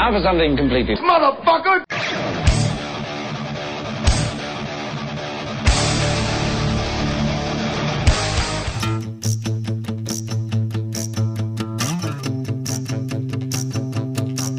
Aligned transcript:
Now 0.00 0.10
for 0.12 0.22
something 0.22 0.56
completely... 0.56 0.94
Motherfucker! 0.96 1.84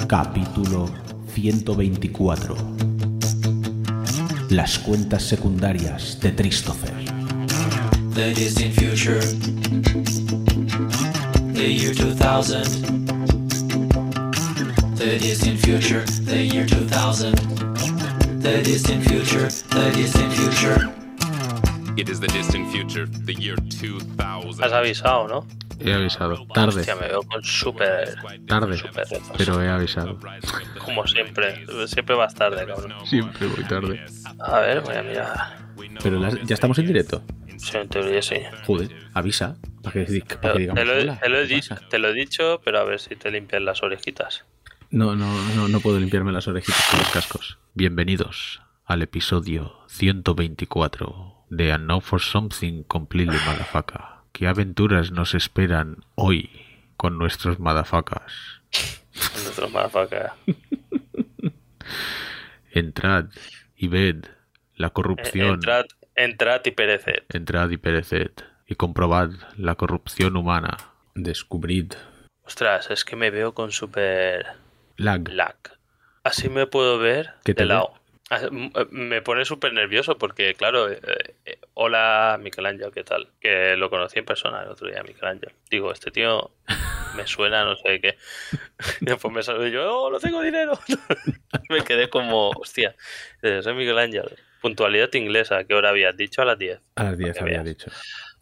Capítulo 0.07 0.91
124 1.33 2.55
Las 4.51 4.77
cuentas 4.77 5.23
secundarias 5.23 6.19
de 6.19 6.35
Christopher 6.35 6.93
The 8.13 8.31
distant 8.35 8.75
future. 8.75 9.21
The 11.55 11.73
year 11.73 11.95
2000. 11.95 13.00
The 15.03 15.17
distant 15.19 15.59
future. 15.59 16.03
The 16.25 16.45
year 16.45 16.65
2000. 16.65 17.33
The 18.41 18.61
distant 18.63 19.03
future. 19.07 19.47
The 19.69 19.91
distant 19.95 20.31
future. 20.33 20.89
It 21.97 22.09
is 22.09 22.19
the 22.19 22.27
distant 22.27 22.69
future, 22.71 23.05
the 23.25 23.33
year 23.33 23.55
2000. 23.55 24.63
Has 24.63 24.71
avisado, 24.71 25.27
¿no? 25.27 25.45
He 25.79 25.91
avisado. 25.93 26.45
Tarde. 26.53 26.79
Hostia, 26.81 26.95
me 26.95 27.07
veo 27.07 27.21
con 27.23 27.43
súper. 27.43 28.15
Tarde. 28.47 28.77
Pero 29.37 29.61
he 29.61 29.69
avisado. 29.69 30.19
Como 30.85 31.05
siempre. 31.07 31.65
Siempre 31.87 32.15
vas 32.15 32.33
tarde, 32.35 32.65
cabrón. 32.65 32.93
Siempre 33.05 33.47
voy 33.47 33.63
tarde. 33.65 34.05
A 34.39 34.59
ver, 34.59 34.81
voy 34.81 34.95
a 34.95 35.03
mirar. 35.03 35.57
Pero 36.03 36.19
las- 36.19 36.35
ya 36.43 36.53
estamos 36.53 36.77
en 36.79 36.87
directo. 36.87 37.23
Sí, 37.57 37.77
en 37.77 37.87
teoría 37.89 38.21
sí. 38.21 38.35
Joder, 38.65 38.89
avisa. 39.13 39.55
Para 39.83 39.93
que, 39.93 40.05
di- 40.11 40.21
para 40.21 40.53
que 40.53 40.59
digamos. 40.59 40.79
Te 40.81 40.85
lo, 40.85 40.93
he- 40.93 41.01
"Hola, 41.01 41.19
te 41.19 41.29
lo 41.29 41.39
he 41.39 41.47
¿qué 41.47 41.55
dicho, 41.55 41.75
pasa?". 41.75 41.87
te 41.89 41.99
lo 41.99 42.09
he 42.09 42.13
dicho, 42.13 42.61
pero 42.63 42.79
a 42.79 42.83
ver 42.83 42.99
si 42.99 43.15
te 43.15 43.29
limpias 43.31 43.61
las 43.61 43.81
orejitas. 43.83 44.45
No, 44.91 45.15
no, 45.15 45.41
no, 45.55 45.69
no 45.69 45.79
puedo 45.79 45.97
limpiarme 45.97 46.33
las 46.33 46.49
orejitas 46.49 46.85
con 46.89 46.99
los 46.99 47.09
cascos. 47.11 47.57
Bienvenidos 47.73 48.61
al 48.83 49.01
episodio 49.01 49.73
124 49.87 51.45
de 51.49 51.71
A 51.71 51.77
Now 51.77 52.01
for 52.01 52.19
Something 52.19 52.83
Completely 52.83 53.37
Motherfucker. 53.45 54.01
¿Qué 54.33 54.47
aventuras 54.47 55.13
nos 55.13 55.33
esperan 55.33 56.03
hoy 56.15 56.49
con 56.97 57.17
nuestros 57.17 57.57
madafacas? 57.57 58.33
Nuestros 59.13 59.71
motherfucker. 59.71 60.31
Entrad 62.71 63.27
y 63.77 63.87
ved 63.87 64.25
la 64.75 64.89
corrupción. 64.89 65.51
Eh, 65.51 65.53
Entrad, 65.53 65.85
entrad 66.15 66.61
y 66.65 66.71
pereced. 66.71 67.23
Entrad 67.29 67.69
y 67.69 67.77
pereced 67.77 68.31
y 68.67 68.75
comprobad 68.75 69.29
la 69.55 69.75
corrupción 69.75 70.35
humana. 70.35 70.75
Descubrid 71.15 71.93
Ostras, 72.43 72.91
es 72.91 73.05
que 73.05 73.15
me 73.15 73.29
veo 73.29 73.53
con 73.53 73.71
súper 73.71 74.45
lag. 75.01 75.27
lag. 75.29 75.55
Así 76.23 76.49
me 76.49 76.67
puedo 76.67 76.99
ver 76.99 77.31
¿Qué 77.43 77.53
te 77.53 77.63
de 77.63 77.69
lado. 77.69 77.93
Ah, 78.29 78.39
m- 78.49 78.71
Me 78.91 79.21
pone 79.21 79.43
súper 79.43 79.73
nervioso 79.73 80.17
porque, 80.17 80.53
claro, 80.53 80.89
eh, 80.89 80.99
eh, 81.45 81.59
hola 81.73 82.39
Michelangelo, 82.41 82.91
¿qué 82.91 83.03
tal? 83.03 83.27
Que 83.41 83.75
lo 83.75 83.89
conocí 83.89 84.19
en 84.19 84.25
persona 84.25 84.61
el 84.63 84.69
otro 84.69 84.87
día, 84.87 85.03
Michelangelo. 85.03 85.51
Digo, 85.69 85.91
este 85.91 86.11
tío 86.11 86.51
me 87.17 87.27
suena, 87.27 87.65
no 87.65 87.75
sé 87.75 87.99
qué. 87.99 88.17
Y 89.01 89.05
después 89.05 89.33
me 89.33 89.67
y 89.67 89.71
yo, 89.71 90.03
¡oh, 90.03 90.09
no 90.11 90.19
tengo 90.19 90.41
dinero! 90.41 90.79
me 91.69 91.83
quedé 91.83 92.09
como, 92.09 92.49
hostia, 92.51 92.95
eh, 93.41 93.61
soy 93.61 93.73
Michelangelo. 93.73 94.29
Puntualidad 94.61 95.11
inglesa, 95.13 95.63
¿qué 95.65 95.73
hora 95.73 95.89
habías 95.89 96.15
dicho? 96.15 96.41
A 96.41 96.45
las 96.45 96.57
10. 96.59 96.79
A 96.95 97.03
las 97.03 97.17
10 97.17 97.33
que 97.35 97.39
había 97.43 97.63
dicho. 97.63 97.89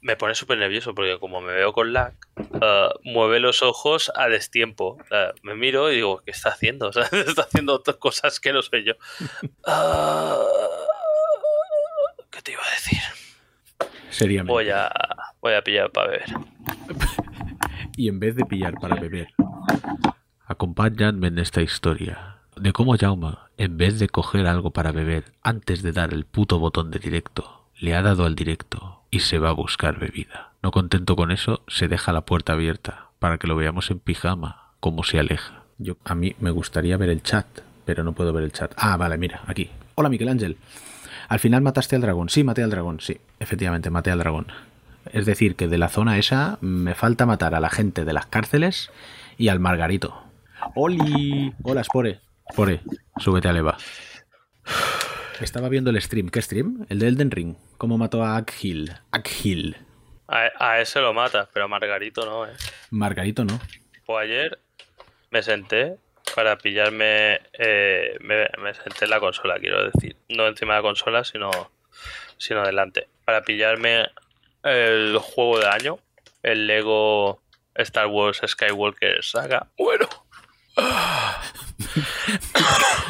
Me 0.01 0.15
pone 0.15 0.33
súper 0.33 0.57
nervioso 0.57 0.95
porque 0.95 1.19
como 1.19 1.41
me 1.41 1.53
veo 1.53 1.73
con 1.73 1.91
lag, 1.91 2.13
eh, 2.37 2.89
mueve 3.03 3.39
los 3.39 3.61
ojos 3.61 4.11
a 4.15 4.29
destiempo. 4.29 4.97
Eh, 5.11 5.31
me 5.43 5.55
miro 5.55 5.91
y 5.91 5.95
digo, 5.95 6.21
¿qué 6.25 6.31
está 6.31 6.49
haciendo? 6.49 6.87
O 6.89 6.93
sea, 6.93 7.03
está 7.03 7.43
haciendo 7.43 7.73
otras 7.73 7.97
cosas 7.97 8.39
que 8.39 8.53
no 8.53 8.61
soy 8.61 8.85
yo. 8.85 8.93
Ah, 9.65 10.37
¿Qué 12.29 12.41
te 12.41 12.51
iba 12.53 12.61
a 12.61 12.71
decir? 12.71 12.99
Seriamente. 14.09 14.51
Voy 14.51 14.69
a, 14.69 14.91
voy 15.41 15.53
a 15.53 15.61
pillar 15.63 15.91
para 15.91 16.11
beber. 16.11 16.29
Y 17.97 18.07
en 18.07 18.17
vez 18.17 18.33
de 18.35 18.45
pillar 18.45 18.75
para 18.79 18.95
beber, 18.95 19.27
acompañadme 20.45 21.27
en 21.27 21.37
esta 21.37 21.61
historia 21.61 22.37
de 22.55 22.71
cómo 22.71 22.97
Jauma, 22.97 23.49
en 23.57 23.77
vez 23.77 23.99
de 23.99 24.07
coger 24.07 24.47
algo 24.47 24.71
para 24.71 24.93
beber 24.93 25.25
antes 25.43 25.83
de 25.83 25.91
dar 25.91 26.13
el 26.13 26.25
puto 26.25 26.59
botón 26.59 26.91
de 26.91 26.99
directo, 26.99 27.69
le 27.77 27.95
ha 27.95 28.01
dado 28.01 28.25
al 28.25 28.35
directo 28.35 28.98
y 29.11 29.19
se 29.21 29.39
va 29.39 29.49
a 29.49 29.53
buscar 29.53 29.99
bebida. 29.99 30.51
No 30.61 30.71
contento 30.71 31.15
con 31.15 31.31
eso, 31.31 31.63
se 31.67 31.87
deja 31.87 32.13
la 32.13 32.21
puerta 32.21 32.53
abierta 32.53 33.09
para 33.19 33.37
que 33.37 33.47
lo 33.47 33.55
veamos 33.55 33.91
en 33.91 33.99
pijama, 33.99 34.73
como 34.79 35.03
se 35.03 35.19
aleja. 35.19 35.63
Yo, 35.77 35.97
a 36.03 36.15
mí 36.15 36.35
me 36.39 36.51
gustaría 36.51 36.97
ver 36.97 37.09
el 37.09 37.23
chat, 37.23 37.45
pero 37.85 38.03
no 38.03 38.13
puedo 38.13 38.33
ver 38.33 38.43
el 38.43 38.51
chat. 38.51 38.73
Ah, 38.75 38.97
vale, 38.97 39.17
mira, 39.17 39.41
aquí. 39.47 39.69
Hola, 39.95 40.09
Miguel 40.09 40.29
Ángel. 40.29 40.57
Al 41.27 41.39
final 41.39 41.61
mataste 41.61 41.95
al 41.95 42.01
dragón. 42.01 42.29
Sí, 42.29 42.43
maté 42.43 42.63
al 42.63 42.69
dragón. 42.69 42.99
Sí, 42.99 43.19
efectivamente, 43.39 43.89
maté 43.89 44.11
al 44.11 44.19
dragón. 44.19 44.47
Es 45.11 45.25
decir, 45.25 45.55
que 45.55 45.67
de 45.67 45.77
la 45.77 45.89
zona 45.89 46.17
esa 46.17 46.57
me 46.61 46.95
falta 46.95 47.25
matar 47.25 47.55
a 47.55 47.59
la 47.59 47.69
gente 47.69 48.05
de 48.05 48.13
las 48.13 48.25
cárceles 48.25 48.91
y 49.37 49.47
al 49.47 49.59
Margarito. 49.59 50.23
¡Oli! 50.75 51.53
Hola, 51.63 51.83
Spore. 51.83 52.19
Spore, 52.51 52.81
súbete 53.17 53.47
a 53.47 53.57
Eva. 53.57 53.77
Estaba 55.41 55.69
viendo 55.69 55.89
el 55.89 56.01
stream. 56.01 56.29
¿Qué 56.29 56.41
stream? 56.41 56.85
El 56.89 56.99
de 56.99 57.07
Elden 57.07 57.31
Ring. 57.31 57.55
¿Cómo 57.77 57.97
mató 57.97 58.23
a 58.23 58.37
Akhil? 58.37 58.93
Akhil. 59.11 59.77
A, 60.27 60.49
a 60.59 60.81
ese 60.81 60.99
lo 60.99 61.13
mata, 61.13 61.49
pero 61.53 61.65
a 61.65 61.67
Margarito 61.67 62.25
no, 62.25 62.45
¿eh? 62.45 62.53
Margarito 62.91 63.43
no. 63.45 63.59
Pues 64.05 64.25
ayer 64.25 64.59
me 65.31 65.41
senté 65.41 65.97
para 66.35 66.57
pillarme. 66.57 67.39
eh, 67.53 68.17
me, 68.21 68.47
me 68.61 68.73
senté 68.73 69.05
en 69.05 69.11
la 69.11 69.19
consola, 69.19 69.57
quiero 69.59 69.89
decir. 69.89 70.17
No 70.29 70.47
encima 70.47 70.73
de 70.75 70.79
la 70.79 70.83
consola, 70.83 71.23
sino, 71.23 71.49
sino 72.37 72.65
delante. 72.65 73.07
Para 73.25 73.41
pillarme 73.43 74.07
el 74.63 75.17
juego 75.19 75.59
de 75.59 75.67
año, 75.67 75.99
el 76.43 76.67
Lego 76.67 77.41
Star 77.75 78.07
Wars 78.07 78.41
Skywalker 78.45 79.23
Saga. 79.23 79.67
Bueno, 79.77 80.07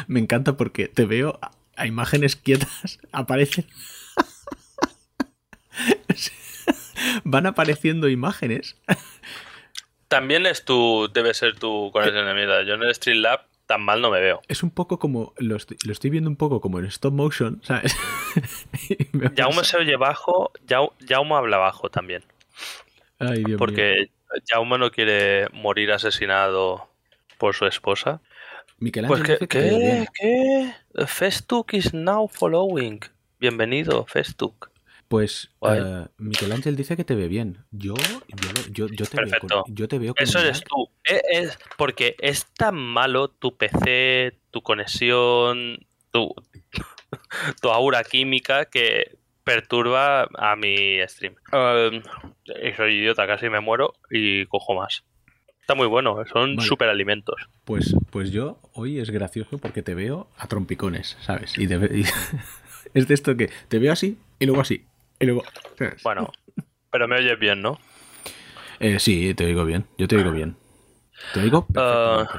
Me 0.06 0.20
encanta 0.20 0.56
porque 0.56 0.88
te 0.88 1.04
veo 1.04 1.38
a, 1.80 1.86
imágenes 1.86 2.36
quietas. 2.36 2.98
Aparecen. 3.12 3.66
Van 7.24 7.46
apareciendo 7.46 8.08
imágenes. 8.08 8.76
también 10.08 10.46
es 10.46 10.64
tu. 10.64 11.08
Debe 11.12 11.34
ser 11.34 11.56
tu 11.58 11.90
conexión 11.92 12.26
de 12.26 12.34
mierda. 12.34 12.62
Yo 12.62 12.74
en 12.74 12.82
el 12.82 12.94
Streamlab 12.94 13.40
tan 13.66 13.82
mal 13.82 14.00
no 14.00 14.10
me 14.10 14.20
veo. 14.20 14.40
Es 14.48 14.62
un 14.62 14.70
poco 14.70 14.98
como. 14.98 15.32
Lo 15.38 15.56
estoy, 15.56 15.76
lo 15.84 15.92
estoy 15.92 16.10
viendo 16.10 16.28
un 16.28 16.36
poco 16.36 16.60
como 16.60 16.78
en 16.78 16.86
stop 16.86 17.12
motion, 17.14 17.60
¿sabes? 17.64 17.96
Me 19.12 19.30
Jaume 19.36 19.64
se 19.64 19.76
oye 19.78 19.96
bajo, 19.96 20.52
Jau- 20.66 20.92
Jaume 21.08 21.34
habla 21.34 21.56
bajo 21.58 21.88
también. 21.90 22.22
Ay, 23.18 23.38
Dios 23.38 23.48
mío. 23.48 23.56
Porque 23.58 24.10
Jaume 24.48 24.78
no 24.78 24.90
quiere 24.90 25.48
morir 25.52 25.92
asesinado 25.92 26.88
por 27.38 27.54
su 27.54 27.66
esposa. 27.66 28.20
Michelangelo 28.80 29.26
Pues 29.26 29.38
que. 29.38 29.46
¿qué? 29.46 30.06
¿Qué? 30.14 31.06
Festuk 31.06 31.74
is 31.74 31.92
now 31.92 32.26
following. 32.26 33.00
Bienvenido, 33.38 34.06
Festuk. 34.06 34.70
Pues 35.06 35.50
eh, 35.62 36.06
Michelangelo 36.16 36.76
dice 36.76 36.96
que 36.96 37.04
te 37.04 37.14
ve 37.14 37.28
bien. 37.28 37.58
Yo, 37.70 37.94
yo, 37.94 38.48
yo, 38.72 38.86
yo 38.88 39.04
te 39.04 39.16
Perfecto. 39.18 39.48
veo 39.48 39.62
con, 39.64 39.74
yo 39.74 39.88
te 39.88 39.98
veo 39.98 40.14
con 40.14 40.22
Eso 40.24 40.38
eres 40.38 40.64
tú. 40.64 40.88
E- 41.04 41.20
Es, 41.30 41.58
porque 41.76 42.16
es 42.20 42.46
tan 42.54 42.76
malo 42.76 43.28
tu 43.28 43.54
PC, 43.56 44.38
tu 44.50 44.62
conexión, 44.62 45.86
tu, 46.10 46.34
tu 47.60 47.68
aura 47.68 48.02
química 48.02 48.64
que 48.64 49.18
perturba 49.44 50.28
a 50.38 50.56
mi 50.56 51.00
stream. 51.06 51.34
Um, 51.52 52.02
y 52.64 52.72
soy 52.72 52.94
idiota, 52.96 53.26
casi 53.26 53.50
me 53.50 53.60
muero 53.60 53.92
y 54.10 54.46
cojo 54.46 54.74
más. 54.74 55.04
Está 55.70 55.78
muy 55.78 55.86
bueno, 55.86 56.16
son 56.32 56.56
Vale. 56.56 56.68
superalimentos. 56.68 57.36
Pues, 57.64 57.94
pues 58.10 58.32
yo 58.32 58.58
hoy 58.72 58.98
es 58.98 59.08
gracioso 59.10 59.58
porque 59.58 59.82
te 59.82 59.94
veo 59.94 60.26
a 60.36 60.48
trompicones, 60.48 61.16
¿sabes? 61.20 61.56
Y, 61.56 61.68
es 62.94 63.06
de 63.06 63.14
esto 63.14 63.36
que 63.36 63.50
te 63.68 63.78
veo 63.78 63.92
así 63.92 64.18
y 64.40 64.46
luego 64.46 64.62
así. 64.62 64.84
Y 65.20 65.26
luego. 65.26 65.44
¿sabes? 65.78 66.02
Bueno, 66.02 66.32
pero 66.90 67.06
me 67.06 67.18
oyes 67.18 67.38
bien, 67.38 67.62
¿no? 67.62 67.78
Eh, 68.80 68.98
sí, 68.98 69.32
te 69.34 69.44
oigo 69.44 69.64
bien. 69.64 69.86
Yo 69.96 70.08
te 70.08 70.16
oigo 70.16 70.32
bien. 70.32 70.56
Te 71.34 71.38
oigo 71.40 71.64
perfectamente. 71.68 72.32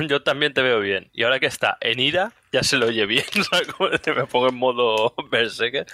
Yo 0.08 0.22
también 0.24 0.52
te 0.52 0.62
veo 0.62 0.80
bien. 0.80 1.08
Y 1.12 1.22
ahora 1.22 1.38
que 1.38 1.46
está 1.46 1.78
en 1.80 2.00
ira, 2.00 2.32
ya 2.50 2.64
se 2.64 2.76
lo 2.76 2.86
oye 2.86 3.06
bien. 3.06 3.24
me 4.16 4.26
pongo 4.26 4.48
en 4.48 4.56
modo 4.56 5.14
berserker. 5.30 5.86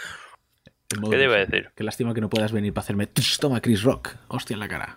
¿Qué 0.88 0.96
te 1.18 1.24
iba 1.24 1.34
a 1.34 1.38
de- 1.40 1.44
decir? 1.44 1.70
Qué 1.76 1.84
lástima 1.84 2.14
que 2.14 2.22
no 2.22 2.30
puedas 2.30 2.52
venir 2.52 2.72
para 2.72 2.84
hacerme. 2.84 3.06
"Tss, 3.06 3.38
Toma, 3.38 3.60
Chris 3.60 3.82
Rock. 3.82 4.16
Hostia 4.28 4.54
en 4.54 4.60
la 4.60 4.68
cara. 4.68 4.96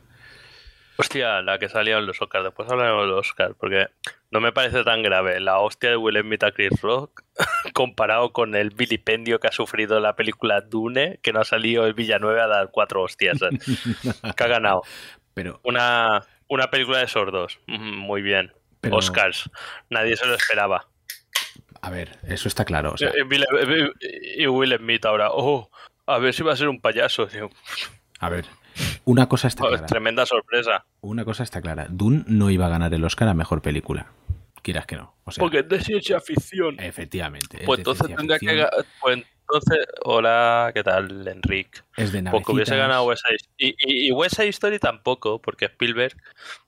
Hostia, 0.97 1.41
la 1.41 1.59
que 1.59 1.67
salió 1.69 1.97
en 1.97 2.05
los 2.05 2.21
Oscars. 2.21 2.43
Después 2.45 2.69
hablaremos 2.71 3.03
de 3.03 3.07
los 3.09 3.27
Oscars, 3.27 3.55
porque 3.59 3.87
no 4.31 4.39
me 4.41 4.51
parece 4.51 4.83
tan 4.83 5.01
grave 5.03 5.39
la 5.39 5.59
hostia 5.59 5.89
de 5.89 5.97
Will 5.97 6.19
Smith 6.21 6.43
a 6.43 6.51
Chris 6.51 6.81
Rock 6.81 7.23
comparado 7.73 8.31
con 8.31 8.55
el 8.55 8.69
vilipendio 8.69 9.39
que 9.39 9.47
ha 9.47 9.51
sufrido 9.51 9.99
la 9.99 10.15
película 10.15 10.61
Dune, 10.61 11.19
que 11.21 11.33
no 11.33 11.41
ha 11.41 11.45
salido 11.45 11.85
el 11.85 11.93
Villanueva 11.93 12.43
a 12.43 12.47
dar 12.47 12.69
cuatro 12.71 13.01
hostias. 13.01 13.39
¿eh? 13.41 13.49
que 14.37 14.43
ha 14.43 14.47
ganado. 14.47 14.83
Pero, 15.33 15.59
Una, 15.63 16.23
una 16.47 16.69
película 16.69 16.99
de 16.99 17.07
sordos. 17.07 17.59
Mm, 17.67 17.95
Muy 17.97 18.21
bien. 18.21 18.53
Pero- 18.81 18.97
Oscars. 18.97 19.49
Nadie 19.89 20.15
se 20.15 20.25
lo 20.27 20.35
esperaba. 20.35 20.87
A 21.81 21.89
ver, 21.89 22.17
eso 22.27 22.47
está 22.47 22.65
claro. 22.65 22.93
o 22.93 22.97
sea, 22.97 23.09
Eh, 23.09 23.25
eh, 23.29 23.89
y 24.37 24.47
Will 24.47 24.75
Smith 24.77 25.05
ahora, 25.05 25.29
oh, 25.31 25.69
a 26.07 26.17
ver 26.19 26.33
si 26.33 26.41
va 26.41 26.53
a 26.53 26.55
ser 26.55 26.67
un 26.67 26.79
payaso. 26.81 27.27
A 28.19 28.29
ver, 28.29 28.45
una 29.05 29.27
cosa 29.29 29.47
está 29.47 29.63
"Oh, 29.63 29.69
clara. 29.69 29.85
tremenda 29.85 30.25
sorpresa. 30.25 30.85
Una 31.01 31.23
cosa 31.25 31.43
está 31.43 31.61
clara. 31.61 31.87
Dune 31.89 32.23
no 32.27 32.49
iba 32.49 32.65
a 32.65 32.69
ganar 32.69 32.93
el 32.93 33.03
Oscar 33.03 33.27
a 33.29 33.33
mejor 33.33 33.61
película. 33.61 34.07
Quieras 34.61 34.85
que 34.87 34.95
no. 34.95 35.15
O 35.25 35.31
sea, 35.31 35.41
Porque 35.41 35.59
es 35.59 35.69
de 35.69 35.79
ciencia 35.79 36.19
ficción. 36.19 36.79
efectivamente. 36.79 37.57
es 37.59 37.65
Pues 37.65 37.79
entonces 37.79 38.07
tendría 38.15 38.39
que 38.39 38.47
ficción, 38.47 38.69
Pues 38.99 39.23
entonces, 39.47 39.85
hola, 40.03 40.71
¿qué 40.73 40.81
tal, 40.83 41.27
Enrique? 41.27 41.81
Es 41.95 42.11
de 42.11 42.23
Porque 42.31 42.51
hubiese 42.51 42.75
ganado 42.75 43.03
West 43.03 43.23
Side 43.27 43.37
y, 43.59 43.67
y, 43.77 44.07
y 44.07 44.11
West 44.11 44.37
Side 44.37 44.49
Story 44.49 44.79
tampoco, 44.79 45.39
porque 45.39 45.65
Spielberg 45.65 46.17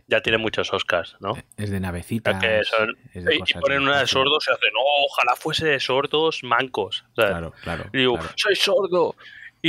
ya 0.06 0.22
tiene 0.22 0.38
muchos 0.38 0.72
Oscars, 0.72 1.18
¿no? 1.20 1.34
Es 1.58 1.72
de 1.72 1.80
navecitas. 1.80 2.40
que 2.40 2.64
son- 2.66 2.96
es 3.16 3.26
de 3.26 3.36
y, 3.36 3.54
ponen 3.60 3.82
una 3.82 4.00
de 4.02 4.06
sordos 4.08 4.46
y 4.48 4.54
hacen, 4.54 4.70
oh, 4.80 5.06
ojalá 5.10 5.36
fuese 5.36 5.66
de 5.66 5.80
sordos 5.80 6.44
mancos. 6.44 7.04
¿sabes? 7.16 7.32
Claro, 7.32 7.54
claro. 7.64 7.86
Y 7.94 7.98
digo, 7.98 8.14
claro. 8.14 8.30
soy 8.36 8.56
sordo 8.56 9.16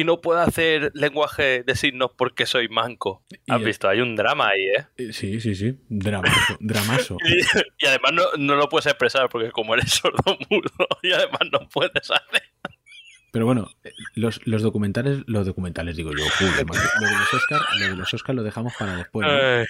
y 0.00 0.04
no 0.04 0.20
puedo 0.20 0.40
hacer 0.40 0.90
lenguaje 0.94 1.62
de 1.62 1.74
signos 1.74 2.10
porque 2.16 2.46
soy 2.46 2.68
manco. 2.68 3.22
¿Has 3.48 3.60
Y- 3.60 3.64
visto? 3.64 3.88
Hay 3.88 4.00
un 4.00 4.14
drama 4.16 4.48
ahí, 4.48 4.62
¿eh? 4.64 4.86
Eh, 4.96 5.12
Sí, 5.12 5.40
sí, 5.40 5.54
sí. 5.54 5.78
Dramazo. 5.88 6.56
dramazo. 6.60 7.16
Y, 7.24 7.38
y 7.84 7.86
además 7.86 8.12
no, 8.12 8.22
no 8.38 8.54
lo 8.56 8.68
puedes 8.68 8.86
expresar 8.86 9.28
porque 9.28 9.50
como 9.50 9.74
eres 9.74 9.90
sordo 9.90 10.36
mudo 10.50 10.70
y 11.02 11.12
además 11.12 11.40
no 11.52 11.68
puedes 11.68 12.10
hacer. 12.10 12.42
Pero 13.30 13.44
bueno, 13.44 13.68
eh, 13.84 13.92
los, 14.14 14.40
los 14.46 14.62
documentales, 14.62 15.22
los 15.26 15.46
documentales 15.46 15.96
digo 15.96 16.10
yo, 16.12 16.24
macho. 16.24 16.80
lo 17.00 17.06
de 17.08 17.12
los 17.14 17.34
Oscar, 17.34 17.60
lo 17.78 17.86
de 17.88 17.96
los 17.96 18.14
Oscar 18.14 18.34
lo 18.34 18.42
dejamos 18.42 18.72
para 18.78 18.96
después, 18.96 19.68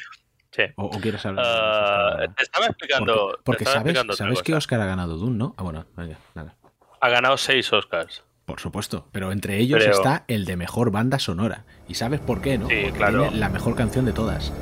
sí. 0.53 0.63
O, 0.77 0.85
o 0.87 1.01
quieres 1.01 1.25
hablar 1.27 1.45
de 1.45 1.51
los 1.53 1.61
Oscar 1.61 2.01
ahora? 2.13 2.35
te 2.35 2.43
estaba 2.45 2.67
explicando. 2.67 3.39
Porque, 3.45 3.65
estaba 3.65 3.81
sabes, 3.81 3.91
explicando 3.91 4.13
sabes 4.17 4.43
que. 4.43 4.55
Oscar 4.55 4.81
ha 4.81 4.87
ganado 4.87 5.17
Dune, 5.17 5.37
¿no? 5.37 5.55
Ah, 5.59 5.63
bueno, 5.65 5.87
venga, 5.97 6.19
nada. 6.35 6.55
Ha 7.01 7.09
ganado 7.09 7.37
seis 7.37 7.73
Oscars. 7.73 8.25
Por 8.49 8.61
supuesto, 8.61 9.05
pero 9.13 9.31
entre 9.31 9.59
ellos 9.59 9.79
Creo. 9.79 9.93
está 9.93 10.25
el 10.27 10.47
de 10.47 10.57
mejor 10.57 10.91
banda 10.91 11.19
sonora. 11.19 11.65
¿Y 11.87 11.95
sabes 11.95 12.19
por 12.19 12.41
qué, 12.41 12.57
no? 12.57 12.67
Sí, 12.67 12.77
Porque 12.85 12.97
claro. 12.99 13.23
tiene 13.25 13.37
la 13.37 13.51
mejor 13.51 13.75
canción 13.77 14.07
de 14.07 14.13
todas. 14.15 14.55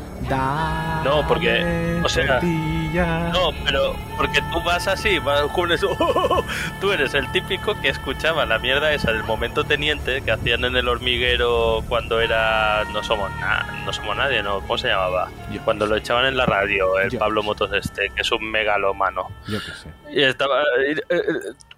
No, 1.04 1.24
porque, 1.28 2.00
o 2.04 2.08
sea, 2.08 2.40
No, 3.32 3.50
pero 3.64 3.94
porque 4.16 4.40
vas 4.64 4.86
así, 4.88 5.18
vas 5.18 5.42
con 5.52 5.72
eso. 5.72 5.96
Tú 6.80 6.92
eres 6.92 7.14
el 7.14 7.30
típico 7.32 7.78
que 7.80 7.88
escuchaba 7.88 8.46
la 8.46 8.58
mierda 8.58 8.92
esa 8.92 9.12
del 9.12 9.24
momento 9.24 9.64
teniente 9.64 10.22
que 10.22 10.30
hacían 10.32 10.64
en 10.64 10.76
el 10.76 10.88
hormiguero 10.88 11.82
cuando 11.88 12.20
era 12.20 12.84
no 12.92 13.02
somos 13.02 13.30
nada, 13.40 13.66
no 13.84 13.92
somos 13.92 14.16
nadie, 14.16 14.42
no, 14.42 14.60
¿cómo 14.60 14.78
se 14.78 14.88
llamaba? 14.88 15.30
Yo- 15.52 15.62
Cuando 15.64 15.86
lo 15.86 15.96
echaban 15.96 16.26
en 16.26 16.36
la 16.36 16.46
radio, 16.46 16.98
el 16.98 17.10
Yo- 17.10 17.18
Pablo 17.18 17.42
Motos 17.42 17.70
este, 17.72 18.10
que 18.10 18.22
es 18.22 18.32
un 18.32 18.50
megalómano. 18.50 19.28
Yo 19.48 19.58
qué 19.60 19.72
sé. 19.72 19.90
Y 20.12 20.22
estaba 20.22 20.62
eh, 20.86 20.96
eh, 21.08 21.22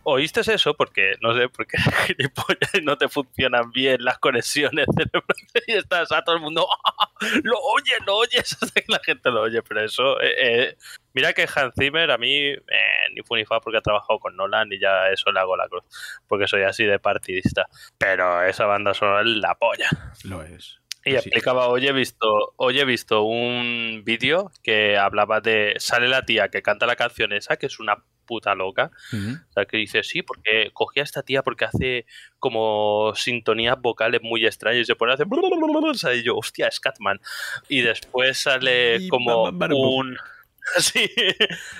¿Oíste 0.04 0.40
eso? 0.40 0.72
Porque, 0.74 1.16
no 1.20 1.34
sé, 1.34 1.48
porque 1.50 1.76
gilipollas 2.06 2.70
no 2.82 2.96
te 2.96 3.08
funcionan 3.08 3.70
bien 3.72 4.02
las 4.04 4.18
conexiones 4.18 4.86
cerebrales 4.96 5.64
y 5.66 5.72
estás 5.72 6.12
a 6.12 6.22
todo 6.24 6.36
el 6.36 6.40
mundo, 6.42 6.66
"Ah, 6.98 7.08
lo 7.42 7.58
oye, 7.58 7.92
lo 8.06 8.16
oyes, 8.16 8.56
hasta 8.60 8.80
que 8.80 8.86
la 8.90 9.00
gente 9.04 9.30
lo 9.30 9.42
oye, 9.42 9.60
pero 9.62 9.84
eso, 9.84 10.18
eh, 10.20 10.34
eh, 10.40 10.76
mira 11.18 11.32
que 11.32 11.48
Hans 11.52 11.74
Zimmer 11.76 12.12
a 12.12 12.16
mí 12.18 12.32
eh, 12.50 12.60
ni 13.12 13.22
fu 13.22 13.34
ni 13.34 13.44
fa 13.44 13.60
porque 13.60 13.78
ha 13.78 13.80
trabajado 13.80 14.20
con 14.20 14.36
Nolan 14.36 14.72
y 14.72 14.78
ya 14.78 15.08
eso 15.10 15.32
le 15.32 15.40
hago 15.40 15.56
la 15.56 15.66
cruz, 15.68 15.82
porque 16.28 16.46
soy 16.46 16.62
así 16.62 16.84
de 16.84 17.00
partidista, 17.00 17.66
pero 17.98 18.44
esa 18.44 18.66
banda 18.66 18.94
sonora 18.94 19.22
es 19.22 19.26
la 19.38 19.56
polla. 19.56 19.88
Lo 20.22 20.42
es. 20.44 20.78
Y 21.04 21.10
Sí. 21.10 21.16
explicaba, 21.16 21.66
hoy 21.68 21.88
he 21.88 21.92
visto, 21.92 22.54
hoy 22.56 22.78
he 22.78 22.84
visto 22.84 23.22
un 23.22 24.02
vídeo 24.04 24.52
que 24.62 24.96
hablaba 24.96 25.40
de, 25.40 25.74
sale 25.78 26.06
la 26.08 26.22
tía 26.24 26.50
que 26.50 26.62
canta 26.62 26.86
la 26.86 26.94
canción 26.94 27.32
esa, 27.32 27.56
que 27.56 27.66
es 27.66 27.80
una 27.80 28.04
puta 28.26 28.54
loca, 28.54 28.90
o 29.12 29.52
sea, 29.54 29.64
que 29.64 29.78
dice, 29.78 30.02
sí, 30.02 30.20
porque 30.22 30.70
cogí 30.74 31.00
a 31.00 31.02
esta 31.02 31.22
tía 31.22 31.42
porque 31.42 31.64
hace 31.64 32.04
como 32.38 33.12
sintonías 33.16 33.80
vocales 33.80 34.20
muy 34.22 34.44
extrañas 34.44 34.82
y 34.82 34.84
se 34.84 34.94
pone 34.96 35.12
a 35.12 35.14
hacer... 35.14 35.26
O 35.30 35.94
sea, 35.94 36.14
y 36.14 36.22
yo, 36.22 36.36
hostia, 36.36 36.68
es 36.68 36.78
Catman. 36.78 37.20
Y 37.68 37.80
después 37.80 38.38
sale 38.38 39.08
como 39.08 39.44
un... 39.44 40.18
Sí, 40.78 41.10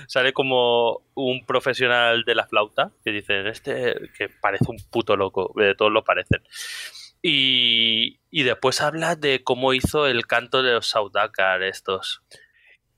sale 0.06 0.32
como 0.32 1.02
un 1.14 1.44
profesional 1.46 2.25
de 2.25 2.35
la 2.35 2.46
flauta 2.46 2.90
que 3.05 3.12
dice, 3.12 3.49
este 3.49 3.94
que 4.17 4.29
parece 4.29 4.67
un 4.69 4.79
puto 4.90 5.17
loco, 5.17 5.52
de 5.56 5.75
todos 5.75 5.93
lo 5.93 6.05
parecen. 6.05 6.43
Y, 7.23 8.20
y 8.31 8.43
después 8.44 8.81
habla 8.81 9.17
de 9.17 9.43
cómo 9.43 9.73
hizo 9.75 10.06
el 10.06 10.26
canto 10.26 10.62
de 10.62 10.75
los 10.75 10.88
Saudakar 10.88 11.62
estos. 11.62 12.23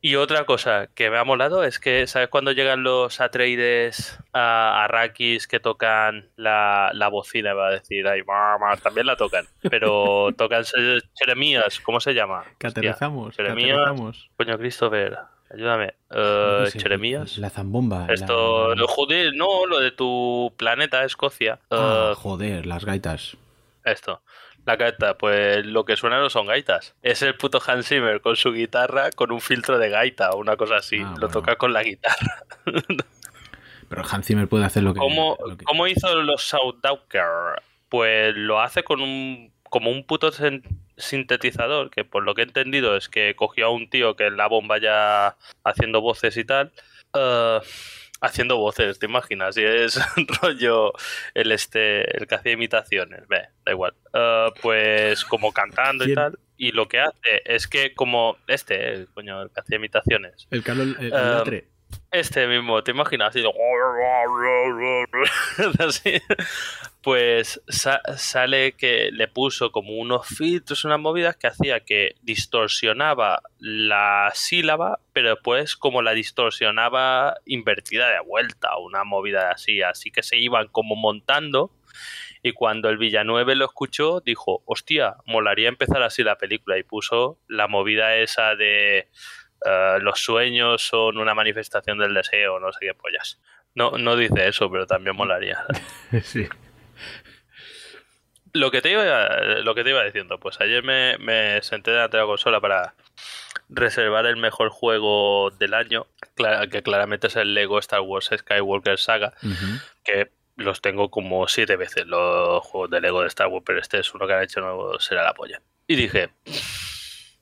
Y 0.02 0.16
otra 0.16 0.46
cosa 0.46 0.88
que 0.94 1.10
me 1.10 1.18
ha 1.18 1.24
molado 1.24 1.62
es 1.62 1.78
que, 1.78 2.06
¿sabes 2.06 2.28
cuando 2.28 2.52
llegan 2.52 2.82
los 2.82 3.20
Atreides 3.20 4.18
a 4.32 4.82
Arrakis 4.84 5.46
que 5.46 5.60
tocan 5.60 6.30
la, 6.36 6.90
la 6.94 7.08
bocina? 7.08 7.52
Va 7.52 7.68
a 7.68 7.72
decir, 7.72 8.08
ay, 8.08 8.22
mamá, 8.22 8.78
también 8.78 9.06
la 9.06 9.16
tocan, 9.16 9.44
pero 9.68 10.28
tocan 10.38 10.64
Jeremías, 11.18 11.80
¿cómo 11.80 12.00
se 12.00 12.14
llama? 12.14 12.44
Que 12.58 12.70
Jeremías, 12.70 13.78
coño, 14.38 14.56
Christopher, 14.56 15.18
ayúdame. 15.52 15.94
Sé, 16.70 16.80
Jeremías. 16.80 17.38
La 17.38 17.50
zambomba. 17.50 18.06
Esto, 18.08 18.74
la- 18.74 18.86
joder, 18.88 19.32
no, 19.34 19.66
lo 19.66 19.80
de 19.80 19.90
tu 19.92 20.52
planeta, 20.56 21.04
Escocia. 21.04 21.58
Ah, 21.70 22.10
Eh, 22.12 22.14
joder, 22.16 22.66
las 22.66 22.84
gaitas. 22.84 23.36
esto. 23.84 24.22
La 24.66 24.76
gaita, 24.76 25.16
pues 25.16 25.64
lo 25.64 25.84
que 25.86 25.96
suena 25.96 26.18
no 26.20 26.28
son 26.28 26.46
gaitas. 26.46 26.94
Es 27.02 27.22
el 27.22 27.34
puto 27.34 27.60
Hans 27.66 27.88
Zimmer 27.88 28.20
con 28.20 28.36
su 28.36 28.52
guitarra 28.52 29.10
con 29.10 29.32
un 29.32 29.40
filtro 29.40 29.78
de 29.78 29.88
gaita 29.88 30.30
o 30.30 30.36
una 30.36 30.56
cosa 30.56 30.76
así. 30.76 30.98
Ah, 30.98 31.04
lo 31.04 31.10
bueno. 31.12 31.28
toca 31.28 31.56
con 31.56 31.72
la 31.72 31.82
guitarra. 31.82 32.44
Pero 33.88 34.02
Hans 34.08 34.26
Zimmer 34.26 34.48
puede 34.48 34.64
hacer 34.66 34.82
lo 34.82 34.92
que. 34.94 35.00
¿Cómo, 35.00 35.36
lo 35.44 35.56
que- 35.56 35.64
cómo 35.64 35.86
hizo 35.86 36.14
los 36.22 36.42
Soundwalker? 36.42 37.24
Pues 37.88 38.36
lo 38.36 38.60
hace 38.60 38.84
con 38.84 39.00
un 39.00 39.50
como 39.70 39.90
un 39.90 40.04
puto 40.04 40.30
sintetizador, 40.98 41.90
que 41.90 42.04
por 42.04 42.22
lo 42.24 42.34
que 42.34 42.42
he 42.42 42.44
entendido 42.44 42.96
es 42.96 43.08
que 43.08 43.34
cogió 43.34 43.66
a 43.66 43.70
un 43.70 43.88
tío 43.88 44.16
que 44.16 44.26
en 44.26 44.36
la 44.36 44.46
bomba 44.48 44.78
ya 44.78 45.36
haciendo 45.64 46.00
voces 46.02 46.36
y 46.36 46.44
tal. 46.44 46.72
eh, 47.14 47.60
haciendo 48.22 48.58
voces, 48.58 48.98
¿te 48.98 49.06
imaginas? 49.06 49.54
Si 49.54 49.62
es 49.64 49.98
rollo 50.42 50.92
el 51.32 51.52
este 51.52 52.02
el 52.18 52.26
que 52.26 52.34
hacía 52.34 52.52
imitaciones, 52.52 53.26
ve, 53.28 53.48
da 53.64 53.72
igual. 53.72 53.94
Eh, 54.12 54.48
pues 54.60 55.24
como 55.24 55.52
cantando 55.52 56.04
y 56.04 56.14
tal. 56.14 56.38
Y 56.58 56.72
lo 56.72 56.86
que 56.88 57.00
hace 57.00 57.40
es 57.46 57.66
que 57.66 57.94
como 57.94 58.36
este, 58.46 58.92
el 58.92 59.08
coño, 59.14 59.40
el 59.42 59.50
que 59.50 59.60
hacía 59.60 59.76
imitaciones. 59.76 60.46
El 60.50 60.62
Carol. 60.62 60.94
El, 60.98 61.06
el 61.06 61.10
latre. 61.10 61.68
Este 62.12 62.46
mismo, 62.46 62.84
¿te 62.84 62.90
imaginas? 62.90 63.34
Así, 63.34 63.42
así. 65.78 66.22
Pues 67.02 67.62
sa- 67.68 68.02
sale 68.18 68.72
que 68.72 69.10
le 69.10 69.26
puso 69.26 69.72
como 69.72 69.94
unos 69.96 70.26
filtros, 70.26 70.84
unas 70.84 71.00
movidas 71.00 71.36
que 71.36 71.46
hacía 71.46 71.80
que 71.80 72.16
distorsionaba 72.22 73.42
la 73.58 74.30
sílaba, 74.34 75.00
pero 75.14 75.30
después 75.30 75.76
como 75.76 76.02
la 76.02 76.12
distorsionaba 76.12 77.36
invertida 77.46 78.10
de 78.10 78.20
vuelta, 78.20 78.76
una 78.76 79.04
movida 79.04 79.50
así, 79.50 79.80
así 79.80 80.10
que 80.10 80.22
se 80.22 80.36
iban 80.36 80.68
como 80.68 80.94
montando. 80.94 81.70
Y 82.42 82.52
cuando 82.52 82.88
el 82.88 82.98
Villanueve 82.98 83.54
lo 83.54 83.64
escuchó, 83.66 84.20
dijo, 84.20 84.62
hostia, 84.66 85.16
molaría 85.26 85.68
empezar 85.68 86.02
así 86.02 86.22
la 86.22 86.36
película. 86.38 86.78
Y 86.78 86.82
puso 86.82 87.38
la 87.48 87.66
movida 87.66 88.16
esa 88.16 88.56
de 88.56 89.08
eh, 89.66 89.98
los 90.00 90.20
sueños 90.20 90.82
son 90.82 91.18
una 91.18 91.34
manifestación 91.34 91.98
del 91.98 92.14
deseo, 92.14 92.58
no 92.60 92.72
sé 92.72 92.78
qué 92.80 92.94
pollas. 92.94 93.40
No, 93.74 93.92
no 93.92 94.16
dice 94.16 94.48
eso, 94.48 94.70
pero 94.70 94.86
también 94.86 95.16
molaría. 95.16 95.64
sí. 96.22 96.46
Lo 98.52 98.70
que 98.70 98.82
te 98.82 98.90
iba, 98.90 99.04
lo 99.62 99.74
que 99.74 99.84
te 99.84 99.90
iba 99.90 100.04
diciendo, 100.04 100.38
pues 100.38 100.60
ayer 100.60 100.82
me, 100.82 101.18
me 101.18 101.62
senté 101.62 101.92
delante 101.92 102.16
de 102.16 102.22
la 102.22 102.26
consola 102.26 102.60
para 102.60 102.94
reservar 103.68 104.26
el 104.26 104.36
mejor 104.36 104.70
juego 104.70 105.50
del 105.50 105.74
año, 105.74 106.06
que 106.70 106.82
claramente 106.82 107.28
es 107.28 107.36
el 107.36 107.54
Lego 107.54 107.78
Star 107.78 108.00
Wars 108.00 108.30
Skywalker 108.36 108.98
Saga, 108.98 109.32
que 110.02 110.30
los 110.56 110.80
tengo 110.80 111.10
como 111.10 111.46
siete 111.48 111.76
veces 111.76 112.06
los 112.06 112.62
juegos 112.64 112.90
de 112.90 113.00
Lego 113.00 113.22
de 113.22 113.28
Star 113.28 113.46
Wars, 113.46 113.64
pero 113.64 113.78
este 113.78 114.00
es 114.00 114.12
uno 114.12 114.26
que 114.26 114.34
han 114.34 114.42
hecho 114.42 114.60
nuevo, 114.60 114.98
será 114.98 115.22
la 115.22 115.34
polla. 115.34 115.62
Y 115.86 115.96
dije, 115.96 116.30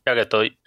ya 0.04 0.14
que 0.14 0.20
estoy, 0.20 0.57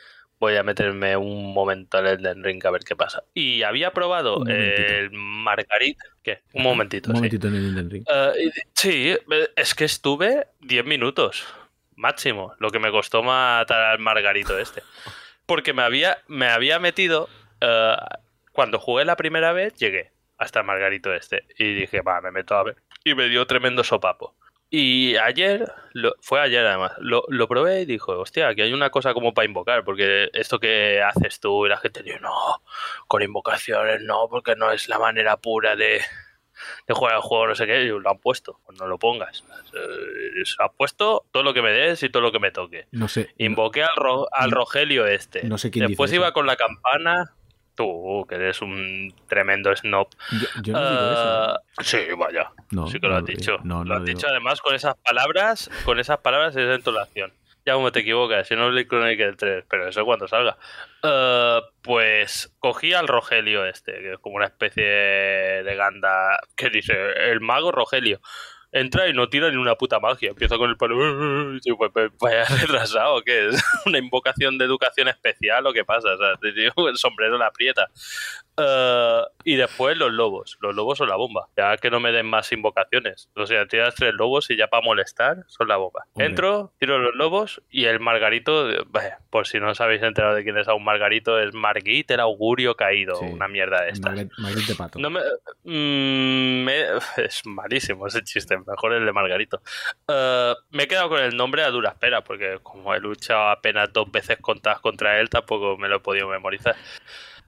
voy 0.41 0.55
a 0.55 0.63
meterme 0.63 1.15
un 1.15 1.53
momento 1.53 1.99
al 1.99 2.07
Elden 2.07 2.43
Ring 2.43 2.65
a 2.65 2.71
ver 2.71 2.83
qué 2.83 2.95
pasa. 2.95 3.23
Y 3.35 3.61
había 3.61 3.93
probado 3.93 4.43
el 4.47 5.11
Margarit, 5.11 5.99
¿qué? 6.23 6.41
Un 6.53 6.63
momentito, 6.63 7.11
Un 7.11 7.17
sí. 7.17 7.19
momentito 7.19 7.47
en 7.47 7.55
el 7.55 7.65
Elden 7.67 7.89
Ring. 7.91 8.05
Eh, 8.11 8.51
sí, 8.73 9.15
es 9.55 9.75
que 9.75 9.85
estuve 9.85 10.47
10 10.61 10.83
minutos 10.85 11.45
máximo, 11.95 12.55
lo 12.57 12.71
que 12.71 12.79
me 12.79 12.89
costó 12.89 13.21
matar 13.21 13.81
al 13.83 13.99
Margarito 13.99 14.57
este. 14.57 14.81
Porque 15.45 15.73
me 15.73 15.83
había, 15.83 16.17
me 16.27 16.47
había 16.47 16.79
metido, 16.79 17.29
eh, 17.61 17.95
cuando 18.51 18.79
jugué 18.79 19.05
la 19.05 19.15
primera 19.15 19.53
vez, 19.53 19.75
llegué 19.75 20.11
hasta 20.39 20.61
el 20.61 20.65
Margarito 20.65 21.13
este. 21.13 21.45
Y 21.59 21.75
dije, 21.75 22.01
va, 22.01 22.19
me 22.19 22.31
meto 22.31 22.55
a 22.55 22.63
ver. 22.63 22.77
Y 23.03 23.13
me 23.13 23.29
dio 23.29 23.45
tremendo 23.45 23.83
sopapo. 23.83 24.35
Y 24.73 25.17
ayer, 25.17 25.69
lo- 25.91 26.15
fue 26.21 26.39
ayer 26.39 26.65
además, 26.65 26.93
lo, 26.99 27.25
lo 27.27 27.47
probé 27.49 27.81
y 27.81 27.85
dijo, 27.85 28.17
hostia, 28.17 28.47
aquí 28.47 28.61
hay 28.61 28.71
una 28.71 28.89
cosa 28.89 29.13
como 29.13 29.33
para 29.33 29.45
invocar, 29.45 29.83
porque 29.83 30.29
esto 30.33 30.59
que 30.59 31.01
haces 31.01 31.41
tú 31.41 31.65
y 31.65 31.69
la 31.69 31.75
gente 31.77 32.01
dice, 32.03 32.21
no, 32.21 32.31
con 33.07 33.21
invocaciones 33.21 34.01
no, 34.01 34.27
porque 34.29 34.55
no 34.55 34.71
es 34.71 34.87
la 34.87 34.97
manera 34.97 35.35
pura 35.35 35.75
de, 35.75 35.99
de 36.87 36.93
jugar 36.93 37.15
al 37.15 37.21
juego, 37.21 37.47
no 37.47 37.55
sé 37.55 37.67
qué, 37.67 37.81
y 37.81 37.87
lo 37.89 38.09
han 38.09 38.19
puesto, 38.19 38.61
pues 38.65 38.79
no 38.79 38.87
lo 38.87 38.97
pongas. 38.97 39.43
Eh, 39.73 40.45
Se 40.45 40.55
ha 40.63 40.69
puesto 40.69 41.25
todo 41.31 41.43
lo 41.43 41.53
que 41.53 41.61
me 41.61 41.71
des 41.73 42.01
y 42.03 42.09
todo 42.09 42.21
lo 42.23 42.31
que 42.31 42.39
me 42.39 42.51
toque. 42.51 42.87
No 42.91 43.09
sé. 43.09 43.33
Invoqué 43.39 43.83
al, 43.83 43.95
Ro- 43.97 44.29
al 44.31 44.51
Rogelio 44.51 45.05
este. 45.05 45.43
No 45.43 45.57
sé 45.57 45.69
quién 45.69 45.85
Después 45.87 46.11
dice 46.11 46.15
iba 46.19 46.27
eso. 46.27 46.33
con 46.33 46.45
la 46.47 46.55
campana. 46.55 47.33
Tú, 47.81 48.25
que 48.27 48.35
eres 48.35 48.61
un 48.61 49.13
tremendo 49.27 49.75
snob. 49.75 50.07
Yo, 50.31 50.47
yo 50.61 50.73
no 50.73 50.79
digo 50.89 51.11
eso. 51.11 51.21
Ah, 51.25 51.61
Sí, 51.81 51.97
vaya. 52.17 52.51
No, 52.71 52.87
sí 52.87 52.99
que 52.99 53.07
lo 53.07 53.15
has 53.15 53.25
dicho. 53.25 53.57
No, 53.63 53.83
lo 53.83 53.95
has 53.95 54.03
digo. 54.03 54.17
dicho 54.17 54.27
además 54.27 54.61
con 54.61 54.75
esas 54.75 54.95
palabras, 54.97 55.69
con 55.85 55.99
esas 55.99 56.19
palabras 56.19 56.55
y 56.55 56.61
esa 56.61 56.75
entonación. 56.75 57.33
Ya 57.65 57.73
como 57.73 57.91
te 57.91 57.99
equivocas, 57.99 58.47
si 58.47 58.55
no 58.55 58.69
Blade 58.69 58.87
Chronicle 58.87 59.33
3, 59.33 59.65
pero 59.69 59.87
eso 59.87 60.03
cuando 60.05 60.27
salga. 60.27 60.57
Eh, 61.03 61.61
pues 61.83 62.55
cogí 62.59 62.93
al 62.93 63.07
Rogelio 63.07 63.65
este, 63.65 63.93
que 63.93 64.13
es 64.13 64.19
como 64.19 64.35
una 64.37 64.45
especie 64.47 64.83
de 64.83 65.75
ganda 65.75 66.39
que 66.55 66.69
dice, 66.69 66.93
el 67.31 67.39
mago 67.39 67.71
Rogelio. 67.71 68.19
Entra 68.73 69.07
y 69.09 69.13
no 69.13 69.27
tira 69.29 69.49
ni 69.49 69.57
una 69.57 69.75
puta 69.75 69.99
magia. 69.99 70.29
Empieza 70.29 70.57
con 70.57 70.69
el 70.69 70.77
palo. 70.77 70.95
Y 71.55 71.59
yo, 71.67 71.77
pues, 71.77 71.91
pues, 71.93 72.11
vaya 72.19 72.45
retrasado, 72.61 73.21
¿qué 73.21 73.49
es? 73.49 73.63
¿Una 73.85 73.97
invocación 73.97 74.57
de 74.57 74.65
educación 74.65 75.07
especial 75.09 75.65
o 75.67 75.73
qué 75.73 75.83
pasa? 75.83 76.09
O 76.13 76.17
sea, 76.17 76.51
digo, 76.55 76.87
el 76.89 76.97
sombrero 76.97 77.37
la 77.37 77.47
aprieta. 77.47 77.87
Eh, 78.57 79.21
y 79.43 79.55
después 79.55 79.97
los 79.97 80.11
lobos. 80.11 80.57
Los 80.61 80.75
lobos 80.75 80.97
son 80.97 81.09
la 81.09 81.15
bomba. 81.15 81.47
Ya 81.57 81.75
que 81.77 81.89
no 81.89 81.99
me 81.99 82.11
den 82.11 82.25
más 82.27 82.51
invocaciones. 82.51 83.29
O 83.35 83.45
sea, 83.45 83.65
tiras 83.67 83.95
tres 83.95 84.13
lobos 84.13 84.49
y 84.51 84.55
ya 84.57 84.67
para 84.67 84.83
molestar 84.83 85.43
son 85.47 85.67
la 85.67 85.77
bomba. 85.77 86.05
Entro, 86.17 86.73
tiro 86.79 86.99
los 86.99 87.15
lobos 87.15 87.61
y 87.69 87.85
el 87.85 87.99
Margarito, 87.99 88.69
eh, 88.69 88.83
vaya, 88.87 89.19
por 89.29 89.47
si 89.47 89.59
no 89.59 89.71
os 89.71 89.81
habéis 89.81 90.01
enterado 90.03 90.35
de 90.35 90.43
quién 90.43 90.57
es 90.57 90.67
aún 90.67 90.83
Margarito, 90.83 91.39
es 91.39 91.53
Margit, 91.53 92.09
el 92.11 92.19
augurio 92.19 92.75
caído. 92.75 93.15
Sí. 93.15 93.25
Una 93.25 93.47
mierda 93.47 93.81
de 93.83 93.89
estas. 93.89 94.13
Margaret 94.37 94.65
de 94.67 94.75
Pato. 94.75 94.99
No 94.99 95.09
me, 95.09 95.21
mm, 95.63 96.63
me- 96.63 96.85
es 97.17 97.45
malísimo 97.45 98.07
ese 98.07 98.23
chiste, 98.23 98.57
mejor 98.65 98.93
el 98.93 99.05
de 99.05 99.11
Margarito. 99.13 99.61
Eh, 100.07 100.53
me 100.71 100.83
he 100.83 100.87
quedado 100.87 101.09
con 101.09 101.21
el 101.21 101.35
nombre 101.35 101.63
a 101.63 101.69
duras 101.69 101.95
penas, 101.95 102.21
porque 102.25 102.59
como 102.63 102.93
he 102.93 102.99
luchado 102.99 103.49
apenas 103.49 103.91
dos 103.93 104.11
veces 104.11 104.37
contadas 104.39 104.79
contra 104.79 105.19
él, 105.19 105.29
tampoco 105.29 105.77
me 105.77 105.87
lo 105.87 105.97
he 105.97 105.99
podido 105.99 106.27
memorizar. 106.27 106.75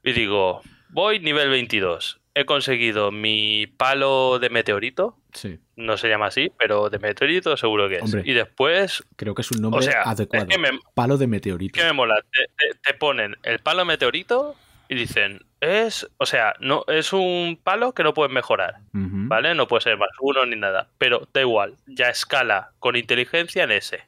Y 0.03 0.11
digo, 0.13 0.61
voy 0.89 1.19
nivel 1.19 1.49
22. 1.49 2.19
He 2.35 2.45
conseguido 2.45 3.11
mi 3.11 3.67
palo 3.67 4.39
de 4.39 4.49
meteorito, 4.49 5.17
Sí, 5.33 5.59
no 5.75 5.97
se 5.97 6.09
llama 6.09 6.27
así, 6.27 6.51
pero 6.59 6.89
de 6.89 6.99
meteorito 6.99 7.55
seguro 7.57 7.87
que 7.89 7.95
es. 7.97 8.03
Hombre. 8.03 8.21
Y 8.25 8.33
después, 8.33 9.03
creo 9.15 9.33
que 9.35 9.41
es 9.43 9.51
un 9.51 9.61
nombre 9.61 9.79
o 9.79 9.81
sea, 9.83 10.01
adecuado. 10.03 10.45
es 10.47 10.55
que 10.55 10.57
me, 10.59 10.69
Palo 10.95 11.17
de 11.17 11.25
meteorito. 11.27 11.79
que 11.79 11.85
me 11.85 11.93
mola. 11.93 12.15
Te, 12.31 12.45
te- 12.57 12.77
te 12.83 12.93
ponen 12.95 13.35
el 13.43 13.59
palo 13.59 13.83
meteorito 13.85 14.55
y 14.89 14.95
dicen, 14.95 15.39
es, 15.63 16.07
o 16.17 16.25
sea, 16.25 16.53
no 16.59 16.83
es 16.87 17.13
un 17.13 17.59
palo 17.63 17.93
que 17.93 18.03
no 18.03 18.13
puedes 18.13 18.31
mejorar. 18.31 18.75
¿vale? 18.91 19.55
No 19.55 19.67
puede 19.67 19.81
ser 19.81 19.97
más 19.97 20.09
uno 20.19 20.45
ni 20.45 20.55
nada. 20.55 20.89
Pero 20.97 21.27
da 21.33 21.41
igual, 21.41 21.75
ya 21.87 22.09
escala 22.09 22.71
con 22.79 22.95
inteligencia 22.95 23.63
en 23.63 23.71
ese, 23.71 24.03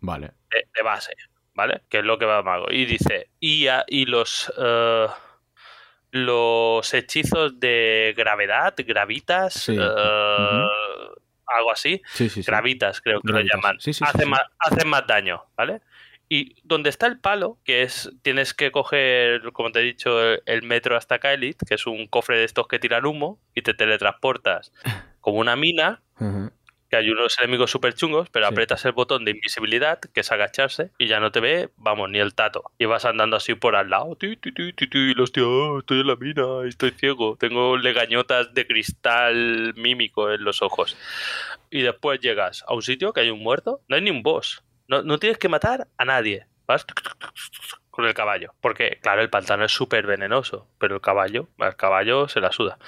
Vale. 0.00 0.32
de, 0.50 0.68
de 0.74 0.82
base, 0.82 1.12
¿vale? 1.54 1.82
Que 1.88 1.98
es 1.98 2.04
lo 2.04 2.18
que 2.18 2.24
va 2.24 2.38
a 2.38 2.42
mago. 2.42 2.66
Y 2.70 2.84
dice, 2.86 3.28
y, 3.40 3.66
a- 3.66 3.84
y 3.88 4.06
los 4.06 4.52
eh, 4.58 5.06
los 6.10 6.94
hechizos 6.94 7.60
de 7.60 8.14
gravedad, 8.16 8.74
gravitas, 8.78 9.54
Sí. 9.54 9.76
eh, 9.78 10.66
algo 11.56 11.72
así, 11.72 12.00
Sí, 12.12 12.28
sí, 12.28 12.42
sí. 12.42 12.50
gravitas 12.50 13.00
creo 13.00 13.20
que 13.20 13.28
Gravitas. 13.32 13.54
lo 13.54 13.60
llaman, 13.60 13.76
hacen. 13.78 14.28
Más, 14.30 14.42
hacen 14.58 14.88
más 14.88 15.06
daño, 15.06 15.42
¿vale? 15.56 15.80
Y 16.30 16.56
donde 16.62 16.90
está 16.90 17.06
el 17.06 17.18
palo, 17.20 17.58
que 17.64 17.82
es, 17.82 18.12
tienes 18.22 18.52
que 18.52 18.70
coger, 18.70 19.50
como 19.52 19.72
te 19.72 19.80
he 19.80 19.82
dicho, 19.82 20.22
el, 20.22 20.42
el 20.46 20.62
metro 20.62 20.96
hasta 20.96 21.18
Kaelit, 21.18 21.58
que 21.66 21.74
es 21.76 21.86
un 21.86 22.06
cofre 22.06 22.36
de 22.36 22.44
estos 22.44 22.68
que 22.68 22.78
tiran 22.78 23.06
humo 23.06 23.40
y 23.54 23.62
te 23.62 23.72
teletransportas 23.74 24.72
como 25.20 25.38
una 25.38 25.56
mina, 25.56 26.02
que 26.90 26.96
hay 26.96 27.10
unos 27.10 27.38
enemigos 27.38 27.70
súper 27.70 27.92
chungos, 27.94 28.30
pero 28.30 28.46
Sí. 28.46 28.52
aprietas 28.52 28.82
el 28.86 28.92
botón 28.92 29.24
de 29.26 29.32
invisibilidad, 29.32 29.98
que 30.00 30.20
es 30.20 30.32
agacharse, 30.32 30.90
y 30.98 31.06
ya 31.06 31.20
no 31.20 31.30
te 31.30 31.40
ve, 31.40 31.68
vamos, 31.76 32.08
ni 32.10 32.18
el 32.18 32.34
tato. 32.34 32.64
Y 32.78 32.86
vas 32.86 33.04
andando 33.04 33.36
así 33.36 33.54
por 33.54 33.76
al 33.76 33.90
lado, 33.90 34.16
ti, 34.16 34.36
ti, 34.36 34.52
ti, 34.52 34.72
ti, 34.72 34.88
ti, 34.88 35.12
y 35.14 35.20
hostia, 35.20 35.42
ah, 35.44 35.76
estoy 35.80 36.00
en 36.00 36.06
la 36.06 36.16
mina, 36.16 36.66
estoy 36.66 36.92
ciego, 36.92 37.36
tengo 37.38 37.76
legañotas 37.76 38.54
de 38.54 38.66
cristal 38.66 39.74
mímico 39.76 40.30
en 40.30 40.44
los 40.44 40.62
ojos. 40.62 40.96
Y 41.70 41.82
después 41.82 42.20
llegas 42.20 42.64
a 42.66 42.74
un 42.74 42.82
sitio 42.82 43.12
que 43.12 43.20
hay 43.20 43.30
un 43.30 43.40
muerto, 43.42 43.80
no 43.88 43.96
hay 43.96 44.02
ni 44.02 44.10
un 44.10 44.22
boss, 44.22 44.62
no, 44.88 45.02
no 45.02 45.18
tienes 45.18 45.38
que 45.38 45.48
matar 45.48 45.86
a 45.96 46.04
nadie, 46.04 46.46
vas 46.66 46.84
con 47.90 48.06
el 48.06 48.14
caballo, 48.14 48.54
porque 48.60 48.98
claro, 49.02 49.22
el 49.22 49.30
pantano 49.30 49.64
es 49.64 49.72
súper 49.72 50.06
venenoso, 50.06 50.68
pero 50.78 50.96
el 50.96 51.00
caballo, 51.00 51.48
el 51.58 51.76
caballo 51.76 52.28
se 52.28 52.40
la 52.40 52.52
suda. 52.52 52.78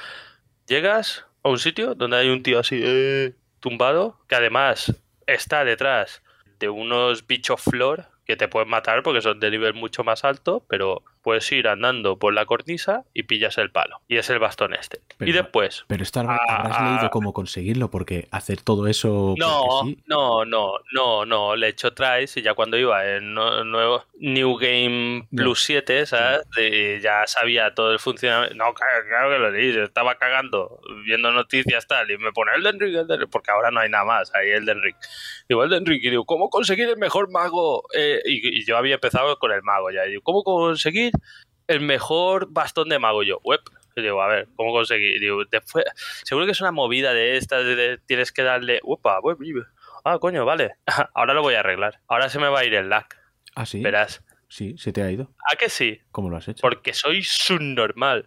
Llegas 0.66 1.26
a 1.42 1.49
un 1.49 1.59
sitio 1.59 1.95
donde 1.95 2.16
hay 2.16 2.28
un 2.28 2.42
tío 2.42 2.59
así 2.59 2.80
eh, 2.83 3.35
tumbado, 3.61 4.19
que 4.28 4.37
además 4.37 4.95
está 5.26 5.64
detrás 5.64 6.23
de 6.59 6.69
unos 6.69 7.26
bichos 7.26 7.61
flor 7.61 8.07
que 8.25 8.37
te 8.37 8.49
pueden 8.49 8.69
matar 8.69 9.02
porque 9.02 9.23
son 9.23 9.40
de 9.40 9.50
nivel 9.50 9.75
mucho 9.75 10.04
más 10.04 10.25
alto, 10.25 10.64
pero 10.69 11.02
puedes 11.23 11.50
ir 11.53 11.69
andando 11.69 12.19
por 12.19 12.33
la 12.33 12.47
cornisa 12.47 13.05
y 13.15 13.25
pillas 13.25 13.59
el 13.59 13.71
palo. 13.71 14.00
Y 14.09 14.17
es 14.17 14.31
el 14.31 14.39
bastón 14.39 14.75
este. 14.75 15.00
Pero- 15.19 15.31
y 15.31 15.35
después... 15.35 15.85
Pero 15.87 16.03
esto 16.03 16.21
Ah, 16.21 16.39
habrás 16.49 16.77
ah. 16.79 16.91
leído 16.95 17.11
cómo 17.11 17.33
conseguirlo, 17.33 17.91
porque 17.91 18.29
hacer 18.31 18.61
todo 18.62 18.87
eso. 18.87 19.35
No, 19.39 19.83
sí, 19.85 19.99
no, 20.07 20.45
no, 20.45 20.75
no, 20.93 21.25
no, 21.27 21.57
le 21.57 21.67
he 21.67 21.71
hecho 21.71 21.93
tries 21.93 22.37
y 22.37 22.43
ya 22.43 22.55
cuando 22.55 22.77
iba 22.79 23.07
en 23.17 23.35
no- 23.35 23.65
nuevo 23.65 24.05
New 24.19 24.57
Game. 24.57 25.27
Plus 25.35 25.62
7, 25.65 26.07
¿sabes? 26.07 26.41
De- 26.57 27.00
ya 27.03 27.27
sabía 27.27 27.75
todo 27.75 27.93
el 27.93 27.99
funcionamiento. 27.99 28.57
No, 28.57 28.73
claro, 28.75 29.05
claro 29.09 29.31
que 29.31 29.39
lo 29.39 29.50
leí, 29.50 29.73
yo 29.73 29.85
estaba 29.85 30.17
cagando, 30.17 30.81
viendo 31.05 31.31
noticias 31.33 31.87
tal, 31.87 32.11
y 32.11 32.19
me 32.19 32.33
pone 32.33 32.53
el 32.57 32.65
Ring, 32.65 32.95
Elden 32.97 33.21
Ring, 33.21 33.31
porque 33.31 33.50
ahora 33.50 33.71
no 33.71 33.81
hay 33.81 33.89
nada 33.91 34.05
más, 34.05 34.33
hay 34.35 34.50
el 34.50 34.67
Ring. 34.67 34.95
Digo, 35.49 35.65
Elden 35.65 35.85
Ring, 35.87 36.00
y 36.03 36.11
digo, 36.11 36.25
¿cómo 36.25 36.49
conseguir 36.50 36.89
el 36.89 36.97
mejor 36.97 37.31
mago? 37.31 37.85
Eh, 37.95 38.21
y, 38.25 38.61
y 38.61 38.65
yo 38.67 38.77
había 38.77 38.95
empezado 38.95 39.39
con 39.39 39.53
el 39.53 39.62
mago 39.62 39.91
ya, 39.91 40.07
y 40.07 40.11
digo, 40.11 40.23
¿cómo 40.23 40.43
conseguir 40.45 41.10
el 41.69 41.81
mejor 41.81 42.49
bastón 42.50 42.88
de 42.88 42.99
mago? 42.99 43.23
Yo, 43.23 43.40
web. 43.45 43.61
Digo, 43.97 44.23
a 44.23 44.29
ver, 44.29 44.49
¿cómo 44.57 44.73
conseguir? 44.73 45.21
Digo, 45.21 45.43
después, 45.50 45.85
seguro 46.25 46.47
que 46.47 46.52
es 46.52 46.61
una 46.61 46.73
movida 46.73 47.12
de 47.12 47.37
estas, 47.37 47.64
de, 47.64 47.76
de- 47.76 47.99
tienes 47.99 48.33
que 48.33 48.43
darle, 48.43 48.81
upa, 48.83 49.19
web, 49.21 49.37
web. 49.40 49.67
ah, 50.05 50.19
coño, 50.19 50.45
vale, 50.47 50.76
ahora 51.14 51.35
lo 51.35 51.43
voy 51.43 51.55
a 51.55 51.61
arreglar. 51.61 52.00
Ahora 52.09 52.29
se 52.31 52.38
me 52.38 52.49
va 52.49 52.61
a 52.61 52.64
ir 52.64 52.73
el 52.75 52.88
lag, 52.88 53.07
Ah, 53.55 53.67
sí. 53.67 53.83
verás. 53.83 54.23
Sí, 54.49 54.75
se 54.79 54.93
te 54.93 55.02
ha 55.02 55.11
ido. 55.11 55.31
¿A 55.52 55.57
que 55.57 55.69
sí? 55.69 56.00
¿Cómo 56.12 56.31
lo 56.31 56.37
has 56.37 56.49
hecho? 56.49 56.61
Porque 56.62 56.95
soy 56.95 57.23
subnormal. 57.23 58.26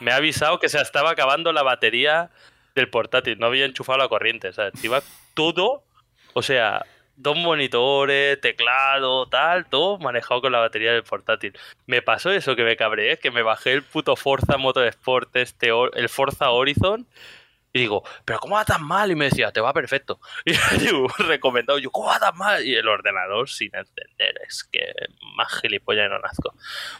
Me 0.00 0.12
ha 0.12 0.16
avisado 0.16 0.58
que 0.60 0.68
se 0.68 0.80
estaba 0.80 1.10
acabando 1.10 1.52
la 1.52 1.62
batería 1.64 2.30
del 2.76 2.90
portátil. 2.90 3.38
No 3.38 3.46
había 3.46 3.64
enchufado 3.64 3.98
la 3.98 4.08
corriente. 4.08 4.48
O 4.48 4.52
sea, 4.52 4.70
iba 4.84 5.00
todo. 5.34 5.84
O 6.32 6.42
sea, 6.42 6.84
dos 7.16 7.36
monitores, 7.36 8.40
teclado, 8.40 9.28
tal, 9.28 9.66
todo 9.66 9.98
manejado 9.98 10.40
con 10.40 10.52
la 10.52 10.60
batería 10.60 10.92
del 10.92 11.04
portátil. 11.04 11.56
Me 11.86 12.02
pasó 12.02 12.30
eso 12.30 12.56
que 12.56 12.64
me 12.64 12.76
cabreé, 12.76 13.18
que 13.18 13.30
me 13.30 13.42
bajé 13.42 13.72
el 13.72 13.82
puto 13.82 14.16
Forza 14.16 14.56
Motorsport, 14.56 15.34
este, 15.36 15.70
el 15.94 16.08
Forza 16.08 16.50
Horizon. 16.50 17.06
Y 17.72 17.80
digo, 17.80 18.04
¿pero 18.24 18.38
cómo 18.38 18.54
va 18.54 18.64
tan 18.64 18.84
mal? 18.84 19.10
Y 19.10 19.16
me 19.16 19.24
decía, 19.26 19.50
te 19.50 19.60
va 19.60 19.72
perfecto. 19.72 20.20
Y 20.46 20.54
recomendado, 21.24 21.78
yo, 21.78 21.90
¿cómo 21.90 22.06
va 22.06 22.20
tan 22.20 22.36
mal? 22.36 22.64
Y 22.64 22.74
el 22.74 22.86
ordenador 22.86 23.48
sin 23.48 23.74
entender, 23.74 24.40
es 24.46 24.62
que 24.64 24.92
más 25.36 25.60
gilipollas 25.60 26.08
no 26.08 26.20
nazco. 26.20 26.54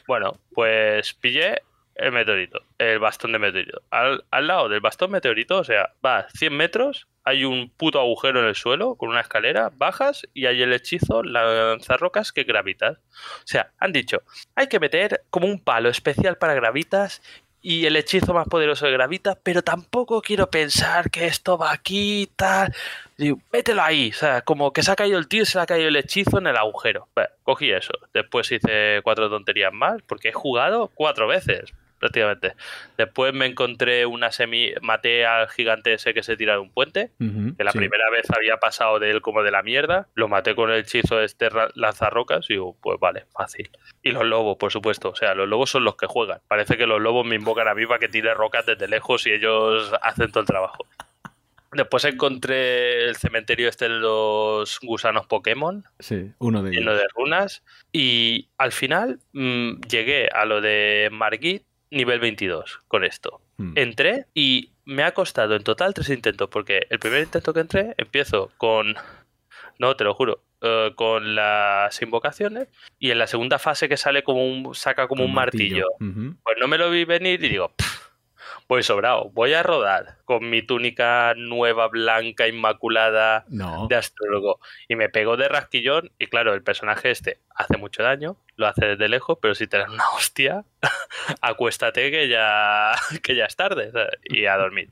Bueno, 0.08 0.40
pues 0.52 1.14
pillé 1.14 1.62
el 1.94 2.12
meteorito, 2.12 2.60
el 2.78 2.98
bastón 2.98 3.32
de 3.32 3.38
meteorito. 3.38 3.82
Al, 3.90 4.24
al 4.30 4.46
lado 4.46 4.68
del 4.68 4.80
bastón 4.80 5.10
meteorito, 5.10 5.58
o 5.58 5.64
sea, 5.64 5.92
vas 6.02 6.26
100 6.34 6.56
metros, 6.56 7.06
hay 7.24 7.44
un 7.44 7.70
puto 7.70 8.00
agujero 8.00 8.40
en 8.40 8.46
el 8.46 8.54
suelo 8.54 8.96
con 8.96 9.08
una 9.08 9.20
escalera, 9.20 9.70
bajas 9.76 10.26
y 10.34 10.46
hay 10.46 10.62
el 10.62 10.72
hechizo, 10.72 11.22
lanzarrocas 11.22 12.32
que 12.32 12.44
gravitas. 12.44 12.98
O 12.98 13.46
sea, 13.46 13.70
han 13.78 13.92
dicho, 13.92 14.22
hay 14.54 14.66
que 14.66 14.80
meter 14.80 15.22
como 15.30 15.46
un 15.46 15.60
palo 15.60 15.88
especial 15.88 16.36
para 16.36 16.54
gravitas 16.54 17.22
y 17.64 17.86
el 17.86 17.96
hechizo 17.96 18.34
más 18.34 18.46
poderoso 18.46 18.84
de 18.84 18.92
gravita, 18.92 19.38
pero 19.42 19.62
tampoco 19.62 20.20
quiero 20.20 20.50
pensar 20.50 21.10
que 21.10 21.24
esto 21.24 21.56
va 21.56 21.72
aquí 21.72 22.22
y 22.22 22.26
tal. 22.26 22.74
Digo, 23.16 23.38
mételo 23.50 23.82
ahí, 23.82 24.10
o 24.10 24.14
sea, 24.14 24.42
como 24.42 24.70
que 24.74 24.82
se 24.82 24.92
ha 24.92 24.96
caído 24.96 25.18
el 25.18 25.28
tío 25.28 25.46
se 25.46 25.58
ha 25.58 25.64
caído 25.64 25.88
el 25.88 25.96
hechizo 25.96 26.38
en 26.38 26.46
el 26.46 26.58
agujero. 26.58 27.08
Bueno, 27.14 27.30
cogí 27.42 27.70
eso. 27.70 27.94
Después 28.12 28.52
hice 28.52 29.00
cuatro 29.02 29.30
tonterías 29.30 29.72
más, 29.72 30.02
porque 30.02 30.28
he 30.28 30.32
jugado 30.32 30.90
cuatro 30.94 31.26
veces, 31.26 31.72
prácticamente. 32.04 32.52
Después 32.98 33.32
me 33.32 33.46
encontré 33.46 34.04
una 34.04 34.30
semi. 34.30 34.72
Maté 34.82 35.24
al 35.24 35.48
gigante 35.48 35.94
ese 35.94 36.12
que 36.12 36.22
se 36.22 36.36
tira 36.36 36.52
de 36.52 36.58
un 36.58 36.70
puente. 36.70 37.12
Que 37.18 37.64
la 37.64 37.72
sí. 37.72 37.78
primera 37.78 38.10
vez 38.10 38.26
había 38.36 38.58
pasado 38.58 38.98
de 38.98 39.10
él 39.10 39.22
como 39.22 39.42
de 39.42 39.50
la 39.50 39.62
mierda. 39.62 40.08
Lo 40.14 40.28
maté 40.28 40.54
con 40.54 40.70
el 40.70 40.80
hechizo 40.80 41.16
de 41.16 41.24
este 41.24 41.48
lanzarrocas 41.74 42.44
y 42.50 42.54
digo, 42.54 42.76
pues 42.82 43.00
vale, 43.00 43.24
fácil. 43.32 43.70
Y 44.02 44.10
los 44.10 44.24
lobos, 44.26 44.58
por 44.58 44.70
supuesto. 44.70 45.08
O 45.08 45.16
sea, 45.16 45.34
los 45.34 45.48
lobos 45.48 45.70
son 45.70 45.84
los 45.84 45.96
que 45.96 46.06
juegan. 46.06 46.40
Parece 46.46 46.76
que 46.76 46.86
los 46.86 47.00
lobos 47.00 47.24
me 47.26 47.36
invocan 47.36 47.68
a 47.68 47.74
mí 47.74 47.86
para 47.86 47.98
que 47.98 48.08
tire 48.08 48.34
rocas 48.34 48.66
desde 48.66 48.86
lejos 48.86 49.26
y 49.26 49.32
ellos 49.32 49.90
hacen 50.02 50.30
todo 50.30 50.40
el 50.40 50.46
trabajo. 50.46 50.86
Después 51.72 52.04
encontré 52.04 53.06
el 53.06 53.16
cementerio 53.16 53.68
este 53.68 53.86
de 53.88 53.96
los 53.96 54.78
gusanos 54.80 55.26
Pokémon, 55.26 55.82
Sí, 55.98 56.30
uno 56.38 56.62
de 56.62 56.70
lleno 56.70 56.92
ellos. 56.92 57.02
de 57.02 57.08
runas. 57.16 57.64
Y 57.92 58.48
al 58.58 58.70
final 58.70 59.18
mm, 59.32 59.80
llegué 59.88 60.28
a 60.32 60.44
lo 60.44 60.60
de 60.60 61.08
Margit 61.10 61.64
nivel 61.90 62.20
22 62.20 62.80
con 62.88 63.04
esto. 63.04 63.40
Mm. 63.56 63.72
Entré 63.76 64.26
y 64.34 64.70
me 64.84 65.02
ha 65.04 65.12
costado 65.12 65.54
en 65.54 65.62
total 65.64 65.94
tres 65.94 66.08
intentos, 66.10 66.48
porque 66.50 66.86
el 66.90 66.98
primer 66.98 67.22
intento 67.22 67.52
que 67.54 67.60
entré 67.60 67.94
empiezo 67.98 68.50
con... 68.58 68.94
No, 69.78 69.96
te 69.96 70.04
lo 70.04 70.14
juro. 70.14 70.42
eh, 70.66 70.92
con 70.96 71.34
las 71.34 72.00
invocaciones 72.00 72.68
y 72.98 73.10
en 73.10 73.18
la 73.18 73.26
segunda 73.26 73.58
fase 73.58 73.86
que 73.88 73.98
sale 73.98 74.22
como 74.22 74.46
un 74.46 74.74
saca 74.74 75.08
como 75.08 75.22
un 75.24 75.34
martillo. 75.34 75.86
Pues 75.98 76.56
no 76.58 76.68
me 76.68 76.78
lo 76.78 76.88
vi 76.90 77.04
venir 77.04 77.44
y 77.44 77.50
digo, 77.50 77.68
"Pff, 77.76 78.08
voy 78.66 78.82
sobrado, 78.82 79.28
voy 79.34 79.52
a 79.52 79.62
rodar 79.62 80.16
con 80.24 80.48
mi 80.48 80.62
túnica 80.62 81.34
nueva, 81.36 81.88
blanca, 81.88 82.48
inmaculada 82.48 83.44
No. 83.48 83.88
de 83.88 83.96
astrólogo. 83.96 84.58
Y 84.88 84.96
me 84.96 85.10
pegó 85.10 85.36
de 85.36 85.48
rasquillón 85.48 86.12
y 86.18 86.28
claro, 86.28 86.54
el 86.54 86.62
personaje 86.62 87.10
este 87.10 87.40
hace 87.54 87.76
mucho 87.76 88.02
daño, 88.02 88.38
lo 88.56 88.66
hace 88.66 88.86
desde 88.86 89.08
lejos, 89.08 89.38
pero 89.42 89.54
si 89.54 89.66
te 89.66 89.78
dan 89.78 89.90
una 89.90 90.08
hostia, 90.10 90.64
acuéstate 91.40 92.10
que 92.10 92.28
ya, 92.28 92.92
que 93.22 93.34
ya 93.34 93.46
es 93.46 93.56
tarde 93.56 93.90
¿sabes? 93.92 94.10
y 94.24 94.46
a 94.46 94.56
dormir. 94.56 94.90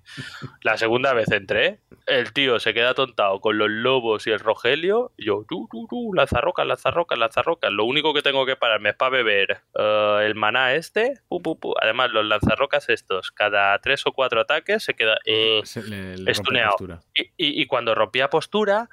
La 0.62 0.76
segunda 0.76 1.12
vez 1.12 1.30
entré, 1.30 1.80
el 2.06 2.32
tío 2.32 2.58
se 2.60 2.74
queda 2.74 2.94
tontado 2.94 3.40
con 3.40 3.58
los 3.58 3.68
lobos 3.70 4.26
y 4.26 4.30
el 4.30 4.40
rogelio, 4.40 5.12
y 5.16 5.26
yo, 5.26 5.44
tú, 5.48 5.68
tú, 5.70 5.86
tú, 5.88 6.12
lanzarrocas, 6.14 6.66
lanzarrocas, 6.66 7.18
lanzarrocas. 7.18 7.70
Lo 7.72 7.84
único 7.84 8.12
que 8.14 8.22
tengo 8.22 8.46
que 8.46 8.56
pararme 8.56 8.90
es 8.90 8.96
para 8.96 9.10
beber 9.10 9.60
eh, 9.78 10.18
el 10.24 10.34
maná 10.34 10.74
este, 10.74 11.20
pu, 11.28 11.42
pu, 11.42 11.58
pu. 11.58 11.74
además 11.80 12.10
los 12.10 12.24
lanzarrocas 12.24 12.88
estos, 12.88 13.30
cada 13.32 13.78
tres 13.80 14.06
o 14.06 14.12
cuatro 14.12 14.40
ataques 14.40 14.82
se 14.84 14.94
queda... 14.94 15.18
eh, 15.24 15.60
Se- 15.64 15.82
le- 15.82 16.12
le 16.12 16.16
rompe 16.16 16.30
Estuneado. 16.32 16.70
postura. 16.72 17.00
y, 17.14 17.22
y- 17.36 17.62
y 17.62 17.66
cuando 17.66 17.94
rompía 17.94 18.30
postura, 18.30 18.88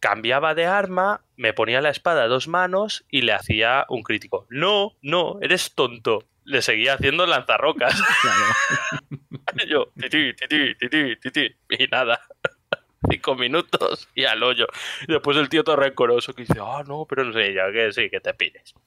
cambiaba 0.00 0.54
de 0.54 0.66
arma, 0.66 1.23
me 1.36 1.52
ponía 1.52 1.80
la 1.80 1.90
espada 1.90 2.24
a 2.24 2.28
dos 2.28 2.48
manos 2.48 3.04
y 3.10 3.22
le 3.22 3.32
hacía 3.32 3.86
un 3.88 4.02
crítico. 4.02 4.46
No, 4.50 4.92
no, 5.02 5.38
eres 5.40 5.74
tonto. 5.74 6.24
Le 6.44 6.60
seguía 6.60 6.94
haciendo 6.94 7.26
lanzarrocas. 7.26 7.94
Y 9.62 9.66
yo, 9.68 9.88
tití, 10.00 10.32
tití, 10.34 10.74
tití, 10.74 11.16
tití. 11.16 11.56
Y 11.68 11.86
nada. 11.86 12.20
Cinco 13.10 13.34
minutos 13.34 14.08
y 14.14 14.24
al 14.24 14.42
hoyo. 14.42 14.66
Y 15.06 15.12
después 15.12 15.36
el 15.36 15.50
tío 15.50 15.62
todo 15.62 15.76
rencoroso 15.76 16.32
que 16.32 16.42
dice, 16.42 16.58
ah, 16.62 16.82
no, 16.86 17.04
pero 17.06 17.22
no 17.22 17.34
sé, 17.34 17.52
ya 17.52 17.70
que 17.70 17.92
sí, 17.92 18.08
que 18.08 18.18
te. 18.18 18.34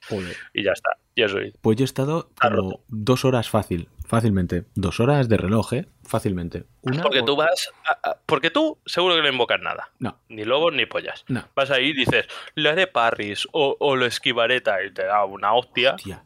Joder. 0.09 0.35
Y 0.53 0.63
ya 0.63 0.71
está. 0.71 0.89
Y 1.13 1.21
eso 1.21 1.39
hice. 1.39 1.59
Pues 1.61 1.77
yo 1.77 1.83
he 1.83 1.85
estado 1.85 2.31
como 2.41 2.81
dos 2.87 3.25
horas 3.25 3.47
fácil, 3.47 3.89
fácilmente. 4.07 4.65
Dos 4.75 4.99
horas 4.99 5.29
de 5.29 5.37
reloj, 5.37 5.73
¿eh? 5.73 5.85
Fácilmente. 6.03 6.63
Una 6.81 7.01
Porque 7.03 7.19
o- 7.19 7.25
tú 7.25 7.35
vas. 7.35 7.69
a- 7.85 8.09
a- 8.11 8.17
porque 8.25 8.49
tú 8.49 8.77
seguro 8.85 9.15
que 9.15 9.21
no 9.21 9.27
invocas 9.29 9.59
nada. 9.61 9.89
No, 9.99 10.17
Ni 10.29 10.43
lobos 10.45 10.73
ni 10.73 10.85
pollas. 10.85 11.23
no. 11.27 11.43
Vas 11.55 11.69
ahí 11.71 11.87
y 11.89 11.93
dices, 11.93 12.25
le 12.55 12.69
haré 12.69 12.87
parries 12.87 13.47
o, 13.51 13.75
o 13.79 13.95
lo 13.95 14.05
esquivaré 14.05 14.61
tal", 14.61 14.85
y 14.87 14.93
te 14.93 15.03
da 15.05 15.23
una 15.25 15.53
hostia 15.53 15.95
Tía. 15.97 16.23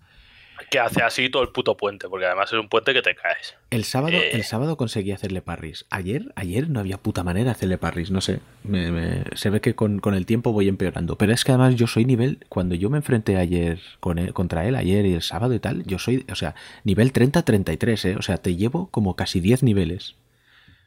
Que 0.69 0.79
hace 0.79 1.01
así 1.03 1.29
todo 1.29 1.43
el 1.43 1.49
puto 1.49 1.75
puente, 1.77 2.07
porque 2.09 2.25
además 2.25 2.51
es 2.53 2.59
un 2.59 2.69
puente 2.69 2.93
que 2.93 3.01
te 3.01 3.15
caes. 3.15 3.55
El 3.69 3.83
sábado, 3.83 4.13
Eh. 4.17 4.31
el 4.33 4.43
sábado 4.43 4.77
conseguí 4.77 5.11
hacerle 5.11 5.41
parries. 5.41 5.85
Ayer, 5.89 6.31
ayer 6.35 6.69
no 6.69 6.79
había 6.79 6.97
puta 6.97 7.23
manera 7.23 7.45
de 7.45 7.51
hacerle 7.51 7.77
parries, 7.77 8.11
no 8.11 8.21
sé. 8.21 8.39
Me- 8.63 8.91
me- 8.91 9.23
se 9.35 9.49
ve 9.49 9.61
que 9.61 9.75
con, 9.75 9.99
con 9.99 10.13
el 10.13 10.25
tiempo 10.25 10.51
voy 10.53 10.67
empeorando. 10.67 11.17
Pero 11.17 11.33
es 11.33 11.43
que 11.43 11.51
además 11.51 11.75
yo 11.75 11.87
soy 11.87 12.05
nivel. 12.05 12.39
Cuando 12.49 12.75
yo 12.75 12.89
me 12.89 12.97
enfrenté 12.97 13.37
ayer 13.37 13.79
con 13.99 14.17
él- 14.19 14.33
contra 14.33 14.65
él, 14.67 14.75
ayer 14.75 15.05
y 15.05 15.13
el 15.13 15.21
sábado 15.21 15.53
y 15.53 15.59
tal, 15.59 15.83
yo 15.85 15.97
soy, 15.99 16.25
o 16.31 16.35
sea, 16.35 16.55
nivel 16.83 17.11
30-33, 17.13 18.05
¿eh? 18.05 18.15
O 18.17 18.21
sea, 18.21 18.37
te 18.37 18.55
llevo 18.55 18.89
como 18.91 19.15
casi 19.15 19.39
10 19.39 19.63
niveles. 19.63 20.15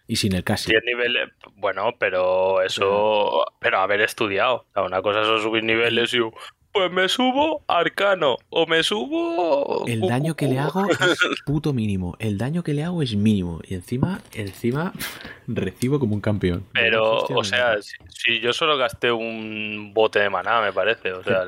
Y 0.07 0.16
sin 0.16 0.35
el 0.35 0.45
casi. 0.45 0.71
10 0.71 0.85
niveles, 0.85 1.31
bueno, 1.57 1.95
pero 1.99 2.61
eso, 2.61 3.47
pero 3.59 3.78
haber 3.78 4.02
estudiado. 4.02 4.57
O 4.57 4.73
sea, 4.75 4.83
Una 4.83 5.00
cosa 5.00 5.25
son 5.25 5.40
subir 5.40 5.64
niveles 5.64 6.12
y 6.12 6.19
pues 6.75 6.90
me 6.90 7.09
subo 7.09 7.62
arcano 7.69 8.37
o 8.50 8.66
me 8.66 8.83
subo... 8.83 9.87
El 9.87 10.00
daño 10.00 10.35
que 10.35 10.49
le 10.49 10.59
hago 10.59 10.90
es 10.90 11.19
puto 11.47 11.73
mínimo. 11.73 12.16
El 12.19 12.37
daño 12.37 12.64
que 12.64 12.75
le 12.75 12.83
hago 12.83 13.00
es 13.00 13.14
mínimo. 13.14 13.61
Y 13.62 13.75
encima, 13.75 14.21
encima, 14.33 14.93
recibo 15.47 16.00
como 16.00 16.16
un 16.16 16.21
campeón. 16.21 16.66
Pero, 16.72 17.18
o 17.20 17.44
sea, 17.44 17.81
si, 17.81 17.94
si 18.09 18.40
yo 18.40 18.53
solo 18.53 18.77
gasté 18.77 19.12
un 19.12 19.92
bote 19.94 20.18
de 20.18 20.29
maná, 20.29 20.61
me 20.61 20.72
parece. 20.72 21.12
O 21.12 21.22
sea, 21.22 21.42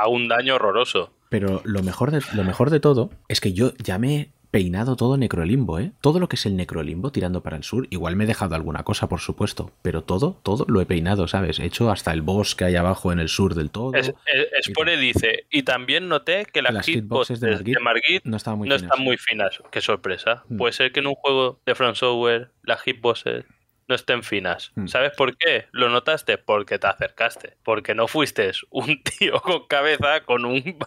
hago 0.00 0.12
un 0.12 0.28
daño 0.28 0.54
horroroso. 0.54 1.10
Pero 1.28 1.60
lo 1.64 1.82
mejor, 1.82 2.10
de, 2.10 2.22
lo 2.34 2.42
mejor 2.42 2.70
de 2.70 2.80
todo 2.80 3.10
es 3.28 3.42
que 3.42 3.52
yo 3.52 3.74
ya 3.76 3.98
me 3.98 4.30
peinado 4.50 4.96
todo 4.96 5.16
necrolimbo, 5.16 5.78
¿eh? 5.78 5.92
Todo 6.00 6.20
lo 6.20 6.28
que 6.28 6.36
es 6.36 6.46
el 6.46 6.56
necrolimbo 6.56 7.12
tirando 7.12 7.42
para 7.42 7.56
el 7.56 7.64
sur. 7.64 7.86
Igual 7.90 8.16
me 8.16 8.24
he 8.24 8.26
dejado 8.26 8.54
alguna 8.54 8.82
cosa, 8.82 9.08
por 9.08 9.20
supuesto. 9.20 9.70
Pero 9.82 10.02
todo, 10.02 10.38
todo 10.42 10.64
lo 10.68 10.80
he 10.80 10.86
peinado, 10.86 11.28
¿sabes? 11.28 11.58
He 11.58 11.64
hecho 11.66 11.90
hasta 11.90 12.12
el 12.12 12.22
boss 12.22 12.54
que 12.54 12.64
hay 12.64 12.76
abajo 12.76 13.12
en 13.12 13.18
el 13.20 13.28
sur 13.28 13.54
del 13.54 13.70
todo. 13.70 13.94
Es, 13.94 14.08
es- 14.26 14.64
Spore 14.66 14.96
dice, 14.96 15.46
y 15.50 15.62
también 15.62 16.08
noté 16.08 16.46
que 16.46 16.62
las, 16.62 16.72
Las 16.72 16.86
hitboxes 16.86 17.40
de 17.40 17.48
de 17.48 17.54
Margit, 17.56 17.78
Margit 17.80 18.24
no 18.24 18.36
estaban 18.36 18.58
muy 18.58 18.68
no 18.68 18.76
finas. 18.76 18.90
están 18.90 19.04
muy 19.04 19.16
finas. 19.18 19.62
Qué 19.70 19.80
sorpresa. 19.80 20.44
Mm. 20.48 20.56
Puede 20.56 20.72
ser 20.72 20.92
que 20.92 21.00
en 21.00 21.06
un 21.08 21.14
juego 21.14 21.60
de 21.66 21.74
Front 21.74 21.96
Software 21.96 22.50
las 22.62 22.80
hitboxes 22.82 23.44
no 23.86 23.94
estén 23.94 24.22
finas. 24.22 24.72
Mm. 24.74 24.86
¿Sabes 24.86 25.12
por 25.16 25.36
qué? 25.36 25.66
¿Lo 25.72 25.88
notaste? 25.88 26.36
Porque 26.38 26.78
te 26.78 26.86
acercaste. 26.86 27.56
Porque 27.64 27.94
no 27.94 28.06
fuiste 28.08 28.50
un 28.70 29.02
tío 29.18 29.40
con 29.40 29.66
cabeza 29.66 30.20
con 30.26 30.44
un, 30.44 30.62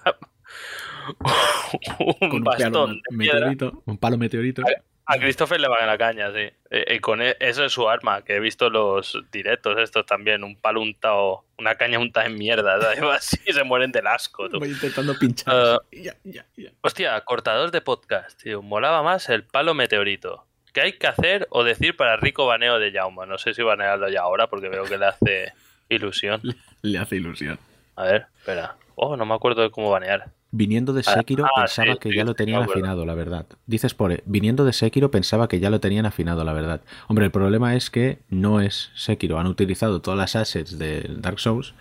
un 2.00 2.30
Con 2.30 2.34
un 2.40 2.44
bastón 2.44 2.72
palo 2.72 3.20
piedra. 3.20 3.40
meteorito. 3.50 3.84
Un 3.86 3.98
palo 3.98 4.18
meteorito. 4.18 4.64
A 5.06 5.18
Christopher 5.18 5.60
le 5.60 5.68
van 5.68 5.84
a 5.84 5.86
la 5.88 5.98
caña, 5.98 6.32
sí. 6.32 6.50
Eh, 6.70 6.96
Y 6.96 7.00
con 7.00 7.22
e- 7.22 7.36
eso 7.40 7.66
es 7.66 7.74
su 7.74 7.90
arma, 7.90 8.22
que 8.24 8.36
he 8.36 8.40
visto 8.40 8.70
los 8.70 9.18
directos 9.32 9.78
estos 9.80 10.06
también, 10.06 10.44
un 10.44 10.56
palo 10.56 10.80
untado, 10.82 11.44
una 11.58 11.76
caña 11.76 12.00
untada 12.00 12.28
en 12.28 12.36
mierda, 12.36 12.80
¿sabes? 12.80 13.00
así 13.18 13.38
se 13.52 13.64
mueren 13.64 13.92
del 13.92 14.08
asco. 14.08 14.48
tú. 14.50 14.60
Voy 14.60 14.70
intentando 14.70 15.18
pinchar. 15.18 15.80
Ya, 15.92 16.16
ya, 16.24 16.46
ya. 16.56 16.70
Hostia, 16.82 17.20
cortador 17.22 17.72
de 17.72 17.82
podcast, 17.82 18.42
tío. 18.42 18.62
Molaba 18.62 19.04
más 19.04 19.28
el 19.30 19.44
palo 19.44 19.74
meteorito. 19.74 20.46
¿Qué 20.72 20.80
hay 20.82 20.94
que 20.94 21.08
hacer 21.08 21.48
o 21.50 21.66
decir 21.66 21.98
para 21.98 22.16
rico 22.16 22.46
baneo 22.46 22.80
de 22.80 22.94
Jauma? 22.94 23.26
No 23.26 23.38
sé 23.38 23.54
si 23.54 23.62
banearlo 23.64 24.08
ya 24.08 24.22
ahora 24.22 24.48
porque 24.48 24.70
veo 24.70 24.86
que 24.86 24.98
le 24.98 25.06
hace 25.08 25.54
ilusión. 25.90 26.42
Le 26.84 26.98
hace 26.98 27.18
ilusión. 27.18 27.60
A 27.98 28.04
ver, 28.06 28.26
espera. 28.40 28.76
Oh, 28.96 29.16
no 29.18 29.26
me 29.26 29.36
acuerdo 29.36 29.62
de 29.62 29.70
cómo 29.72 29.92
banear. 29.92 30.28
Viniendo 30.54 30.92
de 30.92 31.02
Ah, 31.06 31.14
Sekiro 31.14 31.46
ah, 31.46 31.62
pensaba 31.62 31.94
sí, 31.94 32.00
que 32.00 32.10
sí, 32.10 32.16
ya 32.18 32.26
lo 32.26 32.36
tenían 32.36 32.62
afinado, 32.64 33.06
la 33.06 33.14
verdad. 33.16 33.46
Dices 33.66 33.94
por 33.94 34.12
eh, 34.12 34.22
viniendo 34.26 34.66
de 34.66 34.74
Sekiro 34.74 35.10
pensaba 35.10 35.48
que 35.48 35.60
ya 35.60 35.70
lo 35.70 35.80
tenían 35.80 36.06
afinado, 36.06 36.44
la 36.44 36.52
verdad. 36.54 36.82
Hombre, 37.08 37.26
el 37.26 37.32
problema 37.32 37.76
es 37.76 37.90
que 37.90 38.20
no 38.30 38.60
es 38.60 38.92
Sekiro. 38.94 39.40
Han 39.40 39.48
utilizado 39.48 40.02
todas 40.02 40.18
las 40.18 40.36
assets 40.36 40.78
de 40.78 41.10
Dark 41.18 41.40
Souls 41.40 41.74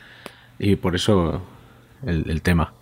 y 0.59 0.77
por 0.77 0.95
eso 0.95 1.43
el, 2.07 2.31
el 2.31 2.43
tema. 2.43 2.73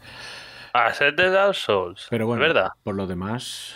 Set 0.93 1.17
de 1.17 1.31
Dark 1.31 1.55
Souls. 1.55 2.07
Pero 2.11 2.27
bueno, 2.27 2.45
¿Es 2.45 2.53
verdad? 2.53 2.69
por 2.85 2.95
lo 2.95 3.07
demás... 3.07 3.75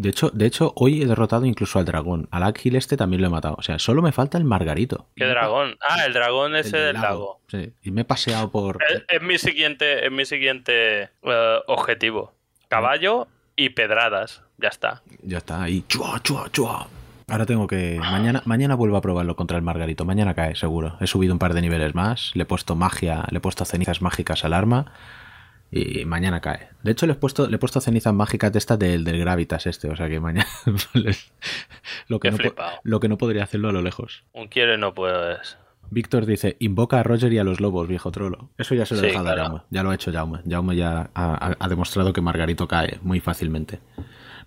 De 0.00 0.08
hecho, 0.08 0.30
de 0.30 0.46
hecho, 0.46 0.72
hoy 0.76 1.02
he 1.02 1.06
derrotado 1.06 1.44
incluso 1.44 1.78
al 1.78 1.84
dragón. 1.84 2.26
Al 2.30 2.42
Ágil 2.42 2.74
este 2.74 2.96
también 2.96 3.20
lo 3.20 3.28
he 3.28 3.30
matado. 3.30 3.56
O 3.58 3.62
sea, 3.62 3.78
solo 3.78 4.00
me 4.00 4.12
falta 4.12 4.38
el 4.38 4.44
Margarito. 4.44 5.08
¿Qué 5.14 5.26
dragón? 5.26 5.76
Ah, 5.86 6.06
el 6.06 6.14
dragón 6.14 6.54
El 6.54 6.60
ese 6.60 6.78
del 6.78 6.94
lago. 6.94 7.42
Sí, 7.48 7.74
y 7.82 7.90
me 7.90 8.00
he 8.00 8.04
paseado 8.06 8.50
por... 8.50 8.78
Es, 8.82 9.04
es 9.06 9.20
mi 9.20 9.36
siguiente, 9.36 10.06
es 10.06 10.10
mi 10.10 10.24
siguiente 10.24 11.10
eh, 11.22 11.58
objetivo. 11.66 12.32
Caballo 12.68 13.28
y 13.56 13.70
pedradas. 13.70 14.42
Ya 14.56 14.68
está. 14.68 15.02
Ya 15.22 15.36
está 15.36 15.62
ahí. 15.62 15.84
Chua, 15.86 16.18
chua, 16.22 16.48
chua. 16.50 16.88
Ahora 17.28 17.44
tengo 17.44 17.66
que. 17.66 17.98
Mañana, 18.00 18.42
mañana 18.46 18.74
vuelvo 18.74 18.96
a 18.96 19.02
probarlo 19.02 19.36
contra 19.36 19.58
el 19.58 19.62
Margarito. 19.62 20.04
Mañana 20.06 20.34
cae, 20.34 20.56
seguro. 20.56 20.96
He 21.00 21.06
subido 21.06 21.34
un 21.34 21.38
par 21.38 21.52
de 21.52 21.60
niveles 21.60 21.94
más. 21.94 22.32
Le 22.34 22.42
he 22.42 22.46
puesto 22.46 22.74
magia, 22.74 23.26
le 23.30 23.38
he 23.38 23.40
puesto 23.40 23.64
cenizas 23.66 24.00
mágicas 24.00 24.44
al 24.44 24.54
arma. 24.54 24.92
Y 25.72 26.04
mañana 26.04 26.40
cae. 26.40 26.68
De 26.82 26.90
hecho, 26.90 27.06
le 27.06 27.12
he 27.12 27.16
puesto, 27.16 27.48
le 27.48 27.56
he 27.56 27.58
puesto 27.58 27.80
cenizas 27.80 28.12
mágicas 28.12 28.52
de 28.52 28.58
estas 28.58 28.78
del, 28.78 29.04
del 29.04 29.18
Gravitas 29.20 29.66
este. 29.66 29.88
O 29.88 29.96
sea 29.96 30.08
que 30.08 30.18
mañana. 30.18 30.48
lo, 32.08 32.18
que 32.20 32.30
no, 32.30 32.38
lo 32.82 33.00
que 33.00 33.08
no 33.08 33.18
podría 33.18 33.44
hacerlo 33.44 33.68
a 33.68 33.72
lo 33.72 33.82
lejos. 33.82 34.24
Un 34.32 34.48
quiero 34.48 34.74
y 34.74 34.78
no 34.78 34.94
puedes. 34.94 35.58
Víctor 35.90 36.26
dice: 36.26 36.56
Invoca 36.58 36.98
a 36.98 37.02
Roger 37.04 37.32
y 37.32 37.38
a 37.38 37.44
los 37.44 37.60
lobos, 37.60 37.86
viejo 37.88 38.10
trolo. 38.10 38.50
Eso 38.58 38.74
ya 38.74 38.84
se 38.86 38.94
lo 38.94 39.00
he 39.00 39.04
Sí, 39.04 39.08
dejado 39.08 39.30
a. 39.30 39.36
Jaume. 39.36 39.60
Ya 39.70 39.82
lo 39.82 39.90
ha 39.90 39.94
hecho 39.94 40.12
Jaume. 40.12 40.40
Jaume 40.48 40.74
ya 40.76 41.10
ha, 41.14 41.68
demostrado 41.68 42.12
que 42.12 42.20
Margarito 42.20 42.66
cae 42.66 42.98
muy 43.02 43.20
fácilmente. 43.20 43.80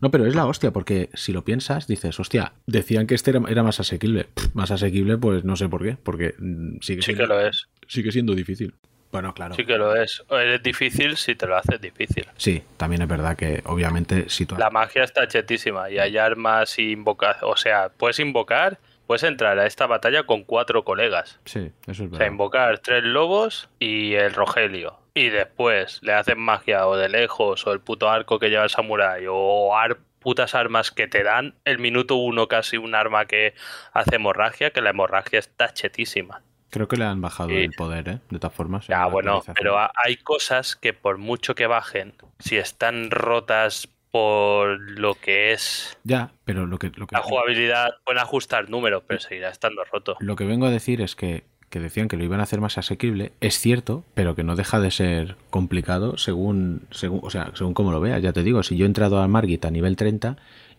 No, 0.01 0.11
pero 0.11 0.25
es 0.25 0.35
la 0.35 0.45
hostia, 0.45 0.71
porque 0.73 1.09
si 1.13 1.31
lo 1.31 1.45
piensas, 1.45 1.87
dices, 1.87 2.19
hostia, 2.19 2.51
decían 2.67 3.07
que 3.07 3.15
este 3.15 3.31
era, 3.31 3.41
era 3.47 3.63
más 3.63 3.79
asequible. 3.79 4.25
Pff, 4.33 4.53
más 4.53 4.71
asequible, 4.71 5.17
pues 5.17 5.45
no 5.45 5.55
sé 5.55 5.69
por 5.69 5.81
qué, 5.83 5.95
porque 5.95 6.35
mm, 6.37 6.79
sigue, 6.81 7.01
Sí 7.01 7.11
que 7.13 7.15
siendo, 7.17 7.27
lo 7.27 7.39
es. 7.39 7.69
sigue 7.87 8.11
siendo 8.11 8.35
difícil. 8.35 8.73
Bueno, 9.13 9.33
claro. 9.33 9.55
Sí 9.55 9.63
que 9.65 9.77
lo 9.77 9.95
es. 9.95 10.23
Es 10.29 10.61
difícil 10.61 11.15
si 11.15 11.35
te 11.35 11.47
lo 11.47 11.55
haces 11.55 11.79
difícil. 11.79 12.27
Sí, 12.35 12.63
también 12.75 13.03
es 13.03 13.07
verdad 13.07 13.37
que 13.37 13.61
obviamente 13.65 14.27
si 14.27 14.45
tú... 14.45 14.55
La 14.57 14.69
magia 14.69 15.03
está 15.05 15.25
chetísima 15.27 15.89
y 15.89 15.99
hay 15.99 16.17
armas 16.17 16.77
y 16.79 16.91
invocar. 16.91 17.37
O 17.43 17.55
sea, 17.55 17.89
puedes 17.89 18.19
invocar, 18.19 18.79
puedes 19.07 19.23
entrar 19.23 19.57
a 19.59 19.65
esta 19.67 19.85
batalla 19.87 20.23
con 20.23 20.43
cuatro 20.43 20.83
colegas. 20.83 21.39
Sí, 21.45 21.71
eso 21.83 21.91
es 21.91 21.99
O 21.99 22.03
sea, 22.03 22.07
verdad. 22.09 22.25
invocar 22.27 22.79
tres 22.79 23.03
lobos 23.05 23.69
y 23.79 24.15
el 24.15 24.33
Rogelio. 24.33 24.99
Y 25.13 25.29
después 25.29 25.99
le 26.01 26.13
hacen 26.13 26.39
magia 26.39 26.87
o 26.87 26.97
de 26.97 27.07
lejos 27.07 27.67
o 27.67 27.71
el 27.71 27.79
puto 27.79 28.09
arco 28.09 28.39
que 28.39 28.49
lleva 28.49 28.63
el 28.63 28.69
samurái 28.71 29.25
o, 29.29 29.75
ar- 29.77 29.99
putas 30.19 30.55
armas 30.55 30.89
que 30.89 31.05
te 31.05 31.21
dan 31.21 31.53
el 31.65 31.79
minuto 31.79 32.15
uno 32.15 32.47
casi 32.47 32.77
un 32.77 32.95
arma 32.95 33.25
que 33.25 33.53
hace 33.91 34.15
hemorragia, 34.15 34.71
que 34.71 34.79
la 34.81 34.91
hemorragia 34.91 35.37
está 35.37 35.73
chetísima. 35.73 36.41
Creo 36.73 36.87
que 36.87 36.97
le 36.97 37.05
han 37.05 37.21
bajado 37.21 37.51
el 37.51 37.71
poder, 37.71 38.09
¿eh? 38.09 38.19
De 38.31 38.39
todas 38.39 38.55
formas. 38.55 38.87
Ya, 38.87 39.05
bueno, 39.05 39.43
pero 39.55 39.77
ha- 39.77 39.91
hay 40.03 40.15
cosas 40.17 40.75
que 40.75 40.91
por 40.91 41.19
mucho 41.19 41.53
que 41.53 41.67
bajen, 41.67 42.15
si 42.39 42.57
están 42.57 43.11
rotas 43.11 43.87
por 44.09 44.79
lo 44.99 45.13
que 45.13 45.53
es 45.53 45.95
Ya, 46.03 46.31
pero 46.45 46.65
lo 46.65 46.79
que, 46.79 46.91
lo 46.95 47.05
que, 47.05 47.15
la 47.15 47.21
jugabilidad, 47.21 47.91
pueden 48.03 48.19
ajustar 48.19 48.71
números, 48.71 49.03
pero 49.05 49.19
seguirá 49.19 49.49
estando 49.49 49.83
roto. 49.85 50.17
lo 50.19 50.35
que 50.35 50.45
vengo 50.45 50.65
a 50.65 50.71
decir 50.71 50.99
es 51.01 51.15
que, 51.15 51.43
que 51.69 51.79
decían 51.79 52.07
que 52.07 52.17
lo 52.17 52.23
iban 52.23 52.39
a 52.39 52.43
hacer 52.43 52.59
más 52.59 52.79
asequible. 52.79 53.33
Es 53.39 53.59
cierto, 53.59 54.03
pero 54.15 54.33
que 54.33 54.43
no 54.43 54.55
deja 54.55 54.79
de 54.79 54.89
ser 54.89 55.35
complicado 55.51 56.17
según, 56.17 56.87
según, 56.89 57.19
o 57.21 57.29
sea, 57.29 57.51
según 57.53 57.75
como 57.75 57.91
lo 57.91 57.99
veas. 58.01 58.19
Ya 58.23 58.33
te 58.33 58.41
digo, 58.41 58.63
si 58.63 58.77
yo 58.77 58.85
he 58.85 58.87
entrado 58.87 59.21
a 59.21 59.27
Margit 59.27 59.63
a 59.65 59.69
nivel 59.69 59.95
30 59.95 60.37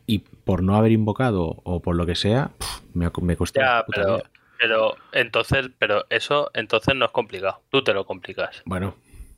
y 0.08 0.18
por 0.18 0.64
no 0.64 0.74
haber 0.74 0.90
invocado 0.90 1.60
o 1.62 1.80
por 1.80 1.94
lo 1.94 2.04
que 2.04 2.16
sea, 2.16 2.50
me, 2.94 3.08
me 3.22 3.36
cuesta 3.36 3.60
Ya, 3.60 3.84
puta 3.84 4.22
pero, 4.64 4.96
entonces, 5.12 5.68
pero 5.78 6.06
eso 6.08 6.50
entonces 6.54 6.94
no 6.94 7.04
es 7.04 7.10
complicado. 7.10 7.60
Tú 7.70 7.84
te 7.84 7.92
lo 7.92 8.06
complicas. 8.06 8.62
Bueno, 8.64 8.96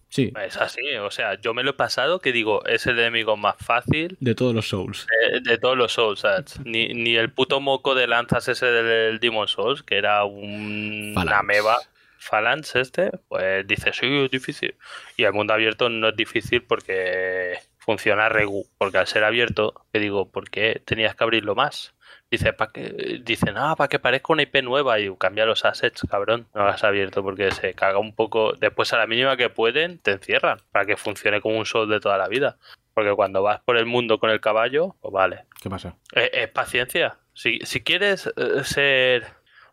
sí, 0.09 0.33
Es 0.41 0.57
así, 0.57 0.81
o 1.01 1.11
sea, 1.11 1.35
yo 1.41 1.53
me 1.53 1.65
lo 1.65 1.71
he 1.71 1.75
pasado 1.75 2.21
que 2.21 2.31
digo, 2.31 2.65
es 2.67 2.87
el 2.87 2.97
enemigo 2.99 3.37
más 3.37 3.57
fácil 3.59 4.17
de 4.21 4.37
todos 4.37 4.55
los 4.55 4.69
Souls. 4.69 5.07
de, 5.33 5.41
de 5.41 5.59
todos 5.59 5.77
los 5.77 5.93
Souls. 5.93 6.23
Ni, 6.65 6.95
ni 6.95 7.17
el 7.17 7.33
puto 7.33 7.61
moco 7.61 7.97
de 7.97 8.07
lanzas 8.07 8.47
ese 8.47 8.67
del 8.67 9.19
Demon 9.19 9.49
Souls, 9.49 9.83
que 9.83 9.97
era 9.97 10.25
un, 10.25 11.13
Phalanx. 11.13 11.33
una 11.33 11.43
meba. 11.43 11.79
Phalanx 12.19 12.77
este, 12.77 13.11
pues 13.29 13.67
dice, 13.67 13.93
sí, 13.93 14.07
es 14.07 14.31
difícil. 14.31 14.77
Y 15.17 15.25
el 15.25 15.33
mundo 15.33 15.55
abierto 15.55 15.89
no 15.89 16.09
es 16.09 16.17
difícil 16.17 16.63
porque 16.63 17.59
funciona 17.79 18.29
regu. 18.29 18.65
Porque 18.79 18.99
al 18.99 19.09
ser 19.09 19.25
abierto, 19.25 19.75
te 19.91 19.99
digo, 19.99 20.31
¿por 20.31 20.51
qué 20.51 20.83
tenías 20.85 21.17
que 21.17 21.25
abrirlo 21.25 21.57
más? 21.57 21.96
Dice, 22.29 22.53
para 22.53 22.73
que, 22.73 23.21
dicen, 23.25 23.57
ah, 23.57 23.77
para 23.77 23.89
que 23.89 24.01
parezca 24.01 24.33
una 24.33 24.43
IP 24.43 24.63
nueva 24.63 24.99
y 24.99 25.15
cambia 25.17 25.47
los 25.47 25.65
assets, 25.65 26.03
cabrón. 26.11 26.49
No 26.55 26.65
lo 26.65 26.71
has 26.71 26.83
abierto 26.83 27.23
porque 27.23 27.53
se 27.53 27.75
caga 27.75 27.99
un 27.99 28.15
poco. 28.15 28.55
Después, 28.55 28.93
a 28.93 28.99
la 28.99 29.07
mínima 29.07 29.37
que 29.37 29.49
pueden, 29.49 29.99
te 29.99 30.13
encierran 30.13 30.59
para 30.73 30.87
que 30.87 30.97
funcione 30.97 31.41
como 31.41 31.57
un 31.57 31.67
Soul 31.67 31.89
de 31.89 32.01
toda 32.01 32.19
la 32.19 32.27
vida. 32.27 32.57
Porque 32.95 33.13
cuando 33.13 33.43
vas 33.43 33.61
por 33.61 33.77
el 33.77 33.87
mundo 33.87 34.19
con 34.19 34.31
el 34.31 34.41
caballo, 34.41 34.97
pues 35.01 35.13
vale. 35.13 35.45
¿Qué 35.61 35.71
pasa? 35.71 35.95
Es, 36.13 36.31
es 36.33 36.49
paciencia. 36.49 37.19
Si, 37.33 37.61
si 37.63 37.83
quieres 37.83 38.33
eh, 38.37 38.65
ser. 38.65 39.25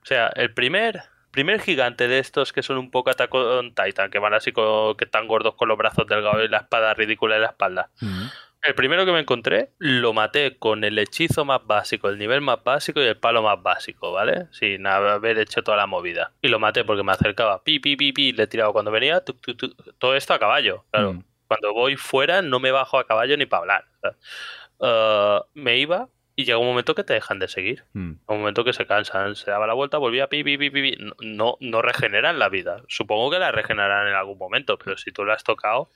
O 0.02 0.06
sea, 0.06 0.28
el 0.36 0.54
primer. 0.54 1.02
Primer 1.32 1.60
gigante 1.62 2.08
de 2.08 2.20
estos 2.20 2.54
que 2.54 2.62
son 2.62 2.78
un 2.78 2.92
poco 2.92 3.10
Attack 3.10 3.34
on 3.34 3.74
Titan, 3.74 4.12
que 4.12 4.20
van 4.20 4.36
así 4.36 4.52
con, 4.52 4.96
que 4.96 5.06
están 5.06 5.26
gordos 5.26 5.56
con 5.56 5.68
los 5.68 5.80
brazos 5.80 6.06
delgados 6.06 6.46
y 6.46 6.48
la 6.48 6.58
espada 6.58 6.94
ridícula 6.94 7.38
en 7.38 7.42
la 7.42 7.48
espalda. 7.48 7.90
El 8.64 8.76
primero 8.76 9.06
que 9.06 9.12
me 9.12 9.20
encontré 9.20 9.72
lo 9.78 10.14
maté 10.14 10.58
con 10.58 10.86
el 10.86 10.98
hechizo 10.98 11.44
más 11.44 11.66
básico, 11.68 12.08
el 12.08 12.18
nivel 12.18 12.40
más 12.40 12.64
básico 12.64 13.02
y 13.02 13.06
el 13.06 13.18
palo 13.18 13.44
más 13.44 13.62
básico, 13.62 14.14
¿vale? 14.14 14.48
Sin 14.52 14.88
haber 14.88 15.38
hecho 15.38 15.64
toda 15.64 15.76
la 15.76 15.86
movida. 15.86 16.32
Y 16.42 16.48
lo 16.48 16.60
maté 16.60 16.86
porque 16.86 17.04
me 17.04 17.12
acercaba, 17.12 17.62
pi, 17.62 17.80
pi, 17.80 17.98
pi, 17.98 18.14
pi, 18.14 18.32
le 18.32 18.48
tiraba 18.48 18.72
cuando 18.72 18.90
venía, 18.90 19.20
tuc, 19.20 19.42
tuc, 19.42 19.58
tuc, 19.58 19.98
todo 19.98 20.16
esto 20.16 20.34
a 20.34 20.40
caballo, 20.40 20.86
claro. 20.92 21.14
Mm. 21.14 21.24
Cuando 21.50 21.74
voy 21.74 21.98
fuera 21.98 22.42
no 22.42 22.62
me 22.62 22.72
bajo 22.72 22.98
a 22.98 23.06
caballo 23.06 23.36
ni 23.36 23.46
para 23.46 23.62
hablar. 23.62 23.86
Eh, 24.80 25.40
me 25.56 25.78
iba 25.78 26.08
y 26.36 26.46
llega 26.46 26.58
un 26.58 26.66
momento 26.66 26.96
que 26.96 27.04
te 27.04 27.14
dejan 27.14 27.40
de 27.40 27.50
seguir. 27.50 27.84
Mm. 27.92 28.14
Un 28.26 28.38
momento 28.40 28.64
que 28.64 28.72
se 28.72 28.88
cansan, 28.88 29.36
se 29.36 29.52
daba 29.52 29.68
la 29.68 29.74
vuelta, 29.74 29.98
volvía 29.98 30.30
pi, 30.30 30.42
pi, 30.44 30.58
pi, 30.58 30.70
pi, 30.70 30.98
No, 31.20 31.58
no 31.60 31.82
regeneran 31.82 32.40
la 32.40 32.48
vida. 32.48 32.82
Supongo 32.88 33.32
que 33.32 33.40
la 33.40 33.52
regenerarán 33.52 34.08
en 34.08 34.16
algún 34.16 34.38
momento, 34.38 34.78
pero 34.78 34.98
si 34.98 35.12
tú 35.12 35.26
la 35.26 35.34
has 35.34 35.44
tocado, 35.44 35.90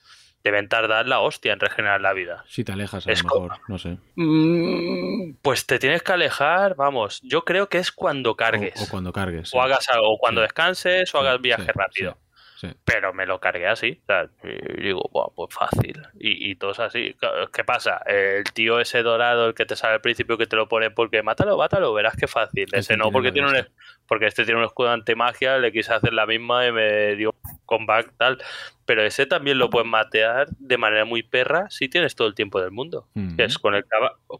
deben 0.44 0.68
tardar 0.68 1.06
la 1.06 1.20
hostia 1.20 1.52
en 1.52 1.60
regenerar 1.60 2.00
la 2.00 2.12
vida. 2.12 2.44
Si 2.46 2.64
te 2.64 2.72
alejas, 2.72 3.06
a 3.06 3.12
Es 3.12 3.22
lo 3.22 3.28
mejor, 3.28 3.58
no 3.68 3.78
sé. 3.78 3.98
Mm, 4.16 5.34
Pues 5.42 5.66
te 5.66 5.78
tienes 5.78 6.02
que 6.02 6.12
alejar, 6.12 6.74
vamos. 6.76 7.20
Yo 7.22 7.44
creo 7.44 7.68
que 7.68 7.78
es 7.78 7.92
cuando 7.92 8.36
cargues. 8.36 8.80
o 8.80 8.90
cuando 8.90 9.12
cargues. 9.12 9.48
O 9.48 9.52
sí. 9.52 9.58
hagas 9.58 9.88
algo, 9.90 10.14
o 10.14 10.18
cuando 10.18 10.40
Sí. 10.40 10.44
descanses, 10.44 11.14
o 11.14 11.20
Sí, 11.20 11.26
hagas 11.26 11.40
viaje 11.40 11.64
sí, 11.64 11.70
rápido. 11.74 12.18
Sí. 12.60 12.68
Pero 12.84 13.12
me 13.14 13.24
lo 13.26 13.40
cargué 13.40 13.66
así. 13.68 14.00
o 14.02 14.06
sea, 14.06 14.28
y 14.42 14.82
digo, 14.82 15.08
"Buah, 15.12 15.28
pues 15.34 15.54
fácil. 15.54 16.02
Y, 16.18 16.50
y 16.50 16.56
todos 16.56 16.80
así. 16.80 17.14
¿Qué 17.52 17.64
pasa? 17.64 17.98
El 18.06 18.44
tío 18.52 18.80
ese 18.80 19.02
dorado, 19.02 19.46
el 19.48 19.54
que 19.54 19.64
te 19.66 19.76
sale 19.76 19.94
al 19.94 20.00
principio, 20.00 20.36
que 20.36 20.46
te 20.46 20.56
lo 20.56 20.68
pone 20.68 20.90
porque 20.90 21.22
mátalo, 21.22 21.56
mátalo, 21.56 21.92
verás 21.94 22.16
qué 22.16 22.26
fácil. 22.26 22.66
El 22.72 22.80
Ese 22.80 22.96
no, 22.96 23.10
porque 23.12 23.32
tiene 23.32 23.48
un, 23.48 23.56
este. 23.56 23.70
porque 24.06 24.26
este 24.26 24.44
tiene 24.44 24.58
un 24.60 24.66
escudo 24.66 24.90
antimagia, 24.90 25.58
le 25.58 25.70
quise 25.72 25.92
hacer 25.92 26.12
la 26.12 26.26
misma 26.26 26.66
y 26.66 26.72
me 26.72 27.16
dio 27.16 27.34
comeback 27.66 28.12
tal. 28.16 28.38
Pero 28.86 29.02
ese 29.02 29.26
también 29.26 29.58
lo 29.58 29.68
puedes 29.68 29.86
matear 29.86 30.48
de 30.58 30.78
manera 30.78 31.04
muy 31.04 31.22
perra 31.22 31.66
si 31.68 31.88
tienes 31.88 32.14
todo 32.14 32.26
el 32.26 32.34
tiempo 32.34 32.60
del 32.60 32.70
mundo. 32.70 33.06
Es 33.36 33.58
con 33.58 33.74
el, 33.74 33.84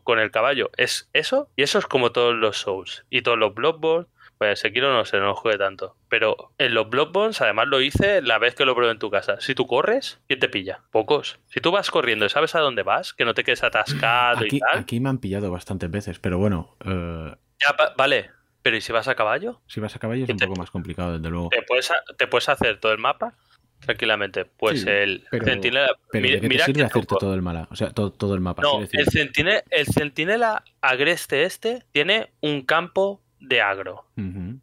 con 0.02 0.18
el 0.18 0.31
caballo. 0.31 0.70
Es 0.78 1.11
eso, 1.12 1.50
y 1.54 1.62
eso 1.62 1.78
es 1.78 1.87
como 1.87 2.12
todos 2.12 2.35
los 2.35 2.57
Souls. 2.57 3.04
Y 3.11 3.20
todos 3.22 3.38
los 3.38 3.54
Bloodborne. 3.54 4.07
Pues 4.38 4.61
Sekiro 4.61 4.92
no 4.92 5.05
sé, 5.05 5.18
no 5.18 5.35
jugué 5.35 5.59
tanto. 5.59 5.96
Pero 6.09 6.53
en 6.59 6.72
los 6.72 6.88
Bloodborne, 6.88 7.35
además 7.40 7.66
lo 7.66 7.81
hice 7.81 8.22
la 8.22 8.38
vez 8.38 8.55
que 8.55 8.64
lo 8.64 8.74
probé 8.77 8.92
en 8.92 8.98
tu 9.01 9.11
casa. 9.11 9.40
Si 9.40 9.55
tú 9.57 9.66
corres, 9.66 10.20
¿quién 10.29 10.38
te 10.38 10.48
pilla? 10.48 10.81
Pocos. 10.92 11.40
Si 11.48 11.61
tú 11.61 11.72
vas 11.72 11.90
corriendo 11.90 12.24
y 12.24 12.29
sabes 12.29 12.55
a 12.55 12.61
dónde 12.61 12.85
vas, 12.85 13.12
que 13.12 13.24
no 13.24 13.35
te 13.35 13.42
quedes 13.42 13.64
atascado 13.64 14.38
Aquí, 14.38 14.57
y 14.57 14.61
tal. 14.61 14.79
aquí 14.79 15.01
me 15.01 15.09
han 15.09 15.18
pillado 15.18 15.51
bastantes 15.51 15.90
veces, 15.90 16.18
pero 16.20 16.38
bueno, 16.38 16.77
eh, 16.85 17.35
Ya, 17.61 17.72
va- 17.72 17.94
vale. 17.96 18.31
Pero 18.62 18.77
¿y 18.77 18.81
si 18.81 18.92
vas 18.92 19.09
a 19.09 19.14
caballo? 19.14 19.61
si 19.66 19.81
vas 19.81 19.96
a 19.96 19.98
caballo 19.98 20.22
es 20.22 20.27
¿Qué 20.27 20.33
un 20.33 20.38
te- 20.38 20.46
poco 20.46 20.59
más 20.61 20.70
complicado, 20.70 21.16
desde 21.18 21.31
luego. 21.31 21.48
Te 21.48 21.62
puedes, 21.62 21.90
te 22.16 22.27
puedes 22.29 22.48
hacer 22.48 22.79
todo 22.79 22.92
el 22.92 22.98
mapa 22.98 23.35
tranquilamente. 23.81 24.44
Pues 24.44 24.83
Sí, 24.83 24.88
el 24.88 25.24
pero- 25.31 25.44
centinela. 25.46 25.88
Pero 26.11 26.22
mi- 26.22 26.29
¿de 26.31 26.35
qué 26.37 26.40
te 26.42 26.48
mira 26.48 26.64
sirve 26.64 26.83
hacerte 26.85 27.14
todo 27.18 27.35
el 27.35 27.42
mala? 27.42 27.68
O 27.70 27.77
sea, 27.77 27.90
todo, 27.90 28.12
todo 28.12 28.35
el 28.35 28.40
mapa. 28.40 28.62
No, 28.62 28.70
quiero 28.70 28.85
decir. 28.87 29.01
el 29.01 29.07
centinela, 29.07 29.62
el 29.70 29.87
centinela 29.87 30.64
agreste 30.81 31.44
este 31.44 31.85
tiene 31.92 32.33
un 32.40 32.62
campo 32.62 33.22
de 33.40 33.61
agro. 33.61 34.07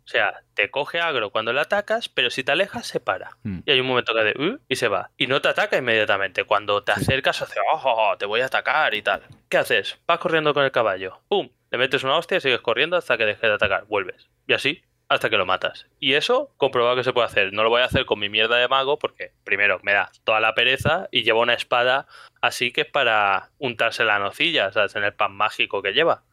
O 0.04 0.08
sea, 0.08 0.42
te 0.54 0.70
coge 0.70 1.00
agro 1.00 1.30
cuando 1.32 1.54
le 1.54 1.62
atacas, 1.62 2.10
pero 2.10 2.30
si 2.30 2.44
te 2.44 2.52
alejas 2.52 2.86
se 2.88 3.00
para. 3.00 3.38
mm. 3.44 3.60
Y 3.66 3.72
hay 3.72 3.80
un 3.80 3.88
momento 3.88 4.14
que 4.14 4.24
de 4.24 4.34
"Uh", 4.38 4.60
y 4.68 4.76
se 4.76 4.88
va. 4.88 5.12
Y 5.18 5.28
no 5.28 5.42
te 5.42 5.48
ataca 5.48 5.78
inmediatamente. 5.78 6.44
Cuando 6.44 6.84
te 6.84 6.92
acercas 6.92 7.42
hace, 7.42 7.60
"Oh, 7.74 7.82
oh, 7.84 8.12
oh, 8.12 8.18
te 8.18 8.26
voy 8.26 8.42
a 8.42 8.46
atacar 8.46 8.94
y 8.94 9.02
tal. 9.02 9.22
¿Qué 9.50 9.58
haces? 9.58 9.98
Vas 10.08 10.20
corriendo 10.20 10.54
con 10.54 10.64
el 10.64 10.72
caballo. 10.72 11.22
¡Pum! 11.28 11.50
Le 11.72 11.78
metes 11.78 12.04
una 12.04 12.18
hostia 12.18 12.38
y 12.38 12.42
sigues 12.42 12.62
corriendo 12.62 12.98
hasta 12.98 13.18
que 13.18 13.26
deje 13.26 13.48
de 13.48 13.54
atacar. 13.54 13.86
Vuelves. 13.86 14.30
Y 14.48 14.54
así 14.54 14.84
hasta 15.08 15.30
que 15.30 15.38
lo 15.38 15.46
matas. 15.46 15.86
Y 16.00 16.14
eso, 16.14 16.52
comprobado 16.58 16.96
que 16.96 17.04
se 17.04 17.14
puede 17.14 17.28
hacer. 17.28 17.54
No 17.54 17.62
lo 17.64 17.70
voy 17.70 17.82
a 17.82 17.86
hacer 17.86 18.06
con 18.06 18.18
mi 18.20 18.28
mierda 18.28 18.58
de 18.58 18.68
mago 18.68 18.98
porque, 18.98 19.32
primero, 19.44 19.80
me 19.84 19.94
da 19.94 20.12
toda 20.24 20.40
la 20.40 20.56
pereza 20.56 21.08
y 21.12 21.22
llevo 21.22 21.42
una 21.42 21.54
espada 21.54 22.08
así 22.42 22.72
que 22.72 22.82
es 22.82 22.88
para 22.88 23.52
untarse 23.60 24.04
la 24.04 24.18
nocilla, 24.18 24.72
¿sabes? 24.72 24.96
En 24.96 25.04
el 25.04 25.14
pan 25.14 25.34
mágico 25.36 25.84
que 25.84 25.94
lleva. 25.94 26.24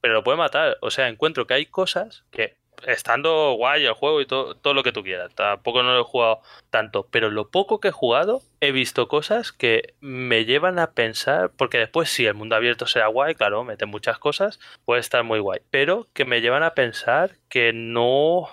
Pero 0.00 0.14
lo 0.14 0.24
puede 0.24 0.38
matar. 0.38 0.78
O 0.80 0.90
sea, 0.90 1.08
encuentro 1.08 1.46
que 1.46 1.54
hay 1.54 1.66
cosas 1.66 2.24
que, 2.30 2.56
estando 2.86 3.52
guay 3.54 3.84
el 3.84 3.92
juego 3.92 4.20
y 4.20 4.26
todo, 4.26 4.54
todo 4.54 4.74
lo 4.74 4.82
que 4.82 4.92
tú 4.92 5.02
quieras, 5.02 5.34
tampoco 5.34 5.82
no 5.82 5.92
lo 5.94 6.00
he 6.00 6.04
jugado 6.04 6.40
tanto, 6.70 7.06
pero 7.10 7.30
lo 7.30 7.50
poco 7.50 7.80
que 7.80 7.88
he 7.88 7.92
jugado, 7.92 8.42
he 8.60 8.72
visto 8.72 9.08
cosas 9.08 9.52
que 9.52 9.94
me 10.00 10.44
llevan 10.44 10.78
a 10.78 10.92
pensar, 10.92 11.50
porque 11.56 11.78
después 11.78 12.08
si 12.08 12.26
el 12.26 12.34
mundo 12.34 12.56
abierto 12.56 12.86
sea 12.86 13.08
guay, 13.08 13.34
claro, 13.34 13.64
mete 13.64 13.86
muchas 13.86 14.18
cosas, 14.18 14.60
puede 14.84 15.00
estar 15.00 15.24
muy 15.24 15.40
guay, 15.40 15.60
pero 15.70 16.06
que 16.12 16.24
me 16.24 16.40
llevan 16.40 16.62
a 16.62 16.74
pensar 16.74 17.36
que 17.48 17.72
no 17.72 18.48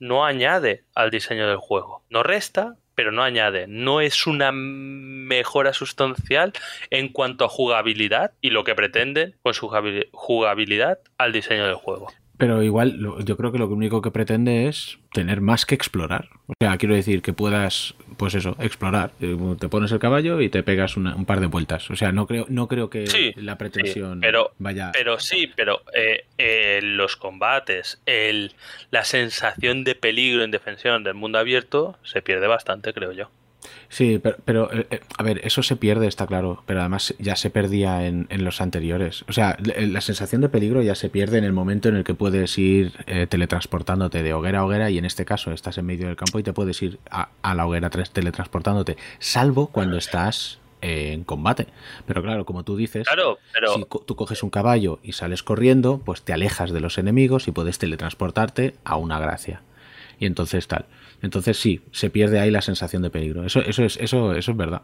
no 0.00 0.24
añade 0.24 0.84
al 0.94 1.10
diseño 1.10 1.46
del 1.46 1.58
juego. 1.58 2.02
No 2.08 2.22
resta, 2.22 2.76
pero 3.00 3.12
no 3.12 3.22
añade. 3.22 3.64
No 3.66 4.02
es 4.02 4.26
una 4.26 4.52
mejora 4.52 5.72
sustancial 5.72 6.52
en 6.90 7.08
cuanto 7.08 7.46
a 7.46 7.48
jugabilidad 7.48 8.32
y 8.42 8.50
lo 8.50 8.62
que 8.62 8.74
pretenden 8.74 9.36
con 9.42 9.54
su 9.54 9.70
jugabil- 9.70 10.10
jugabilidad 10.12 10.98
al 11.16 11.32
diseño 11.32 11.64
del 11.64 11.76
juego. 11.76 12.12
Pero 12.40 12.62
igual, 12.62 12.98
yo 13.24 13.36
creo 13.36 13.52
que 13.52 13.58
lo 13.58 13.68
único 13.68 14.02
que 14.02 14.10
pretende 14.10 14.66
es 14.66 14.98
tener 15.12 15.40
más 15.40 15.66
que 15.66 15.74
explorar. 15.76 16.28
O 16.46 16.54
sea, 16.60 16.76
quiero 16.78 16.94
decir 16.94 17.22
que 17.22 17.32
puedas, 17.32 17.94
pues 18.16 18.34
eso, 18.34 18.56
explorar. 18.58 19.12
Eh, 19.20 19.36
Te 19.58 19.68
pones 19.68 19.92
el 19.92 19.98
caballo 20.00 20.40
y 20.40 20.48
te 20.48 20.62
pegas 20.62 20.96
una- 20.96 21.14
un 21.14 21.24
par 21.26 21.40
de 21.40 21.46
vueltas. 21.46 21.90
O 21.90 21.96
sea, 21.96 22.10
no 22.12 22.26
creo, 22.26 22.46
no 22.48 22.66
creo 22.66 22.90
que 22.90 23.06
Sí, 23.06 23.32
la 23.36 23.56
pretensión 23.58 24.20
pero- 24.20 24.52
vaya. 24.58 24.90
Pero 24.92 25.18
sí, 25.20 25.50
pero 25.54 25.82
eh, 25.94 26.24
eh, 26.38 26.80
los 26.82 27.16
combates, 27.16 28.00
el, 28.06 28.52
la 28.90 29.04
sensación 29.04 29.84
de 29.84 29.94
peligro 29.94 30.42
en 30.42 30.50
defensión 30.50 31.04
del 31.04 31.14
mundo 31.14 31.38
abierto 31.38 31.98
se 32.02 32.22
pierde 32.22 32.46
bastante, 32.46 32.92
creo 32.92 33.12
yo. 33.12 33.30
Sí, 33.88 34.18
pero, 34.22 34.36
pero, 34.44 34.72
eh, 34.72 34.86
eh, 34.90 35.00
a 35.18 35.22
ver, 35.22 35.40
eso 35.44 35.62
se 35.62 35.76
pierde, 35.76 36.06
está 36.06 36.26
claro, 36.26 36.62
pero 36.66 36.80
además 36.80 37.14
ya 37.18 37.36
se 37.36 37.50
perdía 37.50 38.06
en, 38.06 38.26
en 38.30 38.44
los 38.44 38.60
anteriores. 38.60 39.24
O 39.28 39.32
sea, 39.32 39.56
la, 39.62 39.74
la 39.86 40.00
sensación 40.00 40.40
de 40.40 40.48
peligro 40.48 40.82
ya 40.82 40.94
se 40.94 41.10
pierde 41.10 41.38
en 41.38 41.44
el 41.44 41.52
momento 41.52 41.88
en 41.88 41.96
el 41.96 42.04
que 42.04 42.14
puedes 42.14 42.56
ir 42.58 42.92
eh, 43.06 43.26
teletransportándote 43.26 44.22
de 44.22 44.32
hoguera 44.32 44.60
a 44.60 44.64
hoguera 44.64 44.90
y 44.90 44.98
en 44.98 45.04
este 45.04 45.24
caso 45.24 45.52
estás 45.52 45.76
en 45.78 45.86
medio 45.86 46.06
del 46.06 46.16
campo 46.16 46.38
y 46.38 46.42
te 46.42 46.52
puedes 46.52 46.80
ir 46.82 46.98
a, 47.10 47.30
a 47.42 47.54
la 47.54 47.66
hoguera 47.66 47.90
teletransportándote, 47.90 48.96
salvo 49.18 49.66
cuando 49.68 49.96
estás 49.96 50.58
eh, 50.82 51.12
en 51.12 51.24
combate. 51.24 51.66
Pero 52.06 52.22
claro, 52.22 52.46
como 52.46 52.64
tú 52.64 52.76
dices, 52.76 53.06
Claro, 53.06 53.38
pero 53.52 53.74
si 53.74 53.84
co- 53.84 54.00
tú 54.06 54.16
coges 54.16 54.42
un 54.42 54.50
caballo 54.50 55.00
y 55.02 55.12
sales 55.12 55.42
corriendo, 55.42 56.00
pues 56.04 56.22
te 56.22 56.32
alejas 56.32 56.70
de 56.70 56.80
los 56.80 56.96
enemigos 56.96 57.48
y 57.48 57.50
puedes 57.52 57.78
teletransportarte 57.78 58.74
a 58.84 58.96
una 58.96 59.18
gracia. 59.18 59.62
Y 60.18 60.26
entonces 60.26 60.66
tal. 60.68 60.86
Entonces 61.22 61.58
sí, 61.58 61.80
se 61.92 62.10
pierde 62.10 62.40
ahí 62.40 62.50
la 62.50 62.62
sensación 62.62 63.02
de 63.02 63.10
peligro. 63.10 63.44
Eso, 63.44 63.60
eso, 63.60 63.84
es, 63.84 63.96
eso, 63.98 64.34
eso 64.34 64.50
es 64.52 64.56
verdad. 64.56 64.82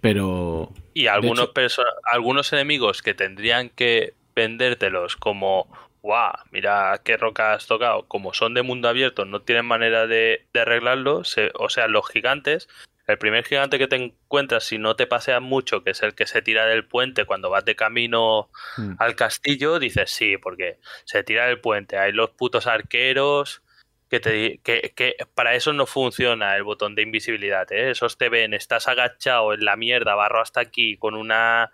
Pero. 0.00 0.72
Y 0.94 1.06
algunos, 1.06 1.50
hecho- 1.56 1.82
algunos 2.10 2.52
enemigos 2.52 3.02
que 3.02 3.14
tendrían 3.14 3.68
que 3.70 4.14
vendértelos 4.34 5.16
como, 5.16 5.70
guau, 6.02 6.32
mira 6.50 7.00
qué 7.04 7.16
roca 7.16 7.52
has 7.52 7.66
tocado, 7.66 8.06
como 8.08 8.32
son 8.32 8.54
de 8.54 8.62
mundo 8.62 8.88
abierto, 8.88 9.24
no 9.24 9.42
tienen 9.42 9.66
manera 9.66 10.06
de, 10.06 10.46
de 10.52 10.60
arreglarlo, 10.60 11.24
se- 11.24 11.50
o 11.54 11.68
sea, 11.68 11.88
los 11.88 12.08
gigantes, 12.08 12.68
el 13.06 13.18
primer 13.18 13.44
gigante 13.44 13.78
que 13.78 13.88
te 13.88 13.96
encuentras 13.96 14.64
si 14.64 14.78
no 14.78 14.94
te 14.96 15.06
paseas 15.06 15.42
mucho, 15.42 15.82
que 15.84 15.90
es 15.90 16.02
el 16.02 16.14
que 16.14 16.26
se 16.26 16.42
tira 16.42 16.64
del 16.66 16.84
puente 16.86 17.24
cuando 17.26 17.50
vas 17.50 17.64
de 17.64 17.76
camino 17.76 18.48
Mm. 18.78 18.92
al 18.98 19.16
castillo, 19.16 19.78
dices 19.78 20.10
sí, 20.10 20.36
porque 20.38 20.78
se 21.04 21.22
tira 21.24 21.46
del 21.46 21.60
puente, 21.60 21.98
hay 21.98 22.12
los 22.12 22.30
putos 22.30 22.66
arqueros. 22.66 23.62
Que, 24.10 24.18
te, 24.18 24.58
que, 24.64 25.16
para 25.34 25.54
eso 25.54 25.72
no 25.72 25.86
funciona 25.86 26.56
el 26.56 26.64
botón 26.64 26.96
de 26.96 27.02
invisibilidad, 27.02 27.70
¿eh? 27.70 27.90
Esos 27.90 28.18
te 28.18 28.28
ven, 28.28 28.54
estás 28.54 28.88
agachado 28.88 29.54
en 29.54 29.64
la 29.64 29.76
mierda, 29.76 30.16
barro 30.16 30.40
hasta 30.40 30.60
aquí, 30.60 30.96
con 30.96 31.14
una 31.14 31.70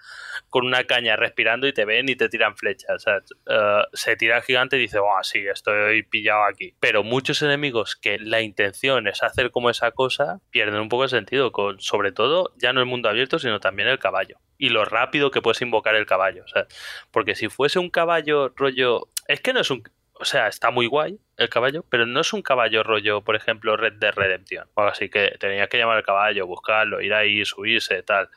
con 0.50 0.66
una 0.66 0.84
caña 0.84 1.16
respirando 1.16 1.66
y 1.66 1.72
te 1.72 1.86
ven 1.86 2.10
y 2.10 2.14
te 2.14 2.28
tiran 2.28 2.56
flechas. 2.56 2.96
O 2.96 2.98
sea, 2.98 3.22
eh, 3.46 3.84
se 3.94 4.16
tira 4.16 4.36
el 4.36 4.42
gigante 4.42 4.76
y 4.76 4.80
dice, 4.80 4.98
oh, 4.98 5.22
sí, 5.22 5.46
estoy 5.46 6.02
pillado 6.02 6.44
aquí. 6.44 6.74
Pero 6.78 7.02
muchos 7.02 7.40
enemigos 7.40 7.96
que 7.96 8.18
la 8.18 8.42
intención 8.42 9.08
es 9.08 9.22
hacer 9.22 9.50
como 9.50 9.70
esa 9.70 9.90
cosa, 9.92 10.40
pierden 10.50 10.80
un 10.80 10.88
poco 10.88 11.04
el 11.04 11.10
sentido, 11.10 11.52
con, 11.52 11.80
sobre 11.80 12.12
todo 12.12 12.52
ya 12.56 12.72
no 12.72 12.80
el 12.80 12.86
mundo 12.86 13.08
abierto, 13.08 13.38
sino 13.38 13.60
también 13.60 13.88
el 13.88 13.98
caballo. 13.98 14.38
Y 14.58 14.70
lo 14.70 14.84
rápido 14.84 15.30
que 15.30 15.42
puedes 15.42 15.62
invocar 15.62 15.94
el 15.94 16.06
caballo. 16.06 16.44
O 16.44 16.48
sea, 16.48 16.66
porque 17.10 17.34
si 17.34 17.48
fuese 17.48 17.78
un 17.78 17.90
caballo 17.90 18.52
rollo... 18.56 19.08
Es 19.26 19.40
que 19.40 19.52
no 19.52 19.60
es 19.60 19.70
un... 19.70 19.82
O 20.18 20.24
sea, 20.24 20.48
está 20.48 20.70
muy 20.70 20.86
guay 20.86 21.18
el 21.36 21.48
caballo, 21.50 21.84
pero 21.90 22.06
no 22.06 22.20
es 22.20 22.32
un 22.32 22.42
caballo 22.42 22.82
rollo, 22.82 23.22
por 23.22 23.36
ejemplo, 23.36 23.76
Red 23.76 23.94
de 23.94 24.10
Redemption. 24.10 24.66
O 24.74 24.82
así 24.82 25.08
que 25.10 25.36
tenías 25.38 25.68
que 25.68 25.78
llamar 25.78 25.98
al 25.98 26.04
caballo, 26.04 26.46
buscarlo, 26.46 27.00
ir 27.02 27.12
ahí, 27.12 27.44
subirse, 27.44 28.02
tal. 28.02 28.30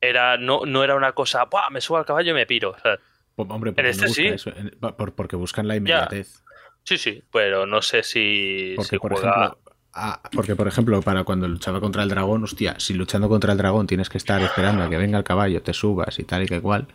Era, 0.00 0.36
no, 0.36 0.60
no 0.66 0.84
era 0.84 0.94
una 0.94 1.12
cosa, 1.12 1.44
¡buah! 1.46 1.70
Me 1.70 1.80
subo 1.80 1.96
al 1.98 2.04
caballo 2.06 2.30
y 2.30 2.34
me 2.34 2.46
piro. 2.46 2.70
O 2.70 2.78
sea, 2.78 2.98
Po- 3.34 3.42
Hombre, 3.42 3.72
porque, 3.72 3.90
este 3.90 4.06
busca 4.06 4.22
sí. 4.22 4.26
eso, 4.28 4.50
porque 5.16 5.36
buscan 5.36 5.66
la 5.66 5.74
inmediatez. 5.76 6.44
sí, 6.84 6.98
sí, 6.98 7.22
pero 7.32 7.66
no 7.66 7.82
sé 7.82 8.02
si, 8.04 8.74
Porque, 8.76 8.90
si 8.90 8.98
por 8.98 9.12
juega. 9.12 9.30
ejemplo, 9.30 9.58
ah, 9.94 10.22
porque, 10.32 10.54
por 10.54 10.68
ejemplo, 10.68 11.00
para 11.02 11.24
cuando 11.24 11.48
luchaba 11.48 11.80
contra 11.80 12.02
el 12.04 12.08
dragón, 12.10 12.44
hostia, 12.44 12.78
si 12.78 12.94
luchando 12.94 13.28
contra 13.28 13.52
el 13.52 13.58
dragón 13.58 13.86
tienes 13.88 14.08
que 14.08 14.18
estar 14.18 14.40
esperando 14.42 14.84
a 14.84 14.90
que 14.90 14.98
venga 14.98 15.18
el 15.18 15.24
caballo, 15.24 15.62
te 15.62 15.72
subas 15.72 16.18
y 16.18 16.24
tal 16.24 16.44
y 16.44 16.46
que 16.46 16.60
cual. 16.60 16.86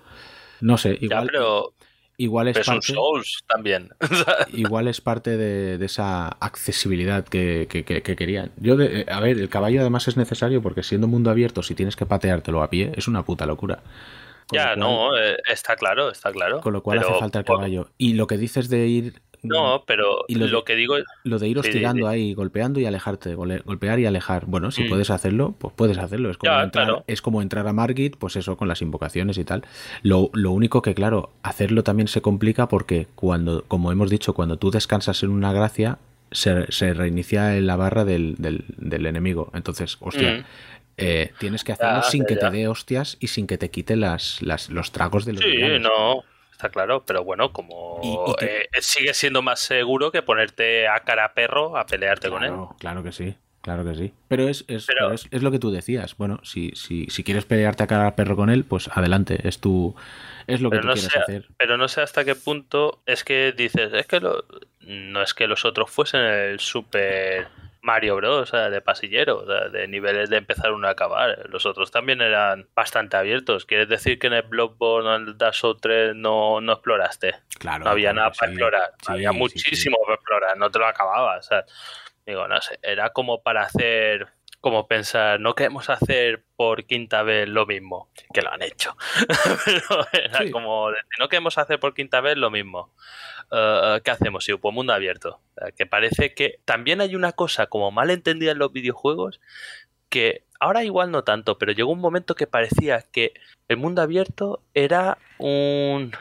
No 0.62 0.78
sé, 0.78 0.98
ya, 1.02 1.06
igual, 1.06 1.28
pero, 1.28 1.74
igual 2.20 2.48
es 2.50 2.60
parte, 2.66 2.94
Souls 2.94 3.44
también. 3.48 3.90
igual 4.54 4.88
es 4.88 5.02
parte 5.02 5.38
de, 5.38 5.78
de 5.78 5.86
esa 5.86 6.28
accesibilidad 6.28 7.24
que, 7.28 7.68
que- 7.70 7.84
que- 7.84 8.02
que 8.04 8.16
querían. 8.16 8.52
Yo, 8.58 8.76
de- 8.78 9.02
eh, 9.02 9.06
a 9.10 9.20
ver, 9.20 9.38
el 9.40 9.50
caballo 9.50 9.82
además 9.82 10.08
es 10.08 10.18
necesario 10.18 10.62
porque 10.62 10.84
siendo 10.84 11.08
mundo 11.08 11.32
abierto, 11.32 11.64
si 11.64 11.74
tienes 11.76 11.96
que 11.96 12.06
pateártelo 12.06 12.62
a 12.62 12.70
pie, 12.70 12.92
es 12.96 13.08
una 13.08 13.24
puta 13.24 13.46
locura. 13.46 13.80
Con 14.48 14.58
ya, 14.58 14.68
cual- 14.68 14.80
no, 14.80 15.18
eh, 15.18 15.38
está 15.48 15.76
claro, 15.76 16.10
está 16.12 16.32
claro. 16.32 16.62
Con 16.62 16.74
lo 16.74 16.82
cual 16.84 17.00
Pero, 17.00 17.12
hace 17.12 17.20
falta 17.20 17.40
el 17.40 17.46
bueno, 17.46 17.60
caballo. 17.60 17.90
Y 17.98 18.14
lo 18.14 18.28
que 18.28 18.38
dices 18.38 18.70
de 18.70 18.88
ir. 18.88 19.22
No, 19.42 19.84
pero 19.88 20.26
Y 20.28 20.36
lo 20.36 20.64
que 20.64 20.76
digo 20.76 20.96
Lo 21.24 21.40
de 21.40 21.48
ir 21.48 21.58
Sí, 21.58 21.64
sí, 21.64 21.70
hostigando 21.70 22.08
sí. 22.10 22.14
ahí, 22.14 22.34
golpeando 22.34 22.80
y 22.80 22.86
alejarte, 22.86 23.36
golpear 23.36 24.00
y 24.00 24.06
alejar. 24.06 24.46
Bueno, 24.46 24.72
si 24.72 24.84
Mm. 24.84 24.90
puedes 24.90 25.10
hacerlo, 25.10 25.56
pues 25.58 25.74
puedes 25.76 25.98
hacerlo. 25.98 26.30
Es 26.30 26.38
como, 26.38 26.52
Ya, 26.52 26.64
entrar, 26.64 26.86
claro. 26.88 27.04
es 27.08 27.22
como 27.22 27.42
entrar 27.42 27.68
a 27.68 27.74
Margit, 27.74 28.18
pues 28.18 28.36
eso, 28.36 28.58
con 28.58 28.68
las 28.68 28.82
invocaciones 28.82 29.38
y 29.38 29.46
tal. 29.46 29.64
Lo, 30.04 30.30
lo 30.34 30.52
único 30.52 30.82
que, 30.82 30.94
claro, 30.94 31.32
hacerlo 31.44 31.84
también 31.84 32.08
se 32.08 32.22
complica 32.22 32.68
porque 32.68 33.08
cuando, 33.16 33.64
como 33.68 33.92
hemos 33.92 34.10
dicho, 34.10 34.34
cuando 34.34 34.58
tú 34.58 34.72
descansas 34.72 35.24
en 35.24 35.30
una 35.30 35.54
gracia, 35.54 36.00
se, 36.32 36.72
se 36.72 36.94
reinicia 36.94 37.58
en 37.58 37.66
la 37.66 37.76
barra 37.76 38.06
del, 38.06 38.36
del- 38.38 38.66
del 38.78 39.06
enemigo. 39.06 39.50
Entonces, 39.54 39.98
hostia, 40.02 40.32
Mm. 40.40 40.44
eh, 40.98 41.32
tienes 41.40 41.64
que 41.64 41.72
hacerlo 41.72 42.02
Ya, 42.02 42.04
sin 42.04 42.22
ya, 42.24 42.28
que 42.28 42.36
te 42.36 42.50
dé 42.52 42.68
hostias 42.68 43.18
y 43.22 43.28
sin 43.28 43.48
que 43.48 43.58
te 43.58 43.70
quite 43.72 43.96
las, 43.96 44.42
las- 44.42 44.70
los 44.70 44.92
tragos 44.92 45.24
de 45.26 45.34
los 45.34 45.42
Sí, 45.44 45.50
villanos. 45.50 45.82
no, 45.82 46.24
está 46.60 46.70
claro, 46.70 47.06
pero 47.06 47.24
bueno, 47.24 47.54
como 47.54 48.02
Y- 48.04 48.32
y 48.32 48.36
que- 48.36 48.62
eh, 48.64 48.82
sigue 48.82 49.14
siendo 49.14 49.42
más 49.42 49.62
seguro 49.62 50.12
que 50.12 50.22
ponerte 50.22 50.90
a 50.90 51.00
cara 51.00 51.24
a 51.24 51.34
perro 51.34 51.78
a 51.78 51.86
pelearte 51.86 52.30
con 52.30 52.44
él. 52.44 52.54
Claro, 52.80 53.02
que 53.02 53.14
sí. 53.14 53.36
Claro 53.62 53.84
que 53.86 53.94
sí. 53.96 54.14
Pero 54.30 54.48
es, 54.48 54.64
es, 54.68 54.86
Pero- 54.88 55.12
es, 55.14 55.28
es 55.32 55.42
lo 55.44 55.52
que 55.52 55.60
tú 55.60 55.70
decías. 55.72 56.16
Bueno, 56.18 56.40
si, 56.44 56.72
si, 56.76 57.08
si 57.08 57.24
quieres 57.24 57.46
pelearte 57.46 57.84
a 57.84 57.88
cara 57.88 58.08
al 58.08 58.16
perro 58.16 58.36
con 58.36 58.50
él, 58.50 58.64
pues 58.66 58.90
adelante. 58.90 59.40
Es 59.48 59.60
tu, 59.60 59.96
es 60.48 60.60
lo 60.62 60.70
que 60.70 60.80
tú 60.80 60.88
no, 60.88 60.94
quieres 60.94 61.16
hacer. 61.16 61.48
pero 61.58 61.78
no 61.78 61.88
sé 61.88 62.02
hasta 62.02 62.24
qué 62.26 62.36
punto 62.36 63.02
es 63.06 63.24
que 63.24 63.54
dices, 63.56 63.92
es 63.94 64.06
que 64.08 64.20
lo- 64.20 64.44
no 64.82 65.22
es 65.22 65.34
que 65.34 65.48
los 65.48 65.64
otros 65.66 65.90
fuesen 65.92 66.22
el 66.22 66.60
super 66.60 67.48
Mario 67.82 68.18
Bros, 68.18 68.42
o 68.42 68.46
sea, 68.46 68.70
de 68.70 68.82
pasillero, 68.82 69.40
o 69.40 69.46
sea, 69.46 69.70
de 69.70 69.88
niveles 69.88 70.30
de 70.30 70.38
empezar 70.38 70.72
uno 70.72 70.88
a 70.88 70.92
acabar. 70.92 71.50
Los 71.50 71.66
otros 71.66 71.92
también 71.92 72.22
eran 72.22 72.68
bastante 72.76 73.18
abiertos. 73.18 73.66
¿Quieres 73.66 73.88
decir 73.88 74.20
que 74.20 74.28
en 74.28 74.34
el 74.34 74.42
Bloodborne 74.44 75.10
o 75.10 75.16
en 75.16 75.28
el 75.28 75.38
Dark 75.38 75.56
Souls 75.56 75.80
3 75.82 76.16
no, 76.16 76.60
no 76.62 76.74
exploraste? 76.74 77.36
Claro. 77.58 77.86
no 77.86 77.92
había 77.92 78.12
claro 78.12 78.28
nada 78.28 78.36
para 78.38 78.52
explorar. 78.52 78.94
Sí, 79.02 79.12
había 79.14 79.32
sí. 79.32 79.38
muchísimo 79.38 79.98
para 80.06 80.16
explorar, 80.16 80.58
no 80.58 80.70
te 80.70 80.80
lo 80.80 80.88
acababas. 80.88 81.46
O 81.46 81.50
sea, 81.50 81.66
digo, 82.26 82.48
no 82.48 82.62
sé, 82.62 82.80
era 82.82 83.10
como 83.12 83.42
para 83.42 83.62
hacer, 83.62 84.28
como 84.62 84.88
pensar, 84.88 85.40
no 85.40 85.56
queremos 85.56 85.90
hacer 85.90 86.44
por 86.56 86.86
quinta 86.86 87.24
vez 87.24 87.48
lo 87.48 87.66
mismo, 87.66 88.10
que 88.34 88.42
lo 88.42 88.52
han 88.52 88.62
hecho. 88.62 88.96
Pero 89.66 90.06
era 90.12 90.40
Sí. 90.40 90.52
como, 90.52 90.90
decir, 90.92 91.06
no 91.20 91.30
queremos 91.30 91.58
hacer 91.58 91.80
por 91.80 91.94
quinta 91.94 92.20
vez 92.22 92.38
lo 92.38 92.50
mismo. 92.52 92.92
Eh, 93.52 94.02
¿Qué 94.04 94.12
hacemos? 94.12 94.44
Sí, 94.44 94.54
pues 94.56 94.74
mundo 94.74 94.94
abierto. 94.94 95.40
Que 95.78 95.86
parece 95.86 96.34
que 96.34 96.60
también 96.66 97.02
hay 97.02 97.16
una 97.16 97.32
cosa 97.32 97.68
como 97.68 97.90
mal 97.92 98.10
entendida 98.12 98.52
en 98.52 98.60
los 98.60 98.72
videojuegos 98.74 99.40
que 100.10 100.44
ahora 100.60 100.84
igual 100.84 101.12
no 101.12 101.24
tanto, 101.24 101.58
pero 101.58 101.72
llegó 101.72 101.92
un 101.92 102.00
momento 102.02 102.36
que 102.36 102.48
parecía 102.48 103.02
que 103.12 103.34
el 103.70 103.78
mundo 103.78 104.02
abierto 104.02 104.62
era 104.74 105.18
un, 105.38 106.12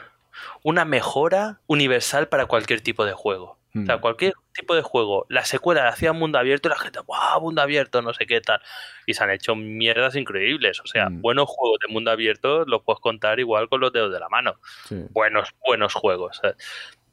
una 0.63 0.85
mejora 0.85 1.59
universal 1.67 2.27
para 2.29 2.45
cualquier 2.45 2.81
tipo 2.81 3.03
de 3.05 3.13
juego. 3.13 3.57
O 3.75 3.85
sea, 3.85 3.97
Mm. 3.97 4.01
cualquier 4.01 4.33
tipo 4.53 4.73
de 4.75 4.81
juego, 4.81 5.25
la 5.29 5.45
secuela 5.45 5.83
la 5.83 5.89
hacía 5.89 6.11
mundo 6.11 6.39
abierto 6.39 6.67
y 6.67 6.71
la 6.71 6.77
gente, 6.79 6.99
¡wow! 7.05 7.39
Mundo 7.41 7.61
abierto, 7.61 8.01
no 8.01 8.13
sé 8.13 8.25
qué 8.25 8.41
tal. 8.41 8.59
Y 9.05 9.13
se 9.13 9.23
han 9.23 9.29
hecho 9.29 9.55
mierdas 9.55 10.15
increíbles. 10.15 10.79
O 10.81 10.87
sea, 10.87 11.09
Mm. 11.09 11.21
buenos 11.21 11.47
juegos 11.49 11.77
de 11.85 11.93
mundo 11.93 12.09
abierto 12.11 12.65
los 12.65 12.81
puedes 12.83 12.99
contar 12.99 13.39
igual 13.39 13.69
con 13.69 13.79
los 13.81 13.93
dedos 13.93 14.11
de 14.11 14.19
la 14.19 14.27
mano 14.29 14.55
Sí. 14.85 14.95
buenos, 15.11 15.49
buenos 15.65 15.93
juegos. 15.93 16.41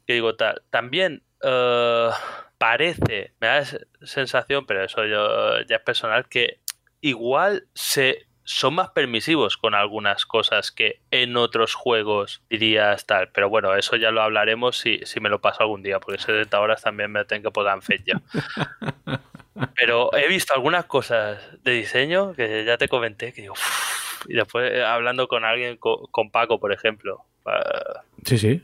Que 0.07 0.13
digo, 0.13 0.35
ta- 0.35 0.55
también 0.71 1.21
eh, 1.43 2.09
parece, 2.57 3.33
me 3.39 3.47
da 3.47 3.63
sensación, 4.01 4.65
pero 4.65 4.83
eso 4.83 5.05
yo, 5.05 5.61
ya 5.61 5.75
es 5.75 5.81
personal, 5.83 6.27
que 6.27 6.59
igual 7.01 7.67
se 7.75 8.26
son 8.47 8.75
más 8.75 8.91
permisivos 8.91 9.57
con 9.57 9.75
algunas 9.75 10.25
cosas 10.25 10.71
que 10.71 11.01
en 11.11 11.35
otros 11.35 11.73
juegos 11.73 12.41
dirías 12.49 13.05
tal. 13.05 13.29
Pero 13.33 13.49
bueno, 13.49 13.75
eso 13.75 13.97
ya 13.97 14.09
lo 14.09 14.21
hablaremos 14.21 14.77
si, 14.77 15.01
si 15.03 15.19
me 15.19 15.27
lo 15.27 15.41
paso 15.41 15.63
algún 15.63 15.83
día, 15.83 15.99
porque 15.99 16.17
70 16.21 16.57
horas 16.61 16.81
también 16.81 17.11
me 17.11 17.25
tengo 17.25 17.49
que 17.49 17.53
poner 17.53 17.73
en 17.73 17.81
fecha. 17.81 18.21
Pero 19.75 20.15
he 20.15 20.27
visto 20.29 20.53
algunas 20.53 20.85
cosas 20.85 21.39
de 21.63 21.71
diseño 21.73 22.33
que 22.35 22.63
ya 22.63 22.77
te 22.77 22.87
comenté 22.87 23.33
que 23.33 23.41
digo, 23.41 23.53
"Uf", 23.53 24.25
y 24.29 24.35
después 24.35 24.71
eh, 24.71 24.83
hablando 24.83 25.27
con 25.27 25.43
alguien, 25.43 25.75
con, 25.77 26.05
con 26.09 26.31
Paco, 26.31 26.59
por 26.59 26.71
ejemplo, 26.71 27.25
Sí, 28.25 28.37
sí. 28.37 28.61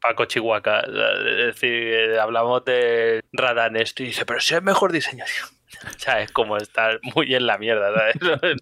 Paco 0.00 0.24
Chihuahua. 0.24 0.80
Es 0.80 1.46
decir, 1.46 1.72
eh, 1.72 2.18
hablamos 2.18 2.64
de 2.64 3.22
Radanesto 3.32 4.02
y 4.02 4.06
dice, 4.06 4.24
pero 4.24 4.40
si 4.40 4.54
es 4.54 4.62
mejor 4.62 4.92
diseño. 4.92 5.24
tío". 5.26 5.59
O 5.96 5.98
sea, 5.98 6.20
es 6.22 6.30
como 6.32 6.56
estar 6.56 6.98
muy 7.14 7.34
en 7.34 7.46
la 7.46 7.58
mierda. 7.58 7.92
¿sabes? 7.94 8.16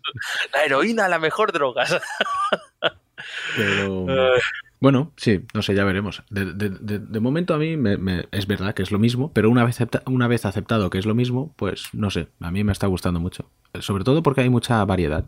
La 0.54 0.64
heroína, 0.64 1.08
la 1.08 1.18
mejor 1.18 1.52
droga. 1.52 1.84
Pero. 3.56 4.06
Eh. 4.36 4.40
Bueno, 4.80 5.12
sí, 5.16 5.40
no 5.54 5.62
sé, 5.62 5.74
ya 5.74 5.82
veremos. 5.84 6.22
De, 6.30 6.44
de- 6.52 6.70
de- 6.70 7.00
de 7.00 7.20
momento 7.20 7.52
a 7.52 7.58
mí 7.58 7.76
me, 7.76 7.96
me- 7.96 8.26
es 8.30 8.46
verdad 8.46 8.74
que 8.74 8.82
es 8.84 8.92
lo 8.92 9.00
mismo, 9.00 9.32
pero 9.32 9.50
una 9.50 9.64
vez, 9.64 9.80
acepta- 9.80 10.02
una 10.06 10.28
vez 10.28 10.46
aceptado 10.46 10.88
que 10.88 10.98
es 10.98 11.06
lo 11.06 11.16
mismo, 11.16 11.52
pues 11.56 11.88
no 11.92 12.10
sé, 12.10 12.28
a 12.40 12.52
mí 12.52 12.62
me 12.62 12.70
está 12.70 12.86
gustando 12.86 13.18
mucho. 13.18 13.50
Sobre 13.80 14.04
todo 14.04 14.22
porque 14.22 14.42
hay 14.42 14.50
mucha 14.50 14.84
variedad, 14.84 15.24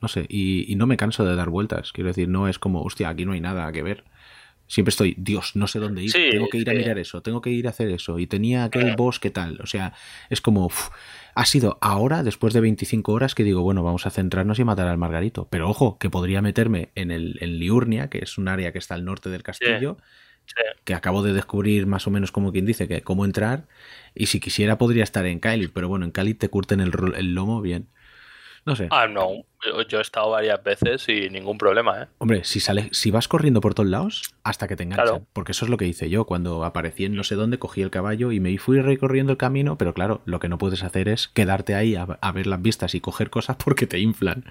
no 0.00 0.08
sé, 0.08 0.24
y, 0.30 0.70
y 0.72 0.76
no 0.76 0.86
me 0.86 0.96
canso 0.96 1.22
de 1.26 1.36
dar 1.36 1.50
vueltas. 1.50 1.92
Quiero 1.92 2.08
decir, 2.08 2.28
no 2.30 2.48
es 2.48 2.58
como, 2.58 2.80
hostia, 2.82 3.10
aquí 3.10 3.26
no 3.26 3.32
hay 3.32 3.42
nada 3.42 3.70
que 3.72 3.82
ver. 3.82 4.04
Siempre 4.74 4.90
estoy, 4.90 5.14
Dios, 5.16 5.54
no 5.54 5.68
sé 5.68 5.78
dónde 5.78 6.02
ir, 6.02 6.10
Sí, 6.10 6.30
tengo 6.32 6.48
que 6.48 6.58
ir 6.58 6.68
a 6.68 6.74
mirar 6.74 6.98
eso, 6.98 7.22
tengo 7.22 7.40
que 7.40 7.50
ir 7.50 7.68
a 7.68 7.70
hacer 7.70 7.90
eso, 7.90 8.18
y 8.18 8.26
tenía 8.26 8.64
aquel 8.64 8.96
boss, 8.96 9.20
¿qué 9.20 9.30
tal? 9.30 9.60
O 9.62 9.66
sea, 9.66 9.92
es 10.30 10.40
como, 10.40 10.66
uf, 10.66 10.88
ha 11.36 11.46
sido 11.46 11.78
ahora, 11.80 12.24
después 12.24 12.52
de 12.54 12.60
25 12.60 13.12
horas, 13.12 13.36
que 13.36 13.44
digo, 13.44 13.62
bueno, 13.62 13.84
vamos 13.84 14.04
a 14.04 14.10
centrarnos 14.10 14.58
y 14.58 14.64
matar 14.64 14.88
al 14.88 14.98
Margarito. 14.98 15.46
Pero 15.48 15.70
ojo, 15.70 15.96
que 16.00 16.10
podría 16.10 16.42
meterme 16.42 16.88
en, 16.96 17.12
el, 17.12 17.38
en 17.40 17.60
Liurnia, 17.60 18.10
que 18.10 18.18
es 18.18 18.36
un 18.36 18.48
área 18.48 18.72
que 18.72 18.78
está 18.80 18.96
al 18.96 19.04
norte 19.04 19.30
del 19.30 19.44
castillo, 19.44 19.96
Sí. 20.46 20.56
que 20.82 20.92
acabo 20.92 21.22
de 21.22 21.32
descubrir 21.32 21.86
más 21.86 22.08
o 22.08 22.10
menos 22.10 22.32
como 22.32 22.50
quien 22.50 22.66
dice, 22.66 22.88
que 22.88 23.00
cómo 23.02 23.24
entrar, 23.24 23.68
y 24.12 24.26
si 24.26 24.40
quisiera 24.40 24.76
podría 24.76 25.04
estar 25.04 25.24
en 25.24 25.38
Kylie, 25.38 25.68
pero 25.68 25.88
bueno, 25.88 26.04
en 26.04 26.10
Kylie 26.10 26.34
te 26.34 26.48
curten 26.48 26.80
el, 26.80 26.90
el 27.16 27.32
lomo 27.32 27.62
bien. 27.62 27.86
No 28.66 28.76
sé. 28.76 28.88
Ah, 28.90 29.06
no. 29.06 29.44
Yo, 29.88 29.98
he 29.98 30.02
estado 30.02 30.30
varias 30.30 30.62
veces 30.62 31.08
y 31.08 31.28
ningún 31.30 31.58
problema, 31.58 32.02
¿eh? 32.02 32.06
Hombre, 32.18 32.44
si 32.44 32.60
sale, 32.60 32.88
si 32.92 33.10
vas 33.10 33.28
corriendo 33.28 33.60
por 33.60 33.74
todos 33.74 33.88
lados, 33.88 34.34
hasta 34.42 34.68
que 34.68 34.76
te 34.76 34.82
enganchan. 34.82 35.06
Claro. 35.06 35.26
Porque 35.32 35.52
eso 35.52 35.64
es 35.64 35.70
lo 35.70 35.76
que 35.76 35.86
hice 35.86 36.10
yo. 36.10 36.24
Cuando 36.24 36.64
aparecí 36.64 37.04
en 37.04 37.14
no 37.14 37.24
sé 37.24 37.34
dónde, 37.34 37.58
cogí 37.58 37.82
el 37.82 37.90
caballo 37.90 38.32
y 38.32 38.40
me 38.40 38.56
fui 38.58 38.80
recorriendo 38.80 39.32
el 39.32 39.38
camino. 39.38 39.76
Pero 39.78 39.94
claro, 39.94 40.22
lo 40.24 40.40
que 40.40 40.48
no 40.48 40.58
puedes 40.58 40.82
hacer 40.82 41.08
es 41.08 41.28
quedarte 41.28 41.74
ahí 41.74 41.94
a, 41.94 42.02
a 42.02 42.32
ver 42.32 42.46
las 42.46 42.62
vistas 42.62 42.94
y 42.94 43.00
coger 43.00 43.30
cosas 43.30 43.56
porque 43.64 43.86
te 43.86 43.98
inflan. 43.98 44.44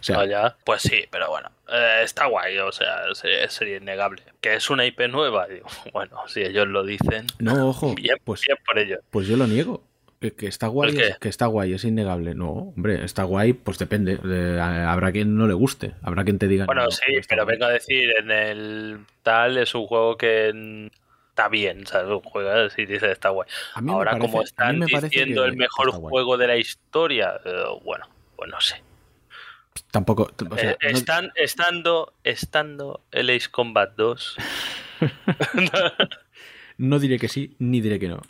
O 0.00 0.02
sea, 0.02 0.56
pues 0.64 0.82
sí, 0.82 1.04
pero 1.10 1.28
bueno, 1.28 1.50
eh, 1.68 2.00
está 2.02 2.26
guay, 2.26 2.58
o 2.58 2.72
sea, 2.72 3.14
sería, 3.14 3.48
sería 3.48 3.76
innegable. 3.76 4.22
Que 4.40 4.54
es 4.54 4.68
una 4.70 4.84
IP 4.84 5.00
nueva, 5.08 5.46
digo, 5.46 5.66
bueno, 5.92 6.16
si 6.26 6.40
ellos 6.42 6.66
lo 6.66 6.84
dicen, 6.84 7.26
no, 7.38 7.68
ojo, 7.68 7.94
bien, 7.96 8.16
pues, 8.24 8.40
bien 8.40 8.58
por 8.66 8.78
ellos. 8.78 9.00
pues 9.10 9.28
yo 9.28 9.36
lo 9.36 9.46
niego. 9.46 9.84
Que, 10.22 10.30
que 10.32 10.46
está 10.46 10.68
guay, 10.68 10.96
es- 10.96 11.18
que 11.18 11.28
está 11.28 11.46
guay, 11.46 11.74
es 11.74 11.84
innegable. 11.84 12.34
No, 12.34 12.50
hombre, 12.74 13.04
está 13.04 13.24
guay, 13.24 13.52
pues 13.52 13.76
depende. 13.78 14.18
Eh, 14.24 14.58
habrá 14.60 15.12
quien 15.12 15.36
no 15.36 15.46
le 15.46 15.54
guste, 15.54 15.92
habrá 16.02 16.24
quien 16.24 16.38
te 16.38 16.48
diga. 16.48 16.64
Bueno, 16.66 16.84
no, 16.84 16.90
sí, 16.90 17.02
está 17.16 17.34
pero 17.34 17.44
vengo 17.46 17.64
a 17.66 17.70
decir, 17.70 18.08
en 18.20 18.30
el 18.30 18.98
tal 19.22 19.58
es 19.58 19.74
un 19.74 19.86
juego 19.86 20.16
que 20.16 20.88
está 21.30 21.48
bien, 21.48 21.86
¿sabes? 21.86 22.08
Un 22.10 22.20
juego 22.20 22.70
si 22.70 22.86
dices 22.86 23.10
está 23.10 23.30
guay. 23.30 23.48
Ahora, 23.74 24.12
parece- 24.12 24.30
como 24.30 24.42
están 24.42 24.80
diciendo 24.80 25.44
el 25.44 25.56
mejor 25.56 25.90
juego 25.90 26.36
de 26.38 26.46
la 26.46 26.56
historia, 26.56 27.40
eh, 27.44 27.64
bueno, 27.84 28.06
pues 28.36 28.48
no 28.50 28.60
sé. 28.60 28.76
Tampoco. 29.90 30.30
O 30.50 30.56
sea, 30.56 30.70
Eh, 30.72 30.76
no- 30.82 30.88
están, 30.90 31.32
estando, 31.34 32.12
estando 32.24 33.00
el 33.10 33.28
Ace 33.30 33.48
Combat 33.50 33.90
2, 33.96 34.36
No 36.78 36.98
diré 36.98 37.18
que 37.18 37.28
sí, 37.28 37.54
ni 37.58 37.80
diré 37.80 37.98
que 37.98 38.08
no. 38.08 38.20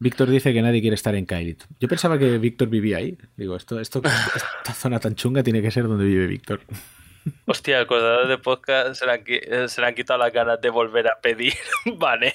Víctor 0.00 0.28
dice 0.30 0.52
que 0.54 0.62
nadie 0.62 0.80
quiere 0.80 0.94
estar 0.94 1.14
en 1.14 1.26
Kailit. 1.26 1.62
Yo 1.78 1.86
pensaba 1.86 2.18
que 2.18 2.38
Víctor 2.38 2.68
vivía 2.68 2.96
ahí. 2.96 3.18
Digo, 3.36 3.54
esto, 3.54 3.78
esto, 3.78 4.00
esta 4.34 4.72
zona 4.72 4.98
tan 4.98 5.14
chunga 5.14 5.42
tiene 5.42 5.60
que 5.60 5.70
ser 5.70 5.84
donde 5.86 6.04
vive 6.06 6.26
Víctor. 6.26 6.60
hostia, 7.46 7.78
el 7.80 7.86
coordinador 7.86 8.26
de 8.26 8.38
podcast 8.38 8.94
se 8.98 9.04
le, 9.04 9.12
han, 9.12 9.24
qui- 9.24 9.68
se 9.68 9.80
le 9.80 9.86
han 9.86 9.94
quitado 9.94 10.18
las 10.20 10.32
ganas 10.32 10.58
de 10.60 10.70
volver 10.70 11.06
a 11.08 11.20
pedir 11.20 11.52
baneo. 11.98 12.32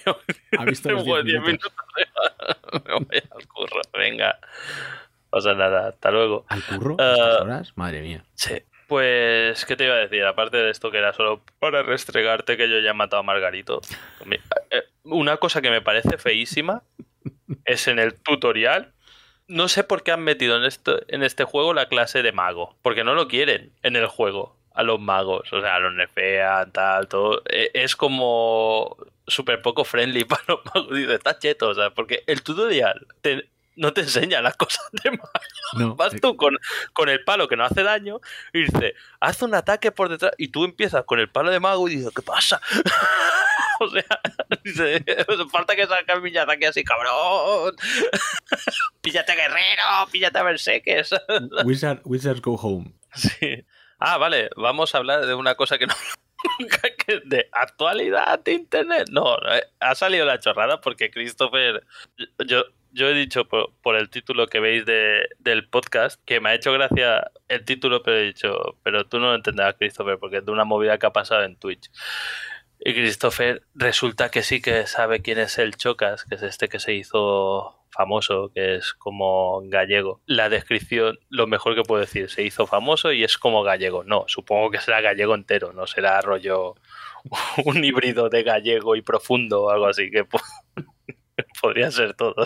Ha 0.60 0.63
visto 0.65 0.91
los 0.91 0.99
Después 1.06 1.25
de 1.25 1.32
10 1.32 1.43
10 1.43 1.47
minutos. 1.47 1.73
Me 2.86 2.93
voy 2.93 3.23
al 3.36 3.47
curro, 3.47 3.82
venga. 3.93 4.39
O 5.32 5.41
sea, 5.41 5.56
nada, 5.56 5.88
hasta 5.89 6.12
luego. 6.12 6.45
¿Al 6.49 6.63
curro? 6.63 6.97
Ah. 6.99 7.13
¿Estas 7.17 7.41
horas? 7.41 7.73
Madre 7.75 8.01
mía. 8.01 8.23
Sí. 8.36 8.54
Pues, 8.88 9.65
¿qué 9.65 9.75
te 9.75 9.86
iba 9.86 9.95
a 9.95 9.97
decir? 9.97 10.23
Aparte 10.23 10.58
de 10.58 10.69
esto 10.69 10.91
que 10.91 10.99
era 10.99 11.13
solo 11.13 11.41
para 11.58 11.82
restregarte 11.82 12.56
que 12.58 12.69
yo 12.69 12.80
ya 12.80 12.91
he 12.91 12.93
matado 12.93 13.21
a 13.21 13.23
Margarito. 13.23 13.82
Eh, 14.69 14.84
Una 15.06 15.38
cosa 15.38 15.63
que 15.63 15.71
me 15.71 15.82
parece 15.82 16.19
feísima 16.19 16.84
es 17.65 17.88
en 17.88 17.99
el 17.99 18.13
tutorial. 18.15 18.93
No 19.47 19.67
sé 19.67 19.83
por 19.83 20.01
qué 20.03 20.11
han 20.11 20.23
metido 20.23 20.57
en, 20.57 20.63
esto, 20.63 20.99
en 21.07 21.21
este 21.21 21.43
juego 21.43 21.73
la 21.73 21.88
clase 21.88 22.23
de 22.23 22.31
mago. 22.31 22.75
Porque 22.81 23.03
no 23.03 23.13
lo 23.13 23.27
quieren 23.27 23.71
en 23.83 23.95
el 23.95 24.07
juego. 24.07 24.55
A 24.73 24.83
los 24.83 24.99
magos. 24.99 25.53
O 25.53 25.61
sea, 25.61 25.75
a 25.75 25.79
los 25.79 25.93
nerfean, 25.93 26.71
tal, 26.71 27.07
todo. 27.07 27.41
Eh, 27.49 27.71
Es 27.73 27.95
como 27.95 28.97
súper 29.27 29.61
poco 29.61 29.85
friendly 29.85 30.23
para 30.25 30.43
los 30.47 30.59
magos. 30.65 30.95
Dice, 30.95 31.13
está 31.13 31.38
cheto. 31.39 31.69
O 31.69 31.75
sea, 31.75 31.91
porque 31.91 32.23
el 32.27 32.41
tutorial 32.43 33.07
te- 33.21 33.49
no 33.77 33.91
te 33.93 34.01
enseña 34.01 34.41
las 34.41 34.55
cosas 34.57 34.83
de 35.03 35.11
mago. 35.11 35.29
No, 35.77 35.95
Vas 35.95 36.13
eh, 36.13 36.19
tú 36.19 36.35
con, 36.38 36.57
con 36.93 37.09
el 37.09 37.23
palo 37.23 37.47
que 37.47 37.55
no 37.57 37.65
hace 37.65 37.83
daño 37.83 38.19
y 38.53 38.63
dice, 38.63 38.95
haz 39.19 39.41
un 39.43 39.53
ataque 39.53 39.91
por 39.91 40.09
detrás. 40.09 40.31
Y 40.38 40.47
tú 40.49 40.63
empiezas 40.65 41.03
con 41.05 41.19
el 41.19 41.29
palo 41.29 41.51
de 41.51 41.59
mago 41.59 41.88
y 41.88 41.95
dices, 41.97 42.11
¿qué 42.15 42.21
pasa? 42.21 42.59
o 43.79 43.89
sea, 43.89 44.03
dice, 44.63 45.03
falta 45.51 45.75
que 45.75 45.88
saques 45.88 46.21
mi 46.21 46.35
ataque 46.35 46.67
así, 46.67 46.83
cabrón. 46.83 47.75
píllate 49.01 49.35
guerrero, 49.35 49.83
píllate 50.11 50.39
a 50.39 50.43
berserkers. 50.43 51.15
Wizard, 51.63 52.01
Wizards 52.05 52.41
Go 52.41 52.55
Home. 52.55 52.93
sí. 53.13 53.65
Ah, 53.99 54.17
vale, 54.17 54.49
vamos 54.57 54.93
a 54.93 54.97
hablar 54.97 55.25
de 55.25 55.33
una 55.33 55.55
cosa 55.55 55.77
que 55.77 55.88
no. 55.88 55.95
de 57.25 57.49
actualidad 57.51 58.39
de 58.43 58.53
internet. 58.53 59.07
No, 59.09 59.38
eh, 59.38 59.63
ha 59.79 59.95
salido 59.95 60.25
la 60.25 60.39
chorrada 60.39 60.81
porque 60.81 61.09
Christopher. 61.09 61.85
Yo, 62.45 62.65
yo 62.95 63.09
he 63.09 63.13
dicho 63.13 63.45
por, 63.47 63.73
por 63.81 63.95
el 63.97 64.09
título 64.09 64.47
que 64.47 64.61
veis 64.61 64.85
de, 64.85 65.27
del 65.39 65.67
podcast 65.67 66.21
que 66.23 66.39
me 66.39 66.49
ha 66.49 66.53
hecho 66.53 66.71
gracia 66.71 67.29
el 67.49 67.65
título, 67.65 68.01
pero 68.01 68.17
he 68.17 68.23
dicho, 68.23 68.77
pero 68.83 69.05
tú 69.05 69.19
no 69.19 69.27
lo 69.27 69.35
entenderás, 69.35 69.75
Christopher, 69.77 70.17
porque 70.17 70.38
es 70.38 70.45
de 70.45 70.51
una 70.51 70.63
movida 70.63 70.97
que 70.97 71.05
ha 71.05 71.13
pasado 71.13 71.43
en 71.43 71.57
Twitch. 71.57 71.91
Y 72.88 72.93
Christopher 72.93 73.63
resulta 73.74 74.30
que 74.30 74.43
sí 74.43 74.62
que 74.62 74.86
sabe 74.86 75.24
quién 75.24 75.39
es 75.39 75.58
el 75.58 75.76
Chocas, 75.76 76.24
que 76.24 76.36
es 76.36 76.43
este 76.43 76.69
que 76.69 76.80
se 76.80 76.93
hizo 76.93 77.82
famoso, 77.89 78.52
que 78.54 78.76
es 78.76 78.93
como 78.93 79.62
gallego. 79.65 80.21
La 80.28 80.50
descripción, 80.50 81.17
lo 81.30 81.48
mejor 81.48 81.74
que 81.74 81.82
puedo 81.82 82.02
decir, 82.02 82.30
se 82.30 82.43
hizo 82.43 82.67
famoso 82.67 83.12
y 83.12 83.24
es 83.24 83.39
como 83.39 83.63
gallego. 83.63 84.04
No, 84.04 84.26
supongo 84.28 84.69
que 84.69 84.80
será 84.80 85.02
gallego 85.02 85.34
entero, 85.34 85.74
no 85.74 85.88
será 85.88 86.21
rollo 86.21 86.76
un 87.65 87.84
híbrido 87.84 88.30
de 88.30 88.43
gallego 88.43 88.95
y 88.95 89.02
profundo 89.02 89.63
o 89.63 89.69
algo 89.71 89.88
así, 89.88 90.12
que 90.12 90.24
po- 90.24 90.39
podría 91.62 91.89
ser 91.89 92.13
todo. 92.13 92.36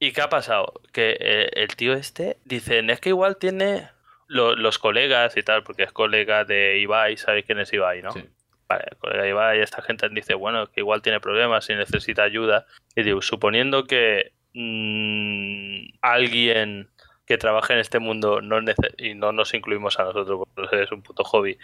¿Y 0.00 0.10
qué 0.12 0.20
ha 0.22 0.28
pasado? 0.28 0.80
Que 0.92 1.16
eh, 1.20 1.50
el 1.54 1.68
tío 1.76 1.92
este, 1.94 2.38
dicen, 2.44 2.90
es 2.90 2.98
que 3.00 3.10
igual 3.10 3.36
tiene 3.36 3.88
lo- 4.26 4.56
los 4.56 4.78
colegas 4.78 5.36
y 5.36 5.42
tal, 5.42 5.62
porque 5.62 5.82
es 5.84 5.92
colega 5.92 6.44
de 6.44 6.78
Ibai, 6.78 7.16
¿sabéis 7.16 7.44
quién 7.46 7.58
es 7.60 7.72
Ibai, 7.72 8.02
no? 8.02 8.12
Sí. 8.12 8.24
Vale, 8.68 8.84
el 8.90 8.96
colega 8.96 9.22
de 9.22 9.28
Ibai, 9.30 9.60
esta 9.60 9.82
gente 9.82 10.08
dice, 10.10 10.34
bueno, 10.34 10.66
que 10.68 10.80
igual 10.80 11.02
tiene 11.02 11.20
problemas 11.20 11.68
y 11.70 11.74
necesita 11.74 12.22
ayuda. 12.22 12.66
Y 12.96 13.02
digo, 13.02 13.20
suponiendo 13.22 13.84
que 13.84 14.32
mm, 14.54 15.98
alguien 16.02 16.88
que 17.26 17.38
trabaje 17.38 17.72
en 17.72 17.78
este 17.78 17.98
mundo 17.98 18.40
no 18.42 18.58
y 18.98 19.14
no 19.14 19.32
nos 19.32 19.54
incluimos 19.54 19.98
a 19.98 20.04
nosotros 20.04 20.46
porque 20.54 20.82
es 20.82 20.92
un 20.92 21.02
puto 21.02 21.24
hobby 21.24 21.58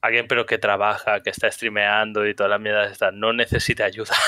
alguien 0.00 0.26
pero 0.26 0.46
que 0.46 0.58
trabaja 0.58 1.22
que 1.22 1.30
está 1.30 1.50
streameando 1.50 2.26
y 2.26 2.34
todas 2.34 2.50
las 2.50 2.60
mierdas 2.60 2.92
estas 2.92 3.12
no 3.14 3.32
necesita 3.32 3.84
ayuda. 3.84 4.14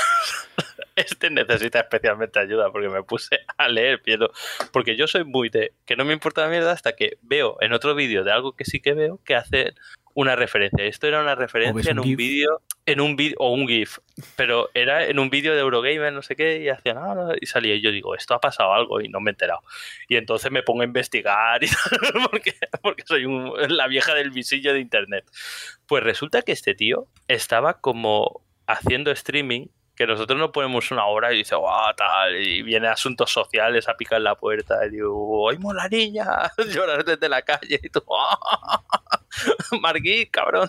Este 0.95 1.31
necesita 1.31 1.81
especialmente 1.81 2.39
ayuda 2.39 2.71
porque 2.71 2.91
me 2.91 3.03
puse 3.03 3.41
a 3.57 3.67
leer 3.67 4.03
pierdo 4.03 4.31
porque 4.73 4.95
yo 4.95 5.07
soy 5.07 5.25
muy 5.25 5.49
de 5.49 5.73
que 5.87 5.97
no 5.97 6.05
me 6.05 6.13
importa 6.13 6.43
la 6.43 6.49
mierda 6.49 6.73
hasta 6.73 6.93
que 6.93 7.17
veo 7.23 7.57
en 7.63 7.73
otro 7.73 7.95
vídeo 7.95 8.25
de 8.25 8.33
algo 8.33 8.53
que 8.53 8.67
sí 8.67 8.79
que 8.81 8.93
veo 8.93 9.19
que 9.25 9.35
hace 9.35 9.73
una 10.15 10.37
referencia. 10.37 10.85
Esto 10.85 11.07
era 11.07 11.21
una 11.21 11.35
referencia 11.35 11.91
en 11.93 11.99
un 11.99 12.17
vídeo 12.17 12.61
en 12.85 13.01
un 13.01 13.15
vídeo 13.15 13.37
o 13.39 13.53
un 13.53 13.69
GIF 13.69 13.99
pero 14.35 14.69
era 14.75 15.07
en 15.07 15.21
un 15.21 15.31
vídeo 15.31 15.55
de 15.55 15.61
Eurogamer 15.61 16.13
no 16.13 16.21
sé 16.21 16.35
qué 16.35 16.61
y 16.61 16.69
hacían 16.69 16.99
ah, 16.99 17.15
no", 17.15 17.33
y 17.41 17.47
salía 17.47 17.77
y 17.77 17.81
yo 17.81 17.93
digo 17.93 18.17
esto 18.17 18.35
ha 18.35 18.41
pasado 18.41 18.73
algo 18.75 19.01
y 19.01 19.09
no 19.09 19.21
me 19.21 19.31
he 19.31 19.33
enterado. 19.33 19.61
Y 20.09 20.17
entonces 20.17 20.51
me 20.51 20.63
pongo 20.65 20.83
a 20.83 20.85
investigar 20.85 21.63
y 21.63 21.67
tal, 22.01 22.29
porque, 22.31 22.55
porque 22.83 23.05
soy 23.07 23.25
un- 23.25 23.53
la 23.69 23.87
vieja 23.87 24.15
del 24.15 24.31
visillo 24.31 24.73
de 24.73 24.81
internet. 24.81 25.25
Pues 25.87 26.03
resulta 26.03 26.43
que 26.43 26.53
este 26.53 26.75
tío 26.75 27.07
estaba 27.29 27.81
como 27.81 28.43
haciendo 28.67 29.11
streaming, 29.13 29.67
que 30.03 30.13
nosotros 30.13 30.39
no 30.39 30.51
ponemos 30.51 30.91
una 30.91 31.07
hora 31.07 31.33
y 31.33 31.39
dice, 31.39 31.55
guau, 31.55 31.95
tal, 31.95 32.37
y 32.37 32.63
viene 32.63 32.89
asuntos 32.89 33.31
sociales 33.31 33.89
a 33.89 33.97
picar 33.97 34.21
la 34.21 34.35
puerta 34.35 34.85
y 34.87 34.91
digo, 34.91 35.45
¡oímos 35.45 35.75
la 35.75 35.89
niña! 35.89 36.27
Llorar 36.75 37.05
desde 37.05 37.29
la 37.29 37.43
calle 37.43 37.81
y 37.81 37.89
tú, 37.89 38.03
Margui, 39.81 40.27
cabrón. 40.27 40.69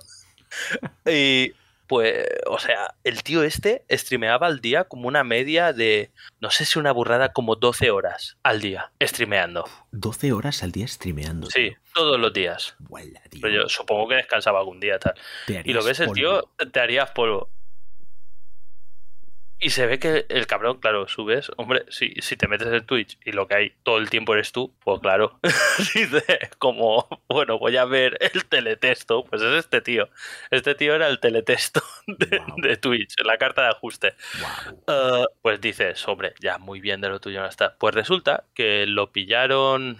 Y 1.05 1.53
pues, 1.87 2.27
o 2.45 2.59
sea, 2.59 2.93
el 3.03 3.23
tío 3.23 3.43
este 3.43 3.85
streameaba 3.89 4.47
al 4.47 4.61
día 4.61 4.83
como 4.83 5.07
una 5.07 5.23
media 5.23 5.73
de, 5.73 6.11
no 6.39 6.51
sé 6.51 6.65
si 6.65 6.77
una 6.77 6.91
burrada, 6.91 7.33
como 7.33 7.55
12 7.55 7.89
horas 7.89 8.37
al 8.43 8.61
día 8.61 8.91
streameando. 9.01 9.67
12 9.91 10.31
horas 10.31 10.61
al 10.61 10.71
día 10.71 10.87
streameando. 10.87 11.49
Sí, 11.49 11.75
todos 11.93 12.19
los 12.19 12.31
días. 12.33 12.75
Pero 13.41 13.49
yo 13.49 13.67
supongo 13.67 14.09
que 14.09 14.15
descansaba 14.15 14.59
algún 14.59 14.79
día 14.79 14.99
tal. 14.99 15.15
Y 15.47 15.73
lo 15.73 15.83
ves 15.83 15.99
el 15.99 16.07
polvo. 16.07 16.15
tío, 16.15 16.49
te 16.71 16.79
harías 16.79 17.09
polvo. 17.11 17.49
Y 19.63 19.69
se 19.69 19.87
ve 19.87 19.97
que 19.97 20.25
el 20.27 20.45
cabrón, 20.45 20.81
claro, 20.81 21.07
subes, 21.07 21.49
hombre, 21.55 21.85
si, 21.87 22.15
si 22.19 22.35
te 22.35 22.49
metes 22.49 22.67
en 22.67 22.85
Twitch 22.85 23.17
y 23.23 23.31
lo 23.31 23.47
que 23.47 23.55
hay 23.55 23.73
todo 23.83 23.97
el 23.97 24.09
tiempo 24.09 24.33
eres 24.33 24.51
tú, 24.51 24.73
pues 24.83 24.99
claro, 24.99 25.39
dice 25.95 26.51
como, 26.57 27.07
bueno, 27.29 27.57
voy 27.57 27.77
a 27.77 27.85
ver 27.85 28.17
el 28.19 28.43
teletexto, 28.43 29.23
pues 29.23 29.41
es 29.41 29.53
este 29.53 29.79
tío. 29.79 30.09
Este 30.51 30.75
tío 30.75 30.93
era 30.95 31.07
el 31.07 31.21
teletexto 31.21 31.81
de, 32.07 32.75
Twitch, 32.75 33.15
la 33.23 33.37
carta 33.37 33.61
de 33.61 33.69
ajuste. 33.69 34.15
Uh, 34.85 35.27
pues 35.41 35.61
dices, 35.61 36.05
hombre, 36.09 36.33
ya 36.41 36.57
muy 36.57 36.81
bien 36.81 36.99
de 36.99 37.07
lo 37.07 37.21
tuyo 37.21 37.39
no 37.39 37.47
está. 37.47 37.77
Pues 37.77 37.95
resulta 37.95 38.43
que 38.53 38.85
lo 38.85 39.13
pillaron 39.13 39.97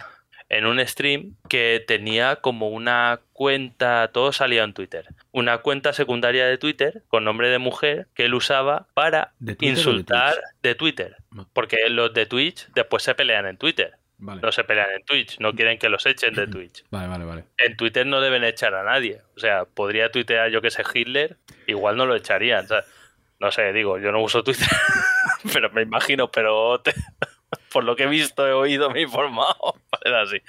en 0.56 0.66
un 0.66 0.78
stream 0.86 1.34
que 1.48 1.82
tenía 1.86 2.36
como 2.36 2.68
una 2.68 3.20
cuenta, 3.32 4.08
todo 4.12 4.32
salía 4.32 4.62
en 4.62 4.72
Twitter, 4.74 5.06
una 5.32 5.58
cuenta 5.58 5.92
secundaria 5.92 6.46
de 6.46 6.58
Twitter 6.58 7.02
con 7.08 7.24
nombre 7.24 7.48
de 7.48 7.58
mujer 7.58 8.06
que 8.14 8.24
él 8.26 8.34
usaba 8.34 8.86
para 8.94 9.32
¿De 9.38 9.56
Twitter 9.56 9.72
o 9.72 9.74
de 9.74 9.80
insultar 9.90 10.34
de 10.62 10.74
Twitter. 10.74 11.16
Porque 11.52 11.88
los 11.88 12.14
de 12.14 12.26
Twitch 12.26 12.68
después 12.74 13.02
se 13.02 13.14
pelean 13.14 13.46
en 13.46 13.56
Twitter. 13.56 13.94
Vale. 14.18 14.40
No 14.40 14.52
se 14.52 14.62
pelean 14.64 14.90
en 14.96 15.04
Twitch, 15.04 15.38
no 15.40 15.52
quieren 15.54 15.76
que 15.78 15.88
los 15.88 16.06
echen 16.06 16.34
de 16.34 16.46
Twitch. 16.54 16.84
Vale, 16.90 17.08
vale, 17.08 17.24
vale. 17.24 17.44
En 17.58 17.76
Twitter 17.76 18.06
no 18.06 18.20
deben 18.20 18.44
echar 18.44 18.74
a 18.74 18.84
nadie. 18.84 19.20
O 19.36 19.40
sea, 19.40 19.64
podría 19.64 20.10
tuitear 20.12 20.50
yo 20.50 20.62
que 20.62 20.70
sé 20.70 20.82
Hitler, 20.94 21.36
igual 21.66 21.96
no 21.96 22.06
lo 22.06 22.14
echarían. 22.14 22.64
o 22.64 22.68
sea, 22.68 22.84
no 23.40 23.50
sé, 23.50 23.72
digo, 23.72 23.98
yo 23.98 24.12
no 24.12 24.22
uso 24.22 24.44
Twitter, 24.44 24.68
pero 25.52 25.68
me 25.70 25.82
imagino, 25.82 26.30
pero 26.30 26.80
te- 26.80 26.94
por 27.72 27.82
lo 27.84 27.96
que 27.96 28.04
he 28.04 28.06
visto, 28.08 28.46
he 28.46 28.52
oído, 28.52 28.88
me 28.90 29.00
he 29.00 29.02
informado. 29.02 29.74
Era 30.04 30.22
así. 30.22 30.40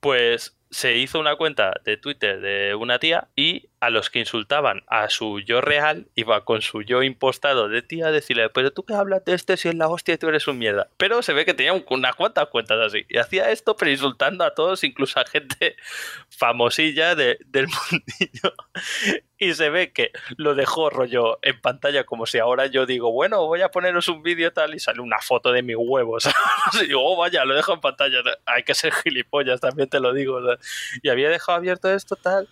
Pues 0.00 0.56
se 0.70 0.96
hizo 0.96 1.20
una 1.20 1.36
cuenta 1.36 1.72
de 1.84 1.96
Twitter 1.96 2.40
de 2.40 2.74
una 2.74 2.98
tía 2.98 3.28
y 3.36 3.68
a 3.86 3.90
los 3.90 4.10
que 4.10 4.18
insultaban 4.20 4.82
a 4.88 5.08
su 5.10 5.40
yo 5.40 5.60
real, 5.60 6.06
iba 6.14 6.44
con 6.44 6.62
su 6.62 6.82
yo 6.82 7.02
impostado 7.02 7.68
de 7.68 7.82
tía 7.82 8.06
a 8.08 8.12
decirle, 8.12 8.48
pero 8.50 8.72
tú 8.72 8.84
qué 8.84 8.94
hablas 8.94 9.24
de 9.24 9.34
este 9.34 9.56
si 9.56 9.68
es 9.68 9.74
la 9.74 9.88
hostia 9.88 10.14
y 10.14 10.18
tú 10.18 10.28
eres 10.28 10.46
un 10.48 10.58
mierda. 10.58 10.88
Pero 10.96 11.22
se 11.22 11.32
ve 11.32 11.44
que 11.44 11.54
tenía 11.54 11.72
un- 11.72 11.84
unas 11.90 12.14
cuantas 12.16 12.48
cuentas 12.48 12.78
así. 12.80 13.04
Y 13.08 13.18
hacía 13.18 13.50
esto, 13.50 13.76
pero 13.76 13.90
insultando 13.90 14.44
a 14.44 14.54
todos, 14.54 14.84
incluso 14.84 15.20
a 15.20 15.24
gente 15.26 15.76
famosilla 16.30 17.14
de- 17.14 17.38
del 17.46 17.66
mundillo. 17.90 18.54
Y 19.38 19.52
se 19.54 19.68
ve 19.68 19.92
que 19.92 20.12
lo 20.36 20.54
dejó 20.54 20.90
rollo 20.90 21.38
en 21.42 21.60
pantalla 21.60 22.04
como 22.04 22.24
si 22.26 22.38
ahora 22.38 22.66
yo 22.66 22.86
digo, 22.86 23.12
bueno, 23.12 23.44
voy 23.46 23.60
a 23.62 23.70
poneros 23.70 24.08
un 24.08 24.22
vídeo 24.22 24.52
tal 24.52 24.74
y 24.74 24.78
sale 24.78 25.00
una 25.00 25.18
foto 25.20 25.52
de 25.52 25.62
mis 25.62 25.76
huevos. 25.78 26.24
y 26.82 26.86
digo, 26.86 27.00
oh, 27.04 27.16
vaya, 27.16 27.44
lo 27.44 27.54
dejo 27.54 27.74
en 27.74 27.80
pantalla. 27.80 28.18
Hay 28.46 28.62
que 28.62 28.74
ser 28.74 28.92
gilipollas, 28.92 29.60
también 29.60 29.88
te 29.88 30.00
lo 30.00 30.12
digo. 30.12 30.40
Y 31.02 31.08
había 31.08 31.28
dejado 31.28 31.58
abierto 31.58 31.92
esto 31.92 32.16
tal. 32.16 32.48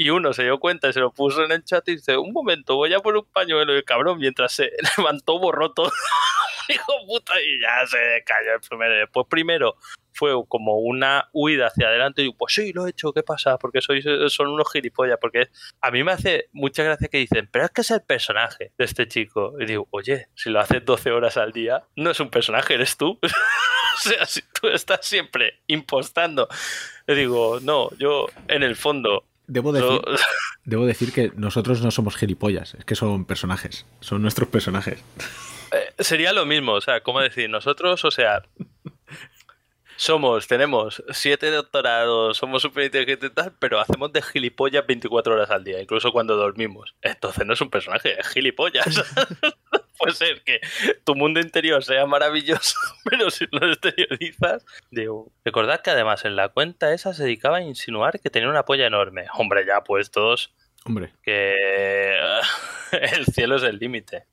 Y 0.00 0.08
uno 0.08 0.32
se 0.32 0.44
dio 0.44 0.58
cuenta 0.58 0.88
y 0.88 0.94
se 0.94 1.00
lo 1.00 1.12
puso 1.12 1.44
en 1.44 1.52
el 1.52 1.62
chat 1.62 1.86
y 1.86 1.96
dice, 1.96 2.16
un 2.16 2.32
momento, 2.32 2.74
voy 2.74 2.90
a 2.94 3.00
poner 3.00 3.18
un 3.18 3.30
pañuelo 3.30 3.76
y 3.76 3.82
cabrón 3.82 4.18
mientras 4.18 4.50
se 4.50 4.70
levantó 4.96 5.38
borró 5.38 5.74
todo. 5.74 5.92
Hijo 6.70 6.92
puta, 7.06 7.34
y 7.38 7.60
ya 7.60 7.86
se 7.86 8.24
cayó 8.24 8.54
el 8.54 8.60
primero. 8.66 8.94
Después 8.94 9.26
primero 9.28 9.76
fue 10.14 10.32
como 10.48 10.78
una 10.78 11.28
huida 11.34 11.66
hacia 11.66 11.88
adelante 11.88 12.22
y 12.22 12.24
digo, 12.24 12.36
pues 12.38 12.54
sí, 12.54 12.72
lo 12.72 12.86
he 12.86 12.90
hecho, 12.90 13.12
¿qué 13.12 13.22
pasa? 13.22 13.58
Porque 13.58 13.82
sois, 13.82 14.02
son 14.28 14.48
unos 14.48 14.72
gilipollas, 14.72 15.18
porque 15.20 15.50
a 15.82 15.90
mí 15.90 16.02
me 16.02 16.12
hace 16.12 16.48
mucha 16.52 16.82
gracia 16.82 17.08
que 17.08 17.18
dicen, 17.18 17.50
pero 17.52 17.66
es 17.66 17.70
que 17.70 17.82
es 17.82 17.90
el 17.90 18.00
personaje 18.00 18.72
de 18.78 18.84
este 18.86 19.06
chico. 19.06 19.52
Y 19.60 19.66
digo, 19.66 19.86
oye, 19.90 20.28
si 20.34 20.48
lo 20.48 20.60
haces 20.60 20.82
12 20.82 21.10
horas 21.10 21.36
al 21.36 21.52
día, 21.52 21.84
no 21.96 22.12
es 22.12 22.20
un 22.20 22.30
personaje, 22.30 22.72
eres 22.72 22.96
tú. 22.96 23.18
o 23.22 23.98
sea, 23.98 24.24
si 24.24 24.40
tú 24.58 24.68
estás 24.68 25.04
siempre 25.06 25.60
impostando. 25.66 26.48
Le 27.06 27.14
digo, 27.14 27.60
no, 27.60 27.90
yo 27.98 28.28
en 28.48 28.62
el 28.62 28.76
fondo... 28.76 29.26
Debo 29.50 29.72
so- 29.76 30.00
decir, 30.00 30.20
debo 30.64 30.86
decir 30.86 31.12
que 31.12 31.32
nosotros 31.34 31.82
no 31.82 31.90
somos 31.90 32.16
gilipollas, 32.16 32.74
es 32.74 32.84
que 32.84 32.94
son 32.94 33.24
personajes, 33.24 33.84
son 34.00 34.22
nuestros 34.22 34.48
personajes. 34.48 35.02
Eh, 35.72 35.92
sería 35.98 36.32
lo 36.32 36.46
mismo, 36.46 36.72
o 36.74 36.80
sea, 36.80 37.00
¿cómo 37.02 37.20
decir? 37.20 37.50
Nosotros, 37.50 38.04
o 38.04 38.10
sea, 38.12 38.42
somos, 39.96 40.46
tenemos 40.46 41.02
siete 41.10 41.50
doctorados, 41.50 42.36
somos 42.36 42.62
súper 42.62 42.84
inteligentes 42.84 43.30
y 43.30 43.34
tal, 43.34 43.52
pero 43.58 43.80
hacemos 43.80 44.12
de 44.12 44.22
gilipollas 44.22 44.86
24 44.86 45.34
horas 45.34 45.50
al 45.50 45.64
día, 45.64 45.82
incluso 45.82 46.12
cuando 46.12 46.36
dormimos. 46.36 46.94
Entonces 47.02 47.44
no 47.44 47.54
es 47.54 47.60
un 47.60 47.70
personaje, 47.70 48.18
es 48.18 48.28
gilipollas. 48.28 48.86
Puede 50.00 50.14
ser 50.14 50.42
que 50.42 50.60
tu 51.04 51.14
mundo 51.14 51.40
interior 51.40 51.84
sea 51.84 52.06
maravilloso, 52.06 52.78
pero 53.04 53.30
si 53.30 53.46
lo 53.50 53.70
exteriorizas, 53.70 54.64
digo, 54.90 55.30
recordad 55.44 55.82
que 55.82 55.90
además 55.90 56.24
en 56.24 56.36
la 56.36 56.48
cuenta 56.48 56.92
esa 56.94 57.12
se 57.12 57.24
dedicaba 57.24 57.58
a 57.58 57.62
insinuar 57.62 58.18
que 58.18 58.30
tenía 58.30 58.48
una 58.48 58.64
polla 58.64 58.86
enorme. 58.86 59.26
Hombre, 59.34 59.66
ya 59.66 59.84
puestos, 59.84 60.54
Hombre, 60.84 61.12
que 61.22 61.54
el 62.92 63.26
cielo 63.26 63.56
es 63.56 63.62
el 63.62 63.78
límite. 63.78 64.24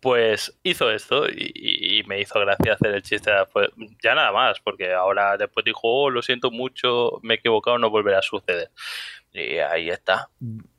Pues 0.00 0.56
hizo 0.62 0.92
esto 0.92 1.26
y, 1.28 2.04
me 2.06 2.20
hizo 2.20 2.38
gracia 2.38 2.74
hacer 2.74 2.94
el 2.94 3.02
chiste. 3.02 3.32
Pues, 3.52 3.68
ya 4.02 4.14
nada 4.14 4.30
más, 4.30 4.60
porque 4.60 4.92
ahora 4.92 5.36
después 5.36 5.64
dijo, 5.64 5.80
oh, 5.82 6.10
lo 6.10 6.22
siento 6.22 6.52
mucho, 6.52 7.18
me 7.22 7.34
he 7.34 7.36
equivocado, 7.38 7.78
no 7.78 7.90
volverá 7.90 8.20
a 8.20 8.22
suceder. 8.22 8.70
Y 9.32 9.58
ahí 9.58 9.90
está. 9.90 10.30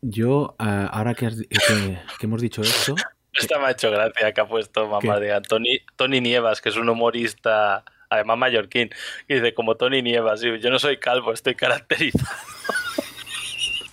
yo, 0.02 0.56
ah, 0.58 0.90
ahora 0.94 1.16
que, 1.16 1.26
has 1.26 1.42
que 1.42 2.26
hemos 2.26 2.42
dicho 2.42 2.62
esto, 2.62 2.96
Esta 3.34 3.60
me 3.60 3.68
ha 3.68 3.72
hecho 3.72 3.92
gracia 3.92 4.34
que 4.34 4.42
ha 4.42 4.48
puesto 4.48 4.88
mamá 4.88 5.20
¿Qué? 5.20 5.26
de 5.26 5.42
Tony, 5.42 5.80
Tony 5.96 6.22
Nievas, 6.22 6.62
que 6.62 6.70
es 6.70 6.76
un 6.78 6.90
humorista, 6.90 7.84
además 8.10 8.38
mallorquín, 8.38 8.90
que 9.28 9.36
dice, 9.36 9.54
como 9.54 9.76
Tony 9.76 10.02
Nievas, 10.02 10.42
yo 10.42 10.70
no 10.70 10.80
soy 10.80 10.98
calvo, 10.98 11.34
estoy 11.34 11.56
caracterizado. 11.56 12.28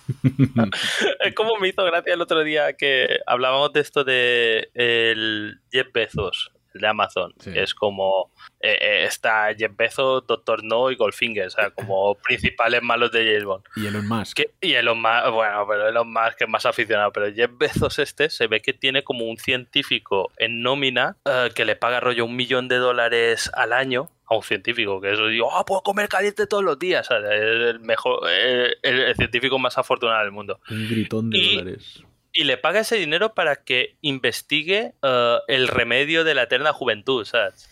Es 1.19 1.35
como 1.35 1.57
me 1.57 1.67
hizo 1.67 1.83
gracia 1.83 2.13
el 2.13 2.21
otro 2.21 2.41
día 2.43 2.73
que 2.73 3.19
hablábamos 3.25 3.73
de 3.73 3.81
esto 3.81 4.03
de 4.05 4.69
el 4.73 5.59
Jeff 5.71 5.87
Bezos, 5.93 6.51
de 6.79 6.87
Amazon, 6.87 7.33
Sí. 7.39 7.53
que 7.53 7.63
es 7.63 7.73
como 7.73 8.31
eh, 8.59 8.77
eh, 8.81 9.03
está 9.05 9.53
Jeff 9.57 9.71
Bezos, 9.75 10.25
Doctor 10.27 10.63
No 10.63 10.89
y 10.91 10.95
Goldfinger, 10.95 11.47
o 11.47 11.49
sea, 11.49 11.69
como 11.71 12.15
principales 12.23 12.81
malos 12.81 13.11
de 13.11 13.25
James 13.25 13.43
Bond. 13.45 13.63
y 13.75 13.85
Elon 13.87 14.07
Musk, 14.07 14.35
Que- 14.37 14.51
y 14.61 14.73
Elon 14.73 14.99
Musk, 15.01 15.31
bueno, 15.31 15.65
pero 15.67 15.87
Elon 15.87 16.11
Musk 16.11 16.41
es 16.41 16.49
más 16.49 16.65
aficionado, 16.65 17.11
pero 17.11 17.31
Jeff 17.33 17.51
Bezos 17.57 17.99
este 17.99 18.29
se 18.29 18.47
ve 18.47 18.61
que 18.61 18.73
tiene 18.73 19.03
como 19.03 19.25
un 19.25 19.37
científico 19.37 20.31
en 20.37 20.61
nómina 20.61 21.17
eh, 21.25 21.49
que 21.53 21.65
le 21.65 21.75
paga 21.75 21.99
rollo 21.99 22.25
un 22.25 22.35
millón 22.35 22.67
de 22.67 22.77
dólares 22.77 23.49
al 23.53 23.73
año 23.73 24.09
a 24.29 24.35
un 24.35 24.43
científico, 24.43 24.99
que 24.99 25.13
eso 25.13 25.27
digo, 25.27 25.49
ah, 25.55 25.63
puedo 25.65 25.81
comer 25.83 26.09
caliente 26.09 26.47
todos 26.47 26.63
los 26.63 26.77
días, 26.77 27.07
¿sabes? 27.07 27.31
es 27.31 27.39
el 27.75 27.79
mejor, 27.79 28.29
el, 28.29 28.75
el 28.83 29.15
científico 29.15 29.57
más 29.57 29.77
afortunado 29.77 30.21
del 30.23 30.31
mundo. 30.33 30.59
un 30.69 30.87
gritón 30.89 31.29
de 31.29 31.37
y- 31.37 31.55
dólares. 31.57 32.03
Y 32.39 32.43
le 32.43 32.57
paga 32.57 32.81
ese 32.81 32.97
dinero 32.97 33.33
para 33.33 33.55
que 33.63 33.95
investigue 34.01 34.93
eh, 35.01 35.37
el 35.47 35.67
remedio 35.67 36.23
de 36.23 36.35
la 36.35 36.43
eterna 36.43 36.71
juventud, 36.73 37.25
¿sabes? 37.25 37.67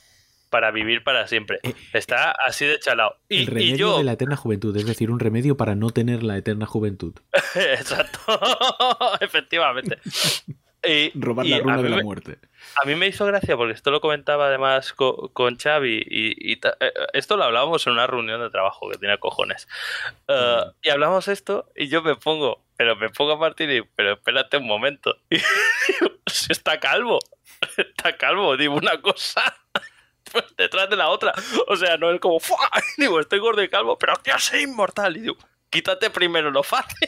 Para 0.49 0.71
vivir 0.71 1.03
para 1.03 1.27
siempre. 1.27 1.59
Eh, 1.63 1.73
Está 1.93 2.31
así 2.31 2.65
de 2.65 2.79
chalado. 2.79 3.17
Y, 3.29 3.37
el 3.37 3.41
y 3.43 3.45
remedio 3.45 3.75
yo, 3.77 3.97
de 3.99 4.03
la 4.05 4.13
eterna 4.13 4.35
juventud, 4.37 4.75
es 4.77 4.85
decir, 4.85 5.11
un 5.11 5.19
remedio 5.19 5.55
para 5.57 5.75
no 5.75 5.89
tener 5.91 6.23
la 6.23 6.37
eterna 6.37 6.65
juventud. 6.65 7.13
Exacto, 7.55 8.19
efectivamente. 9.21 9.99
Y, 10.87 11.09
Robar 11.19 11.47
la 11.47 11.57
runa 11.57 11.81
de 11.81 11.89
la 11.89 11.95
me- 11.95 12.03
muerte. 12.03 12.37
A 12.83 12.85
mí 12.85 12.93
me 12.93 13.07
hizo 13.07 13.25
gracia 13.25 13.57
porque 13.57 13.73
esto 13.73 13.89
lo 13.89 14.01
comentaba 14.01 14.45
además 14.45 14.93
co- 14.93 15.31
con, 15.33 15.57
Xavi 15.57 15.95
y, 16.05 16.51
y 16.51 16.57
ta- 16.57 16.77
eh, 16.79 16.91
esto 17.13 17.37
lo 17.37 17.43
hablábamos 17.43 17.87
en 17.87 17.93
una 17.93 18.05
reunión 18.05 18.39
de 18.39 18.51
trabajo 18.51 18.87
que 18.91 18.99
tiene 18.99 19.17
cojones. 19.17 19.67
Eh, 20.27 20.57
Mm. 20.63 20.71
y 20.83 20.89
hablamos 20.91 21.27
esto 21.27 21.71
y 21.75 21.87
yo 21.87 22.03
me 22.03 22.13
pongo, 22.15 22.63
pero 22.77 22.95
me 22.95 23.09
pongo 23.09 23.33
a 23.33 23.39
partir 23.39 23.69
y, 23.69 23.81
pero 23.95 24.13
espérate 24.13 24.57
un 24.57 24.67
momento. 24.67 25.15
Si 26.27 26.51
está 26.51 26.79
calvo, 26.79 27.19
está 27.77 28.17
calvo, 28.17 28.57
digo 28.57 28.73
una 28.73 28.99
cosa 28.99 29.41
detrás 30.57 30.89
de 30.89 30.95
la 30.95 31.09
otra. 31.09 31.33
O 31.67 31.75
sea, 31.75 31.97
no 31.97 32.11
es 32.11 32.19
como, 32.19 32.39
¡fua! 32.39 32.69
digo, 32.97 33.19
estoy 33.19 33.39
gordo 33.39 33.61
y 33.63 33.69
calvo, 33.69 33.97
pero 33.97 34.13
quiero 34.23 34.39
ser 34.39 34.61
inmortal. 34.61 35.17
Y 35.17 35.21
digo, 35.21 35.37
quítate 35.69 36.09
primero 36.09 36.51
lo 36.51 36.63
fácil. 36.63 37.07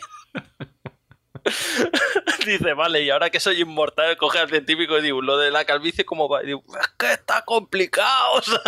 Dice, 2.45 2.73
vale, 2.73 3.03
y 3.03 3.09
ahora 3.09 3.29
que 3.29 3.39
soy 3.39 3.61
inmortal, 3.61 4.17
coge 4.17 4.39
al 4.39 4.49
científico 4.49 4.97
y 4.97 5.01
digo, 5.01 5.21
lo 5.21 5.37
de 5.37 5.51
la 5.51 5.65
calvicie, 5.65 6.05
¿cómo 6.05 6.27
va? 6.29 6.43
Y 6.43 6.47
digo, 6.47 6.63
es 6.79 6.87
que 6.97 7.13
está 7.13 7.43
complicado. 7.43 8.33
o 8.33 8.41
sea, 8.41 8.61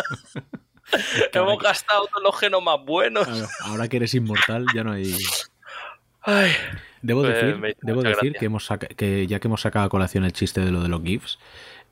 hemos 1.34 1.62
gastado 1.62 2.08
todos 2.08 2.24
los 2.24 2.38
genomas 2.40 2.84
buenos. 2.84 3.28
Claro, 3.28 3.48
ahora 3.62 3.88
que 3.88 3.98
eres 3.98 4.14
inmortal, 4.14 4.66
ya 4.74 4.84
no 4.84 4.94
hay. 4.94 5.16
Ay, 6.22 6.52
Debo 7.02 7.22
Pues 7.22 7.34
decir, 7.36 7.76
debo 7.82 8.02
decir 8.04 8.34
que, 8.34 8.46
hemos 8.46 8.70
que 8.98 9.26
ya 9.28 9.40
que 9.40 9.48
hemos 9.48 9.62
sacado 9.62 9.86
a 9.86 9.90
colación 9.90 10.26
el 10.26 10.34
chiste 10.34 10.60
de 10.62 10.72
lo 10.72 10.82
de 10.84 10.90
los 10.90 11.02
GIFs, 11.02 11.40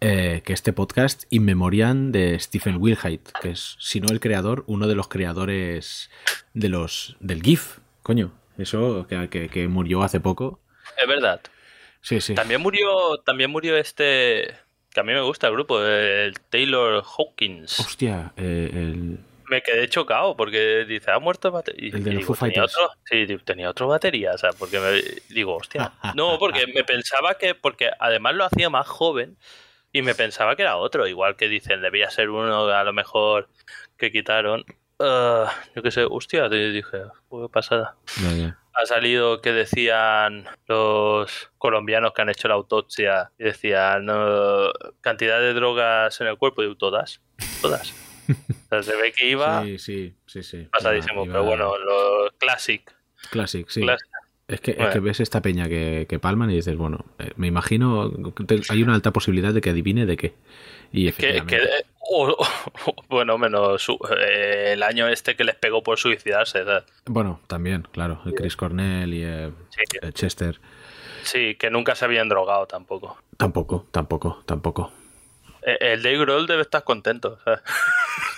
eh, 0.01 0.41
que 0.43 0.51
este 0.51 0.73
podcast 0.73 1.23
in 1.30 1.45
memoriam 1.45 2.11
de 2.11 2.38
Stephen 2.39 2.75
Wilhite, 2.80 3.32
que 3.41 3.51
es, 3.51 3.78
si 3.80 4.01
no 4.01 4.09
el 4.09 4.19
creador, 4.19 4.63
uno 4.67 4.86
de 4.88 4.95
los 4.95 5.07
creadores 5.07 6.09
de 6.53 6.67
los 6.69 7.15
del 7.21 7.41
GIF, 7.41 7.78
coño, 8.03 8.32
eso 8.57 9.07
que, 9.07 9.30
que- 9.30 9.47
que 9.47 9.67
murió 9.69 10.03
hace 10.03 10.19
poco. 10.19 10.59
es 11.01 11.07
verdad. 11.07 11.39
Sí, 12.01 12.19
sí. 12.21 12.36
También 12.36 12.61
murió, 12.61 13.17
también 13.25 13.49
murió 13.49 13.78
este, 13.78 14.53
que 14.93 14.99
a 14.99 15.03
mí 15.03 15.13
me 15.13 15.21
gusta 15.21 15.47
el 15.47 15.53
grupo, 15.53 15.82
el 15.84 16.34
Taylor 16.49 17.01
Hawkins. 17.03 17.80
Hostia, 17.80 18.34
eh, 18.38 18.69
el, 18.73 19.19
Me 19.49 19.61
quedé 19.61 19.87
chocado 19.87 20.35
porque 20.35 20.85
dice, 20.85 21.11
ha 21.11 21.19
muerto 21.19 21.51
batería. 21.51 21.91
El 21.93 22.03
de 22.03 22.13
los 22.13 22.25
Foo 22.25 22.35
tenía 22.35 22.65
otro, 22.65 22.89
sí, 23.05 23.25
digo, 23.25 23.41
tenía 23.43 23.69
otro 23.69 23.87
batería, 23.87 24.33
o 24.33 24.37
sea, 24.37 24.51
porque 24.51 24.79
me 24.79 25.01
digo, 25.33 25.55
hostia. 25.55 25.93
No, 26.15 26.37
porque 26.37 26.67
me 26.67 26.83
pensaba 26.83 27.35
que, 27.35 27.55
porque 27.55 27.89
además 27.99 28.35
lo 28.35 28.45
hacía 28.45 28.69
más 28.69 28.87
joven 28.87 29.37
y 29.91 30.01
me 30.01 30.15
pensaba 30.15 30.55
que 30.55 30.63
era 30.63 30.77
otro, 30.77 31.07
igual 31.07 31.35
que 31.37 31.47
dicen, 31.47 31.81
debía 31.81 32.09
ser 32.09 32.29
uno 32.29 32.67
a 32.67 32.83
lo 32.83 32.93
mejor 32.93 33.49
que 33.97 34.11
quitaron. 34.11 34.65
Ah, 34.99 35.51
yo 35.75 35.81
qué 35.81 35.91
sé, 35.91 36.05
hostia, 36.09 36.49
dije, 36.49 37.03
qué 37.29 37.49
pasada. 37.51 37.95
Ha 38.73 38.85
salido 38.85 39.41
que 39.41 39.53
decían 39.53 40.45
los 40.67 41.51
colombianos 41.57 42.13
que 42.13 42.21
han 42.21 42.29
hecho 42.29 42.47
la 42.47 42.55
autopsia 42.55 43.31
y 43.39 43.45
decían 43.45 44.07
cantidad 45.01 45.39
de 45.39 45.53
drogas 45.53 46.19
en 46.21 46.27
el 46.27 46.37
cuerpo, 46.37 46.61
digo, 46.61 46.75
todas, 46.75 47.21
todas. 47.61 48.07
O 48.30 48.69
sea, 48.69 48.84
se 48.84 48.95
ve 48.95 49.11
que 49.11 49.30
iba 49.30 49.63
Sí, 49.63 49.78
sí, 49.80 50.13
sí, 50.25 50.43
sí. 50.43 50.67
pasadísimo, 50.71 51.23
Iba- 51.25 51.34
pero 51.34 51.43
iba- 51.43 51.49
bueno, 51.67 51.78
lo 51.78 52.32
classic. 52.38 52.91
Classic, 53.32 53.67
sí. 53.69 53.82
classic. 53.82 54.07
Es 54.47 54.61
que, 54.61 54.71
es 54.80 54.88
que 54.93 54.99
ves 54.99 55.19
esta 55.19 55.41
peña 55.41 55.67
que, 55.67 56.05
que 56.07 56.19
palman 56.19 56.49
y 56.49 56.55
dices, 56.55 56.78
bueno, 56.78 57.05
eh, 57.19 57.32
me 57.36 57.47
imagino 57.47 58.09
te- 58.47 58.61
hay 58.69 58.82
una 58.82 58.95
alta 58.95 59.11
posibilidad 59.11 59.53
de 59.53 59.59
que 59.59 59.71
adivine 59.71 60.05
de 60.05 60.15
qué. 60.15 60.36
Y 60.93 61.03
Que, 61.03 61.09
efectivamente. 61.09 61.57
que- 61.57 61.86
o- 61.99 62.30
o- 62.32 62.95
bueno, 63.09 63.38
menos 63.38 63.82
su- 63.82 63.99
eh, 64.17 64.71
el 64.73 64.84
año 64.84 65.09
este 65.09 65.36
que 65.36 65.43
les 65.43 65.55
pegó 65.55 65.84
por 65.84 65.97
suicidarse. 65.99 66.63
¿sabes? 66.63 66.86
Bueno, 67.05 67.41
también, 67.47 67.86
claro. 67.91 68.21
El 68.25 68.36
Chris 68.36 68.55
Cornell 68.55 69.13
y 69.13 69.23
eh, 69.25 69.51
Sí, 69.69 70.11
Chester. 70.13 70.61
sí, 71.23 71.55
que 71.55 71.69
nunca 71.69 71.95
se 71.95 72.05
habían 72.05 72.30
drogado 72.30 72.67
tampoco. 72.67 73.17
Tampoco, 73.36 73.86
tampoco, 73.91 74.41
tampoco. 74.45 74.93
Eh, 75.64 75.78
El 75.82 76.03
Dave 76.03 76.18
Grohl 76.20 76.47
debe 76.47 76.62
estar 76.62 76.84
contento. 76.84 77.39
¿sabes? 77.43 77.62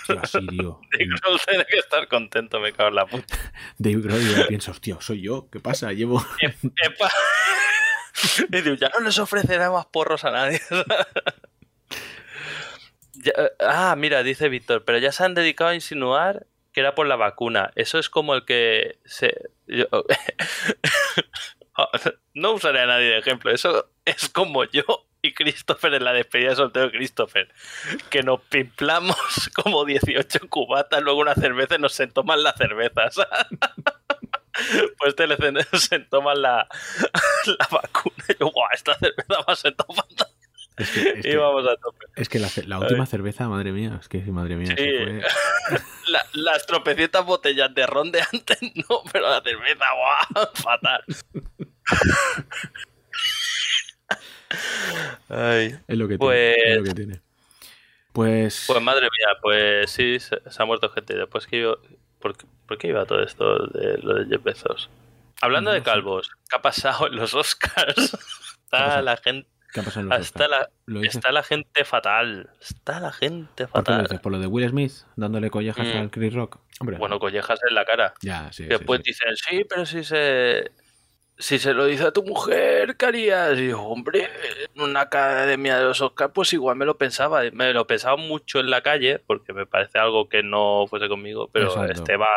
Hostia, 0.08 0.40
sí, 0.40 0.46
tío. 0.48 0.80
Dave 0.92 1.06
Grohl 1.20 1.40
tiene 1.46 1.64
que 1.66 1.78
estar 1.78 2.08
contento, 2.08 2.60
me 2.60 2.72
cago 2.72 2.88
en 2.88 2.94
la 2.96 3.06
puta. 3.06 3.36
Dave 3.78 4.00
Grohl 4.00 4.20
ya 4.36 4.46
piensa, 4.46 4.70
hostia, 4.70 4.96
soy 5.00 5.22
yo. 5.22 5.48
¿Qué 5.50 5.60
pasa? 5.60 5.92
Llevo. 5.92 6.24
Epa. 6.82 7.10
Y 8.52 8.60
digo, 8.60 8.74
ya 8.74 8.90
no 8.90 9.00
les 9.00 9.18
ofrecerá 9.18 9.70
más 9.70 9.86
porros 9.86 10.24
a 10.24 10.30
nadie. 10.30 10.60
Ya, 13.14 13.32
eh, 13.36 13.50
ah, 13.60 13.94
mira, 13.96 14.22
dice 14.22 14.48
Víctor, 14.48 14.84
pero 14.84 14.98
ya 14.98 15.12
se 15.12 15.24
han 15.24 15.34
dedicado 15.34 15.70
a 15.70 15.74
insinuar 15.74 16.46
que 16.72 16.80
era 16.80 16.94
por 16.94 17.06
la 17.06 17.16
vacuna. 17.16 17.70
Eso 17.76 17.98
es 17.98 18.10
como 18.10 18.34
el 18.34 18.44
que 18.44 18.98
se... 19.04 19.50
yo- 19.66 19.86
no 22.34 22.52
usaré 22.52 22.80
a 22.80 22.86
nadie 22.86 23.06
de 23.06 23.18
ejemplo. 23.18 23.50
Eso 23.50 23.90
es 24.04 24.28
como 24.28 24.64
yo 24.64 24.84
y 25.22 25.32
Christopher 25.34 25.94
en 25.94 26.04
la 26.04 26.12
despedida 26.12 26.50
de 26.50 26.56
soltero 26.56 26.86
de 26.86 26.92
Christopher. 26.92 27.48
Que 28.08 28.22
nos 28.22 28.40
pimplamos 28.42 29.16
como 29.54 29.84
18 29.84 30.48
cubatas, 30.48 31.02
luego 31.02 31.20
una 31.20 31.34
cerveza 31.34 31.74
y 31.76 31.78
nos 31.78 31.92
se 31.92 32.06
toman 32.06 32.42
las 32.42 32.56
cervezas. 32.56 33.16
Pues 34.98 35.14
te 35.16 35.26
le 35.26 35.36
se 35.72 36.00
toman 36.00 36.42
la, 36.42 36.68
la 37.46 37.68
vacuna. 37.70 38.14
Y 38.28 38.34
yo, 38.38 38.50
guau, 38.50 38.68
esta 38.74 38.94
cerveza 38.98 39.38
va 39.46 39.52
a 39.52 39.56
ser 39.56 39.74
fatal. 39.74 40.04
Es 40.76 40.90
que, 40.90 41.08
es 41.20 41.24
Y 41.24 41.36
vamos 41.36 41.66
a 41.66 41.76
tope. 41.76 42.06
es 42.16 42.28
que 42.28 42.38
la, 42.40 42.48
la 42.66 42.78
última 42.80 43.06
cerveza, 43.06 43.48
madre 43.48 43.72
mía, 43.72 43.96
es 44.00 44.08
que 44.08 44.18
madre 44.22 44.56
mía, 44.56 44.74
Sí. 44.76 44.90
La- 46.08 46.26
las 46.34 46.66
tropecientas 46.66 47.24
botellas 47.24 47.72
de 47.74 47.86
ron 47.86 48.10
de 48.12 48.20
antes 48.32 48.58
no, 48.74 49.02
pero 49.10 49.30
la 49.30 49.40
cerveza, 49.40 49.84
guau, 49.94 50.48
fatal. 50.54 51.04
Ay. 55.28 55.76
es 55.86 55.98
lo 55.98 56.08
que 56.08 56.18
Pues- 56.18 56.54
tiene. 56.56 56.70
Es 56.72 56.78
lo 56.78 56.84
que 56.84 56.94
tiene. 56.94 57.20
Pues, 58.12 58.64
Pues 58.66 58.82
madre 58.82 59.02
mía, 59.02 59.36
pues 59.40 59.90
sí, 59.90 60.18
se, 60.18 60.36
se 60.50 60.62
ha 60.62 60.64
muerto 60.66 60.88
gente. 60.90 61.14
Después 61.16 61.46
que 61.46 61.56
iba. 61.58 61.76
¿Por, 62.18 62.36
qué- 62.36 62.46
por 62.66 62.76
qué 62.78 62.88
iba 62.88 63.04
todo 63.06 63.22
esto 63.22 63.66
de 63.68 63.98
lo 63.98 64.14
de 64.14 64.26
Jeff 64.26 64.42
Bezos? 64.42 64.90
Hablando 65.40 65.70
No 65.70 65.74
de 65.74 65.82
calvos, 65.82 66.30
¿qué 66.50 66.56
ha 66.56 66.60
pasado 66.62 67.06
en 67.06 67.16
los 67.16 67.34
Oscars? 67.34 67.96
Está 68.64 69.00
la 69.02 69.16
gente. 69.16 69.48
¿qué 69.72 69.80
ha 69.80 69.82
pasado 69.84 70.00
en 70.02 70.08
los 70.10 70.20
Está 70.20 70.44
Oscars? 70.46 71.32
la, 71.32 71.42
gente 71.44 71.84
fatal. 71.84 72.50
Está 72.60 72.98
la 73.00 73.12
gente 73.12 73.66
¿Por 73.68 73.84
qué 73.84 73.92
lo 73.92 73.98
fatal. 74.02 74.20
¿Por 74.20 74.32
lo 74.32 74.38
de 74.40 74.46
Will 74.48 74.68
Smith 74.68 74.92
dándole 75.16 75.48
collejas 75.50 75.86
Mm. 75.86 75.98
al 75.98 76.10
Chris 76.10 76.34
Rock? 76.34 76.58
Hombre, 76.80 76.98
Bueno, 76.98 77.18
collejas 77.20 77.60
en 77.68 77.74
la 77.76 77.84
cara. 77.84 78.12
ya, 78.22 78.52
sí, 78.52 78.64
Después 78.64 79.00
sí. 79.04 79.10
dicen, 79.12 79.36
sí, 79.36 79.64
pero 79.68 79.86
si 79.86 80.02
se. 80.04 80.72
Si 81.40 81.58
se 81.58 81.72
lo 81.74 81.86
dice 81.86 82.04
a 82.04 82.12
tu 82.12 82.22
mujer, 82.22 82.96
¿qué 82.96 83.06
harías? 83.06 83.58
Y 83.58 83.68
yo, 83.70 83.82
hombre, 83.82 84.28
en 84.74 84.82
una 84.82 85.00
academia 85.02 85.78
de 85.78 85.84
los 85.84 86.00
Oscars, 86.00 86.30
pues 86.34 86.52
igual 86.52 86.76
me 86.76 86.84
lo 86.84 86.96
pensaba. 86.98 87.42
Me 87.52 87.72
lo 87.72 87.86
pensaba 87.86 88.16
mucho 88.16 88.60
en 88.60 88.70
la 88.70 88.82
calle, 88.82 89.18
porque 89.26 89.52
me 89.52 89.66
parece 89.66 89.98
algo 89.98 90.28
que 90.28 90.42
no 90.42 90.84
fuese 90.88 91.08
conmigo, 91.08 91.48
pero 91.52 91.68
Exacto. 91.68 91.92
este 91.92 92.16
va. 92.16 92.28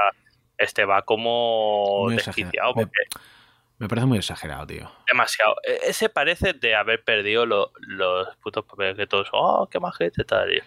Este 0.57 0.85
va 0.85 1.01
como 1.01 2.03
Muy 2.05 2.15
desquiciado. 2.15 2.73
Me- 3.79 3.87
parece 3.89 4.05
muy 4.07 4.17
exagerado, 4.19 4.65
tío. 4.67 4.89
demasiado. 5.07 5.55
E- 5.67 5.89
Ese 5.89 6.07
parece 6.07 6.53
de 6.53 6.73
haber 6.75 7.03
perdido 7.03 7.45
lo- 7.45 7.71
los 7.79 8.27
putos 8.37 8.63
papeles 8.63 8.95
que 8.95 9.07
todos, 9.07 9.27
oh, 9.33 9.67
qué 9.69 9.79
majete 9.79 10.23
tal. 10.23 10.53
Y- 10.53 10.61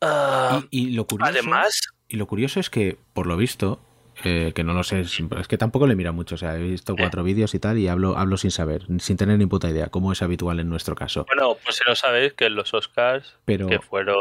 Ah, 0.00 0.60
Y, 0.70 0.90
y 0.90 0.92
lo 0.92 1.06
curioso, 1.06 1.32
además, 1.32 1.80
y 2.06 2.16
lo 2.18 2.26
curioso 2.28 2.60
es 2.60 2.70
que, 2.70 2.96
por 3.14 3.26
lo 3.26 3.36
visto, 3.36 3.80
eh, 4.24 4.52
que 4.54 4.64
no 4.64 4.72
lo 4.74 4.82
sé, 4.84 5.00
es 5.00 5.48
que 5.48 5.58
tampoco 5.58 5.86
le 5.86 5.94
mira 5.96 6.12
mucho. 6.12 6.34
O 6.34 6.38
sea, 6.38 6.56
he 6.56 6.62
visto 6.62 6.94
cuatro 6.96 7.22
vídeos 7.22 7.54
y 7.54 7.58
tal, 7.58 7.78
y 7.78 7.88
hablo, 7.88 8.16
hablo 8.18 8.36
sin 8.36 8.50
saber, 8.50 8.82
sin 8.98 9.16
tener 9.16 9.38
ni 9.38 9.46
puta 9.46 9.68
idea, 9.70 9.88
como 9.88 10.12
es 10.12 10.22
habitual 10.22 10.60
en 10.60 10.68
nuestro 10.68 10.94
caso. 10.94 11.24
bueno, 11.26 11.56
pues 11.64 11.76
si 11.76 11.82
no 11.86 11.94
sabéis 11.94 12.32
que 12.34 12.46
en 12.46 12.54
los 12.54 12.74
Oscars, 12.74 13.36
Pero 13.44 13.68
que 13.68 13.78
fueron 13.80 14.18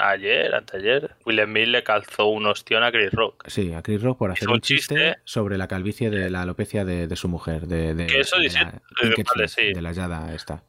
ayer, 0.00 0.54
anteayer, 0.54 1.16
Will 1.26 1.40
Smith 1.44 1.68
le 1.68 1.82
calzó 1.82 2.26
un 2.26 2.46
ostión 2.46 2.82
a 2.82 2.90
Chris 2.92 3.12
Rock. 3.12 3.44
sí, 3.48 3.72
a 3.72 3.82
Chris 3.82 4.02
Rock 4.02 4.18
por 4.18 4.30
hacer 4.30 4.48
un 4.48 4.54
un 4.54 4.60
chiste, 4.60 4.94
chiste. 4.94 5.18
sobre 5.24 5.58
la 5.58 5.68
calvicie 5.68 6.10
de 6.10 6.30
la 6.30 6.42
alopecia 6.42 6.84
de, 6.84 7.06
de 7.06 7.16
su 7.16 7.28
mujer, 7.28 7.66
de, 7.66 7.94
de, 7.94 8.06
Que 8.06 8.20
eso 8.20 8.36
de 8.36 8.42
dice- 8.44 8.58
la, 8.64 8.70
eh, 9.02 9.24
vale, 9.34 9.48
sí. 9.48 9.72
de 9.72 9.82
la 9.82 9.92
Yada 9.92 10.34
esta. 10.34 10.62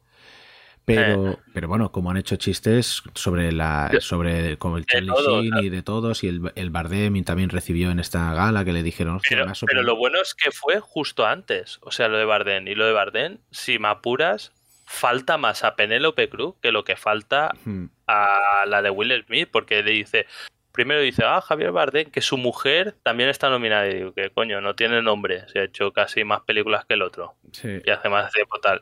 Pero, 0.84 1.38
pero 1.54 1.68
bueno, 1.68 1.92
como 1.92 2.10
han 2.10 2.16
hecho 2.16 2.36
chistes 2.36 3.02
sobre 3.14 3.52
la 3.52 3.90
sobre 4.00 4.56
como 4.58 4.76
el 4.76 4.86
Charlie 4.86 5.08
todo, 5.08 5.42
Sheen 5.42 5.58
y 5.64 5.68
de 5.68 5.82
todos, 5.82 6.24
y 6.24 6.28
el, 6.28 6.52
el 6.56 6.70
Bardem 6.70 7.22
también 7.22 7.50
recibió 7.50 7.90
en 7.90 8.00
esta 8.00 8.32
gala 8.34 8.64
que 8.64 8.72
le 8.72 8.82
dijeron, 8.82 9.16
"Hostia, 9.16 9.36
Pero, 9.36 9.44
pero 9.44 9.54
sorprendido". 9.54 9.86
lo 9.92 9.96
bueno 9.96 10.20
es 10.20 10.34
que 10.34 10.50
fue 10.50 10.80
justo 10.80 11.26
antes, 11.26 11.78
o 11.82 11.90
sea, 11.92 12.08
lo 12.08 12.18
de 12.18 12.24
Bardem. 12.24 12.66
Y 12.66 12.74
lo 12.74 12.86
de 12.86 12.92
Bardem, 12.92 13.38
si 13.50 13.78
me 13.78 13.88
apuras, 13.88 14.52
falta 14.86 15.38
más 15.38 15.62
a 15.62 15.76
Penélope 15.76 16.28
Cruz 16.28 16.56
que 16.60 16.72
lo 16.72 16.82
que 16.82 16.96
falta 16.96 17.52
Hmm. 17.64 17.86
a 18.08 18.64
la 18.66 18.82
de 18.82 18.90
Will 18.90 19.24
Smith, 19.26 19.48
porque 19.52 19.82
le 19.84 19.92
dice, 19.92 20.26
primero 20.72 21.00
dice, 21.00 21.22
ah, 21.24 21.40
Javier 21.40 21.72
Bardem, 21.72 22.10
que 22.10 22.20
su 22.20 22.36
mujer 22.36 22.94
también 23.02 23.28
está 23.28 23.48
nominada. 23.50 23.88
Y 23.88 23.94
digo, 23.94 24.12
que 24.14 24.30
coño, 24.30 24.60
no 24.60 24.74
tiene 24.74 25.02
nombre, 25.02 25.48
se 25.48 25.58
ha 25.60 25.64
hecho 25.64 25.92
casi 25.92 26.24
más 26.24 26.42
películas 26.42 26.84
que 26.86 26.94
el 26.94 27.02
otro, 27.02 27.34
Sí. 27.52 27.80
y 27.84 27.90
hace 27.90 28.08
más 28.08 28.32
tiempo 28.32 28.58
tal. 28.60 28.80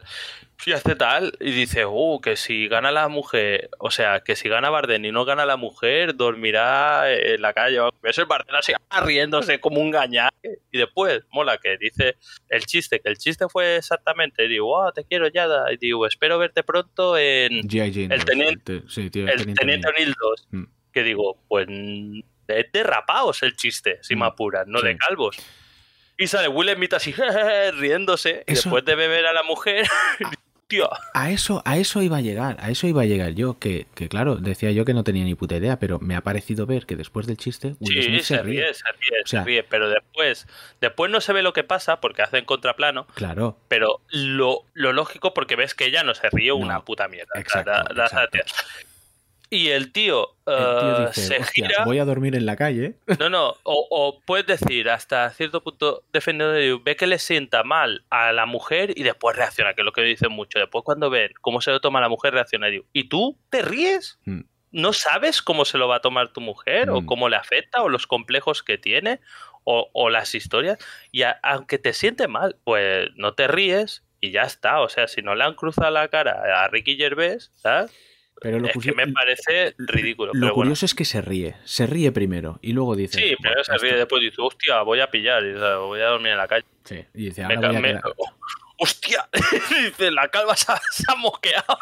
Y 0.66 0.72
hace 0.72 0.96
tal, 0.96 1.32
y 1.40 1.52
dice, 1.52 1.86
uh, 1.86 2.20
que 2.20 2.34
si 2.36 2.66
gana 2.66 2.90
la 2.90 3.08
mujer, 3.08 3.70
o 3.78 3.90
sea, 3.92 4.20
que 4.20 4.34
si 4.34 4.48
gana 4.48 4.70
Bardem 4.70 5.04
y 5.04 5.12
no 5.12 5.24
gana 5.24 5.46
la 5.46 5.56
mujer, 5.56 6.16
dormirá 6.16 7.10
en 7.12 7.40
la 7.40 7.52
calle. 7.52 7.78
o- 7.80 7.90
Ves 8.02 8.18
el 8.18 8.26
Bardem 8.26 8.54
así 8.56 8.72
riéndose 9.04 9.60
como 9.60 9.80
un 9.80 9.90
gañán. 9.92 10.30
Y 10.42 10.78
después, 10.78 11.22
mola, 11.30 11.58
que 11.58 11.76
dice 11.78 12.16
el 12.48 12.64
chiste, 12.66 13.00
que 13.00 13.08
el 13.08 13.18
chiste 13.18 13.46
fue 13.48 13.76
exactamente, 13.76 14.48
digo, 14.48 14.82
ah, 14.82 14.92
te 14.92 15.04
quiero 15.04 15.28
ya, 15.28 15.46
y 15.70 15.76
digo, 15.76 16.06
espero 16.06 16.38
verte 16.38 16.62
pronto 16.64 17.16
en 17.16 17.52
El 17.54 17.62
2, 18.08 18.24
teniente- 18.24 18.80
te- 18.80 18.88
sí, 18.88 19.10
tío, 19.10 19.28
el 19.28 19.54
Teniente 19.54 19.88
O'Neill. 19.88 20.14
O'Neill 20.14 20.14
2. 20.20 20.48
Mm. 20.50 20.64
Que 20.92 21.02
digo, 21.02 21.38
pues 21.48 21.66
mm, 21.68 22.20
es 22.48 22.72
de 22.72 22.82
rapaos 22.82 23.42
el 23.42 23.56
chiste, 23.56 23.98
si 24.02 24.16
Mm, 24.16 24.20
me 24.20 24.26
apuras, 24.26 24.66
no 24.66 24.80
sí. 24.80 24.86
de 24.86 24.96
calvos. 24.96 25.36
Y 26.16 26.26
sale 26.26 26.48
Will 26.48 26.74
Smith 26.74 26.94
así, 26.94 27.12
riéndose, 27.74 28.44
y 28.46 28.54
después 28.54 28.84
de 28.84 28.94
beber 28.94 29.26
a 29.26 29.32
la 29.32 29.42
mujer, 29.44 29.86
tío, 30.66 30.88
A 31.14 31.30
eso, 31.30 31.62
a 31.64 31.78
eso 31.78 32.02
iba 32.02 32.16
a 32.18 32.20
llegar, 32.20 32.56
a 32.60 32.70
eso 32.70 32.86
iba 32.86 33.02
a 33.02 33.04
llegar 33.06 33.30
yo, 33.34 33.58
que, 33.58 33.86
que 33.94 34.08
claro, 34.08 34.36
decía 34.36 34.70
yo 34.72 34.84
que 34.84 34.92
no 34.94 35.04
tenía 35.04 35.24
ni 35.24 35.34
puta 35.34 35.56
idea, 35.56 35.78
pero 35.78 35.98
me 36.00 36.14
ha 36.16 36.20
parecido 36.22 36.66
ver 36.66 36.84
que 36.86 36.96
después 36.96 37.26
del 37.26 37.36
chiste 37.36 37.76
Will 37.80 38.02
sí, 38.02 38.08
Smith 38.08 38.22
se 38.22 38.42
ríe, 38.42 38.74
se 38.74 38.84
ríe, 38.92 39.22
O 39.22 39.26
sea- 39.26 39.40
se 39.40 39.44
ríe, 39.46 39.62
pero 39.62 39.88
después, 39.88 40.46
después 40.80 41.10
no 41.10 41.20
se 41.20 41.32
ve 41.32 41.42
lo 41.42 41.52
que 41.54 41.64
pasa 41.64 42.00
porque 42.00 42.22
hacen 42.22 42.44
contraplano, 42.44 43.06
Claro, 43.14 43.56
pero 43.68 44.00
lo, 44.10 44.64
lo 44.74 44.92
lógico 44.92 45.32
porque 45.34 45.54
ves 45.56 45.74
que 45.74 45.84
ella 45.86 46.02
no 46.02 46.14
se 46.14 46.28
ríe 46.30 46.52
una 46.52 46.74
No, 46.74 46.84
puta 46.84 47.06
mierda. 47.08 47.32
exacto, 47.36 47.70
Da- 47.70 47.84
da- 47.84 47.94
da- 47.94 48.04
exacto. 48.06 48.38
Y 49.50 49.68
el 49.70 49.92
tío, 49.92 50.36
el 50.46 50.54
tío 50.54 50.98
eh, 50.98 51.06
dice, 51.08 51.20
se 51.22 51.38
"Hostia, 51.38 51.68
gira. 51.68 51.84
voy 51.86 51.98
a 51.98 52.04
dormir 52.04 52.36
en 52.36 52.44
la 52.44 52.54
calle. 52.56 52.96
No, 53.18 53.30
no, 53.30 53.48
o, 53.62 53.86
o 53.90 54.20
puedes 54.26 54.46
decir 54.46 54.90
hasta 54.90 55.30
cierto 55.30 55.62
punto 55.62 56.02
defendiendo 56.12 56.52
de 56.52 56.78
ve 56.84 56.96
que 56.96 57.06
le 57.06 57.18
sienta 57.18 57.62
mal 57.64 58.04
a 58.10 58.32
la 58.32 58.44
mujer 58.44 58.92
y 58.96 59.04
después 59.04 59.36
reacciona, 59.36 59.72
que 59.72 59.80
es 59.80 59.84
lo 59.86 59.92
que 59.92 60.02
dicen 60.02 60.32
mucho. 60.32 60.58
Después 60.58 60.84
cuando 60.84 61.08
ven 61.08 61.30
cómo 61.40 61.60
se 61.62 61.70
lo 61.70 61.80
toma 61.80 62.00
la 62.02 62.10
mujer, 62.10 62.34
reacciona 62.34 62.68
y 62.68 62.72
digo, 62.72 62.84
¿y 62.92 63.04
tú 63.08 63.38
te 63.48 63.62
ríes? 63.62 64.18
Mm. 64.26 64.40
¿No 64.70 64.92
sabes 64.92 65.40
cómo 65.40 65.64
se 65.64 65.78
lo 65.78 65.88
va 65.88 65.96
a 65.96 66.00
tomar 66.00 66.28
tu 66.30 66.42
mujer 66.42 66.90
o 66.90 67.00
Mm. 67.00 67.06
cómo 67.06 67.30
le 67.30 67.36
afecta 67.36 67.82
o 67.82 67.88
los 67.88 68.06
complejos 68.06 68.62
que 68.62 68.76
tiene 68.76 69.20
o, 69.64 69.88
o 69.94 70.10
las 70.10 70.34
historias? 70.34 70.76
Y 71.10 71.22
a- 71.22 71.40
aunque 71.42 71.78
te 71.78 71.94
siente 71.94 72.28
mal, 72.28 72.56
pues 72.64 73.08
no 73.16 73.32
te 73.32 73.48
ríes 73.48 74.04
y 74.20 74.30
ya 74.30 74.42
está. 74.42 74.82
O 74.82 74.90
sea, 74.90 75.08
si 75.08 75.22
no 75.22 75.34
le 75.34 75.44
han 75.44 75.54
cruzado 75.54 75.90
la 75.90 76.08
cara 76.08 76.62
a 76.62 76.68
Ricky 76.68 76.98
Gervais, 76.98 77.50
¿sabes? 77.54 77.90
Pero 78.40 78.58
lo, 78.60 78.66
es 78.68 78.72
que 78.72 78.78
curio- 78.78 78.94
me 78.96 79.08
parece 79.12 79.74
ridículo. 79.78 80.28
lo 80.28 80.32
pero 80.32 80.42
bueno. 80.46 80.54
curioso 80.54 80.86
es 80.86 80.94
que 80.94 81.04
se 81.04 81.20
ríe, 81.20 81.56
se 81.64 81.86
ríe 81.86 82.12
primero 82.12 82.58
y 82.62 82.72
luego 82.72 82.94
dice... 82.96 83.18
Sí, 83.18 83.34
"Bueno, 83.42 83.64
se 83.64 83.72
ríe 83.78 83.90
esto-". 83.90 83.98
después 83.98 84.22
dice, 84.22 84.36
hostia, 84.40 84.82
voy 84.82 85.00
a 85.00 85.10
pillar, 85.10 85.42
y 85.44 85.48
dice, 85.54 85.74
voy 85.76 86.00
a 86.00 86.06
dormir 86.06 86.32
en 86.32 86.38
la 86.38 86.46
calle. 86.48 86.64
Sí, 86.84 87.04
y 87.14 87.24
dice, 87.26 87.44
Me 87.46 87.54
ahora 87.56 87.68
voy 87.68 87.76
a 87.76 87.80
me- 87.80 87.94
oh, 88.16 88.34
¡Hostia! 88.80 89.28
dice, 89.84 90.10
la 90.12 90.28
calva 90.28 90.54
se 90.56 90.70
ha, 90.72 90.80
se 90.92 91.04
ha 91.08 91.14
mosqueado. 91.16 91.64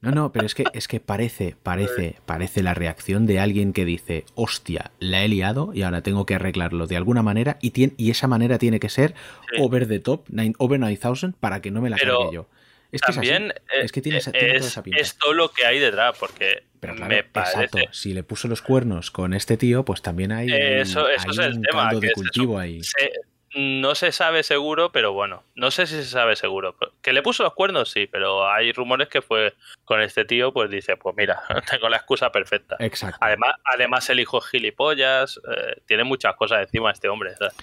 No, 0.00 0.10
no, 0.10 0.32
pero 0.32 0.44
es 0.44 0.54
que, 0.54 0.64
es 0.74 0.86
que 0.86 1.00
parece, 1.00 1.56
parece, 1.62 2.16
parece 2.26 2.62
la 2.62 2.74
reacción 2.74 3.24
de 3.24 3.40
alguien 3.40 3.72
que 3.72 3.86
dice, 3.86 4.26
hostia, 4.34 4.90
la 4.98 5.24
he 5.24 5.28
liado 5.28 5.70
y 5.72 5.80
ahora 5.80 6.02
tengo 6.02 6.26
que 6.26 6.34
arreglarlo 6.34 6.86
de 6.86 6.98
alguna 6.98 7.22
manera 7.22 7.56
y, 7.62 7.70
tiene, 7.70 7.94
y 7.96 8.10
esa 8.10 8.26
manera 8.28 8.58
tiene 8.58 8.80
que 8.80 8.90
ser 8.90 9.14
Sí. 9.50 9.62
over 9.62 9.88
the 9.88 10.00
top, 10.00 10.28
nine- 10.28 10.54
over 10.58 10.78
9000 10.78 11.32
para 11.40 11.62
que 11.62 11.70
no 11.70 11.80
me 11.80 11.88
la 11.88 11.96
Pero 11.96 12.18
cargue 12.18 12.34
yo. 12.34 12.48
Es 12.94 13.00
que 13.02 13.12
También 13.12 13.44
es, 13.46 13.50
así. 13.50 13.76
eh, 13.76 13.84
es 13.84 13.92
que 13.92 14.02
tiene, 14.02 14.18
esa- 14.18 14.32
tiene 14.32 14.46
toda 14.48 14.58
es, 14.60 14.66
esa 14.66 14.82
pinta. 14.82 15.00
es 15.00 15.18
todo 15.18 15.32
lo 15.32 15.48
que 15.50 15.66
hay 15.66 15.78
detrás, 15.78 16.16
porque 16.18 16.64
Pero 16.80 16.94
claro, 16.94 17.08
me 17.14 17.24
parece... 17.24 17.64
exacto. 17.64 17.78
Si 17.92 18.14
le 18.14 18.22
puso 18.22 18.46
los 18.48 18.62
cuernos 18.62 19.10
con 19.10 19.34
este 19.34 19.56
tío, 19.56 19.84
pues 19.84 20.00
también 20.02 20.32
hay, 20.32 20.48
Eso, 20.52 21.08
eso 21.08 21.26
hay 21.28 21.30
es 21.32 21.38
el 21.38 21.52
un 21.54 21.62
tema. 21.62 21.84
caldo 21.88 22.00
de 22.00 22.12
cultivo 22.12 22.58
ahí. 22.58 22.82
Se- 22.82 23.12
no 23.56 23.94
se 23.94 24.10
sabe 24.10 24.42
seguro, 24.42 24.90
pero 24.90 25.12
bueno, 25.12 25.44
no 25.54 25.70
sé 25.70 25.86
si 25.86 25.94
se 25.94 26.04
sabe 26.06 26.34
seguro. 26.34 26.76
Que 27.02 27.12
le 27.12 27.22
puso 27.22 27.44
los 27.44 27.54
cuernos, 27.54 27.88
sí, 27.88 28.08
pero 28.08 28.50
hay 28.50 28.72
rumores 28.72 29.06
que 29.08 29.22
fue 29.22 29.54
con 29.84 30.00
este 30.02 30.24
tío, 30.24 30.52
pues 30.52 30.68
dice, 30.70 30.96
pues 30.96 31.14
mira, 31.16 31.40
tengo 31.70 31.88
la 31.88 31.98
excusa 31.98 32.32
perfecta. 32.32 32.74
Exacto. 32.80 33.18
Además, 33.20 33.54
además 33.64 34.10
el 34.10 34.18
hijo 34.18 34.40
gilipollas, 34.40 35.40
eh, 35.56 35.80
tiene 35.86 36.02
muchas 36.02 36.34
cosas 36.34 36.62
encima 36.62 36.90
este 36.90 37.08
hombre. 37.08 37.36
¿sabes? 37.36 37.54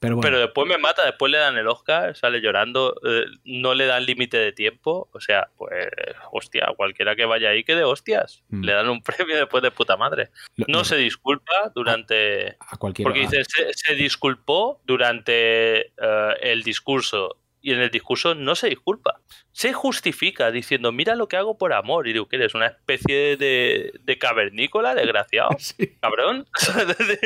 Pero 0.00 0.16
bueno, 0.16 0.20
Pero 0.28 0.38
después 0.40 0.66
me 0.68 0.78
mata, 0.78 1.04
después 1.04 1.30
le 1.32 1.38
dan 1.38 1.56
el 1.58 1.66
Oscar, 1.68 2.16
sale 2.16 2.40
llorando, 2.40 2.94
eh, 3.04 3.24
no 3.44 3.74
le 3.74 3.86
dan 3.86 4.04
límite 4.06 4.36
de 4.38 4.52
tiempo. 4.52 5.08
O 5.12 5.20
sea, 5.20 5.48
pues, 5.56 5.86
hostia, 6.32 6.68
cualquiera 6.76 7.16
que 7.16 7.24
vaya 7.24 7.50
ahí 7.50 7.64
que 7.64 7.74
de 7.74 7.84
hostias. 7.84 8.42
Mm. 8.48 8.64
Le 8.64 8.72
dan 8.72 8.88
un 8.88 9.02
premio 9.02 9.36
después 9.36 9.62
de 9.62 9.70
puta 9.70 9.96
madre. 9.96 10.30
lo- 10.56 10.66
No 10.68 10.78
lo- 10.78 10.84
se 10.84 10.96
disculpa 10.96 11.72
durante. 11.74 12.56
a 12.60 12.76
cualquiera. 12.76 13.08
Porque 13.08 13.20
dice, 13.20 13.42
se, 13.44 13.72
se 13.74 13.94
disculpó 13.94 14.80
durante 14.84 15.80
eh, 15.80 16.34
el 16.42 16.62
discurso. 16.62 17.36
Y 17.60 17.72
en 17.72 17.80
el 17.80 17.90
discurso 17.90 18.36
no 18.36 18.54
se 18.54 18.68
disculpa. 18.68 19.20
Se 19.50 19.72
justifica 19.72 20.52
diciendo, 20.52 20.92
mira 20.92 21.16
lo 21.16 21.26
que 21.26 21.36
hago 21.36 21.58
por 21.58 21.72
amor. 21.72 22.06
Y 22.06 22.12
digo, 22.12 22.28
que 22.28 22.36
eres 22.36 22.54
una 22.54 22.66
especie 22.66 23.36
de, 23.36 23.92
de 24.00 24.18
cavernícola, 24.18 24.94
desgraciado. 24.94 25.50
Sí. 25.58 25.96
Cabrón. 26.00 26.46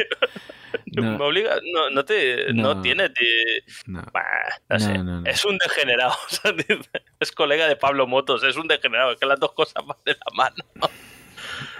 No. 1.00 1.18
Me 1.18 1.24
obliga, 1.24 1.54
no, 1.72 1.90
no 1.90 2.04
te, 2.04 2.52
no, 2.52 2.74
No. 2.74 2.82
tiene, 2.82 3.08
te- 3.10 3.64
No. 3.86 4.02
Bah, 4.12 4.78
sé. 4.78 5.00
Es 5.24 5.44
un 5.44 5.56
degenerado. 5.58 6.12
o 6.26 6.34
sea, 6.34 6.52
dice, 6.52 6.90
es 7.20 7.32
colega 7.32 7.66
de 7.68 7.76
Pablo 7.76 8.06
Motos, 8.06 8.42
es 8.44 8.56
un 8.56 8.68
degenerado. 8.68 9.12
Es 9.12 9.18
que 9.18 9.26
las 9.26 9.40
dos 9.40 9.52
cosas 9.52 9.84
van 9.86 9.96
de 10.04 10.12
la 10.12 10.34
mano. 10.34 10.56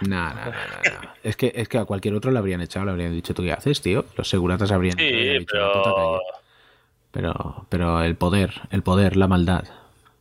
No, 0.00 0.34
no, 0.34 0.44
no. 0.46 0.52
Es 1.22 1.36
que, 1.36 1.52
es 1.54 1.68
que 1.68 1.78
a 1.78 1.84
cualquier 1.84 2.14
otro 2.14 2.30
le 2.30 2.38
habrían 2.38 2.60
echado, 2.60 2.86
le 2.86 2.92
habrían 2.92 3.12
dicho, 3.12 3.34
¿tú 3.34 3.42
qué 3.42 3.52
haces, 3.52 3.80
tío? 3.82 4.04
Los 4.16 4.28
seguratas 4.28 4.70
habrían 4.72 4.96
Sí, 4.96 5.04
habrían 5.06 5.38
dicho, 5.40 5.56
"La 5.56 5.72
puta 5.72 5.82
pero. 5.84 5.94
calle". 5.94 6.20
pero, 7.10 7.66
pero 7.68 8.02
el 8.02 8.16
poder, 8.16 8.52
el 8.70 8.82
poder, 8.82 9.16
la 9.16 9.28
maldad. 9.28 9.64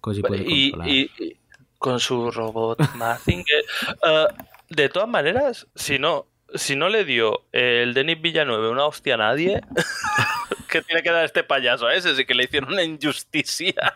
Koji 0.02 0.22
puede 0.22 0.44
Y, 0.46 0.72
controlar. 0.72 0.90
y- 0.94 1.12
y 1.20 1.38
con 1.78 2.00
su 2.00 2.30
robot 2.32 2.80
Mazinger. 2.96 3.64
eh, 4.06 4.28
de 4.70 4.90
todas 4.90 5.10
maneras, 5.10 5.68
si 5.76 5.98
no, 6.00 6.28
si 6.56 6.76
no 6.76 6.90
le 6.90 7.06
dio 7.06 7.46
el 7.52 7.94
Denis 7.94 8.22
Villanueva 8.22 8.70
una 8.70 8.86
hostia 8.86 9.16
a 9.16 9.18
nadie, 9.18 9.62
¿qué 10.70 10.82
tiene 10.82 11.02
que 11.04 11.12
dar 11.12 11.26
este 11.26 11.44
payaso 11.44 11.88
a 11.88 11.94
ese? 11.94 12.16
Sí 12.16 12.26
que 12.26 12.34
le 12.36 12.44
hicieron 12.46 12.72
una 12.74 12.84
injusticia. 12.84 13.96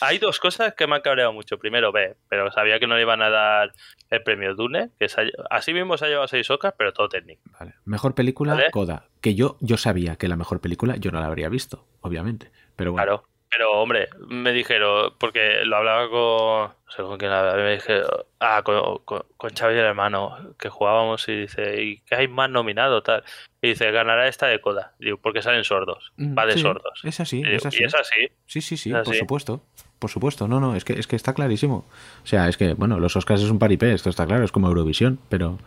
Hay 0.00 0.18
dos 0.18 0.38
cosas 0.40 0.74
que 0.74 0.86
me 0.86 0.96
han 0.96 1.02
cabreado 1.02 1.32
mucho. 1.32 1.58
Primero, 1.58 1.92
ve, 1.92 2.16
pero 2.28 2.50
sabía 2.52 2.78
que 2.78 2.86
no 2.86 2.96
le 2.96 3.02
iban 3.02 3.22
a 3.22 3.30
dar 3.30 3.72
el 4.10 4.22
premio 4.22 4.54
Dune, 4.54 4.90
que 4.98 5.06
ha- 5.06 5.56
así 5.56 5.72
mismo 5.72 5.96
se 5.96 6.04
ha 6.06 6.08
llevado 6.08 6.28
seis 6.28 6.48
Oscars, 6.50 6.74
pero 6.76 6.92
todo 6.92 7.08
técnico. 7.08 7.42
Vale. 7.58 7.74
Mejor 7.84 8.14
película, 8.14 8.54
Vale. 8.54 8.70
Coda. 8.70 9.06
Que 9.20 9.34
yo, 9.34 9.56
yo 9.60 9.76
sabía 9.76 10.16
que 10.16 10.28
la 10.28 10.36
mejor 10.36 10.60
película 10.60 10.96
yo 10.96 11.10
no 11.10 11.20
la 11.20 11.26
habría 11.26 11.48
visto, 11.48 11.86
obviamente. 12.00 12.50
Pero 12.76 12.92
bueno, 12.92 13.04
Claro. 13.04 13.28
Pero, 13.50 13.72
hombre, 13.80 14.08
me 14.26 14.52
dijeron, 14.52 15.12
porque 15.18 15.64
lo 15.64 15.76
hablaba 15.76 16.08
con. 16.10 16.76
No 16.86 16.92
sé 16.92 17.02
con 17.02 17.18
quién 17.18 17.30
hablaba, 17.30 17.56
me 17.56 17.72
dije. 17.74 18.02
Ah, 18.40 18.62
con, 18.62 18.98
con, 19.04 19.22
con 19.36 19.50
Xavi 19.54 19.74
el 19.74 19.84
hermano, 19.84 20.36
que 20.58 20.68
jugábamos 20.68 21.28
y 21.28 21.36
dice, 21.42 21.82
¿y 21.82 21.98
qué 22.00 22.16
hay 22.16 22.28
más 22.28 22.50
nominado? 22.50 23.02
tal 23.02 23.24
Y 23.62 23.68
dice, 23.68 23.90
ganará 23.90 24.28
esta 24.28 24.46
de 24.46 24.60
Coda. 24.60 24.94
Digo, 24.98 25.16
porque 25.18 25.42
salen 25.42 25.64
sordos. 25.64 26.12
Mm, 26.16 26.36
Va 26.36 26.46
de 26.46 26.54
sí, 26.54 26.60
sordos. 26.60 27.00
Es 27.04 27.20
así, 27.20 27.42
Y, 27.44 27.54
es 27.54 27.64
así. 27.66 27.82
y 27.82 27.84
es 27.86 27.94
así. 27.94 28.28
Sí, 28.46 28.60
sí, 28.60 28.76
sí, 28.76 28.92
por 28.92 29.14
supuesto. 29.14 29.62
Por 29.98 30.10
supuesto, 30.10 30.46
no, 30.46 30.60
no, 30.60 30.76
es 30.76 30.84
que, 30.84 30.92
es 30.92 31.06
que 31.06 31.16
está 31.16 31.32
clarísimo. 31.32 31.86
O 32.22 32.26
sea, 32.26 32.48
es 32.48 32.56
que, 32.56 32.74
bueno, 32.74 33.00
los 33.00 33.16
Oscars 33.16 33.42
es 33.42 33.50
un 33.50 33.58
paripé, 33.58 33.92
esto 33.94 34.10
está 34.10 34.26
claro, 34.26 34.44
es 34.44 34.52
como 34.52 34.68
Eurovisión, 34.68 35.18
pero, 35.28 35.58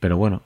pero 0.00 0.16
bueno. 0.16 0.42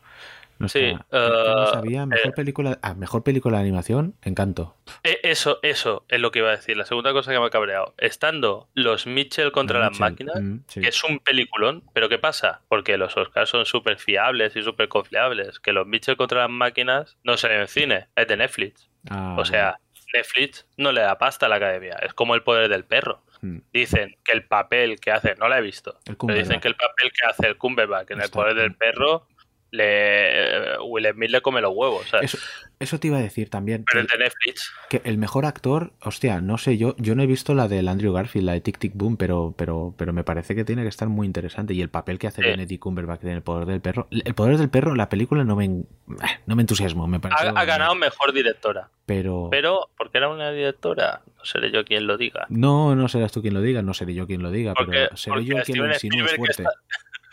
No 0.59 0.69
Sí, 0.69 0.79
está- 0.87 1.05
¿qué- 1.11 1.43
qué 1.45 1.55
más 1.55 1.85
eh? 1.85 2.07
Mejor 2.07 2.27
eh. 2.29 2.33
película, 2.35 2.79
ah, 2.83 2.95
mejor 2.95 3.23
película 3.23 3.59
de 3.59 3.63
animación, 3.63 4.15
Encanto. 4.23 4.77
E- 5.03 5.21
Eso, 5.23 5.59
eso 5.63 6.05
es 6.09 6.21
lo 6.21 6.31
que 6.31 6.39
iba 6.39 6.49
a 6.49 6.57
decir. 6.57 6.77
La 6.77 6.85
segunda 6.87 7.13
cosa 7.13 7.33
que 7.33 7.39
me 7.39 7.47
ha 7.47 7.51
cabreado. 7.51 7.95
Estando 7.99 8.69
los 8.75 9.07
Mitchell 9.07 9.53
contra 9.53 9.79
las 9.81 9.91
Mitchell, 9.91 10.01
máquinas, 10.11 10.41
mm, 10.41 10.59
sí. 10.69 10.81
que 10.81 10.89
es 10.89 11.05
un 11.05 11.19
peliculón, 11.19 11.83
pero 11.93 12.09
¿qué 12.09 12.19
pasa? 12.19 12.63
Porque 12.69 12.97
los 12.97 13.17
Oscars 13.17 13.51
son 13.51 13.67
súper 13.67 13.99
fiables 13.99 14.57
y 14.57 14.63
súper 14.63 14.89
confiables. 14.89 15.61
Que 15.61 15.73
los 15.73 15.87
Mitchell 15.87 16.17
contra 16.17 16.41
las 16.43 16.51
máquinas 16.51 17.17
no 17.25 17.37
se 17.37 17.49
ven 17.49 17.61
en 17.61 17.69
cine, 17.69 18.09
es 18.17 18.27
de 18.27 18.37
Netflix. 18.37 18.89
Ah, 19.11 19.37
O 19.39 19.45
sea, 19.45 19.79
Netflix 20.15 20.67
no 20.77 20.93
le 20.93 21.03
da 21.03 21.19
pasta 21.19 21.47
a 21.47 21.49
la 21.49 21.57
academia. 21.57 21.97
Es 22.03 22.15
como 22.15 22.35
el 22.35 22.43
poder 22.43 22.69
del 22.71 22.85
perro. 22.85 23.23
mm, 23.43 23.59
Dicen 23.73 24.17
que 24.25 24.33
el 24.33 24.45
papel 24.47 24.99
que 24.99 25.11
hace, 25.11 25.35
no 25.35 25.49
la 25.49 25.59
he 25.59 25.63
visto, 25.63 25.99
pero 26.27 26.39
dicen 26.39 26.59
que 26.61 26.69
el 26.69 26.75
papel 26.77 27.11
que 27.13 27.27
hace 27.27 27.47
el 27.47 27.59
Cumberbatch 27.59 28.11
en 28.13 28.23
el 28.23 28.31
poder 28.31 28.55
del 28.55 28.75
perro, 28.75 29.27
le, 29.71 30.79
Will 30.85 31.07
Smith 31.12 31.31
le 31.31 31.41
come 31.41 31.61
los 31.61 31.73
huevos. 31.75 32.07
¿sabes? 32.09 32.35
Eso, 32.35 32.45
eso 32.79 33.01
te 33.01 33.09
iba 33.09 33.19
a 33.19 33.21
decir 33.21 33.51
también. 33.51 33.85
Pero 33.91 34.03
es 34.05 34.09
de 34.09 34.19
Netflix. 34.19 34.73
que 34.89 35.01
el 35.05 35.19
mejor 35.19 35.45
actor, 35.47 35.93
hostia, 36.03 36.41
no 36.41 36.59
sé, 36.59 36.79
yo, 36.79 36.95
yo 36.99 37.14
no 37.14 37.23
he 37.23 37.27
visto 37.27 37.55
la 37.55 37.69
del 37.69 37.89
Andrew 37.89 38.12
Garfield, 38.12 38.47
la 38.47 38.53
de 38.53 38.61
Tic 38.61 38.79
Tic 38.79 38.93
Boom, 38.95 39.17
pero, 39.17 39.55
pero, 39.57 39.95
pero 39.97 40.12
me 40.12 40.25
parece 40.25 40.55
que 40.55 40.64
tiene 40.64 40.83
que 40.83 40.89
estar 40.89 41.09
muy 41.09 41.27
interesante. 41.27 41.75
Y 41.75 41.83
el 41.83 41.89
papel 41.91 42.19
que 42.19 42.27
hace 42.27 42.43
Sí. 42.43 42.49
Benedict 42.49 42.83
Cumberbatch 42.83 43.23
en 43.25 43.31
El 43.31 43.43
Poder 43.43 43.67
del 43.67 43.81
Perro. 43.81 44.07
El 44.11 44.35
Poder 44.35 44.59
del 44.59 44.71
Perro, 44.71 44.95
la 44.95 45.09
película 45.09 45.45
no 45.45 45.57
me, 45.57 45.64
en- 45.64 45.87
no 46.47 46.57
me 46.57 46.62
entusiasmo, 46.62 47.07
me 47.07 47.21
parece. 47.21 47.47
Ha, 47.47 47.51
ha 47.51 47.64
ganado 47.64 47.95
mejor 47.95 48.33
directora. 48.33 48.89
Pero, 49.07 49.49
Pero, 49.51 49.89
porque 49.97 50.19
era 50.19 50.29
una 50.29 50.51
directora, 50.51 51.23
no 51.39 51.45
seré 51.45 51.71
yo 51.71 51.85
quien 51.85 52.07
lo 52.09 52.17
diga. 52.17 52.47
no, 52.49 52.97
no 52.97 53.07
serás 53.09 53.31
tú 53.31 53.41
quien 53.41 53.55
lo 53.55 53.61
diga, 53.61 53.81
no 53.81 53.95
seré 53.95 54.14
yo 54.14 54.27
quien 54.27 54.43
lo 54.43 54.51
diga, 54.51 54.75
Porque- 54.75 54.91
pero 55.05 55.17
seré 55.17 55.45
yo 55.45 55.57
quien 55.62 55.79
lo 55.79 55.87
insinúe 55.93 56.27
fuerte. 56.37 56.64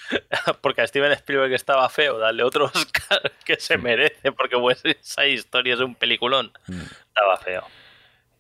Porque 0.62 0.82
a 0.82 0.88
Steven 0.88 1.12
Spielberg 1.14 1.54
estaba 1.54 1.88
feo, 1.90 2.18
darle 2.18 2.44
otro 2.44 2.66
Oscar 2.74 3.32
que 3.46 3.60
se 3.60 3.78
merece, 3.78 4.32
porque 4.32 4.58
pues, 4.58 4.82
esa 4.84 5.26
historia 5.26 5.76
es 5.76 5.80
un 5.80 5.96
peliculón. 5.96 6.52
Mm. 6.68 6.82
Estaba 7.08 7.38
feo. 7.38 7.64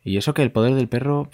Y 0.03 0.17
eso 0.17 0.33
que 0.33 0.43
El 0.43 0.51
Poder 0.51 0.75
del 0.75 0.89
Perro, 0.89 1.29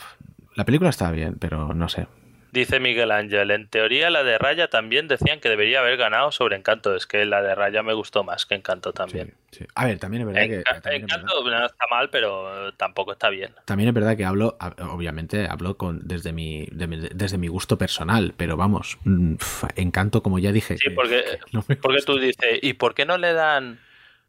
la 0.56 0.66
película 0.66 0.90
está 0.90 1.12
bien, 1.12 1.38
pero 1.40 1.74
no 1.74 1.90
sé. 1.90 2.08
Dice 2.52 2.80
Miguel 2.80 3.12
Ángel, 3.12 3.52
en 3.52 3.68
teoría 3.68 4.10
la 4.10 4.24
de 4.24 4.38
Raya 4.38 4.70
también 4.70 5.08
decían 5.08 5.40
que 5.40 5.50
debería 5.50 5.80
haber 5.80 5.98
ganado 5.98 6.32
sobre 6.32 6.56
Encanto. 6.56 6.96
Es 6.96 7.06
que 7.06 7.26
la 7.26 7.42
de 7.44 7.54
Raya 7.54 7.84
me 7.84 7.94
gustó 7.94 8.24
más 8.24 8.46
que 8.46 8.56
Encanto 8.56 8.92
también. 8.92 9.36
Sí, 9.52 9.60
sí. 9.60 9.66
A 9.76 9.86
ver, 9.86 10.00
también 10.00 10.22
es 10.22 10.28
verdad 10.28 10.42
que. 10.48 10.64
También 10.64 11.02
verdad- 11.04 11.20
Encanto 11.20 11.50
no 11.50 11.66
está 11.66 11.86
mal, 11.92 12.10
pero 12.10 12.74
tampoco 12.74 13.12
está 13.12 13.30
bien. 13.30 13.54
También 13.66 13.90
es 13.90 13.94
verdad 13.94 14.18
que 14.18 14.26
hablo, 14.26 14.58
obviamente 14.92 15.48
hablo 15.48 15.78
con 15.78 16.08
desde 16.08 16.32
mi, 16.34 16.68
de 16.72 16.88
mi- 16.88 17.08
desde 17.14 17.38
mi 17.38 17.48
gusto 17.48 17.78
personal, 17.78 18.34
pero 18.36 18.58
vamos, 18.58 18.98
mm, 19.04 19.36
encanto 19.76 20.24
como 20.24 20.40
ya 20.40 20.52
dije. 20.52 20.78
Sí, 20.78 20.90
que- 20.90 20.96
porque, 20.96 21.24
que 21.24 21.38
no 21.52 21.62
porque 21.82 22.02
tú 22.06 22.18
dices, 22.18 22.60
¿y 22.62 22.74
por 22.74 22.96
qué 22.96 23.06
no 23.06 23.18
le 23.18 23.34
dan 23.34 23.80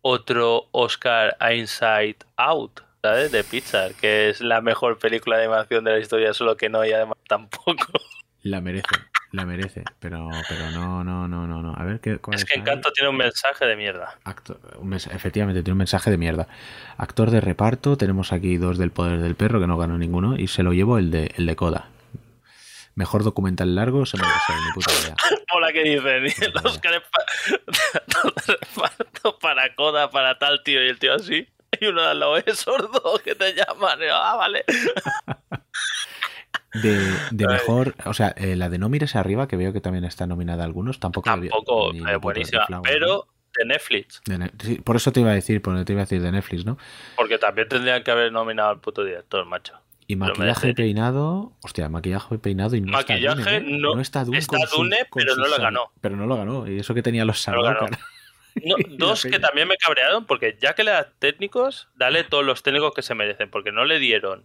otro 0.02 0.68
Oscar 0.72 1.36
a 1.40 1.54
Inside 1.54 2.16
Out? 2.36 2.80
¿Sabes? 3.02 3.32
De 3.32 3.44
Pixar, 3.44 3.94
que 3.94 4.28
es 4.30 4.40
la 4.40 4.60
mejor 4.60 4.98
película 4.98 5.36
de 5.38 5.44
animación 5.44 5.84
de 5.84 5.92
la 5.92 5.98
historia, 5.98 6.34
solo 6.34 6.56
que 6.56 6.68
no 6.68 6.84
y 6.84 6.92
además 6.92 7.16
tampoco. 7.28 7.86
La 8.42 8.60
merece, 8.60 8.88
la 9.32 9.44
merece, 9.46 9.84
pero, 9.98 10.28
pero 10.48 10.70
no, 10.70 11.02
no, 11.04 11.26
no, 11.28 11.46
no, 11.46 11.62
no. 11.62 11.74
A 11.76 11.84
ver 11.84 12.00
qué. 12.00 12.12
Es 12.12 12.18
cuáles 12.20 12.44
que? 12.44 12.58
Encanto 12.58 12.90
tiene 12.92 13.08
un 13.10 13.16
mensaje 13.16 13.66
de 13.66 13.76
mierda. 13.76 14.18
Acto- 14.24 14.58
un 14.78 14.90
mens- 14.90 15.10
efectivamente, 15.14 15.62
tiene 15.62 15.72
un 15.72 15.78
mensaje 15.78 16.10
de 16.10 16.16
mierda. 16.18 16.46
Actor 16.98 17.30
de 17.30 17.40
reparto, 17.40 17.96
tenemos 17.96 18.32
aquí 18.32 18.56
dos 18.58 18.76
del 18.78 18.90
Poder 18.92 19.20
del 19.20 19.34
Perro, 19.34 19.60
que 19.60 19.66
no 19.66 19.76
ganó 19.78 19.96
ninguno, 19.98 20.36
y 20.38 20.48
se 20.48 20.62
lo 20.62 20.72
llevo 20.72 20.98
el 20.98 21.10
de, 21.10 21.32
el 21.36 21.46
de 21.46 21.56
Coda. 21.56 21.88
Mejor 22.94 23.22
documental 23.24 23.74
largo, 23.74 24.04
se 24.04 24.16
me 24.18 24.24
lo 24.24 24.28
sé, 24.28 24.52
ni 24.66 24.72
puta 24.74 24.92
idea. 25.02 25.16
Mola 25.52 25.72
que 25.72 25.82
dicen, 25.84 26.24
es 26.26 26.34
pa- 26.50 26.74
de 28.46 28.56
reparto 28.58 29.38
para 29.38 29.74
Coda, 29.74 30.10
para 30.10 30.38
tal 30.38 30.62
tío, 30.62 30.84
y 30.84 30.88
el 30.88 30.98
tío 30.98 31.14
así. 31.14 31.46
Y 31.80 31.86
uno 31.86 32.02
al 32.02 32.20
lado 32.20 32.36
es 32.36 32.58
sordo 32.58 33.20
que 33.24 33.34
te 33.34 33.54
llaman. 33.54 33.98
Yo, 34.00 34.14
ah, 34.14 34.36
vale. 34.36 34.64
De, 36.74 37.12
de 37.30 37.46
mejor, 37.48 37.94
o 38.04 38.14
sea, 38.14 38.28
eh, 38.36 38.56
la 38.56 38.68
de 38.68 38.78
No 38.78 38.88
mires 38.88 39.16
arriba, 39.16 39.48
que 39.48 39.56
veo 39.56 39.72
que 39.72 39.80
también 39.80 40.04
está 40.04 40.26
nominada 40.26 40.62
a 40.62 40.66
algunos, 40.66 41.00
tampoco. 41.00 41.30
vi- 41.38 41.48
Tampoco 41.48 41.92
la 41.92 42.00
puta 42.02 42.16
buenísima, 42.18 42.82
pero 42.82 43.26
de 43.58 43.64
Netflix. 43.64 44.22
De 44.26 44.38
Ne- 44.38 44.50
sí, 44.62 44.76
por 44.76 44.96
eso 44.96 45.10
te 45.12 45.20
iba 45.20 45.30
a 45.30 45.34
decir, 45.34 45.60
por 45.62 45.82
te 45.84 45.92
iba 45.92 46.02
a 46.02 46.04
decir 46.04 46.22
de 46.22 46.30
Netflix, 46.32 46.64
¿no? 46.64 46.78
Porque 47.16 47.38
también 47.38 47.68
tendrían 47.68 48.02
que 48.04 48.10
haber 48.10 48.30
nominado 48.30 48.68
al 48.70 48.80
puto 48.80 49.02
director, 49.02 49.44
macho. 49.46 49.74
Y 50.06 50.16
maquillaje 50.16 50.70
y 50.70 50.74
peinado, 50.74 51.52
hostia, 51.62 51.88
maquillaje 51.88 52.34
y 52.34 52.38
peinado 52.38 52.74
y 52.74 52.80
no 52.80 52.90
Maquillaje 52.92 53.38
está 53.40 53.60
Dune, 53.60 53.70
¿eh? 53.76 53.78
no- 53.78 54.00
está 54.00 54.24
Dune, 54.24 54.38
está 54.38 54.56
Dune, 54.76 54.96
pero 55.14 55.36
no 55.36 55.46
lo 55.46 55.56
ganó. 55.58 55.92
Pero 56.00 56.16
no 56.16 56.26
lo 56.26 56.36
ganó, 56.36 56.66
y 56.68 56.80
eso 56.80 56.94
que 56.94 57.02
tenía 57.02 57.24
los. 57.24 57.40
Sardaukar. 57.40 57.96
No, 58.64 58.76
dos 58.96 59.24
que 59.24 59.38
también 59.38 59.68
me 59.68 59.76
cabrearon, 59.76 60.26
porque 60.26 60.56
ya 60.60 60.74
que 60.74 60.84
le 60.84 60.90
das 60.90 61.08
técnicos, 61.18 61.88
dale 61.96 62.24
todos 62.24 62.44
los 62.44 62.62
técnicos 62.62 62.94
que 62.94 63.02
se 63.02 63.14
merecen, 63.14 63.50
porque 63.50 63.72
no 63.72 63.84
le 63.84 63.98
dieron 63.98 64.44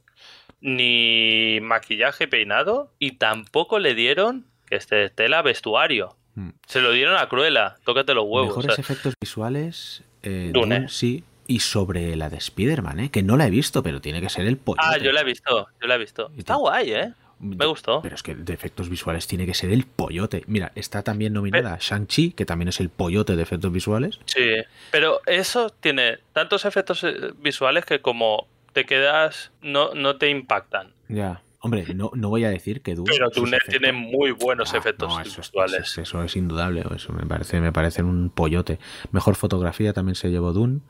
ni 0.61 1.59
maquillaje 1.61 2.27
peinado, 2.27 2.91
y 2.99 3.11
tampoco 3.11 3.79
le 3.79 3.93
dieron, 3.93 4.45
que 4.67 4.75
este 4.75 5.09
tela, 5.09 5.41
vestuario. 5.41 6.15
Mm. 6.35 6.49
Se 6.67 6.81
lo 6.81 6.91
dieron 6.91 7.17
a 7.17 7.27
Cruella, 7.29 7.75
tócate 7.83 8.13
los 8.13 8.25
huevos. 8.25 8.49
Mejores 8.49 8.71
o 8.71 8.75
sea, 8.75 8.81
efectos 8.81 9.13
visuales, 9.19 10.03
eh, 10.23 10.49
Dune. 10.53 10.75
Dune, 10.75 10.89
sí. 10.89 11.23
Y 11.47 11.59
sobre 11.59 12.15
la 12.15 12.31
de 12.31 12.37
Spider-Man, 12.37 12.99
¿eh? 12.99 13.11
que 13.11 13.21
no 13.21 13.37
la 13.37 13.45
he 13.45 13.51
visto, 13.51 13.83
pero 13.83 14.01
tiene 14.01 14.19
que 14.19 14.29
ser 14.29 14.47
el 14.47 14.57
pollo. 14.57 14.79
ah, 14.81 14.97
yo 14.97 15.11
la 15.11 15.21
he 15.21 15.23
visto, 15.23 15.67
yo 15.79 15.87
la 15.87 15.95
he 15.95 15.97
visto. 15.99 16.31
Está 16.35 16.55
guay, 16.55 16.91
¿eh? 16.91 17.13
Me 17.39 17.65
gustó. 17.65 18.01
Pero 18.01 18.15
es 18.15 18.23
que 18.23 18.33
de 18.33 18.53
efectos 18.53 18.89
visuales 18.89 19.27
tiene 19.27 19.45
que 19.45 19.53
ser 19.53 19.71
el 19.71 19.85
pollote. 19.85 20.43
Mira, 20.47 20.71
está 20.75 21.03
también 21.03 21.33
nominada 21.33 21.77
Shang-Chi, 21.79 22.31
que 22.31 22.45
también 22.45 22.69
es 22.69 22.79
el 22.79 22.89
pollote 22.89 23.35
de 23.35 23.43
efectos 23.43 23.71
visuales. 23.71 24.19
Sí, 24.25 24.51
pero 24.91 25.19
eso 25.25 25.69
tiene 25.69 26.19
tantos 26.33 26.65
efectos 26.65 27.03
eh, 27.03 27.13
visuales 27.39 27.85
que 27.85 27.99
como 27.99 28.47
te 28.73 28.85
quedas, 28.85 29.51
no, 29.61 29.93
no 29.93 30.17
te 30.17 30.29
impactan. 30.29 30.93
Ya. 31.09 31.41
Hombre, 31.59 31.85
no, 31.95 32.11
no 32.13 32.29
voy 32.29 32.43
a 32.45 32.49
decir 32.49 32.81
que 32.81 32.93
Dune. 32.93 33.09
Pero 33.11 33.29
Dune 33.31 33.57
tiene 33.67 33.91
muy 33.91 34.31
buenos 34.31 34.73
Ah, 34.73 34.77
efectos 34.77 35.09
no, 35.09 35.19
eso, 35.19 35.41
es- 35.41 35.49
visuales. 35.51 35.73
eso 35.81 36.01
es- 36.01 36.07
eso 36.09 36.23
es 36.23 36.35
indudable. 36.35 36.83
Eso 36.95 37.11
me 37.11 37.25
parece, 37.25 37.59
me 37.59 37.71
parece 37.71 38.03
un 38.03 38.29
pollote. 38.29 38.77
Mejor 39.11 39.35
fotografía 39.35 39.91
también 39.91 40.15
se 40.15 40.29
llevó 40.29 40.53
Dune. 40.53 40.81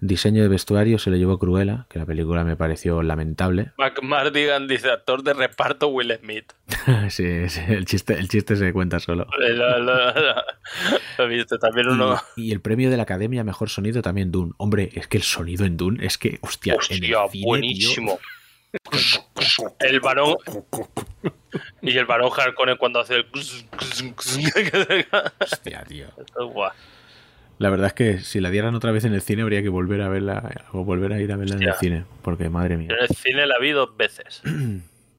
Diseño 0.00 0.42
de 0.42 0.48
vestuario 0.48 0.98
se 0.98 1.10
lo 1.10 1.16
llevó 1.16 1.38
Cruella, 1.38 1.86
que 1.90 1.98
la 1.98 2.06
película 2.06 2.44
me 2.44 2.56
pareció 2.56 3.02
lamentable. 3.02 3.72
McMardigan 3.78 4.68
dice 4.68 4.90
actor 4.90 5.22
de 5.22 5.34
reparto 5.34 5.88
Will 5.88 6.16
Smith. 6.20 6.52
sí, 7.10 7.48
sí, 7.48 7.60
el, 7.68 7.84
chiste, 7.86 8.14
el 8.14 8.28
chiste 8.28 8.56
se 8.56 8.72
cuenta 8.72 9.00
solo. 9.00 9.26
Lo, 9.38 9.78
lo- 9.80 10.12
lo- 10.14 10.42
lo 11.18 11.28
viste 11.28 11.58
también 11.58 11.88
uno. 11.88 12.20
Y, 12.36 12.48
y 12.48 12.52
el 12.52 12.60
premio 12.60 12.90
de 12.90 12.96
la 12.96 13.02
Academia 13.02 13.42
Mejor 13.44 13.68
Sonido 13.70 14.02
también 14.02 14.30
Dune. 14.30 14.52
Hombre, 14.58 14.90
es 14.94 15.08
que 15.08 15.16
el 15.16 15.22
sonido 15.24 15.64
en 15.64 15.76
Dune 15.76 16.06
es 16.06 16.16
que, 16.18 16.38
hostia, 16.42 16.74
en 16.74 16.78
el 17.04 17.14
Hostia, 17.14 17.28
tío, 17.32 17.42
buenísimo. 17.44 18.18
El 19.80 20.00
varón. 20.00 20.36
Y 21.82 21.96
el 21.96 22.04
varón 22.06 22.30
Harkonnen 22.36 22.76
cuando 22.76 23.00
hace 23.00 23.16
el. 23.16 23.26
hostia, 25.40 25.84
tío. 25.84 26.06
Esto 26.06 26.46
es 26.46 26.52
guau. 26.52 26.70
La 27.58 27.70
verdad 27.70 27.88
es 27.88 27.92
que 27.92 28.18
si 28.18 28.40
la 28.40 28.50
dieran 28.50 28.74
otra 28.74 28.92
vez 28.92 29.04
en 29.04 29.14
el 29.14 29.20
cine 29.20 29.42
habría 29.42 29.62
que 29.62 29.68
volver 29.68 30.00
a 30.02 30.08
verla 30.08 30.64
o 30.72 30.84
volver 30.84 31.12
a 31.12 31.20
ir 31.20 31.32
a 31.32 31.36
verla 31.36 31.56
en 31.56 31.62
el 31.64 31.74
cine, 31.74 32.04
porque 32.22 32.48
madre 32.48 32.76
mía. 32.76 32.88
En 32.92 33.02
el 33.02 33.08
cine 33.08 33.46
la 33.46 33.58
vi 33.58 33.70
dos 33.72 33.96
veces. 33.96 34.42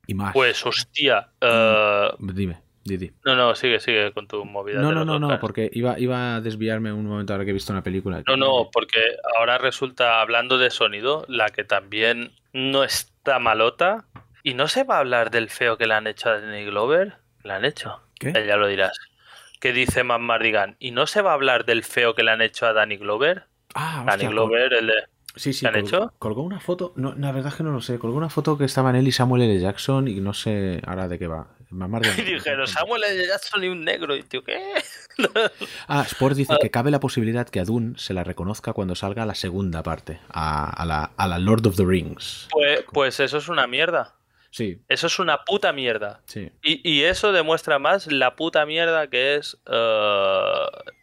Y 0.07 0.15
más. 0.15 0.33
Pues, 0.33 0.65
hostia. 0.65 1.27
eh, 1.39 2.09
Dime, 2.17 2.57
Didi. 2.83 3.11
no, 3.25 3.35
no, 3.35 3.53
sigue, 3.53 3.79
sigue 3.79 4.11
con 4.11 4.27
tu 4.27 4.43
movida. 4.43 4.81
No, 4.81 4.91
no, 4.91 5.05
no, 5.05 5.19
no, 5.19 5.39
porque 5.39 5.69
iba, 5.71 5.99
iba 5.99 6.37
a 6.37 6.41
desviarme 6.41 6.91
un 6.91 7.05
momento 7.05 7.31
ahora 7.33 7.45
que 7.45 7.51
he 7.51 7.53
visto 7.53 7.71
una 7.73 7.83
película. 7.83 8.23
No, 8.25 8.35
no, 8.35 8.69
porque 8.73 8.99
ahora 9.37 9.59
resulta, 9.59 10.19
hablando 10.21 10.57
de 10.57 10.71
sonido, 10.71 11.25
la 11.27 11.49
que 11.49 11.63
también 11.63 12.31
no 12.53 12.83
está 12.83 13.37
malota. 13.37 14.05
Y 14.41 14.55
no 14.55 14.67
se 14.67 14.83
va 14.83 14.95
a 14.95 14.99
hablar 15.01 15.29
del 15.29 15.51
feo 15.51 15.77
que 15.77 15.85
le 15.85 15.93
han 15.93 16.07
hecho 16.07 16.29
a 16.29 16.39
Danny 16.41 16.65
Glover. 16.65 17.13
¿Le 17.43 17.53
han 17.53 17.65
hecho? 17.65 18.01
¿Qué? 18.19 18.33
Ya 18.47 18.57
lo 18.57 18.65
dirás. 18.65 18.97
¿Qué 19.59 19.73
dice 19.73 20.03
Matt 20.03 20.21
Mardigan? 20.21 20.75
¿Y 20.79 20.91
no 20.91 21.05
se 21.07 21.21
va 21.21 21.31
a 21.31 21.33
hablar 21.33 21.65
del 21.65 21.83
feo 21.83 22.15
que 22.15 22.23
le 22.23 22.31
han 22.31 22.41
hecho 22.41 22.65
a 22.65 22.73
Danny 22.73 22.97
Glover? 22.97 23.45
Ah, 23.75 24.03
Danny 24.05 24.23
hostia, 24.25 24.29
Glover, 24.29 24.73
el 24.73 24.87
de... 24.87 24.93
Sí, 25.35 25.53
sí, 25.53 25.61
¿Te 25.61 25.67
han 25.67 25.73
colgó, 25.73 25.87
hecho? 25.87 26.13
colgó 26.17 26.41
una 26.41 26.59
foto, 26.59 26.91
no, 26.95 27.13
la 27.15 27.31
verdad 27.31 27.51
es 27.51 27.57
que 27.57 27.63
no 27.63 27.71
lo 27.71 27.81
sé, 27.81 27.99
colgó 27.99 28.17
una 28.17 28.29
foto 28.29 28.57
que 28.57 28.65
estaban 28.65 28.95
él 28.95 29.07
y 29.07 29.11
Samuel 29.11 29.43
L. 29.43 29.59
Jackson 29.59 30.07
y 30.07 30.21
no 30.21 30.33
sé 30.33 30.81
ahora 30.85 31.07
de 31.07 31.19
qué 31.19 31.27
va. 31.27 31.47
Y 32.17 32.21
dijeron, 32.23 32.65
Samuel 32.67 33.03
L. 33.03 33.27
Jackson 33.27 33.63
y 33.63 33.67
un 33.67 33.83
negro. 33.83 34.15
Y 34.15 34.23
tío, 34.23 34.43
¿qué? 34.43 34.73
Ah, 35.87 36.01
Sport 36.07 36.35
dice 36.35 36.55
que 36.61 36.71
cabe 36.71 36.89
la 36.91 36.99
posibilidad 36.99 37.47
que 37.47 37.59
a 37.59 37.65
Dune 37.65 37.93
se 37.97 38.13
la 38.13 38.23
reconozca 38.23 38.73
cuando 38.73 38.95
salga 38.95 39.25
la 39.25 39.35
segunda 39.35 39.83
parte, 39.83 40.19
a, 40.29 40.69
a 40.69 40.85
la, 40.85 41.11
a 41.17 41.27
la 41.27 41.37
Lord 41.37 41.67
of 41.67 41.75
the 41.75 41.85
Rings. 41.85 42.47
Pues, 42.51 42.85
pues 42.91 43.19
eso 43.19 43.37
es 43.37 43.49
una 43.49 43.67
mierda. 43.67 44.15
Sí, 44.51 44.79
Eso 44.89 45.07
es 45.07 45.19
una 45.19 45.43
puta 45.45 45.71
mierda. 45.73 46.21
sí. 46.25 46.51
Y, 46.63 46.81
y 46.89 47.03
eso 47.03 47.31
demuestra 47.31 47.77
más 47.79 48.11
la 48.11 48.35
puta 48.35 48.65
mierda 48.65 49.07
que 49.07 49.35
es 49.35 49.57
eh, 49.67 50.53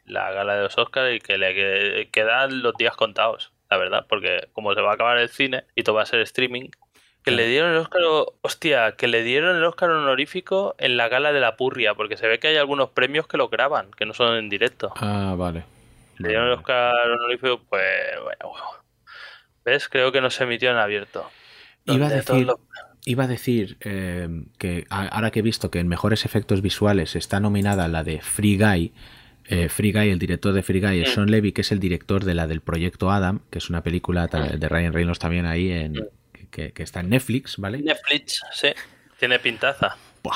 la 0.07 0.31
gala 0.33 0.57
de 0.57 0.63
los 0.65 0.77
Oscars 0.79 1.15
y 1.15 1.21
que 1.21 1.39
le 1.39 1.55
que- 1.55 2.09
quedan 2.11 2.63
los 2.63 2.75
días 2.75 2.97
contados, 2.97 3.53
la 3.71 3.77
verdad, 3.77 4.07
porque 4.09 4.49
como 4.53 4.75
se 4.75 4.81
va 4.81 4.91
a 4.91 4.95
acabar 4.95 5.19
el 5.19 5.29
cine 5.29 5.65
y 5.75 5.83
todo 5.85 5.97
va 5.97 6.03
a 6.03 6.07
ser 6.07 6.21
streaming, 6.21 6.71
que 7.25 7.33
le 7.33 7.49
dieron 7.49 7.73
el 7.73 7.79
Oscar, 7.79 8.03
hostia, 8.43 8.93
que 8.93 9.09
le 9.09 9.25
dieron 9.25 9.57
el 9.57 9.65
Oscar 9.65 9.91
honorífico 9.91 10.77
en 10.79 10.97
la 10.97 11.09
gala 11.09 11.33
de 11.33 11.41
la 11.41 11.57
Purria, 11.57 11.95
porque 11.95 12.17
se 12.17 12.29
ve 12.29 12.39
que 12.39 12.47
hay 12.49 12.57
algunos 12.57 12.91
premios 12.91 13.27
que 13.27 13.37
lo 13.37 13.49
graban, 13.49 13.91
que 13.93 14.07
no 14.07 14.15
son 14.15 14.37
en 14.37 14.49
directo. 14.49 14.93
Ah, 14.97 15.35
vale. 15.37 15.65
Le 16.19 16.29
dieron 16.29 16.47
el 16.47 16.53
Oscar 16.53 16.95
honorífico, 17.11 17.61
pues 17.69 17.91
bueno, 18.23 18.55
¿ves? 19.65 19.89
Creo 19.89 20.13
que 20.13 20.21
no 20.21 20.31
se 20.31 20.45
emitió 20.45 20.71
en 20.71 20.77
abierto. 20.77 21.29
Iba 21.85 22.07
a 22.07 22.11
decir, 22.11 22.47
los- 22.47 22.61
iba 23.07 23.25
a 23.25 23.27
decir 23.29 23.79
eh, 23.81 24.29
que 24.59 24.85
ahora 24.91 25.31
que 25.31 25.39
he 25.39 25.43
visto 25.43 25.71
que 25.71 25.79
en 25.79 25.89
mejores 25.89 26.27
efectos 26.27 26.61
visuales 26.61 27.17
está 27.17 27.41
nominada 27.41 27.89
la 27.89 28.05
de 28.05 28.21
Free 28.21 28.59
Guy, 28.59 28.93
eh, 29.47 29.69
Free 29.71 29.93
Guy, 29.93 30.11
el 30.11 30.19
director 30.19 30.53
de 30.53 30.63
Free 30.63 30.81
Guy 30.81 31.01
es 31.03 31.13
Sean 31.15 31.31
Levy, 31.31 31.53
que 31.53 31.61
es 31.63 31.73
el 31.73 31.79
director 31.81 32.25
de 32.25 32.35
la 32.35 32.47
del 32.47 32.61
Proyecto 32.61 33.11
Adam, 33.11 33.41
que 33.51 33.59
es 33.59 33.71
una 33.71 33.83
película 33.83 34.27
de 34.27 34.69
Ryan 34.69 34.93
Reynolds 34.93 35.21
también 35.21 35.47
ahí 35.47 35.71
en, 35.71 35.95
que, 36.51 36.73
que 36.73 36.83
está 36.83 37.01
en 37.01 37.09
Netflix, 37.11 37.57
¿vale? 37.57 37.79
Netflix, 37.79 38.43
sí, 38.53 38.69
tiene 39.19 39.39
pintaza. 39.39 39.97
Buah. 40.23 40.35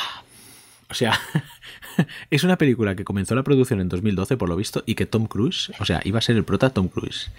O 0.88 0.94
sea, 0.94 1.18
es 2.30 2.44
una 2.44 2.56
película 2.56 2.94
que 2.94 3.04
comenzó 3.04 3.34
la 3.34 3.42
producción 3.42 3.80
en 3.80 3.88
2012, 3.88 4.36
por 4.36 4.48
lo 4.48 4.56
visto, 4.56 4.82
y 4.86 4.94
que 4.94 5.06
Tom 5.06 5.26
Cruise, 5.26 5.72
o 5.80 5.84
sea, 5.84 6.00
iba 6.04 6.18
a 6.18 6.22
ser 6.22 6.36
el 6.36 6.44
prota 6.44 6.70
Tom 6.70 6.88
Cruise. 6.88 7.30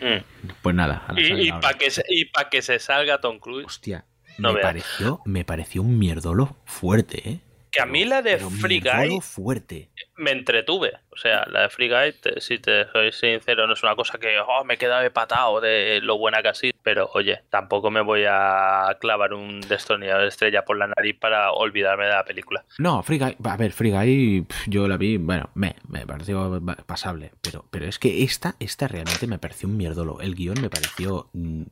Mm. 0.00 0.50
Pues 0.62 0.74
nada, 0.74 1.04
a 1.06 1.12
la 1.12 1.20
Y, 1.20 1.48
y 1.48 1.52
para 1.52 1.78
que, 1.78 1.90
se- 1.90 2.04
y 2.08 2.24
pa' 2.26 2.50
que 2.50 2.60
se 2.62 2.78
salga 2.78 3.20
Tom 3.20 3.38
Cruise. 3.38 3.66
Hostia, 3.66 4.04
No 4.38 4.48
me 4.48 4.54
veas. 4.54 4.66
pareció, 4.66 5.20
me 5.24 5.44
pareció 5.44 5.82
un 5.82 5.98
mierdolo 5.98 6.56
fuerte, 6.64 7.28
¿eh? 7.28 7.40
Que 7.70 7.80
a 7.80 7.86
mí 7.86 8.04
la 8.04 8.22
de 8.22 8.38
Free 8.38 8.80
Guy 8.80 9.20
fuerte. 9.20 9.90
Me 10.16 10.30
entretuve. 10.32 10.92
O 11.10 11.16
sea, 11.16 11.44
la 11.50 11.62
de 11.62 11.68
Free 11.70 11.88
Guy, 11.88 12.12
te- 12.20 12.40
si 12.40 12.58
te 12.58 12.86
soy 12.92 13.12
sincero, 13.12 13.66
no 13.66 13.72
es 13.74 13.82
una 13.82 13.96
cosa 13.96 14.18
que 14.18 14.38
oh, 14.40 14.64
me 14.64 14.76
queda 14.78 15.08
patado 15.10 15.60
de 15.60 16.00
lo 16.02 16.18
buena 16.18 16.42
que 16.42 16.48
ha 16.48 16.54
sido. 16.54 16.74
Pero 16.82 17.10
oye, 17.14 17.40
tampoco 17.50 17.90
me 17.90 18.00
voy 18.02 18.24
a 18.28 18.96
clavar 19.00 19.32
un 19.32 19.60
destornillador 19.62 20.22
de 20.22 20.28
estrella 20.28 20.64
por 20.64 20.76
la 20.76 20.86
nariz 20.86 21.16
para 21.18 21.50
olvidarme 21.52 22.04
de 22.04 22.10
la 22.12 22.24
película. 22.24 22.64
No, 22.78 23.02
Free 23.02 23.18
Guy, 23.18 23.36
a 23.42 23.56
ver, 23.56 23.72
Free 23.72 23.90
Guy, 23.90 24.46
yo 24.66 24.86
la 24.86 24.96
vi, 24.96 25.16
bueno, 25.16 25.50
me, 25.54 25.76
me 25.88 26.06
pareció 26.06 26.60
pasable, 26.86 27.32
pero, 27.40 27.64
pero 27.70 27.86
es 27.86 27.98
que 27.98 28.22
esta, 28.22 28.54
esta 28.60 28.86
realmente 28.88 29.26
me 29.26 29.38
pareció 29.38 29.68
un 29.68 29.76
mierdolo. 29.76 30.20
El 30.20 30.34
guion 30.34 30.60
me 30.60 30.68
pareció 30.70 31.28
mm, 31.32 31.62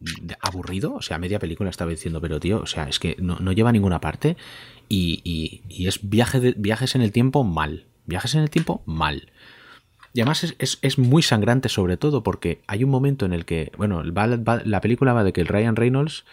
aburrido, 0.40 0.94
o 0.94 1.02
sea, 1.02 1.18
media 1.18 1.38
película 1.38 1.70
estaba 1.70 1.90
diciendo, 1.90 2.20
pero 2.20 2.40
tío, 2.40 2.60
o 2.60 2.66
sea, 2.66 2.84
es 2.88 2.98
que 2.98 3.16
no, 3.18 3.36
no 3.38 3.52
lleva 3.52 3.68
a 3.68 3.72
ninguna 3.72 4.00
parte 4.00 4.36
y, 4.88 5.20
y- 5.24 5.62
y 5.68 5.86
es 5.88 6.08
viaje 6.08 6.40
de, 6.40 6.54
viajes 6.56 6.94
en 6.94 7.02
el 7.02 7.12
tiempo 7.12 7.44
mal. 7.44 7.84
Viajes 8.12 8.34
en 8.34 8.42
el 8.42 8.50
tiempo 8.50 8.82
mal. 8.84 9.30
Y 10.14 10.20
además 10.20 10.44
es, 10.44 10.54
es- 10.58 10.78
es 10.82 10.98
muy 10.98 11.22
sangrante 11.22 11.70
sobre 11.70 11.96
todo 11.96 12.22
porque 12.22 12.60
hay 12.66 12.84
un 12.84 12.90
momento 12.90 13.24
en 13.24 13.32
el 13.32 13.46
que, 13.46 13.72
bueno, 13.78 14.02
va- 14.12 14.36
va- 14.36 14.60
la 14.66 14.82
película 14.82 15.14
va 15.14 15.24
de 15.24 15.32
que 15.32 15.40
el 15.40 15.46
Ryan 15.48 15.74
Reynolds 15.76 16.24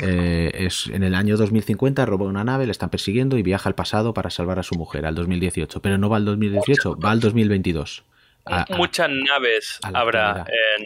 eh, 0.00 0.50
es 0.54 0.86
en 0.86 1.02
el 1.02 1.14
año 1.14 1.36
2050, 1.36 2.06
roba 2.06 2.24
una 2.24 2.44
nave, 2.44 2.64
le 2.64 2.72
están 2.72 2.88
persiguiendo 2.88 3.36
y 3.36 3.42
viaja 3.42 3.68
al 3.68 3.74
pasado 3.74 4.14
para 4.14 4.30
salvar 4.30 4.58
a 4.58 4.62
su 4.62 4.76
mujer, 4.76 5.04
al 5.04 5.14
2018. 5.14 5.82
Pero 5.82 5.98
no 5.98 6.08
va 6.08 6.16
al 6.16 6.24
2018, 6.24 6.96
va 6.98 7.10
al 7.10 7.20
2022. 7.20 8.04
A- 8.46 8.62
a- 8.62 8.76
Muchas 8.78 9.10
naves 9.10 9.78
a 9.82 9.88
habrá 9.88 10.44
en, 10.78 10.84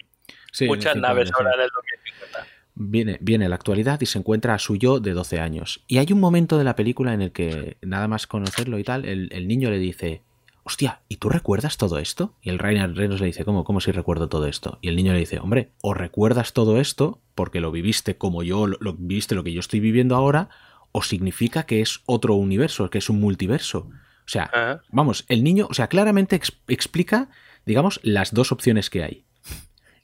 sí, 0.50 0.66
muchas 0.66 0.96
naves 0.96 1.30
habrá 1.38 1.54
en 1.54 1.60
el 1.60 1.68
2050. 1.72 2.46
Viene, 2.74 3.18
viene 3.20 3.48
la 3.48 3.54
actualidad 3.54 4.00
y 4.00 4.06
se 4.06 4.18
encuentra 4.18 4.54
a 4.54 4.58
su 4.58 4.74
yo 4.76 4.98
de 4.98 5.12
12 5.12 5.38
años. 5.38 5.84
Y 5.86 5.98
hay 5.98 6.12
un 6.12 6.18
momento 6.18 6.58
de 6.58 6.64
la 6.64 6.74
película 6.74 7.12
en 7.14 7.20
el 7.22 7.30
que, 7.30 7.76
nada 7.82 8.08
más 8.08 8.26
conocerlo 8.26 8.78
y 8.80 8.82
tal, 8.82 9.04
el, 9.04 9.28
el 9.30 9.46
niño 9.46 9.70
le 9.70 9.78
dice, 9.78 10.22
hostia, 10.64 11.00
¿y 11.08 11.16
tú 11.16 11.28
recuerdas 11.28 11.76
todo 11.76 11.98
esto? 11.98 12.34
Y 12.40 12.50
el 12.50 12.58
Ryan 12.58 12.94
Reynolds 12.94 13.20
le 13.20 13.26
dice, 13.28 13.44
¿cómo, 13.44 13.64
cómo 13.64 13.80
si 13.80 13.90
recuerdo 13.92 14.28
todo 14.28 14.46
esto? 14.46 14.78
Y 14.80 14.88
el 14.88 14.96
niño 14.96 15.12
le 15.12 15.18
dice, 15.18 15.38
hombre, 15.40 15.72
o 15.80 15.94
recuerdas 15.94 16.52
todo 16.52 16.80
esto 16.80 17.20
porque 17.34 17.60
lo 17.60 17.72
viviste 17.72 18.16
como 18.16 18.42
yo, 18.42 18.66
lo, 18.66 18.76
lo- 18.80 18.94
viviste 18.94 19.34
lo 19.34 19.42
que 19.44 19.52
yo 19.52 19.60
estoy 19.60 19.80
viviendo 19.80 20.14
ahora, 20.16 20.48
o 20.92 21.02
significa 21.02 21.64
que 21.64 21.80
es 21.80 22.00
otro 22.06 22.34
universo, 22.34 22.90
que 22.90 22.98
es 22.98 23.08
un 23.10 23.20
multiverso. 23.20 23.88
O 24.24 24.28
sea, 24.28 24.44
Ajá. 24.44 24.82
vamos, 24.90 25.24
el 25.28 25.42
niño, 25.42 25.66
o 25.70 25.74
sea, 25.74 25.88
claramente 25.88 26.36
ex- 26.36 26.52
explica, 26.68 27.28
digamos, 27.66 27.98
las 28.02 28.32
dos 28.34 28.52
opciones 28.52 28.88
que 28.90 29.02
hay. 29.02 29.24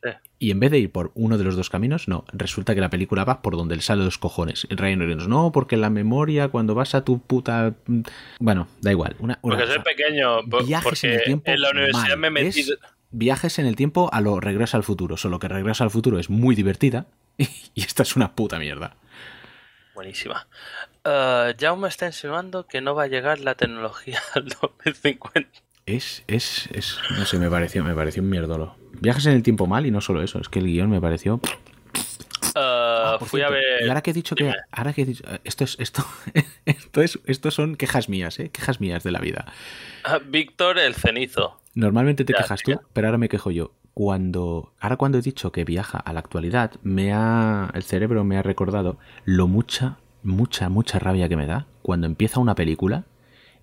Sí. 0.03 0.11
Y 0.39 0.51
en 0.53 0.61
vez 0.61 0.71
de 0.71 0.79
ir 0.79 0.93
por 0.93 1.11
uno 1.15 1.39
de 1.39 1.45
los 1.45 1.57
dos 1.57 1.71
caminos, 1.71 2.07
no, 2.09 2.25
resulta 2.33 2.75
que 2.75 2.81
la 2.81 2.91
película 2.91 3.25
va 3.25 3.43
por 3.43 3.57
donde 3.57 3.77
le 3.77 3.83
sale 3.83 4.05
los 4.05 4.19
cojones. 4.19 4.67
El 4.71 4.79
Ryan 4.79 5.01
Reynolds, 5.01 5.29
no, 5.29 5.51
porque 5.53 5.77
la 5.77 5.91
memoria, 5.91 6.49
cuando 6.49 6.75
vas 6.75 6.95
a 6.95 7.05
tu 7.05 7.21
puta... 7.21 7.75
Bueno, 8.39 8.69
da 8.81 8.93
igual. 8.93 9.17
Una, 9.19 9.39
una 9.43 9.57
Porque 9.57 9.73
soy 9.73 9.83
pequeño, 9.83 10.43
Viajes 10.45 10.85
porque 10.85 11.07
en 11.07 11.13
el 11.15 11.25
tiempo 11.25 11.51
en 11.51 11.61
la 11.61 11.71
universidad 11.71 12.09
mal. 12.11 12.19
me 12.19 12.31
metí... 12.31 12.61
Es 12.61 12.79
viajes 13.11 13.59
en 13.59 13.67
el 13.67 13.77
tiempo 13.77 14.11
a 14.13 14.21
lo 14.21 14.41
regresa 14.41 14.77
al 14.77 14.83
futuro. 14.83 15.17
Solo 15.17 15.39
que 15.39 15.49
regresa 15.49 15.85
al 15.85 15.91
futuro 15.91 16.19
es 16.19 16.31
muy 16.31 16.55
divertida 16.55 17.07
y 17.37 17.83
esta 17.83 18.03
es 18.03 18.17
una 18.17 18.35
puta 18.35 18.59
mierda. 18.59 18.97
Buenísima. 19.95 20.47
Uh, 21.05 21.55
Jaume 21.59 21.89
está 21.89 22.07
insinuando 22.07 22.67
que 22.67 22.81
no 22.81 22.95
va 22.95 23.05
a 23.05 23.07
llegar 23.09 23.41
la 23.41 23.55
tecnología 23.55 24.21
al 24.35 24.49
2050. 24.49 25.51
Es, 25.87 26.23
es, 26.27 26.69
es, 26.73 26.99
no 27.17 27.25
sé, 27.25 27.39
me 27.39 27.51
pareció, 27.51 27.83
me 27.83 27.95
pareció 27.95 28.23
un 28.23 28.29
mierdolo. 28.29 28.77
Viajes 29.01 29.27
en 29.27 29.33
el 29.35 29.43
tiempo 29.43 29.67
mal 29.67 29.87
y 29.87 29.91
no 29.91 30.01
solo 30.01 30.23
eso, 30.23 30.41
es 30.41 30.49
que 30.49 30.59
el 30.59 30.67
guion 30.67 30.91
me 30.91 31.01
pareció... 31.01 31.37
Uh, 31.37 31.41
Ah, 32.61 33.19
fui 33.21 33.41
cierto, 33.41 33.55
a 33.55 33.57
ver. 33.57 33.85
Y 33.85 33.89
ahora 33.89 34.03
que 34.03 34.11
he 34.11 34.15
dicho 34.15 34.35
que. 34.35 34.53
Ahora 34.73 34.93
que 34.93 35.03
he 35.03 35.05
dicho. 35.05 35.23
Esto 35.45 35.63
es. 35.65 35.77
Esto, 35.79 36.05
esto 36.65 37.03
es. 37.03 37.19
Esto 37.27 37.51
son 37.53 37.77
quejas 37.77 38.09
mías, 38.09 38.39
¿eh? 38.41 38.51
Quejas 38.51 38.81
mías 38.81 39.05
de 39.05 39.13
la 39.13 39.21
vida. 39.21 39.47
Ah, 40.05 40.19
Víctor 40.25 40.79
el 40.79 40.95
cenizo. 40.95 41.61
Normalmente 41.75 42.25
te 42.25 42.33
Ya, 42.33 42.41
quejas 42.41 42.63
ya. 42.67 42.77
tú, 42.77 42.83
pero 42.93 43.07
ahora 43.07 43.19
me 43.19 43.29
quejo 43.29 43.51
yo. 43.53 43.73
Cuando. 43.95 44.73
Ahora 44.81 44.97
cuando 44.97 45.19
he 45.19 45.23
dicho 45.23 45.53
que 45.53 45.65
viaja 45.65 45.99
a 45.99 46.13
la 46.13 46.19
actualidad, 46.21 46.73
me 46.83 47.13
ha. 47.13 47.71
El 47.75 47.83
cerebro 47.85 48.25
me 48.25 48.37
ha 48.39 48.43
recordado 48.43 48.99
lo 49.25 49.47
mucha, 49.47 49.99
mucha, 50.25 50.69
mucha 50.69 50.99
rabia 50.99 51.29
que 51.29 51.37
me 51.37 51.47
da 51.47 51.67
cuando 51.83 52.07
empieza 52.09 52.41
una 52.41 52.55
película 52.57 53.05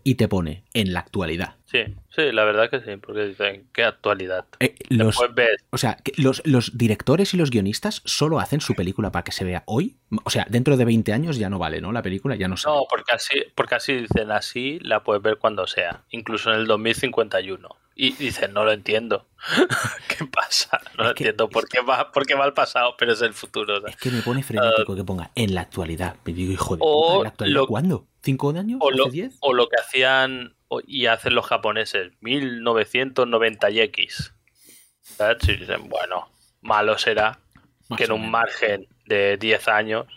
y 0.08 0.16
te 0.16 0.28
pone 0.28 0.64
en 0.74 0.94
la 0.94 1.00
actualidad. 1.00 1.56
Sí, 1.66 1.80
sí, 2.16 2.32
la 2.32 2.44
verdad 2.46 2.70
que 2.70 2.80
sí, 2.80 2.96
porque 3.02 3.26
dicen, 3.26 3.68
qué 3.74 3.84
actualidad. 3.84 4.46
Eh, 4.60 4.76
los, 4.90 5.18
ves, 5.34 5.58
o 5.72 5.78
sea, 5.80 5.98
que 5.98 6.14
los, 6.16 6.44
los 6.46 6.78
directores 6.78 7.34
y 7.34 7.38
los 7.38 7.50
guionistas 7.50 8.04
solo 8.06 8.40
hacen 8.40 8.62
su 8.62 8.76
película 8.76 9.12
para 9.12 9.24
que 9.24 9.32
se 9.32 9.44
vea 9.44 9.64
hoy. 9.66 9.98
O 10.24 10.30
sea, 10.30 10.46
dentro 10.48 10.78
de 10.78 10.86
20 10.86 11.12
años 11.12 11.38
ya 11.38 11.50
no 11.50 11.58
vale, 11.58 11.82
¿no? 11.82 11.92
La 11.92 12.04
película 12.04 12.36
ya 12.36 12.48
no 12.48 12.56
sale. 12.56 12.76
no, 12.76 12.84
porque 12.88 13.12
así, 13.14 13.44
porque 13.56 13.76
así 13.76 13.94
dicen, 13.94 14.32
así 14.32 14.78
la 14.84 15.04
puedes 15.04 15.24
ver 15.24 15.38
cuando 15.38 15.66
sea, 15.66 16.04
incluso 16.12 16.54
en 16.54 16.60
el 16.60 16.68
2051. 16.68 17.68
Y 17.98 18.12
dices, 18.14 18.52
no 18.52 18.64
lo 18.66 18.72
entiendo. 18.74 19.26
¿Qué 20.08 20.26
pasa? 20.26 20.80
No 20.98 21.06
lo 21.06 21.14
que- 21.16 21.24
entiendo. 21.24 21.50
¿Por 21.50 21.68
qué, 21.68 21.80
va, 21.82 22.12
por 22.12 22.26
qué 22.26 22.36
va 22.36 22.44
al 22.44 22.54
pasado, 22.54 22.96
pero 22.98 23.14
es 23.14 23.22
el 23.22 23.34
futuro? 23.34 23.86
Es 23.88 23.96
que 23.96 24.12
me 24.12 24.22
pone 24.22 24.44
frenético 24.44 24.96
que 24.96 25.04
ponga 25.04 25.32
en 25.36 25.56
la 25.56 25.62
actualidad. 25.62 26.16
Me 26.26 26.34
digo, 26.34 26.52
hijo 26.54 26.76
de 26.76 26.80
puta, 26.82 27.16
¿en 27.18 27.24
la 27.24 27.30
actualidad 27.30 27.60
lo- 27.62 27.68
cuándo? 27.68 28.06
¿Cinco 28.26 28.50
años? 28.50 28.80
O 28.82 28.90
lo, 28.90 29.04
¿Hace 29.04 29.12
diez? 29.12 29.38
o 29.40 29.54
lo 29.54 29.70
que 29.70 29.80
hacían 29.80 30.56
y 30.88 31.06
hacen 31.06 31.36
los 31.36 31.46
japoneses, 31.46 32.12
1990 32.22 33.70
y 33.70 33.80
X. 33.82 34.34
¿Sabes? 35.02 35.48
Y 35.48 35.58
dicen, 35.58 35.88
bueno, 35.88 36.28
malo 36.62 36.98
será 36.98 37.40
Más 37.88 37.98
que 37.98 38.06
en 38.06 38.12
un 38.12 38.32
margen 38.32 38.88
de 39.06 39.38
10 39.38 39.68
años. 39.68 40.08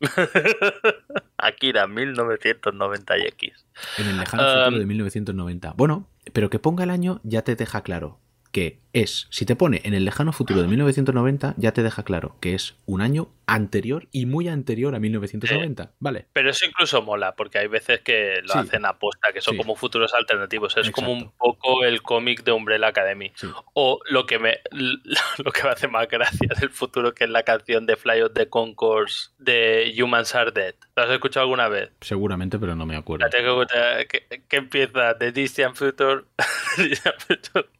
Akira, 1.38 1.86
1990 1.86 3.18
y 3.18 3.22
X. 3.22 3.66
En 3.96 4.08
el 4.08 4.18
lejano 4.18 4.42
Um, 4.42 4.64
futuro 4.64 4.78
de 4.78 4.86
1990. 4.86 5.72
Bueno, 5.74 6.08
pero 6.34 6.50
que 6.50 6.58
ponga 6.58 6.84
el 6.84 6.90
año 6.90 7.20
ya 7.24 7.42
te 7.42 7.56
deja 7.56 7.82
claro 7.82 8.18
que 8.52 8.80
es, 8.92 9.26
si 9.30 9.46
te 9.46 9.56
pone 9.56 9.80
en 9.84 9.94
el 9.94 10.04
lejano 10.04 10.34
futuro 10.34 10.60
de 10.60 10.68
1990, 10.68 11.54
ya 11.56 11.72
te 11.72 11.82
deja 11.82 12.02
claro 12.02 12.36
que 12.40 12.54
es 12.54 12.74
un 12.84 13.00
año 13.00 13.30
anterior 13.46 14.06
y 14.12 14.26
muy 14.26 14.48
anterior 14.48 14.94
a 14.94 14.98
1990. 15.00 15.92
Vale. 15.98 16.26
Pero 16.34 16.50
eso 16.50 16.66
incluso 16.66 17.00
mola, 17.00 17.34
porque 17.34 17.58
hay 17.58 17.68
veces 17.68 18.00
que 18.00 18.40
lo 18.42 18.52
Sí. 18.52 18.58
hacen 18.58 18.84
aposta, 18.84 19.32
que 19.32 19.40
son 19.40 19.54
Sí. 19.54 19.58
como 19.58 19.76
futuros 19.76 20.12
alternativos. 20.12 20.76
Es 20.76 20.90
como 20.90 21.10
un 21.12 21.32
poco 21.38 21.84
el 21.84 22.02
cómic 22.02 22.44
de 22.44 22.52
Umbrella 22.52 22.88
Academy. 22.88 23.32
Sí. 23.34 23.48
O 23.72 24.00
lo 24.10 24.26
que 24.26 24.38
me 24.38 24.58
lo 24.72 25.52
que 25.52 25.62
me 25.62 25.70
hace 25.70 25.88
más 25.88 26.06
gracia 26.08 26.50
del 26.60 26.68
futuro, 26.68 27.14
que 27.14 27.24
es 27.24 27.30
la 27.30 27.44
canción 27.44 27.86
de 27.86 27.96
Fly 27.96 28.20
of 28.20 28.32
the 28.34 28.50
Concourse 28.50 29.30
de 29.38 29.90
Humans 30.02 30.34
Are 30.34 30.50
Dead. 30.52 30.74
¿La 30.96 31.04
has 31.04 31.10
escuchado 31.10 31.44
alguna 31.44 31.68
vez? 31.68 31.90
Seguramente, 32.02 32.58
pero 32.58 32.76
no 32.76 32.84
me 32.84 32.96
acuerdo. 32.96 33.24
La 33.24 33.30
tengo 33.30 33.52
que, 33.60 33.66
contar, 33.74 34.06
que, 34.06 34.42
que 34.46 34.56
empieza 34.58 35.16
The 35.18 35.32
Distant 35.32 35.74
Future, 35.76 36.24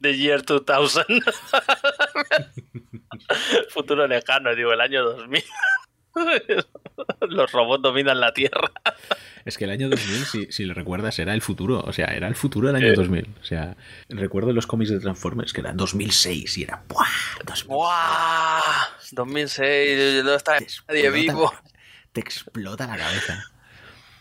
The 0.00 0.16
Year 0.16 0.42
2000. 0.42 0.61
Futuro 3.70 4.06
lejano, 4.06 4.54
digo, 4.54 4.72
el 4.72 4.80
año 4.80 5.02
2000. 5.04 5.42
Los 7.28 7.52
robots 7.52 7.82
dominan 7.82 8.20
la 8.20 8.32
Tierra. 8.34 8.70
Es 9.44 9.56
que 9.56 9.64
el 9.64 9.70
año 9.70 9.88
2000, 9.88 10.24
si, 10.26 10.52
si 10.52 10.64
lo 10.64 10.74
recuerdas, 10.74 11.18
era 11.18 11.34
el 11.34 11.40
futuro. 11.40 11.80
O 11.80 11.92
sea, 11.92 12.06
era 12.06 12.28
el 12.28 12.34
futuro 12.34 12.66
del 12.68 12.76
año 12.76 12.88
Eh. 12.88 12.94
2000. 12.94 13.28
O 13.40 13.44
sea, 13.44 13.76
recuerdo 14.08 14.52
los 14.52 14.66
cómics 14.66 14.90
de 14.90 15.00
Transformers 15.00 15.52
que 15.52 15.60
era 15.62 15.72
2006 15.72 16.58
y 16.58 16.62
era 16.64 16.82
¡buah! 16.88 17.06
2006. 17.46 17.66
¡Buah! 17.66 18.60
2006, 19.12 20.24
no 20.24 20.34
está 20.34 20.58
nadie 20.88 21.10
vivo. 21.10 21.52
Te 22.12 22.20
explota 22.20 22.86
la 22.86 22.98
cabeza. 22.98 23.44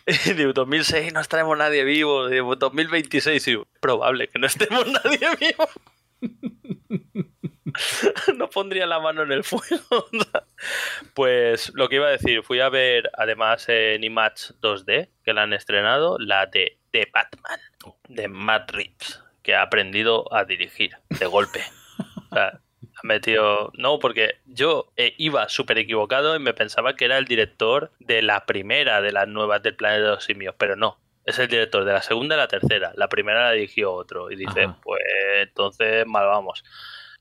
Digo, 0.36 0.54
2006 0.54 1.14
no 1.14 1.20
estaremos 1.20 1.58
nadie 1.58 1.84
vivo. 1.84 2.28
Digo, 2.28 2.56
2026, 2.56 3.46
digo, 3.46 3.68
probable 3.82 4.30
que 4.30 4.40
no 4.40 4.48
estemos 4.48 4.88
nadie 4.88 5.20
vivo. 5.40 5.68
no 8.38 8.50
pondría 8.50 8.86
la 8.86 9.00
mano 9.00 9.24
en 9.24 9.32
el 9.32 9.44
fuego. 9.44 10.08
pues 11.14 11.72
lo 11.76 11.90
que 11.90 11.96
iba 11.96 12.08
a 12.08 12.12
decir, 12.12 12.44
fui 12.44 12.60
a 12.60 12.70
ver 12.70 13.10
además 13.14 13.68
en 13.70 14.04
Image 14.04 14.54
2D, 14.62 15.10
que 15.24 15.34
la 15.34 15.44
han 15.44 15.54
estrenado, 15.54 16.18
la 16.20 16.48
de, 16.48 16.78
de 16.92 17.08
Batman, 17.14 17.60
de 18.08 18.28
Matt 18.28 18.72
Reeves, 18.72 19.24
que 19.44 19.56
ha 19.56 19.62
aprendido 19.62 20.34
a 20.34 20.46
dirigir 20.46 20.92
de 21.10 21.26
golpe. 21.26 21.62
O 22.32 22.36
sea, 22.36 22.48
ha 22.50 23.08
metido. 23.08 23.72
No, 23.78 24.00
porque 24.00 24.36
yo 24.46 24.92
eh, 24.96 25.16
iba 25.18 25.50
súper 25.50 25.78
equivocado 25.78 26.36
y 26.36 26.40
me 26.40 26.54
pensaba 26.54 26.96
que 26.96 27.06
era 27.06 27.18
el 27.18 27.26
director 27.26 27.92
de 28.00 28.22
la 28.22 28.46
primera 28.46 29.02
de 29.02 29.12
las 29.12 29.28
nuevas 29.28 29.62
del 29.64 29.76
planeta 29.76 30.04
de 30.04 30.12
los 30.12 30.24
simios, 30.24 30.56
pero 30.58 30.76
no. 30.76 31.00
Es 31.32 31.40
el 31.40 31.48
director 31.48 31.84
de 31.86 31.94
la 31.94 32.02
segunda 32.02 32.36
y 32.36 32.38
la 32.38 32.48
tercera. 32.48 32.92
La 32.96 33.08
primera 33.10 33.46
la 33.46 33.52
dirigió 33.54 33.92
otro. 33.94 34.30
Y 34.32 34.36
dice, 34.36 34.64
Ajá. 34.66 34.78
pues 34.84 35.02
entonces 35.42 36.06
mal 36.06 36.28
vamos. 36.28 36.64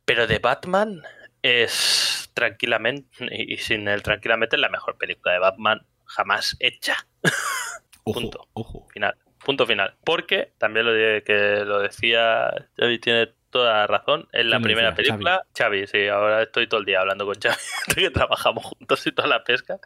Pero 0.04 0.26
de 0.26 0.38
Batman 0.38 1.02
es 1.42 2.30
tranquilamente, 2.34 3.08
y 3.30 3.56
sin 3.58 3.88
el 3.88 4.02
tranquilamente, 4.02 4.56
la 4.58 4.68
mejor 4.68 4.96
película 4.98 5.32
de 5.32 5.38
Batman 5.40 5.86
jamás 6.06 6.56
hecha. 6.60 6.96
Ojo, 8.04 8.20
Punto. 8.20 8.48
ojo. 8.54 8.88
Final. 8.92 9.14
Punto 9.44 9.66
final. 9.66 9.96
Porque, 10.04 10.52
también 10.58 10.86
lo 10.86 10.92
de- 10.92 11.22
que 11.24 11.64
lo 11.64 11.78
decía 11.80 12.50
tiene 13.00 13.32
toda 13.50 13.86
razón, 13.86 14.28
en 14.32 14.48
la 14.50 14.56
¿Quién 14.56 14.62
lo 14.62 14.64
primera 14.64 14.90
decía? 14.92 15.12
película, 15.14 15.46
Xavi. 15.56 15.86
sí, 15.86 16.06
ahora 16.08 16.42
estoy 16.42 16.66
todo 16.68 16.80
el 16.80 16.86
día 16.86 17.00
hablando 17.00 17.26
con 17.26 17.34
Xavi, 17.40 17.56
que 17.94 18.10
trabajamos 18.10 18.64
juntos 18.64 19.06
y 19.06 19.12
toda 19.12 19.28
la 19.28 19.44
pesca. 19.44 19.78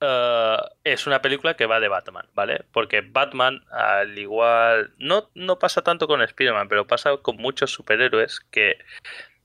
Eh, 0.00 0.56
es 0.84 1.06
una 1.06 1.20
película 1.22 1.54
que 1.54 1.66
va 1.66 1.80
de 1.80 1.88
Batman, 1.88 2.26
¿vale? 2.34 2.64
Porque 2.72 3.00
Batman, 3.00 3.64
al 3.70 4.18
igual, 4.18 4.92
no, 4.98 5.30
no 5.34 5.58
pasa 5.58 5.82
tanto 5.82 6.06
con 6.06 6.22
Spider-Man, 6.22 6.68
pero 6.68 6.86
pasa 6.86 7.16
con 7.18 7.36
muchos 7.36 7.70
superhéroes 7.72 8.40
que 8.50 8.78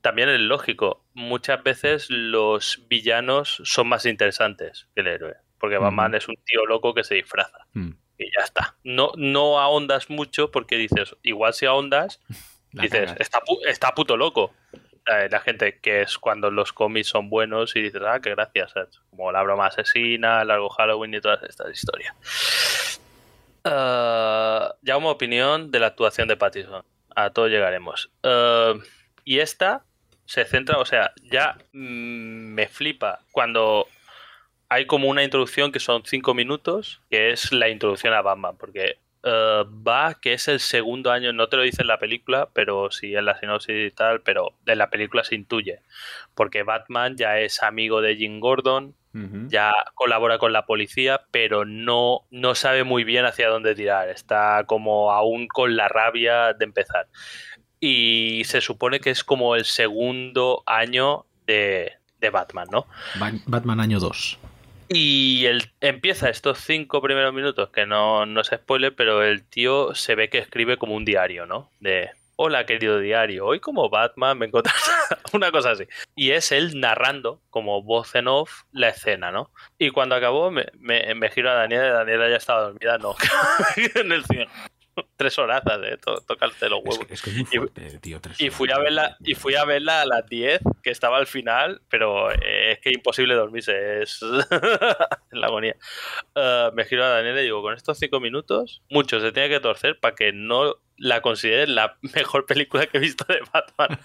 también 0.00 0.28
es 0.28 0.40
lógico. 0.40 1.04
Muchas 1.14 1.62
veces 1.62 2.06
los 2.10 2.86
villanos 2.88 3.60
son 3.64 3.88
más 3.88 4.06
interesantes 4.06 4.88
que 4.94 5.00
el 5.02 5.06
héroe. 5.08 5.36
Porque. 5.58 5.76
Batman 5.78 6.14
es 6.14 6.26
un 6.28 6.36
tío 6.44 6.64
loco 6.66 6.94
que 6.94 7.04
se 7.04 7.16
disfraza 7.16 7.66
Mm, 7.74 7.90
y 8.18 8.24
ya 8.36 8.44
está. 8.44 8.76
No, 8.82 9.12
no 9.16 9.60
ahondas 9.60 10.08
mucho 10.08 10.50
porque 10.50 10.76
dices, 10.76 11.16
igual 11.22 11.52
si 11.52 11.66
ahondas, 11.66 12.20
la 12.72 12.82
dices, 12.82 13.00
cagas. 13.06 13.20
está, 13.20 13.40
pu- 13.40 13.60
está 13.66 13.94
puto 13.94 14.16
loco. 14.16 14.52
La 15.06 15.40
gente 15.40 15.78
que 15.80 16.02
es 16.02 16.18
cuando 16.18 16.50
los 16.52 16.72
cómics 16.72 17.08
son 17.08 17.30
buenos 17.30 17.74
y 17.74 17.80
dices, 17.82 18.00
ah, 18.06 18.20
qué 18.22 18.30
gracias, 18.30 18.70
¿sabes? 18.72 19.00
como 19.10 19.32
la 19.32 19.42
broma 19.42 19.66
asesina, 19.66 20.42
el 20.42 20.48
largo 20.48 20.68
Halloween 20.68 21.14
y 21.14 21.20
todas 21.20 21.42
estas 21.42 21.72
historias. 21.72 22.14
Eh, 23.64 24.68
ya 24.82 24.96
una 24.96 25.08
opinión 25.08 25.70
de 25.70 25.80
la 25.80 25.88
actuación 25.88 26.28
de 26.28 26.36
Pattinson. 26.36 26.84
A 27.16 27.30
todo 27.30 27.48
llegaremos. 27.48 28.10
Eh, 28.22 28.74
y 29.24 29.40
esta 29.40 29.84
se 30.26 30.44
centra, 30.44 30.78
o 30.78 30.84
sea, 30.84 31.12
ya 31.30 31.56
mm, 31.72 32.54
me 32.54 32.68
flipa 32.68 33.20
cuando 33.32 33.88
hay 34.68 34.86
como 34.86 35.08
una 35.08 35.24
introducción 35.24 35.72
que 35.72 35.80
son 35.80 36.04
cinco 36.06 36.34
minutos, 36.34 37.00
que 37.10 37.30
es 37.32 37.50
la 37.52 37.68
introducción 37.68 38.14
a 38.14 38.22
Batman, 38.22 38.56
porque 38.56 38.98
eh, 39.22 39.64
va 39.86 40.14
que 40.20 40.32
es 40.32 40.48
el 40.48 40.60
segundo 40.60 41.10
año, 41.12 41.32
no 41.32 41.48
te 41.48 41.56
lo 41.56 41.62
dice 41.62 41.82
en 41.82 41.88
la 41.88 41.98
película, 41.98 42.48
pero 42.52 42.90
sí 42.90 43.14
en 43.14 43.24
la 43.26 43.38
sinopsis 43.38 43.88
y 43.88 43.94
tal, 43.94 44.20
pero 44.22 44.54
en 44.66 44.78
la 44.78 44.90
película 44.90 45.24
se 45.24 45.34
intuye, 45.34 45.80
porque 46.34 46.62
Batman 46.62 47.16
ya 47.16 47.38
es 47.38 47.62
amigo 47.62 48.00
de 48.00 48.16
Jim 48.16 48.40
Gordon, 48.40 48.94
ya 49.48 49.74
colabora 49.94 50.38
con 50.38 50.52
la 50.52 50.66
policía, 50.66 51.22
pero 51.32 51.64
no, 51.64 52.20
no 52.30 52.54
sabe 52.54 52.84
muy 52.84 53.02
bien 53.02 53.24
hacia 53.24 53.48
dónde 53.48 53.74
tirar. 53.74 54.08
Está 54.08 54.62
como 54.66 55.10
aún 55.10 55.48
con 55.48 55.74
la 55.76 55.88
rabia 55.88 56.52
de 56.52 56.64
empezar. 56.64 57.08
Y 57.80 58.42
se 58.44 58.60
supone 58.60 59.00
que 59.00 59.10
es 59.10 59.24
como 59.24 59.56
el 59.56 59.64
segundo 59.64 60.62
año 60.66 61.26
de, 61.46 61.92
de 62.20 62.30
Batman, 62.30 62.68
¿no? 62.70 62.86
Ba- 63.18 63.32
Batman 63.46 63.80
año 63.80 63.98
2. 63.98 64.38
Y 64.92 65.46
él 65.46 65.70
empieza 65.80 66.30
estos 66.30 66.58
cinco 66.58 67.00
primeros 67.00 67.32
minutos, 67.32 67.70
que 67.70 67.86
no, 67.86 68.26
no 68.26 68.40
es 68.40 68.48
spoiler, 68.48 68.92
pero 68.92 69.22
el 69.22 69.44
tío 69.44 69.94
se 69.94 70.16
ve 70.16 70.28
que 70.28 70.38
escribe 70.38 70.78
como 70.78 70.96
un 70.96 71.04
diario, 71.04 71.46
¿no? 71.46 71.70
De, 71.78 72.10
hola 72.34 72.66
querido 72.66 72.98
diario, 72.98 73.46
hoy 73.46 73.60
como 73.60 73.88
Batman 73.88 74.36
me 74.36 74.46
encontré 74.46 74.72
una 75.32 75.52
cosa 75.52 75.70
así. 75.70 75.84
Y 76.16 76.32
es 76.32 76.50
él 76.50 76.80
narrando 76.80 77.40
como 77.50 77.82
voz 77.82 78.16
en 78.16 78.26
off 78.26 78.62
la 78.72 78.88
escena, 78.88 79.30
¿no? 79.30 79.52
Y 79.78 79.90
cuando 79.90 80.16
acabó 80.16 80.50
me, 80.50 80.66
me, 80.80 81.14
me 81.14 81.30
giro 81.30 81.52
a 81.52 81.54
Daniela, 81.54 81.90
Daniela 81.90 82.28
ya 82.28 82.36
estaba 82.36 82.62
dormida, 82.62 82.98
no, 82.98 83.14
en 83.94 84.10
el 84.10 84.24
cine. 84.24 84.48
Tres 85.20 85.38
horazas 85.38 85.78
de 85.82 85.98
to- 85.98 86.22
tocarte 86.26 86.66
los 86.70 86.78
Es 86.78 86.84
huevos. 86.86 87.06
que, 87.06 87.12
es 87.12 87.20
que 87.20 87.28
es 87.30 87.36
muy 87.36 87.46
Y- 87.52 87.56
fuerte, 87.58 87.98
tío. 87.98 88.20
tres 88.22 88.40
Y 88.40 88.48
fui 88.48 88.68
horas. 88.68 88.78
a 88.78 88.82
verla, 88.82 89.16
y 89.22 89.34
fui 89.34 89.54
a 89.54 89.66
verla 89.66 90.00
a 90.00 90.06
las 90.06 90.26
10, 90.26 90.60
que 90.82 90.88
estaba 90.90 91.18
al 91.18 91.26
final, 91.26 91.82
pero 91.90 92.30
eh, 92.30 92.72
es 92.72 92.78
que 92.78 92.88
imposible 92.90 93.34
dormirse, 93.34 94.00
es 94.02 94.20
la 95.30 95.46
agonía. 95.46 95.76
Eh, 96.34 96.70
me 96.72 96.84
giro 96.86 97.04
a 97.04 97.08
Daniela 97.08 97.40
y 97.40 97.44
digo, 97.44 97.60
con 97.60 97.74
estos 97.74 97.98
cinco 97.98 98.18
minutos, 98.18 98.80
mucho 98.88 99.20
se 99.20 99.30
tiene 99.32 99.50
que 99.50 99.60
torcer 99.60 99.98
para 100.00 100.14
que 100.14 100.32
no 100.32 100.76
la 100.96 101.20
considere 101.20 101.66
la 101.66 101.96
mejor 102.14 102.46
película 102.46 102.86
que 102.86 102.96
he 102.96 103.00
visto 103.00 103.24
de 103.28 103.40
Batman. 103.52 103.98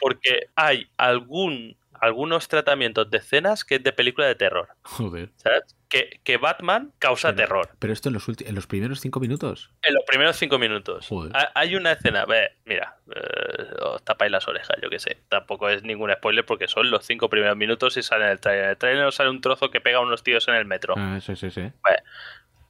Porque 0.00 0.48
hay 0.56 0.86
algún, 0.96 1.76
algunos 2.02 2.48
tratamientos 2.48 3.08
de 3.10 3.18
escenas 3.18 3.64
que 3.64 3.76
es 3.76 3.82
de 3.82 3.92
película 3.92 4.26
de 4.26 4.34
terror. 4.34 4.68
Joder. 4.82 5.30
¿Sabes? 5.36 5.76
Que, 5.88 6.20
que 6.24 6.36
Batman 6.36 6.92
causa 6.98 7.28
Pero- 7.28 7.36
terror. 7.36 7.68
Pero 7.78 7.92
esto 7.92 8.08
en 8.08 8.14
los, 8.14 8.26
en 8.28 8.54
los 8.56 8.66
primeros 8.66 9.00
cinco 9.00 9.20
minutos. 9.20 9.70
En 9.82 9.94
los 9.94 10.02
primeros 10.04 10.36
cinco 10.36 10.58
minutos. 10.58 11.06
Joder. 11.06 11.30
Ha- 11.36 11.52
Hay 11.54 11.76
una 11.76 11.92
escena, 11.92 12.24
ve, 12.26 12.56
mira, 12.64 12.96
eh, 13.14 13.66
os 13.82 14.02
tapáis 14.04 14.32
las 14.32 14.48
orejas, 14.48 14.76
yo 14.82 14.90
qué 14.90 14.98
sé. 14.98 15.18
Tampoco 15.28 15.68
es 15.68 15.84
ningún 15.84 16.10
spoiler 16.12 16.44
porque 16.44 16.66
son 16.66 16.90
los 16.90 17.06
cinco 17.06 17.30
primeros 17.30 17.56
minutos 17.56 17.96
y 17.96 18.02
sale 18.02 18.24
en 18.24 18.30
el 18.32 18.40
trailer. 18.40 18.64
En 18.64 18.70
el 18.70 18.76
trailer 18.78 19.12
sale 19.12 19.30
un 19.30 19.40
trozo 19.40 19.70
que 19.70 19.80
pega 19.80 19.98
a 19.98 20.00
unos 20.00 20.24
tíos 20.24 20.48
en 20.48 20.54
el 20.54 20.64
metro. 20.64 20.94
Ah, 20.96 21.20
sí, 21.20 21.36
sí, 21.36 21.50
sí. 21.52 21.70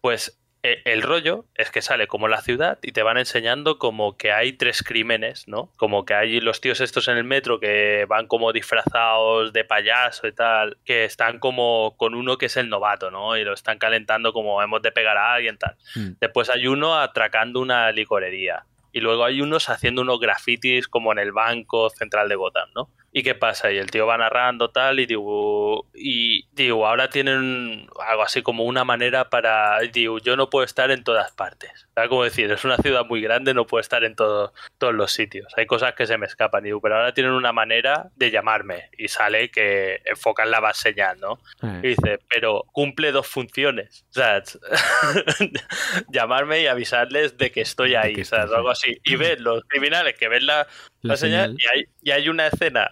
Pues 0.03 0.39
el 0.63 1.03
rollo 1.03 1.45
es 1.57 1.71
que 1.71 1.83
sale 1.83 2.07
como 2.07 2.29
la 2.29 2.41
ciudad 2.41 2.79
y 2.83 2.93
te 2.93 3.03
van 3.03 3.19
enseñando 3.19 3.79
como 3.79 4.17
que 4.17 4.31
hay 4.31 4.53
tres 4.53 4.85
crímenes, 4.85 5.49
¿no? 5.49 5.73
Como 5.77 6.05
que 6.05 6.15
hay 6.15 6.41
los 6.41 6.61
tíos 6.61 6.81
estos 6.81 7.09
en 7.09 7.17
el 7.17 7.25
metro 7.25 7.59
que 7.59 8.07
van 8.09 8.29
como 8.29 8.53
disfrazados 8.53 9.53
de 9.53 9.65
payaso 9.65 10.29
y 10.29 10.33
tal, 10.33 10.79
que 10.85 11.05
están 11.05 11.41
como 11.41 11.97
con 11.97 12.15
uno 12.15 12.39
que 12.39 12.47
es 12.47 12.57
el 12.57 12.69
novato, 12.69 13.11
¿no? 13.11 13.37
Y 13.37 13.43
lo 13.43 13.55
están 13.55 13.79
calentando 13.79 14.33
como 14.33 14.63
hemos 14.63 14.83
de 14.83 14.93
pegar 14.93 15.17
a 15.17 15.35
alguien 15.35 15.59
tal. 15.59 15.77
Mm. 15.97 16.13
Después 16.21 16.49
hay 16.49 16.69
uno 16.69 16.99
atracando 16.99 17.61
una 17.61 17.91
licorería. 17.91 18.65
y 18.95 19.01
luego 19.01 19.25
hay 19.25 19.41
unos 19.41 19.71
haciendo 19.71 20.03
unos 20.03 20.21
grafitis 20.21 20.87
como 20.87 21.13
en 21.13 21.19
el 21.19 21.33
banco 21.33 21.89
central 21.89 22.29
de 22.29 22.37
Gotham, 22.37 22.69
¿no? 22.75 22.91
¿Y 23.15 23.23
qué 23.23 23.35
pasa? 23.35 23.71
Y 23.71 23.77
el 23.77 23.91
tío 23.91 24.07
va 24.07 24.17
narrando 24.17 24.71
tal 24.71 24.99
y 24.99 25.05
digo, 25.05 25.87
y 25.95 26.47
digo, 26.53 26.87
ahora 26.87 27.11
tienen 27.11 27.87
algo 28.09 28.23
así 28.23 28.41
como 28.41 28.65
una 28.65 28.85
manera 28.85 29.29
para, 29.29 29.79
digo, 29.81 30.19
yo 30.19 30.35
no 30.35 30.49
puedo 30.49 30.65
estar 30.65 30.91
en 30.91 31.05
todas 31.05 31.31
partes. 31.33 31.87
¿Sabes 31.95 32.09
cómo 32.09 32.25
decir? 32.25 32.51
Es 32.51 32.65
una 32.65 32.79
ciudad 32.79 33.05
muy 33.05 33.21
grande, 33.21 33.53
no 33.53 33.67
puedo 33.67 33.83
estar 33.83 34.03
en 34.05 34.15
todo- 34.17 34.55
todos 34.79 34.95
los 34.95 35.13
sitios. 35.13 35.53
Hay 35.59 35.67
cosas 35.67 35.93
que 35.95 36.07
se 36.07 36.17
me 36.17 36.25
escapan, 36.25 36.65
digo, 36.65 36.81
pero 36.81 36.97
ahora 36.97 37.13
tienen 37.13 37.33
una 37.35 37.53
manera 37.53 38.09
de 38.17 38.31
llamarme 38.31 38.89
y 38.97 39.09
sale 39.09 39.51
que 39.51 40.01
enfocan 40.07 40.51
la 40.51 40.61
base 40.61 40.91
señal, 40.93 41.21
¿no? 41.21 41.39
Y 41.83 41.89
dice, 41.89 42.19
pero 42.31 42.63
cumple 42.73 43.13
dos 43.13 43.27
funciones. 43.27 44.07
O 44.09 44.13
sea, 44.15 44.43
llamarme 46.11 46.63
y 46.63 46.67
avisarles 46.67 47.37
de 47.37 47.51
que 47.53 47.61
estoy 47.61 47.95
ahí, 47.95 48.15
que 48.15 48.23
o 48.23 48.25
sea, 48.25 48.43
algo 48.43 48.71
así. 48.71 48.99
Y 49.05 49.17
ven 49.17 49.43
los 49.43 49.63
criminales 49.69 50.15
que 50.19 50.29
ven 50.29 50.47
la, 50.47 50.67
La 51.03 51.13
la 51.13 51.17
señal, 51.17 51.57
señal. 51.57 51.57
y 51.59 51.79
hay, 51.79 51.85
y 52.03 52.11
hay 52.13 52.29
una 52.29 52.47
escena 52.47 52.91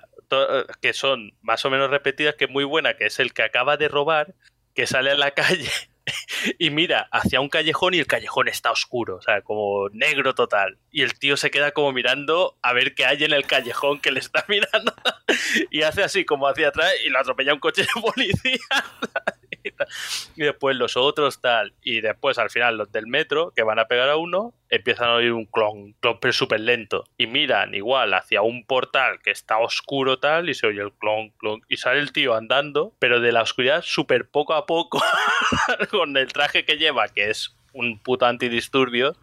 que 0.80 0.92
son 0.92 1.34
más 1.42 1.64
o 1.64 1.70
menos 1.70 1.90
repetidas, 1.90 2.34
que 2.34 2.44
es 2.44 2.50
muy 2.50 2.64
buena, 2.64 2.94
que 2.94 3.06
es 3.06 3.18
el 3.20 3.32
que 3.32 3.42
acaba 3.42 3.76
de 3.76 3.88
robar, 3.88 4.34
que 4.74 4.86
sale 4.86 5.10
a 5.10 5.14
la 5.16 5.30
calle 5.32 5.70
y 6.58 6.70
mira 6.70 7.08
hacia 7.12 7.40
un 7.40 7.48
callejón 7.48 7.94
y 7.94 7.98
el 7.98 8.06
callejón 8.06 8.48
está 8.48 8.70
oscuro, 8.70 9.16
o 9.16 9.22
sea, 9.22 9.42
como 9.42 9.88
negro 9.90 10.34
total. 10.34 10.78
Y 10.90 11.02
el 11.02 11.18
tío 11.18 11.36
se 11.36 11.50
queda 11.50 11.72
como 11.72 11.92
mirando 11.92 12.58
a 12.62 12.72
ver 12.72 12.94
qué 12.94 13.06
hay 13.06 13.24
en 13.24 13.32
el 13.32 13.46
callejón 13.46 14.00
que 14.00 14.12
le 14.12 14.20
está 14.20 14.44
mirando 14.48 14.94
y 15.70 15.82
hace 15.82 16.02
así 16.02 16.24
como 16.24 16.48
hacia 16.48 16.68
atrás 16.68 16.92
y 17.04 17.10
lo 17.10 17.18
atropella 17.18 17.54
un 17.54 17.60
coche 17.60 17.82
de 17.82 18.00
policía. 18.00 18.58
Y 20.40 20.44
después 20.44 20.74
los 20.74 20.96
otros 20.96 21.42
tal. 21.42 21.74
Y 21.82 22.00
después 22.00 22.38
al 22.38 22.48
final 22.48 22.78
los 22.78 22.90
del 22.90 23.06
metro 23.06 23.52
que 23.54 23.62
van 23.62 23.78
a 23.78 23.88
pegar 23.88 24.08
a 24.08 24.16
uno 24.16 24.54
empiezan 24.70 25.10
a 25.10 25.16
oír 25.16 25.32
un 25.32 25.44
clon, 25.44 25.92
clon 26.00 26.18
pero 26.18 26.32
súper 26.32 26.60
lento. 26.60 27.04
Y 27.18 27.26
miran 27.26 27.74
igual 27.74 28.14
hacia 28.14 28.40
un 28.40 28.64
portal 28.64 29.20
que 29.22 29.32
está 29.32 29.58
oscuro 29.58 30.18
tal 30.18 30.48
y 30.48 30.54
se 30.54 30.66
oye 30.66 30.80
el 30.80 30.94
clon, 30.94 31.28
clon. 31.36 31.60
Y 31.68 31.76
sale 31.76 32.00
el 32.00 32.12
tío 32.12 32.34
andando, 32.34 32.94
pero 32.98 33.20
de 33.20 33.32
la 33.32 33.42
oscuridad 33.42 33.82
súper 33.84 34.30
poco 34.30 34.54
a 34.54 34.64
poco 34.64 35.02
con 35.90 36.16
el 36.16 36.32
traje 36.32 36.64
que 36.64 36.78
lleva, 36.78 37.08
que 37.08 37.28
es 37.28 37.54
un 37.74 37.98
puto 37.98 38.24
antidisturbio. 38.24 39.16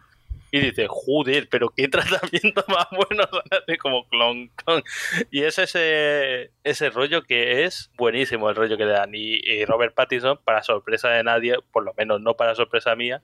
Y 0.50 0.60
dice, 0.60 0.86
joder, 0.88 1.48
pero 1.50 1.68
qué 1.70 1.88
tratamiento 1.88 2.64
más 2.68 2.86
bueno, 2.90 3.24
hace 3.50 3.76
como 3.78 4.08
clon, 4.08 4.48
clon. 4.56 4.82
Y 5.30 5.42
es 5.44 5.58
ese, 5.58 6.50
ese 6.64 6.90
rollo 6.90 7.22
que 7.22 7.64
es 7.64 7.90
buenísimo, 7.96 8.48
el 8.48 8.56
rollo 8.56 8.76
que 8.76 8.84
le 8.86 8.92
dan. 8.92 9.14
Y, 9.14 9.34
y 9.44 9.64
Robert 9.64 9.94
Pattinson, 9.94 10.38
para 10.44 10.62
sorpresa 10.62 11.10
de 11.10 11.22
nadie, 11.24 11.56
por 11.72 11.84
lo 11.84 11.92
menos 11.94 12.20
no 12.20 12.34
para 12.34 12.54
sorpresa 12.54 12.94
mía, 12.96 13.20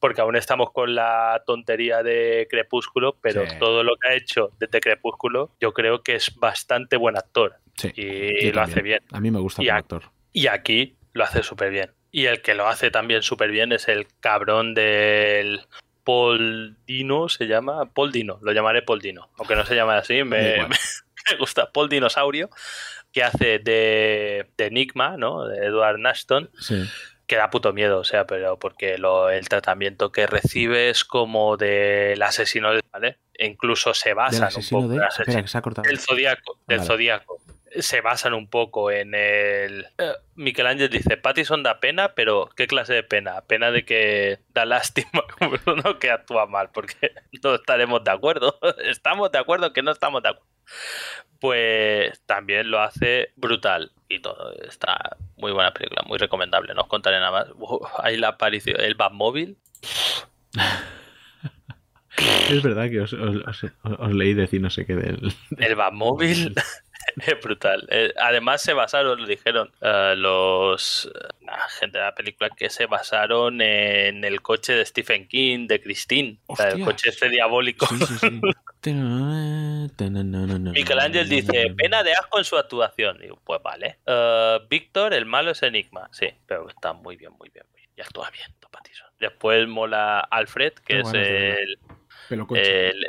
porque 0.00 0.20
aún 0.20 0.36
estamos 0.36 0.70
con 0.72 0.94
la 0.94 1.42
tontería 1.46 2.02
de 2.02 2.46
Crepúsculo, 2.50 3.16
pero 3.20 3.44
Sí. 3.48 3.56
todo 3.58 3.82
lo 3.82 3.96
que 3.96 4.08
ha 4.08 4.14
hecho 4.14 4.52
desde 4.58 4.80
Crepúsculo, 4.80 5.50
yo 5.60 5.72
creo 5.72 6.02
que 6.02 6.14
es 6.14 6.34
bastante 6.36 6.96
buen 6.96 7.16
actor. 7.16 7.56
sí, 7.76 7.90
Y 7.96 8.52
lo 8.52 8.60
hace 8.62 8.82
bien. 8.82 9.00
A 9.12 9.20
mí 9.20 9.30
me 9.30 9.40
gusta 9.40 9.62
Y 9.62 9.66
como 9.66 9.78
actor. 9.78 10.02
Y 10.32 10.46
aquí 10.48 10.96
lo 11.14 11.24
hace 11.24 11.42
súper 11.42 11.70
bien. 11.70 11.90
Y 12.10 12.26
el 12.26 12.40
que 12.42 12.54
lo 12.54 12.66
hace 12.68 12.90
también 12.90 13.22
súper 13.22 13.50
bien 13.50 13.70
es 13.72 13.86
el 13.88 14.06
cabrón 14.20 14.72
del 14.74 15.60
Paul 16.12 16.74
Dino, 16.86 17.28
se 17.28 17.46
llama. 17.46 17.92
Paul 17.92 18.12
Dino, 18.12 18.38
lo 18.40 18.52
llamaré 18.52 18.80
Paul 18.80 19.02
Dino. 19.02 19.28
Aunque 19.36 19.54
no 19.54 19.66
se 19.66 19.74
llama 19.74 19.98
así, 19.98 20.24
me, 20.24 20.66
gusta. 21.38 21.70
Paul 21.70 21.90
Dinosaurio, 21.90 22.48
que 23.12 23.22
hace 23.22 23.58
de, 23.58 24.46
de 24.56 24.66
Enigma, 24.66 25.18
¿no? 25.18 25.46
De 25.46 25.66
Edward 25.66 25.98
Nashton, 25.98 26.48
Sí. 26.58 26.82
que 27.26 27.36
da 27.36 27.50
puto 27.50 27.74
miedo, 27.74 27.98
o 28.00 28.04
sea, 28.04 28.26
pero 28.26 28.58
porque 28.58 28.96
lo, 28.96 29.28
el 29.28 29.50
tratamiento 29.50 30.10
que 30.10 30.26
recibe 30.26 30.88
es 30.88 31.04
como 31.04 31.58
del 31.58 32.22
asesino, 32.22 32.70
¿vale? 32.90 33.18
E 33.34 33.46
incluso 33.46 33.92
se 33.92 34.08
Del 34.08 34.16
basan 34.16 34.48
un 34.56 34.68
poco 34.70 34.88
de. 34.88 34.96
en 34.96 35.02
el 35.02 35.08
Espera, 35.08 35.24
asesino- 35.26 35.42
que 35.42 35.48
se 35.48 35.58
ha 35.58 35.62
cortado. 35.62 35.86
del 35.88 35.98
zodiaco 35.98 36.58
del 36.66 36.78
Vale. 36.78 36.88
zodiaco 36.88 37.38
se 37.80 38.00
basan 38.00 38.34
un 38.34 38.48
poco 38.48 38.90
en 38.90 39.14
el 39.14 39.86
eh, 39.98 40.12
Michelangelo 40.34 40.88
dice 40.88 41.16
Pattison 41.16 41.62
da 41.62 41.80
pena 41.80 42.14
pero 42.14 42.48
qué 42.56 42.66
clase 42.66 42.94
de 42.94 43.02
pena 43.02 43.42
pena 43.42 43.70
de 43.70 43.84
que 43.84 44.38
da 44.54 44.64
lástima 44.64 45.24
uno 45.66 45.98
que 45.98 46.10
actúa 46.10 46.46
mal 46.46 46.70
porque 46.72 47.12
no 47.42 47.54
estaremos 47.56 48.02
de 48.04 48.10
acuerdo. 48.10 48.58
Estamos 48.84 49.30
de 49.32 49.38
acuerdo 49.38 49.72
que 49.72 49.82
no 49.82 49.90
estamos 49.92 50.22
de 50.22 50.30
acuerdo 50.30 50.48
pues 51.40 52.20
también 52.26 52.70
lo 52.70 52.80
hace 52.80 53.30
brutal 53.36 53.92
y 54.08 54.18
todo. 54.20 54.52
Está 54.62 55.16
muy 55.36 55.52
buena 55.52 55.72
película 55.72 56.02
muy 56.06 56.18
recomendable. 56.18 56.74
No 56.74 56.82
os 56.82 56.88
contaré 56.88 57.18
nada 57.20 57.30
más. 57.30 57.48
Uf, 57.56 57.86
hay 57.98 58.16
la 58.16 58.28
aparición 58.28 58.80
el 58.80 58.94
Batmóvil. 58.96 59.56
Es 62.50 62.62
verdad 62.62 62.90
que 62.90 63.00
os, 63.00 63.12
os- 63.12 63.42
os- 63.46 63.64
os 63.98 64.12
leí 64.12 64.34
decir 64.34 64.60
no 64.60 64.70
sé 64.70 64.84
qué 64.84 64.96
del. 64.96 65.32
El 65.58 65.74
Batmóvil 65.76 66.54
es 67.26 67.40
brutal. 67.40 67.86
Eh, 67.90 68.12
además 68.20 68.62
se 68.62 68.72
basaron, 68.72 69.20
lo 69.20 69.26
dijeron 69.26 69.70
eh, 69.80 70.14
los 70.16 71.10
eh, 71.14 71.28
la 71.44 71.58
gente 71.80 71.98
de 71.98 72.04
la 72.04 72.14
película 72.14 72.50
que 72.50 72.70
se 72.70 72.86
basaron 72.86 73.60
en 73.60 74.24
el 74.24 74.42
coche 74.42 74.74
de 74.74 74.84
Stephen 74.84 75.26
King, 75.28 75.66
de 75.66 75.80
Christine, 75.80 76.38
o 76.46 76.56
sea, 76.56 76.68
el 76.68 76.84
coche 76.84 77.10
este 77.10 77.28
diabólico. 77.30 77.86
Sí, 77.86 77.96
sí, 78.06 78.18
sí. 78.18 78.40
Michelangelo 80.72 81.24
dice, 81.28 81.74
pena 81.76 82.02
de 82.02 82.12
asco 82.12 82.38
en 82.38 82.44
su 82.44 82.56
actuación. 82.56 83.18
Digo, 83.18 83.40
pues 83.44 83.60
vale. 83.62 83.98
Víctor, 84.68 85.14
el 85.14 85.26
malo 85.26 85.50
es 85.50 85.62
Enigma. 85.62 86.08
Sí, 86.12 86.28
pero 86.46 86.68
está 86.68 86.92
muy 86.92 87.16
bien, 87.16 87.32
muy 87.38 87.48
bien. 87.52 87.64
Muy 87.72 87.80
bien. 87.80 87.90
Y 87.96 88.00
actúa 88.02 88.30
bien, 88.30 88.46
Tom 88.60 88.70
Pattinson. 88.70 89.08
Después 89.18 89.66
mola 89.66 90.20
Alfred, 90.20 90.74
que 90.74 91.00
es 91.00 91.08
el, 91.14 91.78
el- 92.56 93.04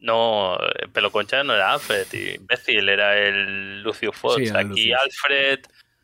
no, 0.00 0.58
el 0.58 0.90
pelo 0.90 1.10
concha 1.10 1.42
no 1.44 1.54
era 1.54 1.72
Alfred, 1.72 2.06
imbécil, 2.12 2.88
era 2.88 3.18
el 3.18 3.82
Lucio 3.82 4.12
Fox. 4.12 4.36
Sí, 4.36 4.48
Aquí 4.54 4.68
Lucius. 4.68 4.98
Alfred 5.00 5.60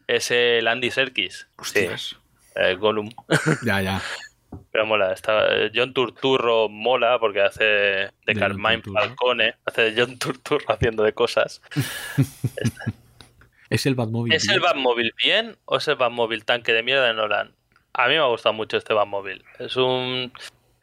es 0.06 0.30
el 0.30 0.68
Andy 0.68 0.90
Serkis. 0.90 1.48
Hostias. 1.56 2.00
Sí, 2.00 2.16
el 2.56 2.78
Gollum. 2.78 3.10
Ya, 3.64 3.80
ya. 3.80 4.02
Pero 4.70 4.86
mola. 4.86 5.12
Está, 5.12 5.46
John 5.74 5.92
Turturro 5.92 6.68
mola 6.68 7.18
porque 7.18 7.40
hace 7.40 7.64
de, 7.64 8.10
De 8.26 8.34
Carmine. 8.34 8.82
Falcone. 8.82 9.54
Hace 9.64 9.90
de 9.90 10.00
John 10.00 10.18
Turturro 10.18 10.64
haciendo 10.68 11.02
de 11.02 11.12
cosas. 11.12 11.60
Es 13.70 13.86
el 13.86 13.94
Batmóvil. 13.96 14.32
¿Es 14.32 14.48
el 14.48 14.60
Batmóvil 14.60 15.12
bien 15.20 15.56
o 15.64 15.78
es 15.78 15.88
el 15.88 15.96
Batmóvil 15.96 16.44
tanque 16.44 16.72
de 16.72 16.84
mierda 16.84 17.06
de 17.06 17.14
Nolan? 17.14 17.54
A 17.92 18.06
mí 18.06 18.12
me 18.14 18.20
ha 18.20 18.26
gustado 18.26 18.52
mucho 18.52 18.76
este 18.76 18.94
Batmóvil. 18.94 19.44
Es 19.58 19.74
un 19.76 20.32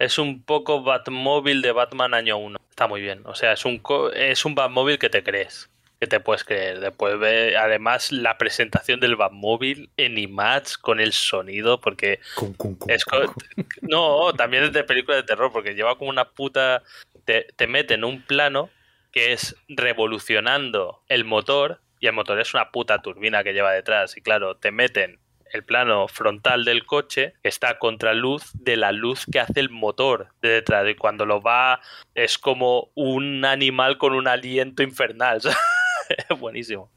es 0.03 0.17
un 0.17 0.43
poco 0.43 0.83
Batmóvil 0.83 1.61
de 1.61 1.71
Batman 1.71 2.13
año 2.13 2.37
1. 2.37 2.57
Está 2.69 2.87
muy 2.87 3.01
bien. 3.01 3.21
O 3.25 3.35
sea, 3.35 3.53
es 3.53 3.65
un 3.65 3.81
es 4.15 4.45
un 4.45 4.55
Batmóvil 4.55 4.97
que 4.99 5.09
te 5.09 5.23
crees. 5.23 5.69
Que 5.99 6.07
te 6.07 6.19
puedes 6.19 6.43
creer. 6.43 6.79
Después 6.79 7.19
ve 7.19 7.55
además 7.55 8.11
la 8.11 8.37
presentación 8.39 8.99
del 8.99 9.15
Batmóvil 9.15 9.91
en 9.97 10.17
IMAX 10.17 10.77
con 10.79 10.99
el 10.99 11.13
sonido 11.13 11.79
porque 11.79 12.19
Cum, 12.35 12.53
cum, 12.53 12.75
cum, 12.75 12.89
es 12.89 13.05
cum, 13.05 13.19
co- 13.25 13.33
cum. 13.33 13.65
no, 13.81 14.33
también 14.33 14.63
es 14.63 14.73
de 14.73 14.83
película 14.83 15.17
de 15.17 15.23
terror, 15.23 15.51
porque 15.53 15.75
lleva 15.75 15.97
como 15.99 16.09
una 16.09 16.25
puta. 16.31 16.81
Te, 17.25 17.47
te 17.55 17.67
mete 17.67 17.93
en 17.93 18.03
un 18.03 18.23
plano 18.23 18.69
que 19.11 19.31
es 19.33 19.55
revolucionando 19.67 21.03
el 21.07 21.23
motor, 21.25 21.81
y 21.99 22.07
el 22.07 22.13
motor 22.13 22.39
es 22.39 22.53
una 22.55 22.71
puta 22.71 23.01
turbina 23.03 23.43
que 23.43 23.53
lleva 23.53 23.71
detrás. 23.71 24.17
Y 24.17 24.21
claro, 24.21 24.55
te 24.55 24.71
meten 24.71 25.19
el 25.53 25.63
plano 25.63 26.07
frontal 26.07 26.65
del 26.65 26.85
coche 26.85 27.33
está 27.43 27.77
contra 27.79 28.13
luz 28.13 28.51
de 28.53 28.77
la 28.77 28.91
luz 28.91 29.25
que 29.31 29.39
hace 29.39 29.59
el 29.59 29.69
motor 29.69 30.29
de 30.41 30.49
detrás. 30.49 30.87
Y 30.89 30.95
cuando 30.95 31.25
lo 31.25 31.41
va, 31.41 31.79
es 32.15 32.37
como 32.37 32.89
un 32.95 33.43
animal 33.45 33.97
con 33.97 34.13
un 34.13 34.27
aliento 34.27 34.83
infernal. 34.83 35.41
es 36.29 36.39
buenísimo. 36.39 36.91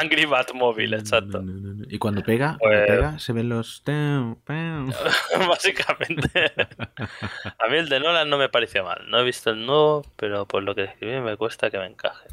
Angry 0.00 0.24
Batmobile, 0.24 0.96
exacto. 0.96 1.42
Y 1.88 1.98
cuando 1.98 2.22
pega, 2.22 2.56
cuando 2.58 2.78
Pues- 2.78 2.88
pega, 2.90 3.18
se 3.18 3.32
ven 3.32 3.48
los. 3.48 3.82
básicamente. 5.48 6.52
A 7.58 7.68
mí 7.68 7.76
el 7.76 7.88
de 7.88 8.00
Nolan 8.00 8.28
no 8.28 8.38
me 8.38 8.48
pareció 8.48 8.84
mal. 8.84 9.04
No 9.08 9.18
he 9.18 9.24
visto 9.24 9.50
el 9.50 9.64
nuevo, 9.66 10.04
pero 10.16 10.46
por 10.46 10.62
lo 10.62 10.74
que 10.74 10.84
escribí 10.84 11.20
me 11.20 11.36
cuesta 11.36 11.70
que 11.70 11.78
me 11.78 11.86
encaje. 11.86 12.28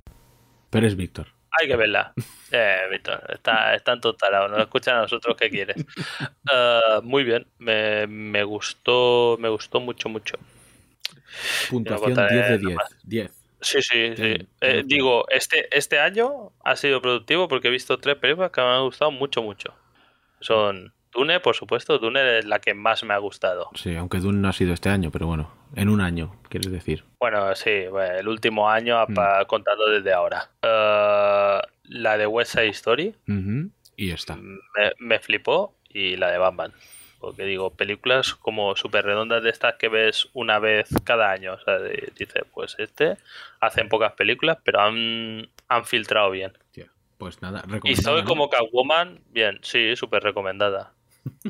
Pero 0.69 0.87
es 0.87 0.95
Víctor. 0.95 1.27
Hay 1.59 1.67
que 1.67 1.75
verla. 1.75 2.13
Eh, 2.51 2.87
Víctor, 2.91 3.21
está, 3.29 3.99
todos 3.99 4.17
tarados. 4.17 4.49
No 4.51 4.57
escuchan 4.57 4.97
a 4.97 5.01
nosotros 5.01 5.35
qué 5.37 5.49
quieres. 5.49 5.77
Eh, 6.49 7.01
muy 7.03 7.23
bien. 7.25 7.45
Me, 7.57 8.07
me 8.07 8.43
gustó 8.43 9.35
me 9.37 9.49
gustó 9.49 9.81
mucho, 9.81 10.07
mucho. 10.07 10.37
Puntuación 11.69 12.13
contaré 12.13 12.35
10 12.35 12.47
de 12.47 12.51
nada 12.51 12.59
10. 12.59 12.75
más. 12.75 12.97
10. 13.03 13.31
Sí, 13.59 13.81
sí, 13.81 14.15
sí. 14.15 14.47
Eh, 14.61 14.83
digo, 14.85 15.25
este, 15.29 15.67
este 15.75 15.99
año 15.99 16.51
ha 16.63 16.75
sido 16.75 17.01
productivo 17.01 17.47
porque 17.47 17.67
he 17.67 17.71
visto 17.71 17.97
tres 17.97 18.15
películas 18.15 18.51
que 18.51 18.61
me 18.61 18.67
han 18.67 18.83
gustado 18.83 19.11
mucho, 19.11 19.41
mucho. 19.41 19.73
Son 20.39 20.93
Dune, 21.11 21.39
por 21.39 21.55
supuesto. 21.55 21.97
Dune 21.99 22.39
es 22.39 22.45
la 22.45 22.59
que 22.59 22.73
más 22.73 23.03
me 23.03 23.13
ha 23.13 23.17
gustado. 23.17 23.69
Sí, 23.75 23.95
aunque 23.95 24.19
Dune 24.19 24.39
no 24.39 24.49
ha 24.49 24.53
sido 24.53 24.73
este 24.73 24.89
año, 24.89 25.09
pero 25.11 25.27
bueno, 25.27 25.51
en 25.75 25.89
un 25.89 26.01
año, 26.01 26.35
quieres 26.49 26.71
decir. 26.71 27.03
Bueno, 27.19 27.55
sí, 27.55 27.69
el 27.71 28.27
último 28.27 28.69
año 28.69 29.03
Mm. 29.07 29.45
contando 29.47 29.89
desde 29.89 30.13
ahora. 30.13 30.49
Eh, 30.61 31.59
la 31.85 32.17
de 32.17 32.27
West 32.27 32.51
Side 32.53 32.67
Story 32.69 33.15
Y 33.95 34.11
está. 34.11 34.35
me, 34.35 34.91
me 34.99 35.19
flipó 35.19 35.75
y 35.89 36.15
la 36.17 36.29
de 36.31 36.37
Batman. 36.37 36.73
Porque 37.19 37.45
digo, 37.45 37.71
películas 37.71 38.35
como 38.35 38.75
súper 38.75 39.03
redondas 39.03 39.41
de 39.41 39.49
estas 39.49 39.73
que 39.75 39.89
ves 39.89 40.29
una 40.33 40.59
vez 40.59 40.87
cada 41.03 41.31
año. 41.31 41.53
O 41.53 41.59
sea, 41.59 41.79
dices, 41.79 42.43
pues 42.53 42.75
este 42.77 43.17
hacen 43.59 43.89
pocas 43.89 44.13
películas, 44.13 44.59
pero 44.63 44.81
han, 44.81 45.49
han 45.67 45.85
filtrado 45.85 46.29
bien. 46.29 46.53
Tío, 46.71 46.85
Pues 47.17 47.41
nada, 47.41 47.63
Y 47.65 47.71
recomendada, 47.71 48.03
Zoe 48.03 48.21
¿no? 48.21 48.27
como 48.27 48.49
Catwoman, 48.51 49.19
bien, 49.31 49.57
sí, 49.63 49.95
súper 49.95 50.21
recomendada. 50.21 50.93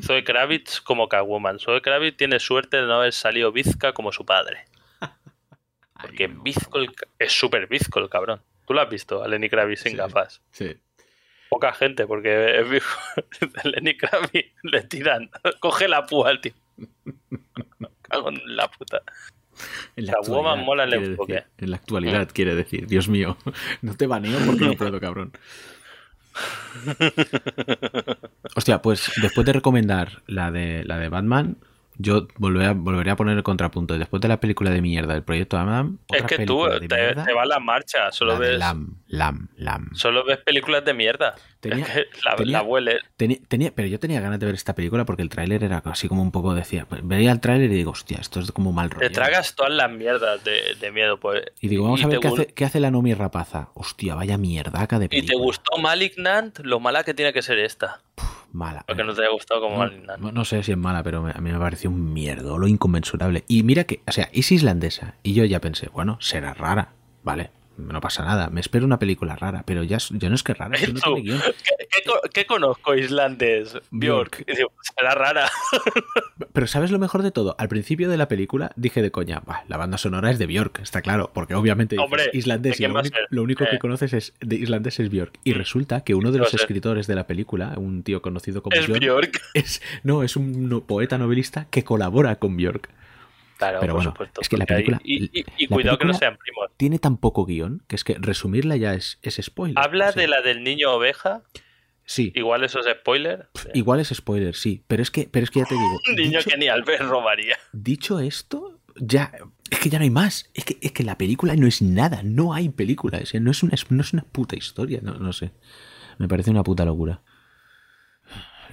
Zoe 0.02 0.24
Kravitz 0.24 0.80
como 0.80 1.08
Catwoman. 1.08 1.58
Zoe 1.58 1.80
Kravitz 1.82 2.16
tiene 2.16 2.40
suerte 2.40 2.76
de 2.78 2.84
no 2.86 2.94
haber 2.94 3.12
salido 3.12 3.52
bizca 3.52 3.92
como 3.92 4.12
su 4.12 4.24
padre. 4.26 4.64
Porque 6.00 6.24
Ay, 6.24 6.34
no. 6.34 6.42
bizco 6.42 6.78
el 6.78 6.90
es 7.18 7.32
súper 7.32 7.66
bizco 7.66 7.98
el 7.98 8.08
cabrón. 8.08 8.40
¿Tú 8.66 8.74
lo 8.74 8.80
has 8.80 8.88
visto 8.90 9.22
a 9.22 9.28
Lenny 9.28 9.48
Kravitz 9.48 9.80
sin 9.82 9.92
Sí. 9.92 9.96
gafas? 9.98 10.42
Sí. 10.52 10.76
Poca 11.48 11.72
gente, 11.72 12.06
porque 12.06 12.60
es. 12.60 12.84
Lenny 13.64 13.96
Kravitz 13.96 14.54
le 14.62 14.82
tiran. 14.82 15.30
Coge 15.60 15.88
la 15.88 16.06
púa 16.06 16.28
al 16.30 16.40
tío. 16.40 16.52
Cago 18.02 18.28
en 18.30 18.56
la 18.56 18.70
puta. 18.70 19.02
En 19.96 20.06
la 20.06 20.14
mola 20.56 20.84
el 20.84 20.90
quiere 20.90 21.06
enfoque. 21.06 21.32
decir. 21.32 21.48
En 21.58 21.70
la 21.70 21.76
actualidad, 21.76 22.28
quiere 22.32 22.54
decir. 22.54 22.86
Dios 22.86 23.08
mío, 23.08 23.36
no 23.82 23.96
te 23.96 24.06
baneo 24.06 24.38
porque 24.46 24.64
no 24.66 24.74
puedo, 24.74 25.00
cabrón. 25.00 25.32
Hostia, 28.56 28.80
pues 28.82 29.10
después 29.20 29.46
de 29.46 29.52
recomendar 29.52 30.22
la 30.26 30.50
de, 30.50 30.84
la 30.84 30.98
de 30.98 31.08
Batman, 31.08 31.56
yo 31.98 32.28
volveré 32.36 32.66
a, 32.66 32.72
volveré 32.72 33.10
a 33.10 33.16
poner 33.16 33.36
el 33.36 33.42
contrapunto. 33.42 33.98
Después 33.98 34.20
de 34.22 34.28
la 34.28 34.38
película 34.40 34.70
de 34.70 34.80
mierda 34.80 35.14
del 35.14 35.22
proyecto 35.24 35.58
Adam, 35.58 35.98
Es 36.08 36.22
que 36.22 36.46
tú 36.46 36.64
te, 36.80 36.88
te 36.88 37.32
vas 37.34 37.46
la 37.46 37.58
marcha. 37.58 38.10
Solo 38.12 38.34
la 38.34 38.38
ves, 38.38 38.58
Lam, 38.58 38.96
Lam, 39.08 39.48
Lam. 39.56 39.90
solo 39.94 40.24
ves 40.24 40.38
películas 40.38 40.84
de 40.84 40.94
mierda. 40.94 41.34
Tenía- 41.60 41.84
Es 41.84 41.90
que 41.90 42.06
la, 42.24 42.36
tenía- 42.36 42.52
la 42.58 42.62
huele. 42.62 42.98
Tenía, 43.16 43.38
tenía- 43.48 43.72
pero 43.74 43.88
yo 43.88 43.98
tenía 43.98 44.20
ganas 44.20 44.38
de 44.38 44.46
ver 44.46 44.54
esta 44.54 44.74
película 44.74 45.04
porque 45.04 45.22
el 45.22 45.28
tráiler 45.28 45.64
era 45.64 45.82
así 45.86 46.06
como 46.08 46.22
un 46.22 46.30
poco 46.30 46.54
decía, 46.54 46.86
veía 47.02 47.32
el 47.32 47.40
tráiler 47.40 47.70
y 47.70 47.74
digo, 47.74 47.90
hostia, 47.90 48.18
esto 48.20 48.38
es 48.40 48.52
como 48.52 48.72
mal 48.72 48.90
rollo. 48.90 49.06
Te 49.06 49.12
tragas 49.12 49.54
todas 49.56 49.72
las 49.72 49.90
mierdas 49.90 50.44
de, 50.44 50.76
de 50.80 50.92
miedo. 50.92 51.18
Pues, 51.18 51.42
Y 51.60 51.66
digo, 51.68 51.84
vamos 51.84 52.04
a 52.04 52.06
ver 52.06 52.20
qué 52.20 52.28
hace, 52.28 52.46
qué 52.46 52.64
hace 52.64 52.78
la 52.80 52.90
Nomi 52.92 53.12
Rapaza. 53.14 53.70
Hostia, 53.74 54.14
vaya 54.14 54.38
mierdaca 54.38 54.98
de 55.00 55.06
Y 55.06 55.08
película. 55.08 55.32
te 55.32 55.36
gustó 55.42 55.78
Malignant, 55.78 56.60
lo 56.60 56.78
mala 56.78 57.02
que 57.02 57.12
tiene 57.14 57.32
que 57.32 57.42
ser 57.42 57.58
esta. 57.58 58.00
Mala. 58.52 58.82
Porque 58.86 59.04
no 59.04 59.12
te 59.14 59.20
haya 59.20 59.30
gustado 59.30 59.60
como 59.60 59.84
No, 59.86 60.16
no- 60.16 60.32
no 60.32 60.44
sé 60.44 60.62
si 60.62 60.72
es 60.72 60.78
mala, 60.78 61.02
pero 61.02 61.22
me- 61.22 61.32
a 61.32 61.40
mí 61.40 61.52
me 61.52 61.58
pareció 61.58 61.90
un 61.90 62.12
mierdo, 62.12 62.56
lo 62.58 62.66
inconmensurable. 62.66 63.44
Y 63.46 63.62
mira 63.62 63.84
que, 63.84 64.00
o 64.08 64.12
sea, 64.12 64.28
es 64.32 64.50
islandesa. 64.50 65.14
Y 65.22 65.34
yo 65.34 65.44
ya 65.44 65.60
pensé, 65.60 65.88
bueno, 65.90 66.16
será 66.20 66.54
rara, 66.54 66.92
¿vale? 67.22 67.50
No 67.78 68.00
pasa 68.00 68.24
nada, 68.24 68.50
me 68.50 68.60
espero 68.60 68.84
una 68.84 68.98
película 68.98 69.36
rara, 69.36 69.62
pero 69.64 69.84
ya, 69.84 69.98
no 70.10 70.34
es 70.34 70.42
que 70.42 70.52
rara, 70.52 70.74
es 70.76 70.82
que 70.86 70.92
no 70.92 71.00
Tú, 71.00 71.14
tiene 71.14 71.30
guion. 71.30 71.40
¿qué, 71.62 71.86
qué 71.88 72.02
co- 72.04 72.20
qué 72.34 72.44
conozco 72.44 72.94
islandés? 72.96 73.78
Bjork. 73.92 74.44
Será 74.96 75.14
rara. 75.14 75.48
Pero 76.52 76.66
¿sabes 76.66 76.90
lo 76.90 76.98
mejor 76.98 77.22
de 77.22 77.30
todo? 77.30 77.54
Al 77.58 77.68
principio 77.68 78.08
de 78.08 78.16
la 78.16 78.26
película 78.28 78.72
dije 78.76 79.00
de 79.00 79.10
coña, 79.12 79.40
"Buah, 79.46 79.60
la 79.68 79.76
banda 79.76 79.96
sonora 79.96 80.30
es 80.30 80.38
de 80.40 80.46
Björk, 80.46 80.80
está 80.80 81.02
claro, 81.02 81.30
porque 81.32 81.54
obviamente 81.54 81.96
Hombre, 81.98 82.30
islandés 82.32 82.78
¿de 82.78 82.84
y 82.84 82.88
lo, 82.88 82.98
único- 82.98 83.16
lo 83.30 83.42
único 83.42 83.64
Eh. 83.64 83.68
que 83.70 83.78
conoces 83.78 84.12
es 84.12 84.34
de 84.40 84.56
islandés 84.56 84.98
es 84.98 85.08
Björk. 85.10 85.38
Y 85.44 85.52
Mm. 85.52 85.58
resulta 85.58 86.00
que 86.02 86.14
uno 86.14 86.32
de 86.32 86.38
los 86.38 86.52
escritores 86.54 87.06
de 87.06 87.14
la 87.14 87.26
película, 87.26 87.74
un 87.76 88.02
tío 88.02 88.22
conocido 88.22 88.62
como 88.62 88.74
Es 88.76 88.88
Bjork. 88.88 89.40
es, 89.54 89.80
no, 90.02 90.22
es 90.24 90.34
un 90.36 90.68
no- 90.68 90.80
poeta 90.80 91.16
novelista 91.16 91.66
que 91.70 91.84
colabora 91.84 92.36
con 92.36 92.56
Björk. 92.56 92.88
Claro, 93.58 93.80
Pero 93.80 93.92
por 93.92 93.98
bueno, 93.98 94.10
supuesto. 94.12 94.40
es 94.40 94.48
que 94.48 94.56
la 94.56 94.64
película- 94.66 95.00
Y, 95.04 95.24
y- 95.40 95.44
y 95.58 95.66
la 95.66 95.74
cuidado 95.74 95.98
que 95.98 96.04
no 96.06 96.14
sean 96.14 96.36
primos. 96.38 96.70
Tiene 96.76 96.98
tan 96.98 97.16
poco 97.18 97.44
guion 97.44 97.82
que 97.88 97.96
es 97.96 98.04
que 98.04 98.14
resumirla 98.18 98.76
ya 98.76 98.94
es, 98.94 99.18
es 99.22 99.40
spoiler. 99.42 99.76
Habla 99.78 100.10
O 100.10 100.12
sea, 100.12 100.22
de 100.22 100.28
la 100.28 100.40
del 100.42 100.62
niño 100.62 100.92
oveja. 100.92 101.42
Sí, 102.04 102.32
Igual 102.36 102.64
eso 102.64 102.80
es 102.80 102.86
spoiler. 103.00 103.48
igual 103.74 104.00
es 104.00 104.08
spoiler, 104.08 104.54
sí, 104.54 104.82
pero 104.86 105.02
es 105.02 105.10
que, 105.10 105.28
pero 105.30 105.44
es 105.44 105.50
que 105.50 105.58
ya 105.60 105.66
te 105.66 105.74
digo. 105.74 106.00
Un 106.08 106.14
niño 106.16 106.38
dicho- 106.38 106.50
que 106.50 106.56
ni 106.56 106.68
Albert 106.68 107.02
robaría. 107.02 107.56
Dicho 107.72 108.18
esto, 108.20 108.80
ya. 108.96 109.32
Es 109.70 109.78
que 109.80 109.90
ya 109.90 109.98
no 109.98 110.04
hay 110.04 110.10
más. 110.10 110.50
Es 110.54 110.64
que, 110.64 110.78
es 110.80 110.92
que 110.92 111.02
la 111.02 111.18
película 111.18 111.54
no 111.56 111.66
es 111.66 111.82
nada. 111.82 112.22
No 112.22 112.54
hay 112.54 112.70
película. 112.70 113.18
o 113.22 113.26
sea, 113.26 113.40
no, 113.40 113.50
es 113.50 113.62
una, 113.62 113.74
no 113.90 114.00
es 114.02 114.12
una 114.14 114.22
puta 114.22 114.56
historia. 114.56 115.00
No, 115.02 115.14
no 115.18 115.32
sé. 115.34 115.50
Me 116.16 116.28
parece 116.28 116.50
una 116.50 116.62
puta 116.62 116.84
locura. 116.86 117.20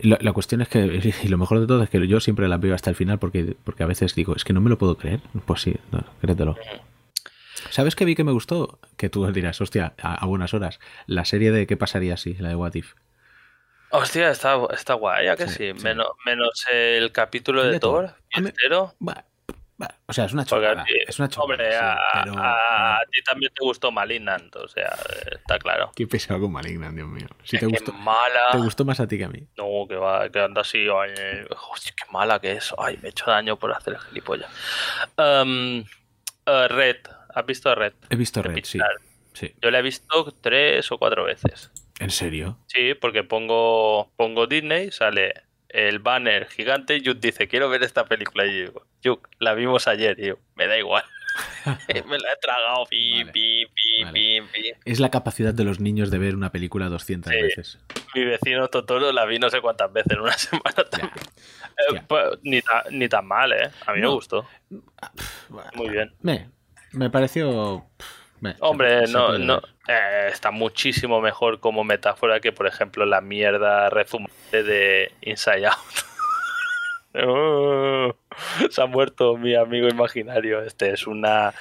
Y 0.02 0.10
La, 0.10 0.18
la 0.22 0.34
cuestión 0.34 0.62
es 0.62 0.68
que, 0.68 1.14
y 1.24 1.28
lo 1.28 1.38
mejor 1.38 1.60
de 1.60 1.68
todo 1.68 1.84
es 1.84 1.90
que 1.90 2.06
yo 2.08 2.20
siempre 2.20 2.48
la 2.48 2.58
veo 2.58 2.76
hasta 2.76 2.90
el 2.90 2.96
final 2.96 3.20
porque, 3.20 3.56
porque 3.64 3.84
a 3.84 3.88
veces 3.88 4.16
digo, 4.16 4.36
es 4.36 4.44
que 4.44 4.54
no 4.54 4.62
me 4.62 4.70
lo 4.70 4.78
puedo 4.78 4.98
creer. 4.98 5.22
Pues 5.46 5.62
sí, 5.62 5.76
no, 5.92 6.04
créetelo. 6.22 6.56
¿Sabes 7.70 7.96
qué 7.96 8.06
vi 8.06 8.16
que 8.16 8.24
me 8.24 8.32
gustó? 8.32 8.80
Que 8.98 9.10
tú 9.10 9.26
dirás, 9.32 9.60
hostia, 9.62 9.94
a, 10.02 10.16
a 10.16 10.26
buenas 10.26 10.54
horas. 10.54 10.80
La 11.08 11.26
serie 11.26 11.52
de 11.52 11.66
¿Qué 11.68 11.78
pasaría 11.78 12.18
si? 12.18 12.34
La 12.36 12.50
de 12.50 12.56
What 12.56 12.76
If. 12.76 12.94
Hostia, 13.92 14.30
está, 14.30 14.58
está 14.74 14.94
guay, 14.96 15.28
¿a 15.28 15.36
que 15.36 15.48
Sí, 15.48 15.72
sí? 15.72 15.74
sí. 15.78 15.84
Menos, 15.84 16.08
menos 16.26 16.66
el 16.72 17.12
capítulo 17.12 17.64
de 17.64 17.74
de 17.74 17.80
Thor. 17.80 18.16
Entero. 18.32 18.94
Bah, 19.00 19.26
o 20.08 20.14
sea, 20.14 20.26
es 20.26 20.34
una 20.34 20.46
chorrada. 20.46 20.82
a 20.82 20.86
ti- 20.86 20.94
Es 21.08 21.20
una. 21.20 21.30
Hombre, 21.38 21.70
sí, 21.72 21.78
a, 21.82 21.98
pero- 22.14 22.38
a- 22.38 22.96
a 22.96 23.00
pero- 23.00 23.12
ti 23.12 23.22
también 23.24 23.52
te 23.54 23.64
gustó 23.66 23.92
Malignant, 23.92 24.56
o 24.56 24.68
sea, 24.68 24.96
está 25.32 25.60
claro. 25.60 25.92
Qué 25.96 26.08
pesado 26.08 26.40
con 26.42 26.52
Malignant, 26.54 26.96
Dios 26.96 27.08
mío. 27.08 27.28
Si 27.44 27.56
Es 27.58 27.60
te 27.60 27.66
gustó, 27.66 27.92
mala. 27.94 28.52
te 28.52 28.58
gustó 28.58 28.86
más 28.86 29.00
a 29.00 29.08
ti 29.08 29.18
que 29.18 29.26
a 29.26 29.30
mí. 29.30 29.48
No, 29.58 29.86
que 29.88 29.96
va, 29.96 30.30
que 30.30 30.40
anda 30.40 30.62
así. 30.62 30.80
Ay, 30.88 31.12
hostia, 31.72 31.94
qué 31.98 32.12
mala 32.12 32.40
que 32.40 32.54
es. 32.54 32.74
Ay, 32.78 32.98
me 33.02 33.10
he 33.10 33.12
hecho 33.12 33.30
daño 33.30 33.58
por 33.58 33.72
hacer 33.74 33.94
el 33.94 34.00
gilipollas. 34.00 34.50
Um, 35.18 35.80
eh, 36.46 36.68
Red, 36.70 36.98
¿has 37.34 37.46
visto 37.46 37.74
Red? 37.76 37.94
He 38.10 38.16
visto 38.16 38.42
Red, 38.42 38.64
sí. 38.64 38.80
Yo 39.62 39.72
la 39.72 39.80
he 39.80 39.82
visto 39.82 40.32
tres 40.42 40.90
o 40.92 40.98
cuatro 40.98 41.26
veces. 41.26 41.72
¿En 42.00 42.10
serio? 42.12 42.60
Sí, 42.68 42.94
porque 42.94 43.24
pongo, 43.24 44.12
pongo 44.16 44.48
Disney, 44.48 44.92
sale 44.92 45.34
el 45.76 46.00
banner 46.00 46.48
gigante 46.48 47.02
Yuk 47.02 47.20
dice, 47.20 47.48
quiero 47.48 47.70
ver 47.70 47.84
esta 47.84 48.06
película. 48.06 48.46
Y 48.46 48.52
yo 48.60 48.66
digo, 48.66 48.86
Yuk, 49.04 49.30
la 49.40 49.54
vimos 49.54 49.88
ayer. 49.88 50.20
Y 50.20 50.28
yo, 50.28 50.36
me 50.56 50.68
da 50.68 50.78
igual. 50.78 51.04
me 52.08 52.18
la 52.18 52.32
he 52.32 52.38
tragado. 52.42 52.86
Vale. 52.90 53.68
Vale. 54.06 54.78
Es 54.86 55.00
la 55.00 55.10
capacidad 55.12 55.54
de 55.54 55.64
los 55.66 55.80
niños 55.80 56.10
de 56.12 56.18
ver 56.18 56.36
una 56.36 56.52
película 56.52 56.88
200 56.88 57.32
Sí. 57.34 57.42
veces. 57.42 57.80
Mi 58.14 58.24
vecino 58.24 58.68
Totoro 58.70 59.12
la 59.12 59.26
vi 59.26 59.38
no 59.40 59.50
sé 59.50 59.60
cuántas 59.62 59.92
veces 59.92 60.14
en 60.14 60.22
una 60.22 60.34
semana 60.38 60.84
también. 60.90 61.12
Eh, 61.94 62.02
pues, 62.08 62.26
ni, 62.44 62.62
ta- 62.62 62.86
ni 62.92 63.10
tan 63.10 63.26
mal, 63.28 63.52
¿eh? 63.52 63.70
A 63.86 63.92
mí 63.94 64.00
me 64.00 64.06
No. 64.06 64.14
gustó. 64.14 64.48
Muy 65.76 65.90
bien. 65.90 66.14
Me, 66.22 66.50
me 66.94 67.10
pareció... 67.10 67.86
Hombre, 68.60 69.08
no, 69.08 69.38
no, 69.38 69.62
eh, 69.88 70.30
está 70.32 70.52
muchísimo 70.52 71.22
mejor 71.22 71.60
como 71.60 71.84
metáfora 71.84 72.40
que, 72.40 72.52
por 72.52 72.68
ejemplo, 72.68 73.06
la 73.06 73.22
mierda 73.22 73.90
rezumante 73.90 74.64
de 74.64 75.12
Inside 75.22 75.68
Out. 75.68 76.15
Oh, 77.24 78.16
se 78.70 78.82
ha 78.82 78.86
muerto 78.86 79.38
mi 79.38 79.56
amigo 79.56 79.88
imaginario. 79.88 80.62
Este 80.62 80.92
es 80.92 81.08
una, 81.08 81.54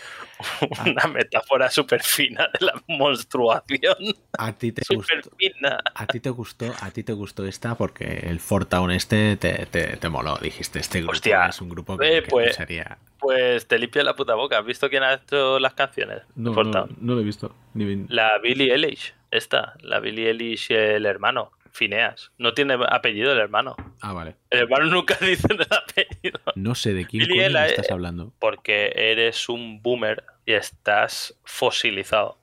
una 0.84 1.06
metáfora 1.06 1.70
súper 1.70 2.02
fina 2.02 2.48
de 2.58 2.66
la 2.66 2.82
monstruación. 2.88 3.96
A 4.38 4.52
ti 4.52 4.72
te 4.72 4.82
gustó. 4.94 5.30
fina. 5.36 5.80
A 5.94 6.06
ti 6.06 6.20
te 6.20 6.30
gustó, 6.30 6.72
a 6.80 6.90
ti 6.90 7.04
te 7.04 7.12
gustó 7.12 7.46
esta 7.46 7.74
porque 7.76 8.04
el 8.24 8.40
Fort 8.40 8.68
Town 8.68 8.90
este 8.90 9.36
te, 9.36 9.66
te, 9.66 9.96
te 9.96 10.08
moló. 10.08 10.36
Dijiste, 10.38 10.78
este 10.78 10.98
grupo 10.98 11.12
Hostia, 11.12 11.46
es 11.46 11.60
un 11.60 11.68
grupo 11.68 11.96
que, 11.96 12.18
eh, 12.18 12.22
que 12.22 12.30
pues, 12.30 12.56
sería... 12.56 12.98
Pues 13.18 13.66
te 13.68 13.78
limpia 13.78 14.02
la 14.02 14.14
puta 14.14 14.34
boca. 14.34 14.58
¿Has 14.58 14.66
visto 14.66 14.90
quién 14.90 15.02
ha 15.02 15.14
hecho 15.14 15.58
las 15.58 15.74
canciones? 15.74 16.22
No, 16.34 16.52
no, 16.52 16.88
no 17.00 17.14
lo 17.14 17.20
he 17.20 17.24
visto. 17.24 17.54
Ni... 17.74 18.06
La 18.08 18.38
Billie 18.38 18.72
Eilish, 18.72 19.14
esta, 19.30 19.74
la 19.80 20.00
Billie 20.00 20.28
Eilish, 20.28 20.70
el 20.72 21.06
hermano, 21.06 21.52
Phineas. 21.74 22.30
No 22.38 22.54
tiene 22.54 22.78
apellido 22.88 23.32
el 23.32 23.38
hermano. 23.38 23.76
Ah, 24.00 24.12
vale. 24.12 24.36
El 24.50 24.60
hermano 24.60 24.86
nunca 24.86 25.16
dice 25.20 25.48
el 25.50 25.60
apellido. 25.62 26.40
No 26.54 26.74
sé 26.74 26.94
de 26.94 27.04
quién 27.04 27.26
coño 27.26 27.50
me 27.50 27.66
estás 27.66 27.90
hablando. 27.90 28.32
Porque 28.38 28.92
eres 28.94 29.48
un 29.48 29.82
boomer 29.82 30.24
y 30.46 30.52
estás 30.52 31.38
fosilizado. 31.44 32.38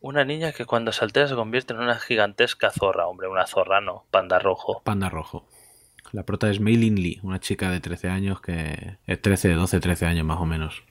Una 0.00 0.24
niña 0.24 0.52
que 0.52 0.66
cuando 0.66 0.92
saltea 0.92 1.26
se 1.26 1.34
convierte 1.34 1.72
en 1.72 1.80
una 1.80 1.98
gigantesca 1.98 2.70
zorra, 2.70 3.06
hombre, 3.06 3.28
una 3.28 3.46
zorra 3.46 3.80
no, 3.80 4.04
panda 4.10 4.38
rojo. 4.38 4.82
Panda 4.84 5.08
Rojo. 5.08 5.48
La 6.12 6.24
prota 6.24 6.48
es 6.48 6.60
Mei 6.60 6.76
Lin 6.76 7.02
Lee, 7.02 7.18
una 7.24 7.40
chica 7.40 7.70
de 7.70 7.80
13 7.80 8.08
años 8.08 8.40
que... 8.40 8.98
Es 9.06 9.20
13, 9.20 9.54
12, 9.54 9.80
13 9.80 10.06
años 10.06 10.24
más 10.24 10.38
o 10.38 10.46
menos. 10.46 10.84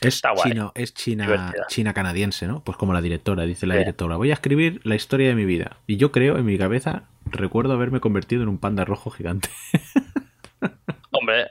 Es, 0.00 0.16
Está 0.16 0.30
guay. 0.30 0.50
chino, 0.52 0.72
es 0.76 0.94
china, 0.94 1.24
Divertida. 1.26 1.66
china 1.68 1.92
canadiense, 1.94 2.46
¿no? 2.46 2.62
Pues 2.62 2.76
como 2.78 2.92
la 2.92 3.00
directora, 3.00 3.44
dice 3.44 3.66
la 3.66 3.76
directora. 3.76 4.16
Voy 4.16 4.30
a 4.30 4.34
escribir 4.34 4.80
la 4.84 4.94
historia 4.94 5.28
de 5.28 5.34
mi 5.34 5.44
vida. 5.44 5.76
Y 5.86 5.96
yo 5.96 6.12
creo, 6.12 6.36
en 6.38 6.44
mi 6.46 6.56
cabeza, 6.56 7.04
recuerdo 7.26 7.72
haberme 7.72 7.98
convertido 8.00 8.42
en 8.42 8.48
un 8.48 8.58
panda 8.58 8.84
rojo 8.84 9.10
gigante. 9.10 9.48
Hombre, 11.10 11.50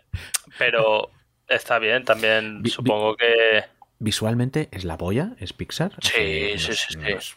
pero 0.57 1.09
está 1.47 1.79
bien, 1.79 2.03
también 2.05 2.57
Vi- 2.57 2.63
vi- 2.63 2.69
supongo 2.69 3.15
que 3.15 3.63
Visualmente 3.99 4.69
es 4.71 4.85
la 4.85 4.95
polla, 4.95 5.31
es 5.39 5.53
Pixar. 5.53 5.91
Sí, 6.01 6.53
sí, 6.57 6.73
sí, 6.73 6.99
es- 7.03 7.35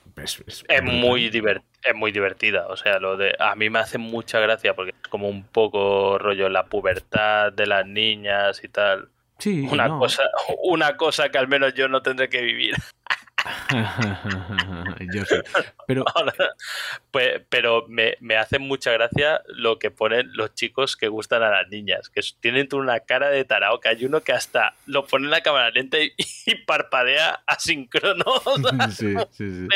muy, 0.82 1.31
divert- 1.31 1.62
es 1.82 1.95
muy 1.95 2.12
divertida. 2.12 2.66
O 2.69 2.77
sea, 2.77 2.99
lo 2.99 3.16
de 3.16 3.35
a 3.39 3.55
mí 3.55 3.70
me 3.70 3.78
hace 3.78 3.97
mucha 3.97 4.41
gracia 4.41 4.74
porque 4.74 4.91
es 5.03 5.09
como 5.09 5.28
un 5.31 5.43
poco 5.45 6.19
rollo 6.19 6.51
la 6.51 6.66
pubertad 6.66 7.51
de 7.51 7.66
las 7.66 7.87
niñas 7.87 8.62
y 8.62 8.69
tal. 8.69 9.09
Sí, 9.41 9.67
Una 9.71 9.89
no. 9.89 9.99
cosa, 9.99 10.23
una 10.62 10.97
cosa 10.97 11.29
que 11.31 11.39
al 11.39 11.49
menos 11.49 11.75
yo 11.75 11.89
no 11.89 12.03
tendré 12.03 12.29
que 12.29 12.43
vivir. 12.43 12.75
Yo 15.15 15.25
sí. 15.25 15.37
Pero 15.87 16.05
Pues, 17.11 17.41
pero 17.49 17.87
me, 17.89 18.17
me 18.21 18.37
hace 18.37 18.59
mucha 18.59 18.93
gracia 18.93 19.41
lo 19.47 19.79
que 19.79 19.91
ponen 19.91 20.31
los 20.35 20.55
chicos 20.55 20.97
que 20.97 21.09
gustan 21.09 21.43
a 21.43 21.51
las 21.51 21.69
niñas, 21.69 22.11
que 22.11 22.21
tienen 22.41 22.69
una 22.73 23.01
cara 23.01 23.31
de 23.31 23.45
tarao, 23.45 23.81
que 23.81 23.89
hay 23.89 24.05
uno 24.05 24.21
que 24.21 24.33
hasta 24.33 24.75
lo 24.87 25.07
pone 25.07 25.25
en 25.25 25.31
la 25.31 25.41
cámara 25.41 25.71
lenta 25.71 25.99
y, 25.99 26.12
y 26.47 26.55
parpadea 26.57 27.43
asíncrono. 27.47 28.25
O 28.27 28.59
sea, 28.91 28.91
sí. 28.91 29.67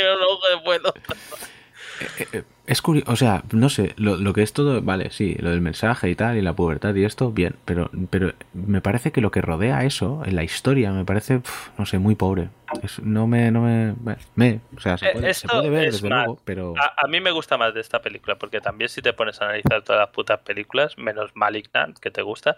Es 2.67 2.81
curioso, 2.81 3.13
o 3.13 3.17
sea, 3.17 3.43
no 3.53 3.69
sé, 3.69 3.93
lo, 3.97 4.17
lo 4.17 4.33
que 4.33 4.43
es 4.43 4.55
todo, 4.55 4.81
vale, 4.81 5.11
sí, 5.11 5.35
lo 5.39 5.51
del 5.51 5.61
mensaje 5.61 6.09
y 6.09 6.15
tal, 6.15 6.39
y 6.39 6.41
la 6.41 6.55
pubertad 6.55 6.95
y 6.95 7.05
esto, 7.05 7.31
bien, 7.31 7.57
pero, 7.67 7.91
pero 8.09 8.33
me 8.55 8.81
parece 8.81 9.13
que 9.13 9.21
lo 9.21 9.31
que 9.31 9.43
rodea 9.43 9.85
eso, 9.85 10.23
en 10.25 10.35
la 10.35 10.45
historia, 10.45 10.91
me 10.91 11.05
parece, 11.05 11.41
pf, 11.41 11.71
no 11.77 11.85
sé, 11.85 11.99
muy 11.99 12.15
pobre. 12.15 12.49
Es- 12.83 13.01
no 13.01 13.27
me, 13.27 13.51
no 13.51 13.61
me, 13.61 13.95
me, 14.35 14.61
o 14.77 14.81
sea, 14.81 14.97
se 14.97 15.09
Eh, 15.09 15.13
puede, 15.13 15.25
se 15.27 15.47
esto 15.47 15.49
puede 15.59 15.69
ver, 15.71 15.85
es 15.89 15.93
desde 16.01 16.09
luego, 16.09 16.41
pero... 16.45 16.73
A, 16.81 17.05
a 17.05 17.07
mí 17.07 17.21
me 17.21 17.31
gusta 17.33 17.59
más 17.59 17.75
de 17.75 17.83
esta 17.83 18.01
película, 18.01 18.37
porque 18.37 18.63
también 18.63 18.89
si 18.89 19.03
te 19.03 19.13
pones 19.13 19.41
a 19.43 19.45
analizar 19.45 19.83
todas 19.83 20.01
las 20.01 20.09
putas 20.09 20.41
películas, 20.41 20.97
menos 20.97 21.33
Malignant, 21.35 21.99
que 21.99 22.11
te 22.11 22.23
gusta, 22.23 22.57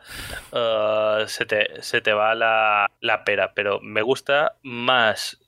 eh, 0.52 1.24
se, 1.26 1.46
te, 1.46 1.82
se 1.82 2.00
te 2.00 2.12
va 2.12 2.34
la, 2.36 2.88
la 3.00 3.24
pera. 3.24 3.52
Pero 3.54 3.80
me 3.80 4.02
gusta 4.02 4.54
más, 4.62 5.38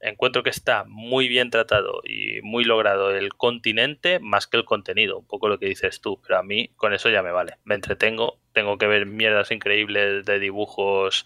encuentro 0.00 0.42
que 0.42 0.50
está 0.50 0.84
muy 0.86 1.28
bien 1.28 1.50
tratado 1.50 2.02
y 2.04 2.42
muy 2.42 2.64
logrado 2.64 3.10
el 3.10 3.34
continente 3.34 4.01
más 4.20 4.46
que 4.46 4.56
el 4.56 4.64
contenido, 4.64 5.18
un 5.18 5.26
poco 5.26 5.48
lo 5.48 5.58
que 5.58 5.66
dices 5.66 6.00
tú, 6.00 6.20
pero 6.26 6.38
a 6.38 6.42
mí 6.42 6.70
con 6.76 6.92
eso 6.92 7.08
ya 7.10 7.22
me 7.22 7.30
vale. 7.32 7.56
Me 7.64 7.74
entretengo, 7.74 8.38
tengo 8.52 8.78
que 8.78 8.86
ver 8.86 9.06
mierdas 9.06 9.50
increíbles 9.50 10.24
de 10.24 10.38
dibujos 10.38 11.24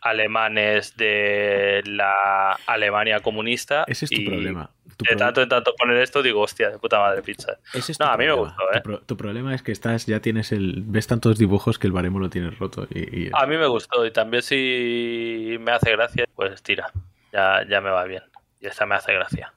alemanes 0.00 0.96
de 0.96 1.82
la 1.86 2.52
Alemania 2.66 3.20
comunista. 3.20 3.84
Ese 3.86 4.04
es 4.06 4.10
tu 4.10 4.20
y- 4.20 4.24
problema. 4.26 4.70
Tu 4.96 5.04
de 5.08 5.16
tanto 5.16 5.42
en 5.42 5.48
tanto 5.48 5.74
poner 5.76 5.98
esto, 5.98 6.22
digo, 6.22 6.40
hostia, 6.40 6.70
de 6.70 6.78
puta 6.78 6.98
madre 6.98 7.22
pizza. 7.22 7.58
ese 7.72 7.92
es 7.92 8.00
no, 8.00 8.06
a 8.06 8.16
mí 8.16 8.24
me 8.26 8.32
gustó, 8.32 8.62
¿eh? 8.72 8.78
Tu, 8.78 8.82
pro- 8.82 9.00
tu 9.02 9.16
problema 9.16 9.54
es 9.54 9.62
que 9.62 9.70
estás, 9.70 10.06
ya 10.06 10.18
tienes 10.20 10.50
el, 10.50 10.82
ves 10.86 11.06
tantos 11.06 11.38
dibujos 11.38 11.78
que 11.78 11.86
el 11.86 11.92
baremo 11.92 12.18
lo 12.18 12.28
tienes 12.30 12.58
roto 12.58 12.88
y, 12.90 13.26
y- 13.26 13.30
A 13.32 13.46
mí 13.46 13.56
me 13.56 13.66
gustó 13.68 14.04
y 14.04 14.10
también 14.10 14.42
si 14.42 15.56
me 15.60 15.70
hace 15.70 15.92
gracia, 15.92 16.24
pues 16.34 16.62
tira, 16.64 16.90
ya, 17.32 17.64
ya 17.68 17.80
me 17.80 17.90
va 17.90 18.04
bien. 18.04 18.22
Y 18.60 18.66
esta 18.66 18.86
me 18.86 18.96
hace 18.96 19.12
gracia. 19.14 19.52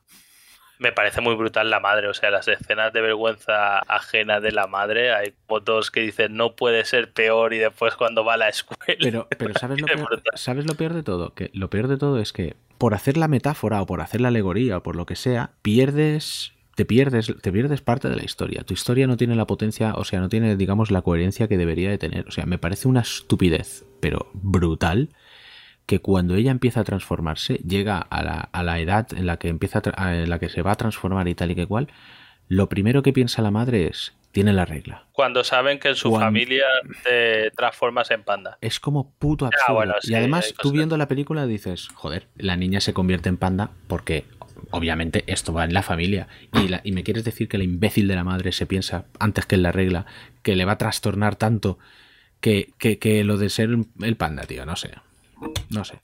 Me 0.81 0.91
parece 0.91 1.21
muy 1.21 1.35
brutal 1.35 1.69
la 1.69 1.79
madre, 1.79 2.07
o 2.07 2.13
sea, 2.15 2.31
las 2.31 2.47
escenas 2.47 2.91
de 2.91 3.01
vergüenza 3.01 3.79
ajena 3.79 4.39
de 4.39 4.51
la 4.51 4.65
madre, 4.65 5.13
hay 5.13 5.31
fotos 5.47 5.91
que 5.91 6.01
dicen 6.01 6.35
no 6.35 6.55
puede 6.55 6.85
ser 6.85 7.13
peor 7.13 7.53
y 7.53 7.59
después 7.59 7.93
cuando 7.95 8.25
va 8.25 8.33
a 8.33 8.37
la 8.37 8.49
escuela. 8.49 8.97
Pero, 8.99 9.27
pero 9.37 9.53
¿sabes, 9.59 9.79
lo 9.79 9.85
peor. 9.87 10.23
¿sabes 10.33 10.65
lo 10.65 10.73
peor 10.73 10.93
de 10.93 11.03
todo? 11.03 11.35
Que 11.35 11.51
lo 11.53 11.69
peor 11.69 11.87
de 11.87 11.97
todo 11.97 12.17
es 12.17 12.33
que 12.33 12.55
por 12.79 12.95
hacer 12.95 13.15
la 13.15 13.27
metáfora 13.27 13.79
o 13.79 13.85
por 13.85 14.01
hacer 14.01 14.21
la 14.21 14.29
alegoría 14.29 14.77
o 14.77 14.81
por 14.81 14.95
lo 14.95 15.05
que 15.05 15.15
sea, 15.15 15.51
pierdes. 15.61 16.53
Te 16.73 16.83
pierdes, 16.83 17.31
te 17.41 17.51
pierdes 17.51 17.81
parte 17.81 18.09
de 18.09 18.15
la 18.15 18.23
historia. 18.23 18.63
Tu 18.63 18.73
historia 18.73 19.05
no 19.05 19.17
tiene 19.17 19.35
la 19.35 19.45
potencia, 19.45 19.93
o 19.93 20.03
sea, 20.03 20.19
no 20.19 20.29
tiene, 20.29 20.55
digamos, 20.55 20.89
la 20.89 21.03
coherencia 21.03 21.47
que 21.47 21.59
debería 21.59 21.91
de 21.91 21.99
tener. 21.99 22.27
O 22.27 22.31
sea, 22.31 22.47
me 22.47 22.57
parece 22.57 22.87
una 22.87 23.01
estupidez, 23.01 23.85
pero 23.99 24.31
brutal, 24.33 25.09
que 25.91 25.99
cuando 25.99 26.35
ella 26.35 26.51
empieza 26.51 26.79
a 26.79 26.83
transformarse, 26.85 27.55
llega 27.67 27.97
a 27.97 28.23
la, 28.23 28.39
a 28.53 28.63
la 28.63 28.79
edad 28.79 29.07
en 29.13 29.25
la 29.25 29.35
que 29.35 29.49
empieza 29.49 29.81
a 29.97 30.15
en 30.15 30.29
la 30.29 30.39
que 30.39 30.47
se 30.47 30.61
va 30.61 30.71
a 30.71 30.75
transformar 30.75 31.27
y 31.27 31.35
tal 31.35 31.51
y 31.51 31.55
que 31.55 31.67
cual, 31.67 31.89
lo 32.47 32.69
primero 32.69 33.03
que 33.03 33.11
piensa 33.11 33.41
la 33.41 33.51
madre 33.51 33.87
es, 33.87 34.13
tiene 34.31 34.53
la 34.53 34.63
regla. 34.63 35.07
Cuando 35.11 35.43
saben 35.43 35.79
que 35.79 35.89
en 35.89 35.95
su 35.95 36.09
Cuando- 36.11 36.27
familia 36.27 36.63
te 37.03 37.51
transformas 37.51 38.09
en 38.11 38.23
panda. 38.23 38.57
Es 38.61 38.79
como 38.79 39.11
puto 39.19 39.47
absurdo. 39.47 39.73
bueno, 39.75 39.93
sí, 39.99 40.13
y 40.13 40.15
además, 40.15 40.53
tú 40.61 40.71
viendo 40.71 40.95
la 40.95 41.09
película 41.09 41.45
dices, 41.45 41.89
joder, 41.93 42.29
la 42.37 42.55
niña 42.55 42.79
se 42.79 42.93
convierte 42.93 43.27
en 43.27 43.35
panda 43.35 43.71
porque 43.87 44.23
obviamente 44.69 45.25
esto 45.27 45.51
va 45.51 45.65
en 45.65 45.73
la 45.73 45.83
familia. 45.83 46.29
Y, 46.53 46.69
la- 46.69 46.79
y 46.85 46.93
me 46.93 47.03
quieres 47.03 47.25
decir 47.25 47.49
que 47.49 47.57
la 47.57 47.65
imbécil 47.65 48.07
de 48.07 48.15
la 48.15 48.23
madre 48.23 48.53
se 48.53 48.65
piensa, 48.65 49.03
antes 49.19 49.45
que 49.45 49.55
en 49.55 49.63
la 49.63 49.73
regla, 49.73 50.05
que 50.41 50.55
le 50.55 50.63
va 50.63 50.71
a 50.71 50.77
trastornar 50.77 51.35
tanto 51.35 51.79
que, 52.39 52.69
que, 52.77 52.97
que 52.97 53.25
lo 53.25 53.35
de 53.37 53.49
ser 53.49 53.69
el 53.99 54.15
panda, 54.15 54.43
tío, 54.43 54.65
no 54.65 54.77
sé. 54.77 54.91
No 55.69 55.83
sé. 55.83 55.99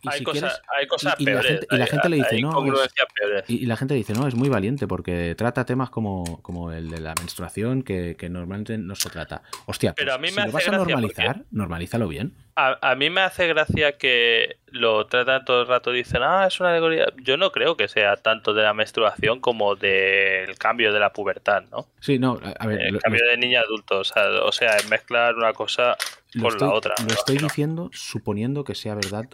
Y 0.00 0.08
hay, 0.10 0.18
si 0.18 0.24
cosas, 0.24 0.40
quieres- 0.42 0.60
hay 0.78 0.86
cosas 0.86 1.14
y- 1.18 1.22
y 1.24 1.26
la 1.26 1.32
peores. 1.32 1.50
gente- 1.50 1.66
y 1.70 1.76
la 1.76 1.84
hay- 1.84 1.90
gente 1.90 2.08
le 2.08 2.16
dice, 2.18 2.34
hay 2.36 2.42
no, 2.42 2.50
es- 2.84 2.90
peores. 3.20 3.44
y, 3.50 3.66
la 3.66 3.76
gente 3.76 3.94
dice, 3.94 4.12
no, 4.12 4.28
es 4.28 4.34
muy 4.36 4.48
valiente 4.48 4.86
porque 4.86 5.34
trata 5.36 5.64
temas 5.66 5.90
como, 5.90 6.40
como 6.40 6.70
el 6.70 6.88
de 6.88 7.00
la 7.00 7.14
menstruación 7.18 7.82
que, 7.82 8.14
que 8.16 8.28
normalmente 8.28 8.78
no 8.78 8.94
se 8.94 9.10
trata. 9.10 9.42
Hostia, 9.66 9.94
Pero 9.96 10.12
pues, 10.12 10.14
a 10.14 10.18
mí 10.20 10.28
si 10.28 10.34
me 10.36 10.42
lo 10.42 10.48
hace 10.50 10.52
vas 10.52 10.68
a 10.68 10.84
normalizar, 10.84 11.42
normalízalo 11.50 12.06
bien. 12.06 12.32
A, 12.54 12.78
a 12.80 12.94
mí 12.94 13.10
me 13.10 13.22
hace 13.22 13.48
gracia 13.48 13.98
que 13.98 14.58
lo 14.68 15.06
tratan 15.06 15.44
todo 15.44 15.62
el 15.62 15.66
rato, 15.66 15.90
dicen, 15.90 16.22
ah, 16.22 16.46
es 16.46 16.60
una 16.60 16.70
alegoría. 16.70 17.06
Yo 17.22 17.36
no 17.36 17.50
creo 17.50 17.76
que 17.76 17.88
sea 17.88 18.14
tanto 18.16 18.54
de 18.54 18.62
la 18.62 18.74
menstruación 18.74 19.40
como 19.40 19.74
del 19.74 20.56
cambio 20.58 20.92
de 20.92 21.00
la 21.00 21.12
pubertad, 21.12 21.64
¿no? 21.72 21.88
Sí, 21.98 22.20
no, 22.20 22.38
a 22.60 22.66
ver, 22.68 22.82
El 22.82 22.94
lo, 22.94 23.00
cambio 23.00 23.24
de 23.28 23.36
niña 23.36 23.60
a 23.60 23.62
adulto. 23.64 23.98
O 23.98 24.04
sea, 24.04 24.28
o 24.44 24.52
sea, 24.52 24.76
mezclar 24.88 25.34
una 25.34 25.52
cosa 25.54 25.96
lo 26.32 26.42
con 26.42 26.52
estoy, 26.52 26.68
la 26.68 26.74
otra. 26.74 26.94
lo 27.06 27.14
estoy 27.14 27.38
diciendo 27.38 27.90
suponiendo 27.92 28.64
que 28.64 28.74
sea 28.74 28.94
verdad 28.94 29.28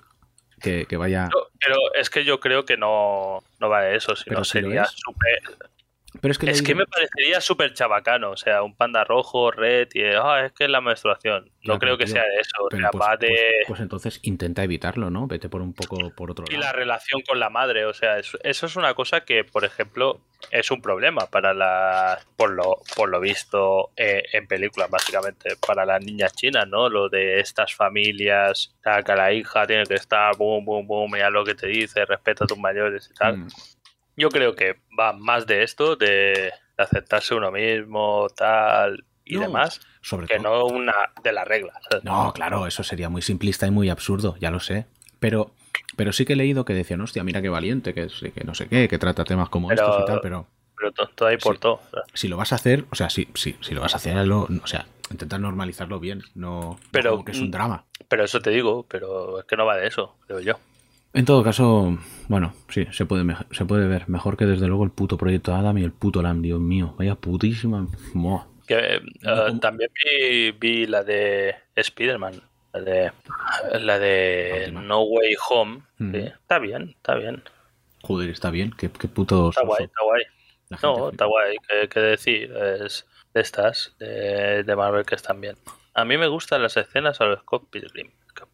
que, 0.61 0.87
que 0.87 0.97
vaya... 0.97 1.25
No, 1.25 1.49
Pero 1.59 1.77
es 1.95 2.11
que 2.11 2.25
yo 2.25 2.41
creo 2.41 2.65
que 2.65 2.77
no, 2.77 3.43
no 3.61 3.69
va 3.69 3.83
de 3.83 3.97
eso, 3.97 4.17
sino 4.17 4.35
Pero 4.35 4.45
si 4.45 4.53
sería 4.53 4.85
súper. 4.85 5.71
Pero 6.21 6.33
es 6.33 6.39
que, 6.39 6.51
Es 6.51 6.75
me 6.75 6.87
parecería 6.87 7.41
súper 7.41 7.75
chabacano, 7.75 8.31
o 8.31 8.37
sea, 8.37 8.63
un 8.63 8.77
panda 8.77 9.05
rojo, 9.05 9.51
red, 9.51 9.89
y 9.95 10.03
ah, 10.05 10.47
es 10.47 10.53
que 10.53 10.65
es 10.65 10.71
la 10.71 10.81
menstruación. 10.81 11.51
No 11.65 11.79
creo 11.79 11.99
que 11.99 12.05
tío, 12.05 12.15
sea 12.15 12.23
de 12.23 12.37
eso, 12.37 12.69
pero 12.71 12.89
pues, 12.93 13.19
de... 13.21 13.27
pues- 13.29 13.67
pues 13.69 13.81
entonces 13.81 14.21
intenta 14.23 14.63
evitarlo, 14.63 15.11
¿no? 15.11 15.27
Vete 15.27 15.49
por 15.49 15.61
un 15.61 15.73
poco 15.73 16.11
por 16.15 16.31
otro 16.31 16.45
Y 16.49 16.53
lado. 16.53 16.65
la 16.65 16.73
relación 16.73 17.23
con 17.23 17.41
la 17.41 17.51
madre, 17.51 17.85
o 17.87 17.95
sea, 17.95 18.19
eso, 18.19 18.39
eso 18.43 18.67
es 18.67 18.77
una 18.77 18.95
cosa 18.95 19.25
que, 19.25 19.45
por 19.45 19.65
ejemplo, 19.65 20.21
es 20.51 20.71
un 20.71 20.81
problema 20.83 21.27
para 21.27 21.53
las, 21.55 22.25
por 22.37 22.51
lo, 22.51 22.81
por 22.97 23.09
lo 23.09 23.19
visto 23.21 23.91
eh, 23.97 24.23
en 24.33 24.47
películas, 24.47 24.91
básicamente, 24.91 25.57
para 25.67 25.85
las 25.85 26.03
niñas 26.05 26.33
chinas, 26.35 26.69
¿no? 26.69 26.89
Lo 26.89 27.09
de 27.09 27.41
estas 27.41 27.75
familias, 27.75 28.73
o 28.81 28.83
sea, 28.83 29.03
que 29.03 29.15
la 29.15 29.33
hija 29.33 29.67
tiene 29.67 29.85
que 29.85 29.95
estar, 29.95 30.37
boom, 30.37 30.65
boom, 30.65 30.87
boom, 30.87 31.11
mira 31.13 31.31
lo 31.31 31.45
que 31.45 31.55
te 31.55 31.67
dice, 31.67 32.05
respeta 32.05 32.45
a 32.45 32.47
tus 32.47 32.59
mayores 32.59 33.11
y 33.11 33.15
tal. 33.15 33.39
Mm. 33.39 33.49
Yo 34.17 34.29
creo 34.29 34.55
que 34.55 34.81
va 34.99 35.13
más 35.13 35.47
de 35.47 35.63
esto, 35.63 35.97
de, 35.97 36.53
aceptarse 36.77 37.35
uno 37.35 37.51
mismo, 37.53 38.27
tal 38.37 39.05
y 39.25 39.35
No, 39.37 39.43
demás, 39.43 39.81
Sobre 40.03 40.27
que 40.27 40.39
todo... 40.39 40.69
no 40.69 40.75
una 40.77 40.95
de 41.23 41.33
las 41.33 41.47
reglas. 41.49 41.77
No, 42.03 42.33
claro, 42.33 42.67
eso 42.67 42.83
sería 42.83 43.09
muy 43.09 43.23
simplista 43.23 43.67
y 43.67 43.71
muy 43.71 43.89
absurdo, 43.89 44.37
ya 44.41 44.51
lo 44.51 44.61
sé. 44.61 44.87
Pero, 45.21 45.51
pero 45.97 46.13
sí 46.13 46.25
que 46.27 46.35
he 46.35 46.37
leído 46.37 46.65
que 46.65 46.75
decían, 46.75 47.01
hostia, 47.01 47.25
mira 47.25 47.41
qué 47.41 47.49
valiente, 47.49 47.95
que, 47.95 48.09
que 48.09 48.45
no 48.45 48.55
sé 48.55 48.69
qué, 48.69 48.89
que 48.89 48.99
trata 48.99 49.25
temas 49.25 49.49
como 49.49 49.69
Pero- 49.69 49.83
estos 49.87 50.03
y 50.03 50.07
tal, 50.07 50.21
pero 50.21 50.47
Pero 50.77 50.93
to- 50.93 51.09
todo 51.15 51.29
ahí 51.29 51.37
por 51.39 51.55
Sí. 51.55 51.61
todo. 51.61 51.75
o 51.75 51.91
sea. 51.91 52.03
si 52.13 52.29
lo 52.29 52.37
vas 52.37 52.53
a 52.53 52.57
hacer, 52.57 52.85
o 52.91 52.95
sea, 52.97 53.09
sí, 53.09 53.29
sí, 53.35 53.57
si 53.61 53.75
lo 53.75 53.81
vas 53.81 53.95
a 53.95 53.97
hacer, 53.97 54.17
o 54.31 54.67
sea, 54.67 54.87
intentar 55.11 55.41
normalizarlo 55.41 56.01
bien, 56.01 56.23
no, 56.35 56.61
no 56.61 56.79
Pero, 56.91 57.13
como 57.13 57.25
que 57.25 57.33
es 57.33 57.39
un 57.39 57.49
mm, 57.49 57.53
drama. 57.53 57.85
Pero 58.09 58.25
eso 58.25 58.41
te 58.41 58.51
digo, 58.51 58.85
pero 58.89 59.39
es 59.41 59.47
que 59.47 59.57
no 59.57 59.65
va 59.65 59.77
de 59.77 59.87
eso, 59.87 60.17
creo 60.27 60.41
yo. 60.41 60.59
En 61.15 61.25
todo 61.25 61.45
caso, 61.45 61.97
bueno, 62.27 62.53
sí, 62.69 62.89
se 62.91 63.07
puede, 63.07 63.25
se 63.53 63.65
puede 63.65 63.87
ver. 63.87 64.09
Mejor 64.09 64.37
que 64.37 64.47
desde 64.47 64.67
luego 64.67 64.83
el 64.83 64.91
puto 64.91 65.17
proyecto 65.17 65.55
Adam 65.55 65.79
y 65.79 65.85
el 65.85 65.93
puto 65.93 66.21
Lam, 66.21 66.43
Dios 66.43 66.59
mío. 66.59 66.97
Vaya 66.99 67.15
putísima. 67.15 67.87
Que, 68.67 68.97
eh, 68.97 69.01
también 69.61 69.91
vi, 69.95 70.51
vi 70.51 70.87
la 70.89 71.05
de 71.05 71.55
Spider-Man, 71.77 72.43
la 72.73 72.81
de, 72.81 73.13
la 73.81 73.99
de 74.01 74.63
última. 74.65 74.83
No 74.83 75.03
Way 75.03 75.37
Home. 75.49 75.83
Ujú. 76.01 76.11
sí, 76.11 76.19
está 76.19 76.59
bien, 76.59 76.95
está 76.97 77.15
bien. 77.15 77.45
Joder, 78.03 78.31
está 78.31 78.51
bien. 78.51 78.73
Qué, 78.77 78.91
qué 78.91 79.07
puto. 79.07 79.51
Está 79.51 79.63
guay, 79.65 79.85
está 79.85 80.03
guay. 80.03 80.23
No, 80.83 81.11
está 81.11 81.27
guay, 81.27 81.57
qué, 81.69 81.89
qué 81.89 82.01
decir. 82.01 82.53
Es 82.53 83.07
de 83.33 83.41
estas, 83.41 83.95
de, 84.01 84.65
de 84.65 84.77
Marvel 84.77 85.07
que 85.07 85.15
están 85.15 85.41
bien. 85.41 85.57
A 85.95 86.05
mí 86.05 86.19
me 86.19 86.27
gustan 86.27 86.61
las 86.61 86.77
escenas 86.77 87.21
a 87.21 87.27
los 87.27 87.39
Scott 87.39 87.71
Pilgrim. 87.71 88.11
Scott 88.31 88.51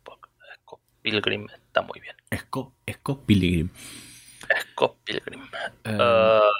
Pilgrim 1.00 1.46
está 1.70 1.82
muy 1.82 2.00
bien. 2.00 2.16
Esco, 2.30 2.74
Esco 2.84 3.20
Pilgrim. 3.24 3.70
Scott 4.72 4.96
Pilgrim. 5.04 5.40
Eh, 5.84 5.96
Ah, 6.00 6.50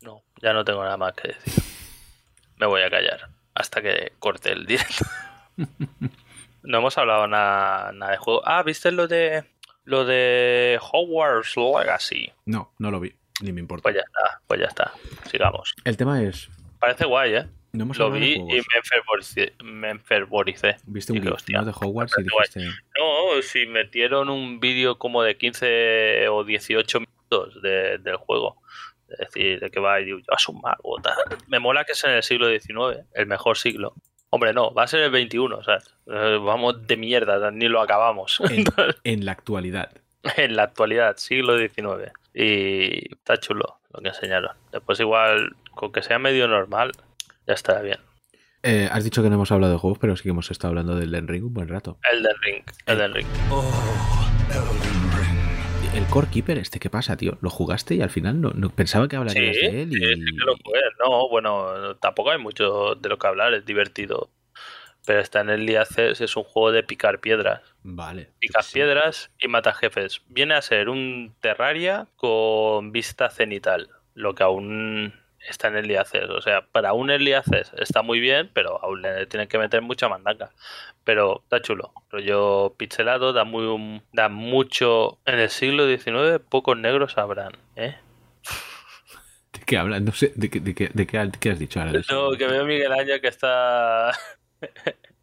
no, 0.00 0.22
ya 0.40 0.52
no 0.54 0.64
tengo 0.64 0.82
nada 0.82 0.96
más 0.96 1.12
que 1.12 1.28
decir. 1.28 1.62
Me 2.56 2.66
voy 2.66 2.80
a 2.82 2.88
callar 2.90 3.28
hasta 3.54 3.82
que 3.82 4.12
corte 4.18 4.52
el 4.52 4.64
directo. 4.64 5.04
no 6.62 6.78
hemos 6.78 6.96
hablado 6.96 7.26
nada, 7.26 7.92
nada 7.92 8.12
de 8.12 8.18
juego. 8.18 8.40
Ah, 8.46 8.62
¿viste 8.62 8.90
lo 8.92 9.06
de 9.06 9.44
lo 9.84 10.06
de 10.06 10.78
Hogwarts 10.80 11.56
Legacy? 11.56 12.32
no, 12.46 12.72
no 12.78 12.90
lo 12.90 13.00
vi. 13.00 13.14
Ni 13.42 13.52
me 13.52 13.60
importa. 13.60 13.82
Pues 13.82 13.96
ya 13.96 14.00
está, 14.02 14.40
pues 14.46 14.60
ya 14.60 14.66
está. 14.66 14.92
Sigamos. 15.30 15.74
El 15.84 15.96
tema 15.98 16.22
es. 16.22 16.48
Parece 16.78 17.04
guay, 17.04 17.34
¿eh? 17.34 17.46
No 17.74 17.86
Lo 17.98 18.10
vi 18.10 18.34
y 18.34 18.38
me 18.40 18.76
enfervoricé. 18.76 19.52
Me 19.64 19.90
enfervoricé. 19.90 20.76
Viste 20.86 21.12
un 21.12 21.18
¿no? 21.18 21.64
De 21.64 21.72
Hogwarts 21.74 22.14
y 22.18 22.22
dijiste. 22.22 22.60
No, 22.98 23.42
si 23.42 23.66
metieron 23.66 24.28
un 24.30 24.60
vídeo 24.60 24.96
como 24.96 25.22
de 25.22 25.36
15 25.36 26.28
o 26.28 26.44
18 26.44 27.00
minutos 27.00 27.60
de- 27.62 27.98
del 27.98 28.16
juego. 28.16 28.62
Es 29.08 29.18
decir, 29.18 29.60
de 29.60 29.70
que 29.70 29.80
va 29.80 30.00
y 30.00 30.04
digo, 30.06 30.18
yo 30.18 30.52
un 30.52 30.60
mago. 30.60 30.96
tal. 31.02 31.14
Me 31.48 31.58
mola 31.58 31.84
que 31.84 31.92
es 31.92 32.04
en 32.04 32.12
el 32.12 32.22
siglo 32.22 32.48
XIX, 32.48 33.04
el 33.14 33.26
mejor 33.26 33.58
siglo. 33.58 33.94
Hombre, 34.30 34.52
no, 34.52 34.72
va 34.72 34.84
a 34.84 34.86
ser 34.88 35.00
el 35.00 35.10
21, 35.10 35.62
¿sabes? 35.62 35.94
Eh, 36.06 36.38
Vamos 36.40 36.86
de 36.86 36.96
mierda, 36.96 37.50
ni 37.50 37.66
lo 37.68 37.80
acabamos. 37.80 38.40
En, 38.50 38.64
en 39.04 39.24
la 39.24 39.32
actualidad. 39.32 39.90
en 40.36 40.56
la 40.56 40.62
actualidad, 40.64 41.16
siglo 41.16 41.58
XIX. 41.58 42.12
Y 42.32 43.12
está 43.14 43.36
chulo 43.36 43.78
lo 43.92 44.00
que 44.00 44.08
enseñaron. 44.08 44.50
Después 44.72 44.98
igual, 45.00 45.54
con 45.72 45.92
que 45.92 46.02
sea 46.02 46.18
medio 46.18 46.48
normal, 46.48 46.92
ya 47.46 47.54
estará 47.54 47.80
bien. 47.82 47.98
Eh, 48.62 48.88
has 48.90 49.04
dicho 49.04 49.22
que 49.22 49.28
no 49.28 49.34
hemos 49.34 49.52
hablado 49.52 49.72
de 49.74 49.78
juegos, 49.78 49.98
pero 49.98 50.16
sí 50.16 50.22
que 50.22 50.30
hemos 50.30 50.50
estado 50.50 50.70
hablando 50.70 50.94
del 50.94 51.08
Elden 51.14 51.28
Ring 51.28 51.44
un 51.44 51.52
buen 51.54 51.68
rato. 51.68 51.98
Elden 52.10 52.34
Ring, 52.42 52.62
Elden 52.86 53.12
Ring. 53.14 53.26
El 55.94 56.06
Core 56.06 56.26
Keeper, 56.28 56.58
este, 56.58 56.80
¿qué 56.80 56.90
pasa, 56.90 57.16
tío? 57.16 57.38
¿Lo 57.40 57.50
jugaste 57.50 57.94
y 57.94 58.00
al 58.02 58.10
final 58.10 58.40
no, 58.40 58.50
no- 58.50 58.70
pensaba 58.70 59.06
que 59.06 59.14
Sí, 59.14 59.20
hablarías 59.20 59.56
de 59.56 59.82
él? 59.82 59.92
Y... 59.92 59.94
sí, 59.94 60.00
sí 60.14 60.24
que 60.36 60.44
lo 60.44 60.56
jugué. 60.64 60.80
No, 61.04 61.28
bueno, 61.28 61.96
tampoco 61.96 62.30
hay 62.32 62.38
mucho 62.38 62.94
de 62.96 63.08
lo 63.08 63.18
que 63.18 63.26
hablar, 63.26 63.54
es 63.54 63.64
divertido. 63.64 64.30
Pero 65.06 65.20
está 65.20 65.42
en 65.42 65.50
el 65.50 65.76
Access, 65.76 66.20
es 66.22 66.36
un 66.36 66.44
juego 66.44 66.72
de 66.72 66.82
picar 66.82 67.20
piedras. 67.20 67.60
Vale. 67.82 68.30
Picas 68.40 68.66
Sí. 68.66 68.74
piedras 68.74 69.30
y 69.38 69.46
matas 69.48 69.76
jefes. 69.76 70.22
Viene 70.28 70.54
a 70.54 70.62
ser 70.62 70.88
un 70.88 71.34
Terraria 71.40 72.08
con 72.16 72.90
vista 72.90 73.28
cenital, 73.30 73.90
lo 74.14 74.34
que 74.34 74.42
aún 74.42 75.12
está 75.48 75.68
en 75.68 75.76
el 75.76 75.96
Access. 75.96 76.28
O 76.30 76.40
sea, 76.40 76.62
para 76.72 76.92
un 76.92 77.10
Early 77.10 77.32
Access 77.34 77.72
está 77.78 78.02
muy 78.02 78.20
bien, 78.20 78.50
pero 78.52 78.82
aún 78.82 79.02
le 79.02 79.26
tienen 79.26 79.48
que 79.48 79.58
meter 79.58 79.82
mucha 79.82 80.08
mandanga. 80.08 80.50
Pero 81.04 81.40
está 81.44 81.60
chulo. 81.60 81.92
Rollo 82.10 82.74
pixelado, 82.76 83.32
da, 83.32 83.44
muy, 83.44 84.02
da 84.12 84.28
mucho... 84.28 85.18
En 85.26 85.38
el 85.38 85.50
siglo 85.50 85.86
XIX 85.86 86.40
pocos 86.48 86.76
negros 86.78 87.18
habrán, 87.18 87.52
¿eh? 87.76 87.96
¿De 89.52 89.60
qué 89.66 89.76
hablas? 89.78 90.02
No 90.02 90.12
sé, 90.12 90.32
¿de 90.34 90.50
qué, 90.50 90.60
de 90.60 90.74
qué- 90.74 90.90
de 90.92 91.06
qué- 91.06 91.18
de 91.18 91.38
qué 91.38 91.50
has 91.50 91.58
dicho 91.58 91.80
ahora? 91.80 92.00
No, 92.10 92.30
que 92.32 92.46
veo 92.46 92.62
a 92.62 92.64
Miguel 92.64 92.92
Ángel 92.92 93.20
que 93.20 93.28
está. 93.28 94.12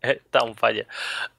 Está 0.01 0.43
un 0.43 0.55
falla. 0.55 0.87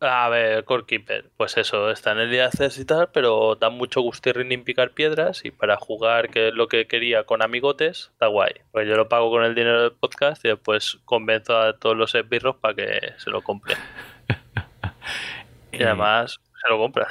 A 0.00 0.28
ver, 0.28 0.64
Core 0.64 0.84
Keeper, 0.86 1.30
pues 1.36 1.56
eso, 1.56 1.90
está 1.90 2.12
en 2.12 2.18
el 2.20 2.30
día 2.30 2.48
de 2.48 2.72
y 2.76 2.84
tal, 2.84 3.10
pero 3.12 3.56
da 3.56 3.70
mucho 3.70 4.00
gustirrín 4.00 4.52
en 4.52 4.64
picar 4.64 4.92
piedras 4.92 5.44
y 5.44 5.50
para 5.50 5.76
jugar, 5.76 6.30
que 6.30 6.48
es 6.48 6.54
lo 6.54 6.68
que 6.68 6.86
quería 6.86 7.24
con 7.24 7.42
amigotes, 7.42 8.10
está 8.12 8.26
guay. 8.26 8.52
Pues 8.70 8.88
yo 8.88 8.96
lo 8.96 9.08
pago 9.08 9.30
con 9.30 9.44
el 9.44 9.54
dinero 9.54 9.82
del 9.82 9.92
podcast 9.92 10.44
y 10.44 10.48
después 10.48 10.98
convenzo 11.04 11.58
a 11.58 11.76
todos 11.76 11.96
los 11.96 12.14
esbirros 12.14 12.56
para 12.56 12.74
que 12.74 13.12
se 13.18 13.30
lo 13.30 13.42
compren. 13.42 13.78
Y 15.74 15.82
además 15.82 16.38
se 16.62 16.68
lo 16.68 16.76
compran. 16.76 17.06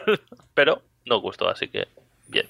pero 0.54 0.80
no 1.04 1.20
gustó, 1.20 1.50
así 1.50 1.68
que 1.68 1.86
bien. 2.28 2.46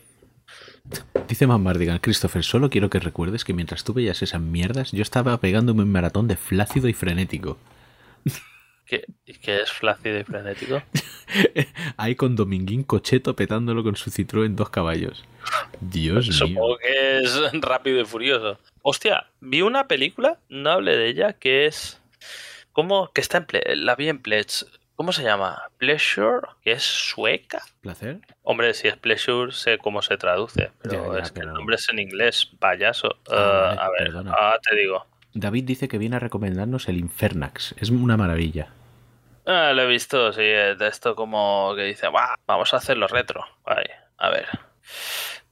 Dice 1.29 1.47
Mambardigan, 1.49 1.99
Christopher, 1.99 2.45
solo 2.45 2.71
quiero 2.71 2.89
que 2.89 3.01
recuerdes 3.01 3.45
que 3.45 3.53
mientras 3.53 3.83
tú 3.83 3.93
veías 3.93 4.23
esas 4.23 4.41
mierdas, 4.41 4.93
yo 4.93 5.03
estaba 5.03 5.37
pegándome 5.39 5.83
un 5.83 5.91
maratón 5.91 6.29
de 6.29 6.37
flácido 6.37 6.89
y 6.89 6.93
frenético. 6.93 7.59
¿Qué, 8.85 9.05
qué 9.43 9.63
es 9.63 9.73
flácido 9.73 10.19
y 10.21 10.25
frenético? 10.25 10.81
Ahí 11.97 12.15
con 12.15 12.37
Dominguín 12.37 12.85
Cocheto 12.85 13.35
petándolo 13.35 13.83
con 13.83 13.97
su 13.97 14.11
Citroën 14.11 14.55
dos 14.55 14.71
caballos. 14.71 15.25
Dios 15.81 16.29
mío. 16.29 16.33
Supongo 16.33 16.79
que 16.79 17.19
es 17.19 17.37
rápido 17.63 18.01
y 18.01 18.05
furioso. 18.05 18.59
Hostia, 18.83 19.27
vi 19.41 19.63
una 19.63 19.89
película, 19.89 20.39
no 20.49 20.71
hablé 20.71 20.97
de 20.97 21.09
ella, 21.09 21.33
que 21.33 21.67
es. 21.67 22.01
¿Cómo? 22.73 23.11
Que 23.13 23.21
está 23.23 23.39
en. 23.39 23.47
Ple- 23.47 23.75
la 23.75 23.97
vi 23.97 24.09
en 24.09 24.21
Pledge. 24.21 24.65
¿Cómo 24.95 25.13
se 25.13 25.25
llama? 25.25 25.61
Pleasure, 25.79 26.47
que 26.63 26.73
es 26.73 26.83
sueca. 26.83 27.61
¿Placer? 27.83 28.21
Hombre, 28.43 28.73
si 28.73 28.89
es 28.89 28.97
pleasure, 28.97 29.53
sé 29.53 29.77
cómo 29.79 30.01
se 30.01 30.17
traduce, 30.17 30.71
pero 30.81 31.09
Ya, 31.13 31.19
ya, 31.19 31.23
es 31.25 31.33
que 31.33 31.41
pero- 31.41 31.49
el 31.53 31.55
nombre 31.55 31.77
es 31.77 31.89
en 31.91 31.99
inglés, 31.99 32.47
payaso. 32.59 33.09
Ah, 33.29 33.73
Eh, 33.75 33.77
vale, 33.77 33.81
a 33.81 33.91
ver, 33.91 33.99
perdona. 34.05 34.33
ah, 34.39 34.59
te 34.67 34.75
digo. 34.77 35.05
David 35.39 35.65
dice 35.65 35.87
que 35.89 35.99
viene 35.99 36.17
a 36.17 36.19
recomendarnos 36.19 36.89
el 36.89 36.97
Infernax. 36.97 37.75
Es 37.79 37.91
una 37.91 38.17
maravilla. 38.17 38.69
Ah, 39.47 39.73
lo 39.75 39.83
he 39.83 39.87
visto, 39.87 40.33
sí, 40.33 40.41
de 40.41 40.89
esto 40.89 41.15
como 41.15 41.73
que 41.77 41.83
dice, 41.85 42.09
"Buah, 42.09 42.35
vamos 42.47 42.73
a 42.75 42.79
hacerlo 42.79 43.07
retro. 43.07 43.45
Ay, 43.65 43.85
a 44.19 44.31
ver, 44.31 44.47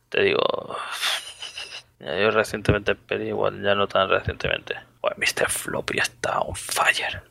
te 0.09 0.23
digo, 0.25 0.77
yo 2.01 2.31
recientemente, 2.31 2.95
pero 2.97 3.23
igual 3.25 3.63
ya 3.63 3.75
no 3.75 3.87
tan 3.87 4.09
recientemente. 4.09 4.75
Bueno, 5.01 5.17
Mr. 5.19 5.49
Floppy 5.51 5.99
está 5.99 6.41
on 6.41 6.57
fire. 6.57 7.23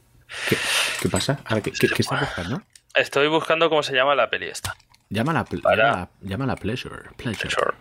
¿Qué, 0.48 0.56
qué 1.02 1.10
pasa? 1.10 1.40
Ahora, 1.46 1.62
¿qué, 1.62 1.72
qué, 1.72 1.88
qué 1.90 2.02
estás 2.02 2.20
buscando? 2.22 2.62
Estoy 2.96 3.28
buscando 3.28 3.70
cómo 3.70 3.84
se 3.84 3.94
llama 3.94 4.16
la 4.16 4.30
peli 4.30 4.48
esta. 4.48 4.76
Llámala, 5.10 5.44
Para- 5.46 5.76
llámala, 5.76 6.10
llámala 6.22 6.56
Pleasure. 6.56 7.10
Pleasure. 7.18 7.50
Sure. 7.50 7.74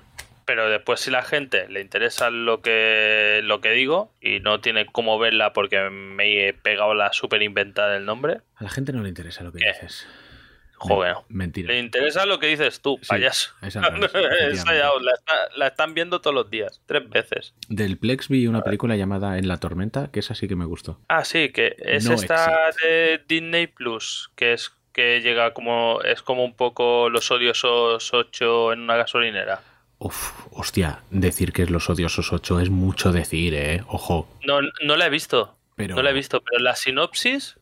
Pero 0.45 0.69
después 0.69 1.01
si 1.01 1.11
la 1.11 1.23
gente 1.23 1.69
le 1.69 1.81
interesa 1.81 2.31
lo 2.31 2.61
que 2.63 3.41
lo 3.45 3.61
que 3.61 3.71
digo 3.71 4.13
y 4.21 4.41
no 4.41 4.61
tiene 4.61 4.87
cómo 4.87 5.19
verla 5.19 5.53
porque 5.53 5.89
me 5.91 6.49
he 6.49 6.53
pegado 6.53 6.95
la 6.95 7.13
super 7.13 7.43
inventada 7.43 7.93
del 7.93 8.05
nombre, 8.05 8.41
A 8.57 8.65
la 8.65 8.71
gente 8.71 8.93
no 8.93 9.03
le 9.03 9.09
interesa 9.09 9.45
lo 9.45 9.53
que 9.53 9.59
¿Qué? 9.61 9.67
dices. 9.69 10.07
joder. 10.77 11.15
Mentira. 11.29 11.69
Le 11.73 11.79
interesa 11.79 12.27
lo 12.27 12.41
que 12.41 12.49
dices 12.49 12.81
tú, 12.83 12.99
Sí, 13.03 13.09
payaso. 13.09 13.53
Esa 13.63 13.81
ya 13.81 14.91
la, 15.01 15.13
está- 15.13 15.49
la 15.57 15.67
están 15.69 15.95
viendo 15.95 16.21
todos 16.21 16.35
los 16.35 16.51
días, 16.51 16.83
tres 16.87 17.09
veces. 17.09 17.55
Del 17.69 17.99
Plex 17.99 18.29
vi 18.29 18.49
una 18.49 18.63
película 18.63 18.97
llamada 18.97 19.39
En 19.39 19.47
la 19.47 19.59
tormenta, 19.59 20.11
que 20.11 20.19
esa 20.21 20.35
sí 20.35 20.49
que 20.49 20.57
me 20.57 20.65
gustó. 20.65 20.99
Ah, 21.09 21.25
sí, 21.25 21.51
que 21.51 21.77
es 21.79 22.05
No 22.09 22.15
esta 22.15 22.71
de 22.83 23.23
Disney 23.29 23.69
Plus, 23.69 24.31
que 24.35 24.55
es 24.55 24.73
que 24.93 25.21
llega 25.23 25.55
como 25.55 26.03
es 26.03 26.21
como 26.23 26.45
un 26.45 26.55
poco 26.55 27.09
los 27.09 27.31
odiosos 27.31 28.13
8 28.13 28.73
en 28.73 28.81
una 28.81 28.97
gasolinera. 28.97 29.61
Uf, 30.05 30.33
hostia, 30.51 30.99
decir 31.11 31.53
que 31.53 31.63
es 31.63 31.71
Los 31.71 31.89
Odiosos 31.89 32.33
8 32.33 32.59
es 32.61 32.71
mucho 32.71 33.13
decir, 33.13 33.55
¿eh? 33.55 33.85
Ojo. 33.87 34.29
No, 34.45 34.59
no 34.85 34.97
la 34.97 35.07
he 35.07 35.11
visto. 35.11 35.55
Pero- 35.77 35.95
No 35.95 36.03
la 36.03 36.11
he 36.11 36.13
visto, 36.15 36.43
pero 36.43 36.59
la 36.63 36.75
sinopsis 36.75 37.57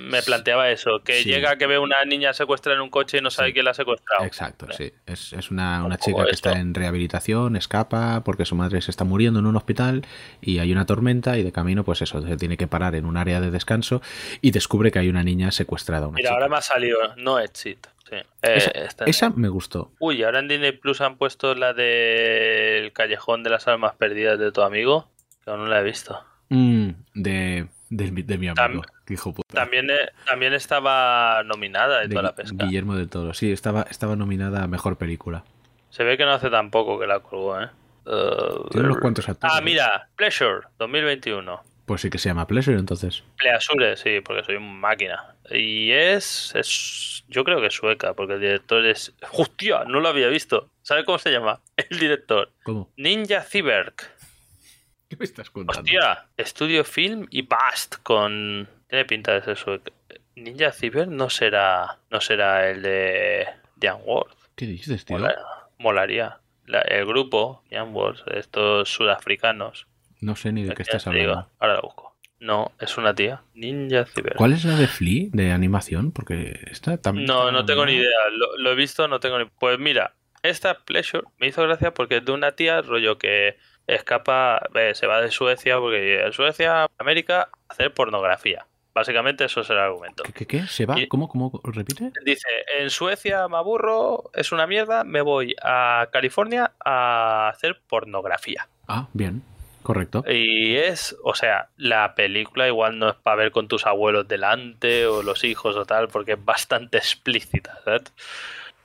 me 0.00 0.22
planteaba 0.22 0.70
eso, 0.70 1.02
que 1.04 1.20
Sí. 1.22 1.28
llega 1.28 1.56
que 1.58 1.66
ve 1.66 1.78
una 1.78 2.02
niña 2.06 2.32
secuestrada 2.32 2.76
en 2.76 2.82
un 2.82 2.88
coche 2.88 3.18
y 3.18 3.20
no 3.20 3.30
sabe 3.30 3.48
Sí. 3.48 3.52
quién 3.52 3.66
la 3.66 3.72
ha 3.72 3.74
secuestrado. 3.74 4.24
Exacto, 4.24 4.66
sí. 4.74 4.92
Es, 5.04 5.34
es 5.34 5.50
una, 5.50 5.84
una 5.84 5.98
chica 5.98 6.24
que 6.24 6.30
esto. 6.30 6.48
está 6.48 6.58
en 6.58 6.72
rehabilitación, 6.72 7.54
escapa 7.54 8.24
porque 8.24 8.46
su 8.46 8.54
madre 8.56 8.80
se 8.80 8.90
está 8.90 9.04
muriendo 9.04 9.40
en 9.40 9.46
un 9.46 9.56
hospital 9.56 10.06
y 10.40 10.58
hay 10.58 10.72
una 10.72 10.86
tormenta 10.86 11.36
y 11.36 11.42
de 11.42 11.52
camino, 11.52 11.84
pues 11.84 12.00
eso, 12.00 12.26
se 12.26 12.36
tiene 12.38 12.56
que 12.56 12.66
parar 12.66 12.94
en 12.94 13.04
un 13.04 13.18
área 13.18 13.42
de 13.42 13.50
descanso 13.50 14.00
y 14.40 14.52
descubre 14.52 14.90
que 14.90 15.00
hay 15.00 15.10
una 15.10 15.22
niña 15.22 15.50
secuestrada. 15.50 16.06
Una 16.08 16.16
Mira, 16.16 16.28
chica. 16.30 16.34
ahora 16.34 16.48
me 16.48 16.56
ha 16.56 16.62
salido 16.62 16.98
No 17.18 17.38
Exit. 17.38 17.86
Sí. 18.22 18.28
Eh, 18.42 18.54
esa, 18.56 18.70
está- 18.70 19.04
esa 19.06 19.30
me 19.30 19.48
gustó. 19.48 19.92
Uy, 19.98 20.22
ahora 20.22 20.38
en 20.40 20.48
Disney 20.48 20.72
Plus 20.72 21.00
han 21.00 21.16
puesto 21.16 21.54
la 21.54 21.72
del 21.72 22.92
Callejón 22.92 23.42
de 23.42 23.50
las 23.50 23.66
Almas 23.68 23.94
Perdidas 23.96 24.38
de 24.38 24.52
tu 24.52 24.62
amigo, 24.62 25.08
que 25.44 25.50
aún 25.50 25.60
no 25.60 25.66
la 25.66 25.80
he 25.80 25.84
visto. 25.84 26.22
Mm, 26.50 26.90
de, 27.14 27.68
de, 27.90 28.10
mi- 28.12 28.22
de 28.22 28.38
mi 28.38 28.48
amigo. 28.48 28.82
Tam- 28.82 28.86
que 29.06 29.14
hijo 29.14 29.32
puta. 29.34 29.54
También, 29.54 29.90
eh, 29.90 30.10
también 30.26 30.54
estaba 30.54 31.42
nominada 31.44 32.00
De 32.00 32.08
toda 32.08 32.22
la 32.22 32.34
pesca. 32.34 32.64
Guillermo 32.64 32.96
del 32.96 33.08
Toro. 33.10 33.34
Sí, 33.34 33.52
estaba, 33.52 33.82
estaba 33.90 34.16
nominada 34.16 34.62
a 34.62 34.66
mejor 34.66 34.96
película. 34.96 35.44
Se 35.90 36.04
ve 36.04 36.16
que 36.16 36.24
no 36.24 36.32
hace 36.32 36.50
tampoco 36.50 36.98
que 36.98 37.06
la 37.06 37.20
colgó, 37.20 37.60
¿eh? 37.60 37.68
Uh, 38.06 38.68
Tiene 38.70 38.86
unos 38.88 38.98
cuantos 38.98 39.28
actores. 39.28 39.54
Ah, 39.56 39.60
mira, 39.62 40.08
Pleasure 40.16 40.66
2021. 40.78 41.62
Pues 41.86 42.00
sí 42.00 42.08
que 42.10 42.18
se 42.18 42.28
llama 42.30 42.46
Pleasure, 42.46 42.78
entonces. 42.78 43.22
Pleasure, 43.36 43.96
sí, 43.96 44.20
porque 44.20 44.42
soy 44.44 44.56
un 44.56 44.80
máquina. 44.80 45.34
Y 45.50 45.90
es, 45.92 46.54
es. 46.54 47.24
Yo 47.28 47.44
creo 47.44 47.60
que 47.60 47.66
es 47.66 47.74
sueca, 47.74 48.14
porque 48.14 48.34
el 48.34 48.40
director 48.40 48.84
es. 48.86 49.12
¡Hostia! 49.32 49.84
No 49.84 50.00
lo 50.00 50.08
había 50.08 50.28
visto. 50.28 50.70
¿Sabe 50.82 51.04
cómo 51.04 51.18
se 51.18 51.30
llama? 51.30 51.60
El 51.76 51.98
director. 51.98 52.50
¿Cómo? 52.62 52.90
Ninja 52.96 53.42
Cyberg. 53.42 53.94
¿Qué 55.08 55.16
me 55.16 55.24
estás 55.24 55.50
contando? 55.50 55.80
Hostia, 55.82 56.26
estudio 56.36 56.84
film 56.84 57.26
y 57.30 57.42
Bast 57.42 57.96
con. 58.02 58.68
Tiene 58.88 59.04
pinta 59.04 59.32
de 59.34 59.42
ser 59.42 59.56
sueco. 59.56 59.92
Ninja 60.36 60.72
Cyber 60.72 61.08
no 61.08 61.28
será. 61.28 61.98
No 62.10 62.20
será 62.20 62.70
el 62.70 62.80
de. 62.82 63.46
Jan 63.80 63.98
Worth. 64.04 64.36
¿Qué 64.56 64.66
dices, 64.66 65.04
tío? 65.04 65.18
Mola- 65.18 65.36
molaría. 65.78 66.38
La- 66.66 66.80
el 66.80 67.04
grupo, 67.04 67.62
Jan 67.70 67.92
Worth, 67.94 68.26
estos 68.34 68.88
sudafricanos. 68.90 69.86
No 70.24 70.36
sé 70.36 70.52
ni 70.52 70.64
de 70.64 70.74
qué 70.74 70.82
estás 70.82 71.04
digo, 71.04 71.32
hablando. 71.32 71.50
ahora 71.58 71.74
la 71.74 71.80
busco. 71.80 72.16
No, 72.40 72.72
es 72.80 72.96
una 72.98 73.14
tía. 73.14 73.42
Ninja 73.54 74.04
Cyber. 74.06 74.34
¿Cuál 74.36 74.52
es 74.52 74.64
la 74.64 74.76
de 74.76 74.86
Flea, 74.86 75.28
de 75.32 75.50
animación? 75.52 76.12
Porque 76.12 76.58
esta 76.70 76.96
también. 76.98 77.26
No, 77.26 77.50
no 77.52 77.64
tengo 77.64 77.86
ni 77.86 77.92
idea. 77.94 78.08
Lo, 78.32 78.56
lo 78.58 78.72
he 78.72 78.74
visto, 78.74 79.06
no 79.08 79.20
tengo 79.20 79.38
ni. 79.38 79.44
Pues 79.44 79.78
mira, 79.78 80.14
esta 80.42 80.78
Pleasure 80.84 81.24
me 81.38 81.46
hizo 81.46 81.62
gracia 81.62 81.94
porque 81.94 82.18
es 82.18 82.24
de 82.24 82.32
una 82.32 82.52
tía, 82.52 82.82
rollo 82.82 83.18
que 83.18 83.56
escapa, 83.86 84.66
eh, 84.74 84.94
se 84.94 85.06
va 85.06 85.20
de 85.20 85.30
Suecia, 85.30 85.78
porque 85.78 86.22
en 86.24 86.32
Suecia, 86.32 86.86
América, 86.98 87.50
hacer 87.68 87.92
pornografía. 87.94 88.66
Básicamente 88.94 89.44
eso 89.44 89.60
es 89.62 89.70
el 89.70 89.78
argumento. 89.78 90.22
¿Qué, 90.24 90.32
qué, 90.32 90.46
qué? 90.46 90.66
¿Se 90.66 90.86
va? 90.86 90.98
Y- 91.00 91.08
¿Cómo, 91.08 91.28
cómo? 91.28 91.60
¿Repite? 91.64 92.12
Dice, 92.24 92.48
en 92.78 92.90
Suecia 92.90 93.48
me 93.48 93.56
aburro, 93.56 94.30
es 94.34 94.52
una 94.52 94.66
mierda, 94.66 95.02
me 95.04 95.20
voy 95.20 95.54
a 95.62 96.08
California 96.12 96.72
a 96.84 97.48
hacer 97.48 97.80
pornografía. 97.88 98.68
Ah, 98.86 99.08
bien. 99.12 99.42
Correcto. 99.84 100.24
Y 100.26 100.76
es, 100.76 101.14
o 101.22 101.34
sea, 101.34 101.68
la 101.76 102.14
película 102.14 102.66
igual 102.66 102.98
no 102.98 103.10
es 103.10 103.16
para 103.16 103.36
ver 103.36 103.50
con 103.50 103.68
tus 103.68 103.84
abuelos 103.84 104.26
delante 104.26 105.06
o 105.06 105.22
los 105.22 105.44
hijos 105.44 105.76
o 105.76 105.84
tal, 105.84 106.08
porque 106.08 106.32
es 106.32 106.42
bastante 106.42 106.96
explícita, 107.04 107.78
¿sabes? 107.84 108.04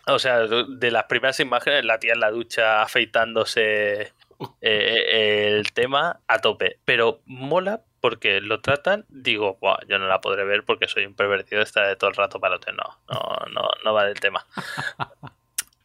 O 0.07 0.19
sea, 0.19 0.39
de 0.39 0.91
las 0.91 1.05
primeras 1.05 1.39
imágenes, 1.39 1.85
la 1.85 1.99
tía 1.99 2.11
en 2.13 2.19
la 2.19 2.31
ducha 2.31 2.81
afeitándose 2.81 4.11
eh, 4.59 5.55
el 5.57 5.71
tema 5.71 6.19
a 6.27 6.39
tope. 6.39 6.79
Pero 6.83 7.21
mola 7.25 7.79
porque 8.01 8.41
lo 8.41 8.59
tratan, 8.59 9.05
digo, 9.07 9.57
"Buah, 9.61 9.79
yo 9.87 9.99
no 9.99 10.07
la 10.07 10.19
podré 10.19 10.43
ver 10.43 10.65
porque 10.65 10.89
soy 10.89 11.05
un 11.05 11.15
pervertido, 11.15 11.61
está 11.61 11.87
de 11.87 11.95
todo 11.95 12.09
el 12.09 12.17
rato 12.17 12.41
para 12.41 12.57
otro. 12.57 12.73
No, 12.73 12.83
no, 13.07 13.37
no, 13.53 13.69
no 13.85 13.93
va 13.93 14.03
del 14.03 14.19
tema. 14.19 14.45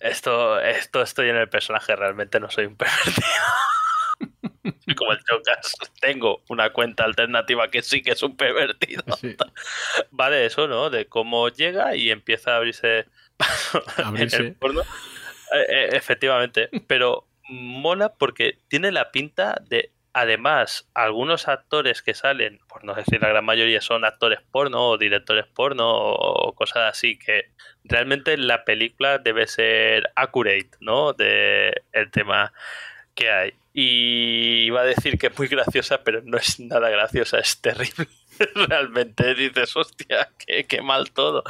esto, 0.00 0.58
esto 0.58 1.02
estoy 1.02 1.28
en 1.28 1.36
el 1.36 1.48
personaje, 1.48 1.94
realmente 1.94 2.40
no 2.40 2.50
soy 2.50 2.66
un 2.66 2.74
pervertido. 2.76 3.44
Como 4.96 5.12
el 5.12 5.22
Chocas. 5.24 5.74
Tengo 6.00 6.42
una 6.48 6.70
cuenta 6.70 7.04
alternativa 7.04 7.68
que 7.68 7.82
sí 7.82 8.02
que 8.02 8.12
es 8.12 8.22
un 8.22 8.36
pervertido. 8.36 9.02
Sí. 9.20 9.36
Va 10.18 10.30
de 10.30 10.46
eso, 10.46 10.66
¿no? 10.66 10.90
De 10.90 11.06
cómo 11.06 11.48
llega 11.48 11.96
y 11.96 12.10
empieza 12.10 12.52
a 12.52 12.56
abrirse, 12.56 13.06
Abrirse. 13.96 14.36
en 14.38 14.44
el 14.46 14.54
porno. 14.54 14.82
Eh, 14.82 15.66
eh, 15.68 15.88
efectivamente, 15.92 16.68
pero 16.86 17.26
mola 17.48 18.14
porque 18.14 18.58
tiene 18.68 18.90
la 18.90 19.10
pinta 19.10 19.60
de, 19.68 19.92
además, 20.12 20.88
algunos 20.94 21.46
actores 21.48 22.02
que 22.02 22.14
salen, 22.14 22.60
por 22.68 22.84
no 22.84 22.94
decir 22.94 23.20
la 23.20 23.28
gran 23.28 23.44
mayoría, 23.44 23.80
son 23.80 24.04
actores 24.04 24.40
porno 24.50 24.88
o 24.88 24.98
directores 24.98 25.46
porno 25.46 25.90
o, 25.90 26.48
o 26.48 26.54
cosas 26.54 26.90
así 26.90 27.18
que 27.18 27.50
realmente 27.84 28.36
la 28.38 28.64
película 28.64 29.18
debe 29.18 29.46
ser 29.46 30.10
accurate, 30.16 30.70
¿no? 30.80 31.12
De 31.12 31.82
el 31.92 32.10
tema 32.10 32.52
que 33.14 33.30
hay. 33.30 33.54
Y 33.76 34.66
iba 34.66 34.82
a 34.82 34.84
decir 34.84 35.18
que 35.18 35.26
es 35.26 35.36
muy 35.36 35.48
graciosa, 35.48 36.04
pero 36.04 36.22
no 36.22 36.38
es 36.38 36.60
nada 36.60 36.88
graciosa, 36.90 37.40
es 37.40 37.60
terrible. 37.60 38.06
Realmente 38.68 39.34
dices, 39.34 39.76
hostia, 39.76 40.30
qué, 40.38 40.64
qué 40.64 40.80
mal 40.80 41.10
todo. 41.10 41.42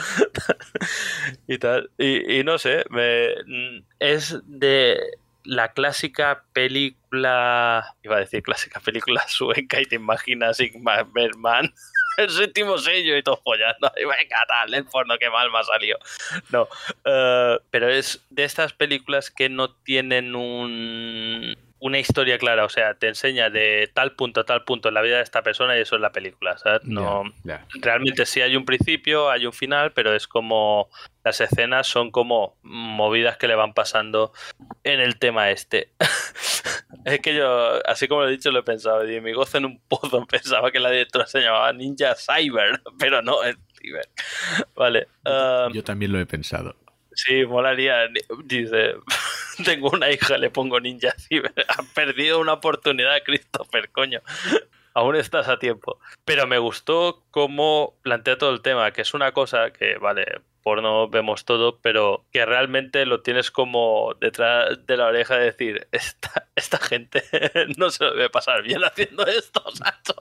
y 1.47 1.59
tal. 1.59 1.91
Y, 1.99 2.43
no 2.43 2.57
sé, 2.57 2.87
es 3.99 4.41
de 4.47 4.99
la 5.45 5.73
clásica 5.73 6.45
película. 6.55 7.95
Iba 8.03 8.17
a 8.17 8.21
decir 8.21 8.43
clásica 8.43 8.81
película 8.81 9.23
sueca 9.29 9.79
y 9.83 9.85
te 9.85 9.97
imaginas 9.97 10.57
Sigmar 10.57 11.07
Bergman. 11.13 11.75
El 12.17 12.31
séptimo 12.31 12.79
sello 12.79 13.19
y 13.19 13.23
todo 13.23 13.37
follando. 13.45 13.93
Y 13.97 14.05
venga, 14.05 14.47
tal, 14.49 14.73
el 14.73 14.87
porno, 14.87 15.19
qué 15.19 15.29
mal 15.29 15.51
me 15.51 15.59
ha 15.59 15.65
salido. 15.65 15.99
No, 16.51 16.69
eh, 17.05 17.59
pero 17.71 17.91
es 17.91 18.25
de 18.31 18.45
estas 18.45 18.73
películas 18.73 19.31
que 19.31 19.51
no 19.51 19.75
tienen 19.75 20.35
un, 20.35 21.57
una 21.85 21.99
historia 21.99 22.39
clara. 22.39 22.65
O 22.65 22.71
sea, 22.71 22.95
te 22.95 23.09
enseña 23.09 23.51
de 23.51 23.91
tal 23.93 24.17
punto 24.17 24.41
a 24.41 24.45
tal 24.45 24.65
punto 24.65 24.89
en 24.89 24.95
la 24.95 25.03
vida 25.03 25.19
de 25.19 25.23
esta 25.23 25.43
persona 25.43 25.77
y 25.77 25.83
eso 25.83 25.97
es 25.97 26.01
la 26.01 26.13
película. 26.13 26.57
¿sabes? 26.57 26.83
No, 26.85 27.25
realmente 27.75 28.25
sí 28.25 28.41
hay 28.41 28.57
un 28.57 28.65
principio, 28.65 29.31
hay 29.31 29.45
un 29.45 29.53
final, 29.53 29.93
pero 29.93 30.15
es 30.15 30.27
como 30.27 30.89
las 31.25 31.43
escenas 31.43 31.87
son 31.87 32.11
como 32.11 32.57
movidas 32.63 33.37
que 33.37 33.49
le 33.49 33.55
van 33.55 33.75
pasando 33.75 34.33
en 34.83 35.01
el 35.01 35.19
tema 35.19 35.51
este. 35.51 35.91
es 37.05 37.21
que 37.21 37.35
yo, 37.35 37.87
así 37.87 38.09
como 38.09 38.23
lo 38.23 38.29
he 38.29 38.33
dicho, 38.33 38.51
lo 38.51 38.61
he 38.61 38.65
pensado. 38.65 39.07
Y 39.11 39.21
mi 39.21 39.35
gozo 39.35 39.59
en 39.59 39.67
un 39.67 39.81
pozo 39.87 40.25
pensaba 40.31 40.71
que 40.71 40.81
la 40.81 40.91
directora 40.91 41.27
se 41.27 41.43
llamaba 41.43 41.71
Ninja 41.75 42.15
Cyber, 42.15 42.81
pero 42.99 43.21
no 43.21 43.45
es 43.45 43.57
Cyber. 43.79 44.09
Vale. 44.75 45.09
ah, 45.27 45.69
Yo 45.71 45.85
también 45.85 46.13
lo 46.13 46.19
he 46.19 46.25
pensado. 46.25 46.77
Sí, 47.13 47.45
molaría. 47.45 48.09
Dice, 48.45 48.95
tengo 49.65 49.91
una 49.91 50.11
hija, 50.11 50.39
le 50.39 50.51
pongo 50.51 50.81
Ninja 50.81 51.15
Cyber. 51.19 51.53
Han 51.77 51.87
perdido 51.89 52.41
una 52.41 52.55
oportunidad, 52.55 53.23
Christopher, 53.25 53.91
coño. 53.91 54.21
Aún 54.95 55.17
estás 55.17 55.49
a 55.49 55.59
tiempo. 55.59 55.99
Pero 56.25 56.47
me 56.47 56.59
gustó 56.59 57.25
cómo 57.33 57.95
plantea 58.03 58.39
todo 58.39 58.51
el 58.51 58.63
tema, 58.63 58.93
que 58.93 59.03
es 59.03 59.13
una 59.13 59.33
cosa 59.33 59.73
que, 59.73 59.97
vale, 59.99 60.25
porno 60.63 61.09
vemos 61.09 61.45
todo, 61.45 61.79
pero 61.81 62.25
que 62.33 62.47
realmente 62.47 63.05
lo 63.05 63.21
tienes 63.21 63.51
como 63.51 64.15
detrás 64.21 64.87
de 64.87 64.97
la 64.97 65.07
oreja 65.07 65.37
de 65.37 65.47
decir, 65.47 65.89
esta, 65.91 66.49
esta 66.55 66.79
gente 66.79 67.25
no 67.77 67.91
se 67.91 68.05
lo 68.05 68.13
debe 68.13 68.31
pasar 68.31 68.63
bien 68.63 68.85
haciendo 68.85 69.27
esto, 69.27 69.65
Sacho. 69.73 70.15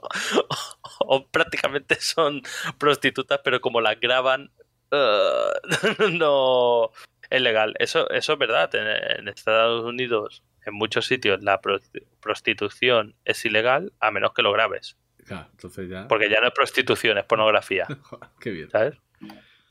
O, 0.48 1.16
o 1.16 1.26
prácticamente 1.28 2.00
son 2.00 2.42
prostitutas, 2.76 3.40
pero 3.44 3.60
como 3.60 3.80
las 3.80 4.00
graban, 4.00 4.50
eh, 4.90 6.08
no 6.12 6.90
es 7.34 7.42
legal. 7.42 7.74
Eso, 7.78 8.08
eso 8.10 8.32
es 8.34 8.38
verdad. 8.38 8.74
En, 8.74 8.86
en 9.20 9.28
Estados 9.28 9.84
Unidos, 9.84 10.42
en 10.64 10.74
muchos 10.74 11.06
sitios, 11.06 11.42
la 11.42 11.60
prosti- 11.60 12.04
prostitución 12.20 13.14
es 13.24 13.44
ilegal 13.44 13.92
a 14.00 14.10
menos 14.10 14.32
que 14.32 14.42
lo 14.42 14.52
grabes. 14.52 14.96
Claro, 15.26 15.48
entonces 15.52 15.88
ya. 15.88 16.06
Porque 16.08 16.28
ya 16.28 16.40
no 16.40 16.48
es 16.48 16.52
prostitución, 16.52 17.16
es 17.18 17.24
pornografía. 17.24 17.86
Qué 18.40 18.50
bien. 18.50 18.70
¿sabes? 18.70 18.94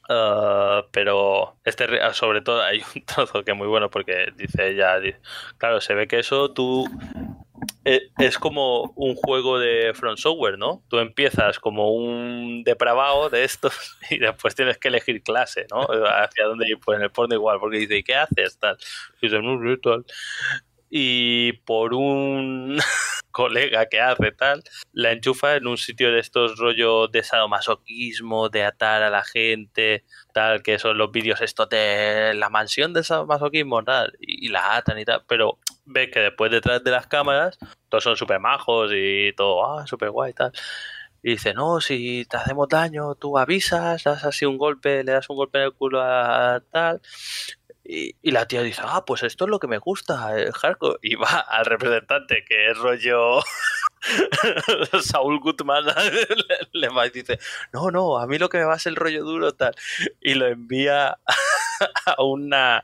Ah, 0.10 0.84
pero 0.92 1.56
este 1.64 1.88
re- 1.88 2.14
sobre 2.14 2.42
todo 2.42 2.62
hay 2.62 2.84
un 2.96 3.06
trozo 3.06 3.44
que 3.44 3.52
es 3.52 3.58
muy 3.58 3.68
bueno 3.68 3.90
porque 3.90 4.34
dice 4.36 4.70
ella, 4.70 5.00
claro, 5.58 5.80
se 5.80 5.94
ve 5.94 6.08
que 6.08 6.20
eso 6.20 6.52
tú 6.52 6.86
es 7.84 8.38
como 8.38 8.94
un 8.96 9.16
juego 9.16 9.60
de 9.60 9.94
Front 9.94 10.18
Software, 10.18 10.58
¿no? 10.58 10.84
Tú 10.88 11.00
empiezas 11.00 11.60
como 11.60 11.92
un 11.92 12.64
depravado 12.64 13.30
de 13.30 13.44
estos 13.44 13.98
y 14.10 14.20
después 14.20 14.56
tienes 14.56 14.78
que 14.78 14.88
elegir 14.88 15.22
clase, 15.24 15.66
¿no? 15.72 15.82
Hacia 15.82 16.46
dónde 16.46 16.68
ir, 16.68 16.80
pues 16.80 16.98
en 16.98 17.04
el 17.04 17.12
porno 17.12 17.36
igual, 17.36 17.60
porque 17.60 17.78
dice, 17.78 17.98
¿y 17.98 18.04
qué 18.04 18.16
haces? 18.16 18.58
Tal. 18.60 18.78
Y 19.22 19.28
dice. 19.28 20.06
Y 20.96 21.54
por 21.66 21.96
un 21.96 22.78
colega 23.32 23.88
que 23.88 24.00
hace 24.00 24.32
tal, 24.32 24.64
la 24.92 25.12
enchufa 25.12 25.56
en 25.56 25.66
un 25.66 25.78
sitio 25.78 26.12
de 26.12 26.20
estos 26.20 26.58
rollo 26.60 27.08
de 27.08 27.24
sadomasoquismo, 27.24 28.50
de 28.50 28.64
atar 28.64 29.02
a 29.02 29.10
la 29.10 29.24
gente, 29.24 30.06
tal, 30.34 30.62
que 30.62 30.78
son 30.78 31.00
los 31.00 31.12
vídeos 31.12 31.42
estos 31.42 31.68
de 31.70 32.34
la 32.36 32.52
mansión 32.52 32.94
de 32.94 33.04
sadomasoquismo, 33.04 33.84
tal, 33.84 34.14
y 34.20 34.50
la 34.50 34.76
atan 34.76 35.00
y 35.00 35.06
tal, 35.06 35.24
pero 35.28 35.58
ves 35.86 36.10
que 36.12 36.20
después 36.20 36.52
detrás 36.52 36.84
de 36.84 36.92
las 36.92 37.08
cámaras 37.08 37.58
todos 37.90 38.04
son 38.04 38.18
súper 38.18 38.40
majos 38.40 38.92
y 38.94 39.34
todo, 39.34 39.66
ah, 39.66 39.88
súper 39.88 40.12
guay 40.12 40.32
y 40.32 40.34
tal. 40.34 40.52
Y 41.22 41.32
dice, 41.32 41.54
no, 41.54 41.80
si 41.80 42.26
te 42.26 42.36
hacemos 42.38 42.68
daño, 42.68 43.16
tú 43.16 43.38
avisas, 43.38 44.04
das 44.04 44.26
así 44.26 44.46
un 44.46 44.58
golpe, 44.58 45.04
le 45.06 45.14
das 45.14 45.30
un 45.30 45.38
golpe 45.38 45.60
en 45.60 45.66
el 45.66 45.74
culo 45.74 46.02
a 46.02 46.62
tal. 46.70 47.02
Y, 47.86 48.32
la 48.32 48.46
tía 48.48 48.62
dice, 48.62 48.82
ah, 48.84 49.04
pues 49.06 49.24
esto 49.24 49.46
es 49.46 49.50
lo 49.50 49.60
que 49.60 49.68
me 49.68 49.78
gusta, 49.78 50.38
el 50.38 50.52
hardcore. 50.54 51.00
Y 51.02 51.16
va 51.16 51.40
al 51.40 51.66
representante, 51.66 52.44
que 52.46 52.72
es 52.72 52.78
rollo 52.78 53.40
Saúl 55.02 55.40
Gutman, 55.40 55.86
le, 55.86 56.58
le 56.74 56.90
va 56.90 57.08
y 57.08 57.12
dice, 57.12 57.40
no, 57.72 57.92
no, 57.92 58.18
a 58.18 58.28
mí 58.28 58.38
lo 58.38 58.50
que 58.50 58.58
me 58.58 58.66
va 58.66 58.76
es 58.76 58.86
el 58.86 58.96
rollo 58.96 59.24
duro, 59.24 59.54
tal. 59.54 59.76
Y 60.22 60.34
lo 60.34 60.48
envía 60.48 61.20
a 62.06 62.24
una, 62.24 62.84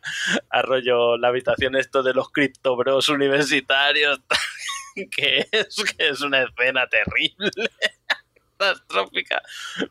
a 0.49 0.61
rollo, 0.61 1.17
la 1.17 1.29
habitación 1.29 1.75
esto 1.75 2.03
de 2.03 2.13
los 2.13 2.31
criptobros 2.31 3.09
universitarios, 3.09 4.19
que 5.15 5.47
es, 5.51 5.83
que 5.97 6.09
es 6.09 6.21
una 6.21 6.43
escena 6.43 6.87
terrible, 6.87 7.51
catastrófica. 8.57 9.41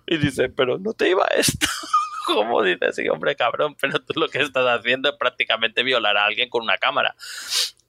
Y 0.06 0.18
dice, 0.18 0.48
pero 0.48 0.78
no 0.78 0.92
te 0.92 1.10
iba 1.10 1.26
esto. 1.36 1.66
¿Cómo 2.26 2.62
dices? 2.62 2.96
Sí, 2.96 3.08
hombre, 3.08 3.36
cabrón, 3.36 3.74
pero 3.80 4.00
tú 4.00 4.20
lo 4.20 4.28
que 4.28 4.40
estás 4.40 4.66
haciendo 4.66 5.08
es 5.08 5.16
prácticamente 5.16 5.82
violar 5.82 6.16
a 6.18 6.26
alguien 6.26 6.50
con 6.50 6.62
una 6.62 6.76
cámara. 6.76 7.16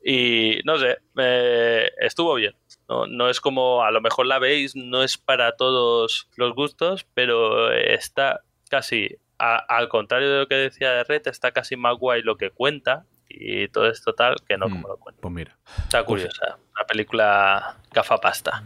Y 0.01 0.61
no 0.63 0.77
sé, 0.77 0.99
eh, 1.17 1.91
estuvo 1.99 2.33
bien. 2.35 2.55
No, 2.87 3.05
no 3.05 3.29
es 3.29 3.41
como, 3.41 3.83
a 3.83 3.91
lo 3.91 4.01
mejor 4.01 4.25
la 4.25 4.39
veis, 4.39 4.75
no 4.75 5.03
es 5.03 5.17
para 5.17 5.57
todos 5.57 6.29
los 6.37 6.55
gustos, 6.55 7.05
pero 7.13 7.71
está 7.71 8.41
casi, 8.69 9.17
a- 9.39 9.57
al 9.57 9.87
contrario 9.89 10.31
de 10.31 10.39
lo 10.39 10.47
que 10.47 10.55
decía 10.55 10.91
de 10.91 11.03
Red, 11.03 11.23
está 11.27 11.51
casi 11.51 11.75
más 11.75 11.95
guay 11.97 12.21
lo 12.21 12.37
que 12.37 12.51
cuenta 12.51 13.05
y 13.27 13.67
todo 13.69 13.87
esto 13.87 14.13
tal 14.13 14.35
que 14.47 14.57
no 14.57 14.67
Mm. 14.67 14.71
como 14.71 14.87
lo 14.89 14.97
cuenta. 14.97 15.21
Pues 15.21 15.33
mira, 15.33 15.57
Está 15.83 16.03
curiosa, 16.03 16.57
una 16.75 16.85
película 16.87 17.77
gafapasta. 17.91 18.63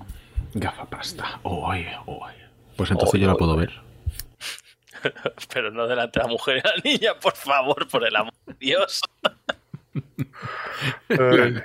gafapasta. 0.54 1.40
Oy, 1.44 1.86
oy. 2.06 2.34
Pues 2.76 2.90
entonces 2.91 3.22
yo 3.22 3.28
la 3.28 3.36
puedo 3.36 3.56
ver. 3.56 3.72
Pero 5.54 5.70
no 5.72 5.86
delante 5.88 6.20
de 6.20 6.26
la 6.26 6.32
mujer 6.32 6.58
y 6.58 6.62
la 6.68 6.76
niña, 6.91 7.20
por 7.20 7.36
favor, 7.36 7.88
por 7.88 8.06
el 8.08 8.16
amor 8.16 8.34
de 8.45 8.54
Dios. 8.60 9.02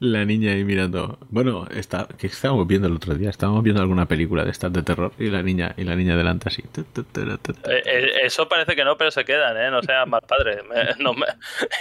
La 0.00 0.24
niña 0.24 0.52
ahí 0.52 0.64
mirando. 0.64 1.18
Bueno, 1.30 1.66
está, 1.70 2.06
que 2.18 2.26
estábamos 2.26 2.66
viendo 2.66 2.88
el 2.88 2.94
otro 2.94 3.14
día. 3.14 3.30
Estábamos 3.30 3.62
viendo 3.62 3.80
alguna 3.82 4.06
película 4.06 4.44
de 4.44 4.50
estas 4.50 4.72
de 4.72 4.82
terror 4.82 5.12
y 5.18 5.30
la 5.30 5.42
niña 5.42 5.74
y 5.76 5.84
la 5.84 5.94
niña 5.96 6.16
delante 6.16 6.48
así. 6.48 6.62
Eh, 6.62 7.82
eh, 7.84 8.10
eso 8.22 8.48
parece 8.48 8.74
que 8.76 8.84
no, 8.84 8.96
pero 8.96 9.10
se 9.10 9.24
quedan, 9.24 9.56
¿eh? 9.56 9.70
No 9.70 9.82
seas 9.82 10.06
mal 10.06 10.22
padre. 10.26 10.62
Me- 10.68 11.02
no 11.02 11.14
me- 11.14 11.26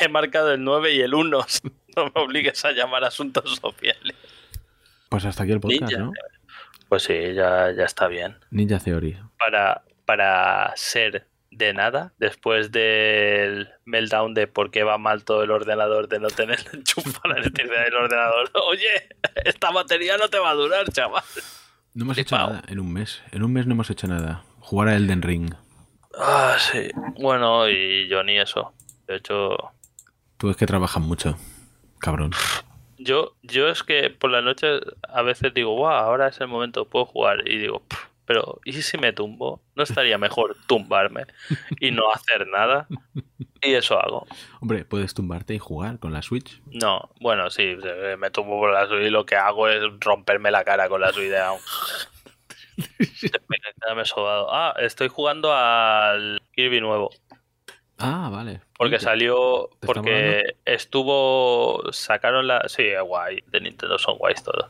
he 0.01 0.07
marcado 0.09 0.51
el 0.53 0.63
9 0.63 0.93
y 0.93 1.01
el 1.01 1.13
1. 1.13 1.45
No 1.95 2.05
me 2.05 2.21
obligues 2.23 2.65
a 2.65 2.71
llamar 2.71 3.03
asuntos 3.03 3.55
sociales. 3.61 4.15
Pues 5.09 5.25
hasta 5.25 5.43
aquí 5.43 5.51
el 5.51 5.59
podcast, 5.59 5.81
Ninja. 5.91 5.97
¿no? 5.99 6.11
Pues 6.89 7.03
sí, 7.03 7.13
ya, 7.35 7.71
ya 7.71 7.83
está 7.85 8.07
bien. 8.07 8.35
Ninja 8.49 8.79
Theory. 8.79 9.15
Para, 9.37 9.83
para 10.05 10.73
ser 10.75 11.27
de 11.57 11.73
nada, 11.73 12.13
después 12.17 12.71
del 12.71 13.69
meltdown 13.85 14.33
de 14.33 14.47
por 14.47 14.71
qué 14.71 14.83
va 14.83 14.97
mal 14.97 15.23
todo 15.23 15.43
el 15.43 15.51
ordenador, 15.51 16.07
de 16.07 16.19
no 16.19 16.27
tener 16.29 16.59
enchufa 16.73 17.27
la 17.27 17.35
electricidad 17.35 17.83
del 17.85 17.95
ordenador. 17.95 18.49
Oye, 18.69 19.09
esta 19.45 19.71
batería 19.71 20.17
no 20.17 20.27
te 20.29 20.39
va 20.39 20.51
a 20.51 20.55
durar, 20.55 20.91
chaval. 20.91 21.23
No 21.93 22.05
hemos 22.05 22.17
hecho 22.17 22.35
nada 22.37 22.63
en 22.67 22.79
un 22.79 22.91
mes. 22.91 23.21
En 23.31 23.43
un 23.43 23.53
mes 23.53 23.67
no 23.67 23.73
hemos 23.73 23.89
hecho 23.89 24.07
nada. 24.07 24.43
Jugar 24.59 24.87
a 24.89 24.95
Elden 24.95 25.21
Ring. 25.21 25.53
Ah, 26.17 26.55
sí. 26.59 26.89
Bueno, 27.19 27.69
y 27.69 28.07
yo 28.07 28.23
ni 28.23 28.39
eso. 28.39 28.73
De 29.07 29.17
hecho, 29.17 29.55
Tú 30.37 30.49
es 30.49 30.57
que 30.57 30.65
trabajas 30.65 31.01
mucho. 31.03 31.37
Cabrón. 31.99 32.31
Yo, 32.97 33.35
yo 33.43 33.67
es 33.69 33.83
que 33.83 34.09
por 34.09 34.29
la 34.31 34.41
noche 34.41 34.79
a 35.07 35.21
veces 35.21 35.53
digo, 35.53 35.75
wow, 35.75 35.87
ahora 35.87 36.27
es 36.27 36.39
el 36.41 36.47
momento, 36.47 36.85
puedo 36.85 37.05
jugar. 37.05 37.47
Y 37.47 37.57
digo, 37.57 37.81
"Pff, 37.87 37.99
pero 38.33 38.59
¿y 38.65 38.73
si 38.81 38.97
me 38.97 39.13
tumbo? 39.13 39.61
¿No 39.75 39.83
estaría 39.83 40.17
mejor 40.17 40.57
tumbarme 40.65 41.27
y 41.79 41.91
no 41.91 42.11
hacer 42.11 42.47
nada? 42.47 42.87
Y 43.61 43.75
eso 43.75 43.99
hago. 43.99 44.25
Hombre, 44.59 44.85
puedes 44.85 45.13
tumbarte 45.13 45.53
y 45.53 45.59
jugar 45.59 45.99
con 45.99 46.13
la 46.13 46.23
Switch. 46.23 46.63
No, 46.65 47.11
bueno, 47.21 47.51
sí, 47.51 47.77
me 48.17 48.31
tumbo 48.31 48.59
por 48.59 48.73
la 48.73 48.87
Switch 48.87 49.05
y 49.05 49.11
lo 49.11 49.27
que 49.27 49.35
hago 49.35 49.67
es 49.67 49.83
romperme 49.99 50.49
la 50.49 50.63
cara 50.63 50.89
con 50.89 51.01
la 51.01 51.13
Switch 51.13 51.29
de 51.29 51.37
sobado. 54.05 54.51
Ah, 54.51 54.73
estoy 54.79 55.09
jugando 55.09 55.53
al 55.53 56.41
Kirby 56.53 56.81
nuevo. 56.81 57.11
Ah, 58.03 58.29
vale. 58.29 58.61
Porque 58.77 58.95
Oye, 58.95 59.03
salió. 59.03 59.69
¿Te 59.69 59.75
está 59.75 59.87
Porque 59.87 60.55
estuvo. 60.65 61.81
Sacaron 61.91 62.47
la. 62.47 62.67
Sí, 62.67 62.83
guay. 63.01 63.43
De 63.47 63.61
Nintendo 63.61 63.97
son 63.97 64.17
guays 64.17 64.43
todos. 64.43 64.69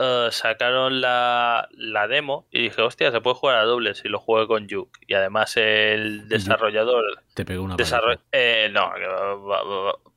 Eh, 0.00 0.28
sacaron 0.32 1.00
la, 1.00 1.68
la 1.72 2.08
demo 2.08 2.46
y 2.50 2.62
dije, 2.62 2.82
hostia, 2.82 3.12
se 3.12 3.20
puede 3.20 3.36
jugar 3.36 3.56
a 3.58 3.64
dobles 3.64 4.02
y 4.04 4.08
lo 4.08 4.18
jugué 4.18 4.46
con 4.46 4.68
Juke. 4.68 4.98
Y 5.06 5.14
además 5.14 5.56
el 5.56 6.28
desarrollador. 6.28 7.04
Te 7.34 7.44
pegó 7.44 7.64
una 7.64 7.76
Desarroll... 7.76 8.18
Eh, 8.32 8.70
no, 8.72 8.92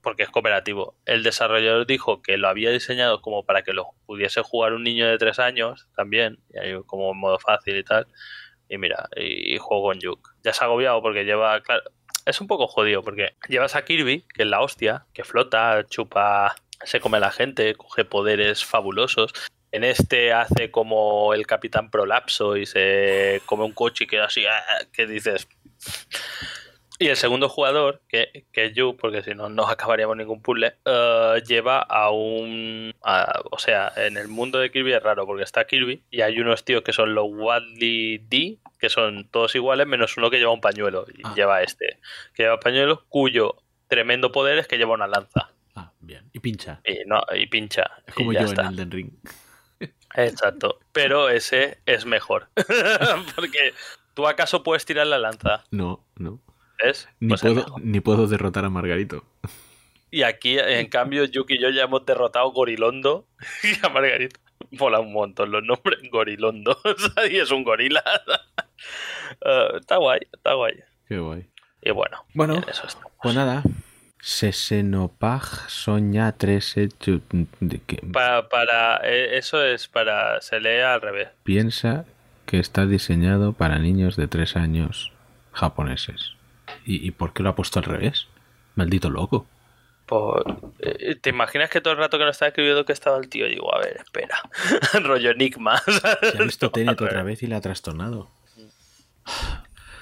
porque 0.01 0.23
es 0.23 0.29
cooperativo. 0.29 0.95
El 1.05 1.21
desarrollador 1.21 1.85
dijo 1.85 2.21
que 2.21 2.37
lo 2.37 2.47
había 2.47 2.71
diseñado 2.71 3.21
como 3.21 3.43
para 3.43 3.61
que 3.61 3.73
lo 3.73 3.89
pudiese 4.05 4.41
jugar 4.41 4.73
un 4.73 4.83
niño 4.83 5.07
de 5.07 5.17
3 5.17 5.39
años 5.39 5.87
también, 5.95 6.39
y 6.49 6.59
ahí 6.59 6.81
como 6.85 7.11
en 7.11 7.19
modo 7.19 7.39
fácil 7.39 7.77
y 7.77 7.83
tal. 7.83 8.07
Y 8.69 8.77
mira, 8.77 9.09
y, 9.15 9.55
y 9.55 9.57
juego 9.57 9.89
con 9.89 9.99
Juke. 10.01 10.29
Ya 10.43 10.53
se 10.53 10.63
ha 10.63 10.67
agobiado 10.67 11.01
porque 11.01 11.23
lleva, 11.23 11.59
claro, 11.61 11.83
es 12.27 12.41
un 12.41 12.47
poco 12.47 12.67
jodido 12.67 13.01
porque 13.03 13.35
llevas 13.47 13.75
a 13.75 13.85
Kirby, 13.85 14.25
que 14.33 14.43
es 14.43 14.49
la 14.49 14.61
hostia, 14.61 15.05
que 15.13 15.23
flota, 15.23 15.85
chupa, 15.87 16.55
se 16.83 16.99
come 16.99 17.17
a 17.17 17.21
la 17.21 17.31
gente, 17.31 17.73
coge 17.75 18.03
poderes 18.03 18.65
fabulosos. 18.65 19.33
En 19.71 19.83
este 19.83 20.33
hace 20.33 20.69
como 20.69 21.33
el 21.33 21.47
Capitán 21.47 21.89
Prolapso 21.89 22.57
y 22.57 22.65
se 22.65 23.41
come 23.45 23.63
un 23.63 23.71
coche 23.71 24.03
y 24.03 24.07
queda 24.07 24.25
así, 24.25 24.45
ah, 24.45 24.85
que 24.91 25.07
dices, 25.07 25.47
y 26.99 27.07
el 27.07 27.15
segundo 27.17 27.47
jugador, 27.49 28.01
que, 28.07 28.45
que 28.51 28.65
es 28.65 28.73
Yu, 28.73 28.97
porque 28.97 29.21
si 29.23 29.35
no, 29.35 29.49
no 29.49 29.67
acabaríamos 29.67 30.17
ningún 30.17 30.41
puzzle, 30.41 30.75
eh, 30.85 31.43
lleva 31.47 31.79
a 31.79 32.09
un. 32.11 32.93
a- 33.03 33.41
o 33.51 33.59
sea, 33.59 33.91
en 33.95 34.17
el 34.17 34.27
mundo 34.27 34.59
de 34.59 34.71
Kirby 34.71 34.93
es 34.93 35.03
raro, 35.03 35.25
porque 35.25 35.43
está 35.43 35.65
Kirby 35.67 36.03
y 36.09 36.21
hay 36.21 36.39
unos 36.39 36.63
tíos 36.65 36.81
que 36.81 36.93
son 36.93 37.13
los 37.13 37.25
Wadley 37.29 38.17
D, 38.29 38.57
que 38.79 38.89
son 38.89 39.27
todos 39.29 39.53
iguales, 39.55 39.85
menos 39.87 40.17
uno 40.17 40.29
que 40.29 40.37
lleva 40.39 40.51
un 40.51 40.61
pañuelo. 40.61 41.05
Y 41.15 41.21
Ah. 41.23 41.33
lleva 41.35 41.61
este, 41.61 41.99
que 42.33 42.43
lleva 42.43 42.59
pañuelo, 42.59 43.05
cuyo 43.09 43.55
tremendo 43.87 44.31
poder 44.31 44.57
es 44.57 44.67
que 44.67 44.77
lleva 44.77 44.93
una 44.95 45.07
lanza. 45.07 45.51
Ah, 45.75 45.91
bien. 45.99 46.29
Y 46.33 46.39
pincha. 46.39 46.81
Y, 46.83 47.05
no, 47.05 47.21
y 47.35 47.45
pincha. 47.47 47.83
Es 48.07 48.13
como 48.15 48.31
y 48.31 48.35
ya 48.35 48.41
yo 48.41 48.47
está. 48.47 48.63
en 48.63 48.67
Elden 48.69 48.91
Ring. 48.91 49.09
Exacto. 50.15 50.79
Pero 50.91 51.29
ese 51.29 51.77
es 51.85 52.05
mejor. 52.05 52.49
porque 53.35 53.73
tú 54.13 54.27
acaso 54.27 54.63
puedes 54.63 54.85
tirar 54.85 55.05
la 55.07 55.19
lanza. 55.19 55.63
No, 55.71 56.03
no. 56.15 56.39
¿Ves? 56.83 57.07
Ni, 57.19 57.29
Pues 57.29 57.43
es 57.43 57.53
puedo, 57.53 57.75
ni 57.81 57.99
puedo 57.99 58.27
derrotar 58.27 58.65
a 58.65 58.69
Margarito. 58.69 59.23
Y 60.11 60.23
aquí, 60.23 60.57
en 60.59 60.87
cambio, 60.89 61.25
Yuki 61.25 61.55
y 61.55 61.61
yo 61.61 61.69
ya 61.69 61.83
hemos 61.83 62.05
derrotado 62.05 62.51
Gorilondo 62.51 63.25
y 63.63 63.85
a 63.85 63.89
Margarita. 63.89 64.39
Mola 64.71 64.99
un 64.99 65.13
montón 65.13 65.51
los 65.51 65.63
nombres. 65.63 65.99
Gorilondo. 66.11 66.77
y 67.31 67.37
es 67.37 67.51
un 67.51 67.63
gorila. 67.63 68.03
Eh, 69.45 69.67
está 69.79 69.97
guay, 69.97 70.19
está 70.33 70.53
guay. 70.53 70.75
Qué 71.07 71.19
guay. 71.19 71.45
Y 71.81 71.91
bueno, 71.91 72.25
Bueno, 72.33 72.55
en 72.55 72.69
eso. 72.69 72.83
Pues 73.21 73.35
nada. 73.35 73.63
Sesenopag 74.19 75.43
soña 75.69 76.31
3 76.33 76.75
de 76.75 77.79
que 77.85 77.97
Pa- 78.11 78.49
para, 78.49 78.99
eh, 79.03 79.37
eso 79.37 79.63
es 79.63 79.87
para. 79.87 80.41
Se 80.41 80.59
lee 80.59 80.79
al 80.81 81.01
revés. 81.01 81.29
piensa 81.43 82.05
que 82.45 82.59
está 82.59 82.85
diseñado 82.85 83.53
para 83.53 83.77
niños 83.79 84.15
de 84.15 84.27
3 84.27 84.55
años 84.57 85.11
japoneses. 85.53 86.33
¿Y, 86.87 87.05
y 87.05 87.11
por 87.11 87.33
qué 87.33 87.43
lo 87.43 87.49
ha 87.49 87.55
puesto 87.55 87.79
al 87.79 87.85
revés? 87.85 88.27
Maldito 88.75 89.09
loco. 89.09 89.45
Por- 90.05 90.71
eh, 90.79 91.15
¿Te 91.21 91.31
imaginas 91.31 91.69
que 91.69 91.81
todo 91.81 91.91
el 91.93 91.99
rato 91.99 92.17
que 92.17 92.23
nos 92.23 92.35
estaba 92.35 92.47
escribiendo 92.47 92.85
que 92.85 92.93
estaba 92.93 93.17
el 93.17 93.27
tío? 93.27 93.45
Digo, 93.47 93.75
a 93.75 93.79
ver, 93.79 93.97
espera. 93.97 94.39
Rollo 95.03 95.31
enigma. 95.31 95.77
Se 95.79 96.37
ha 96.39 96.43
visto 96.43 96.71
Tenet 96.71 97.01
otra 97.01 97.23
vez 97.23 97.43
y 97.43 97.47
la 97.47 97.57
ha 97.57 97.61
trastornado. 97.61 98.29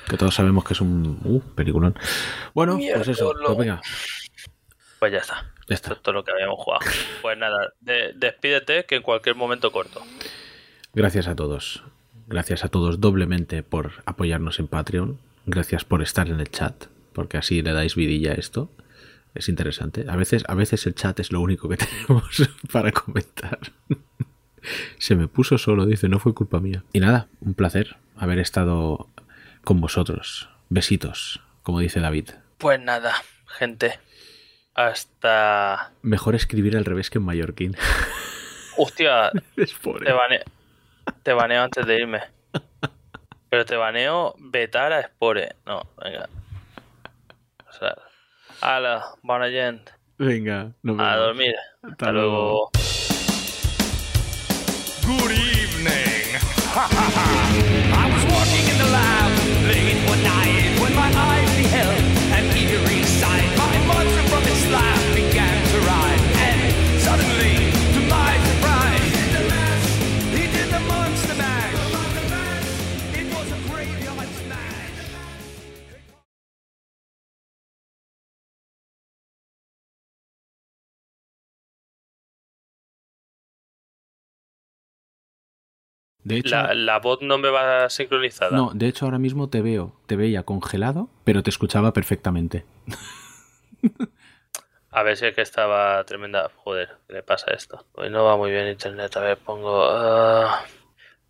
Que 0.07 0.18
todos 0.18 0.36
sabemos 0.36 0.64
que 0.64 0.74
es 0.74 0.82
un 0.82 1.20
uh, 1.24 1.41
peliculón. 1.56 1.98
Bueno, 2.53 2.78
pues 2.78 3.07
eso. 3.07 3.34
Pues 3.44 3.57
venga, 3.57 3.82
Pues 4.99 5.12
ya 5.12 5.18
está. 5.18 5.41
ya 5.68 5.74
Esto 5.74 5.74
está. 5.74 5.94
es 5.94 6.02
todo 6.03 6.14
lo 6.14 6.24
que 6.24 6.32
habíamos 6.32 6.60
jugado. 6.60 6.86
Pues 7.24 7.36
nada, 7.40 7.74
de- 7.80 8.14
despídete 8.16 8.86
que 8.86 8.98
en 8.98 9.02
cualquier 9.02 9.36
momento 9.36 9.72
corto. 9.72 10.03
Gracias 10.94 11.28
a 11.28 11.36
todos. 11.36 11.84
Gracias 12.28 12.64
a 12.64 12.68
todos 12.70 13.02
doblemente 13.02 13.64
por 13.64 13.91
apoyarnos 14.06 14.60
en 14.60 14.68
Patreon. 14.68 15.20
Gracias 15.46 15.86
por 15.86 16.02
estar 16.02 16.28
en 16.30 16.40
el 16.40 16.50
chat, 16.50 16.86
porque 17.14 17.38
así 17.38 17.62
le 17.62 17.74
dais 17.74 17.96
vidilla 17.96 18.32
a 18.32 18.36
esto. 18.36 18.72
Es 19.34 19.50
interesante. 19.50 20.06
A 20.08 20.16
veces, 20.16 20.44
a 20.48 20.56
veces 20.56 20.86
el 20.88 20.96
chat 20.96 21.20
es 21.20 21.32
lo 21.32 21.42
único 21.42 21.68
que 21.70 21.78
tenemos 22.08 22.50
para 22.72 22.92
comentar. 22.92 23.60
Se 24.98 25.16
me 25.16 25.28
puso 25.28 25.58
solo, 25.58 25.86
dice, 25.86 26.10
no 26.10 26.20
fue 26.20 26.34
culpa 26.34 26.60
mía. 26.60 26.84
Y 26.94 27.00
nada, 27.00 27.28
un 27.42 27.54
placer 27.54 27.98
haber 28.16 28.40
estado 28.40 29.10
con 29.64 29.82
vosotros. 29.82 30.50
Besitos, 30.70 31.42
como 31.64 31.80
dice 31.80 32.00
David. 32.00 32.30
Pues 32.58 32.80
nada, 32.80 33.14
gente. 33.46 34.00
Hasta. 34.74 35.92
Mejor 36.02 36.36
escribir 36.36 36.76
al 36.76 36.86
revés 36.86 37.10
que 37.10 37.20
en 37.20 37.26
mallorquín. 37.26 37.76
Hostia, 38.78 39.32
Es 39.56 39.74
pobre. 39.74 40.06
te, 40.06 40.12
bane... 40.12 40.40
te 41.24 41.34
baneo 41.34 41.64
antes 41.64 41.86
de 41.86 42.00
irme. 42.00 42.20
Pero 43.56 43.65
te 43.65 43.77
baneo 43.77 44.36
vetar 44.38 44.91
a 44.91 45.02
Spore. 45.02 45.56
No, 45.65 45.82
venga. 46.03 46.27
O 47.69 47.72
sea. 47.72 47.95
Hala, 48.60 49.06
buena 49.22 49.48
gente. 49.49 49.94
Venga, 50.18 50.73
nos 50.84 50.99
A 50.99 51.03
vemos. 51.03 51.19
dormir. 51.27 51.56
Hasta 51.76 51.88
Hasta 51.88 52.11
luego. 52.11 52.32
luego. 52.34 52.72
Good 55.06 55.32
evening. 55.32 56.36
De 86.26 86.38
hecho, 86.38 86.49
La, 86.56 86.73
la 86.73 86.99
voz 86.99 87.22
no 87.22 87.38
me 87.38 87.49
va 87.49 87.89
sincronizada. 87.89 88.57
No, 88.57 88.72
de 88.73 88.88
hecho 88.88 89.06
ahora 89.06 89.19
mismo 89.19 89.47
te 89.49 89.61
veo, 89.61 89.95
te 90.07 90.15
veía 90.18 90.43
congelado, 90.43 91.07
pero 91.23 91.41
te 91.43 91.49
escuchaba 91.52 91.93
perfectamente. 91.93 92.65
A 94.91 95.03
ver 95.03 95.18
si 95.18 95.26
es 95.26 95.35
que 95.35 95.41
estaba 95.41 96.03
tremenda. 96.06 96.49
Joder, 96.56 96.89
¿qué 97.07 97.14
le 97.15 97.23
pasa 97.23 97.52
a 97.52 97.53
esto? 97.53 97.85
Hoy 97.93 98.10
no 98.10 98.23
va 98.23 98.38
muy 98.38 98.49
bien 98.52 98.68
internet. 98.69 99.15
A 99.18 99.19
ver, 99.19 99.38
pongo. 99.38 99.84
ah, 99.89 100.64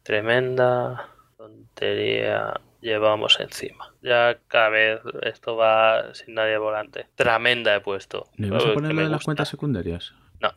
tremenda 0.03 1.09
tontería 1.35 2.53
llevamos 2.79 3.39
encima. 3.39 3.91
Ya 4.03 4.37
cada 4.47 4.69
vez 4.69 5.01
esto 5.23 5.55
va 5.55 6.13
sin 6.13 6.35
nadie 6.35 6.57
volante. 6.57 7.07
Tremenda 7.15 7.75
he 7.75 7.81
puesto. 7.81 8.27
¿No 8.37 8.47
ibas 8.47 8.63
Uh, 8.63 8.67
a 8.67 8.69
que 8.69 8.73
poner 8.75 8.91
lo 8.91 8.95
me 8.97 9.03
de 9.03 9.09
las 9.09 9.23
cuentas 9.23 9.49
secundarias? 9.49 10.13
No. 10.39 10.51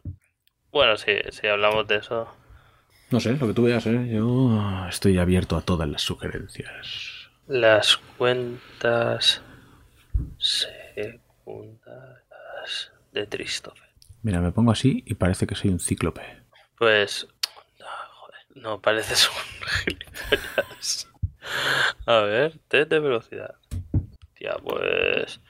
Bueno, 0.70 0.96
sí, 0.98 1.12
si 1.30 1.46
hablamos 1.46 1.86
de 1.88 1.96
eso. 1.96 2.28
No 3.10 3.20
sé, 3.20 3.36
lo 3.38 3.46
que 3.46 3.54
tú 3.54 3.62
veas, 3.62 3.86
¿eh? 3.86 4.06
Yo 4.10 4.86
estoy 4.88 5.18
abierto 5.18 5.56
a 5.56 5.62
todas 5.62 5.88
las 5.88 6.02
sugerencias. 6.02 7.30
Las 7.46 7.96
cuentas 8.18 9.40
secundarias 10.36 12.18
de 13.12 13.26
Christopher. 13.26 13.88
Mira, 14.22 14.42
me 14.42 14.52
pongo 14.52 14.72
así 14.72 15.04
y 15.06 15.14
parece 15.14 15.46
que 15.46 15.54
soy 15.54 15.70
un 15.70 15.80
cíclope. 15.80 16.20
Pues. 16.76 17.26
No, 17.78 17.86
joder, 18.12 18.40
no 18.56 18.80
pareces 18.82 19.30
un 19.30 19.36
gilipollas. 19.84 21.08
A 22.04 22.20
ver, 22.20 22.58
test 22.68 22.90
de 22.90 23.00
velocidad. 23.00 23.54
Tía, 24.34 24.56
pues. 24.62 25.40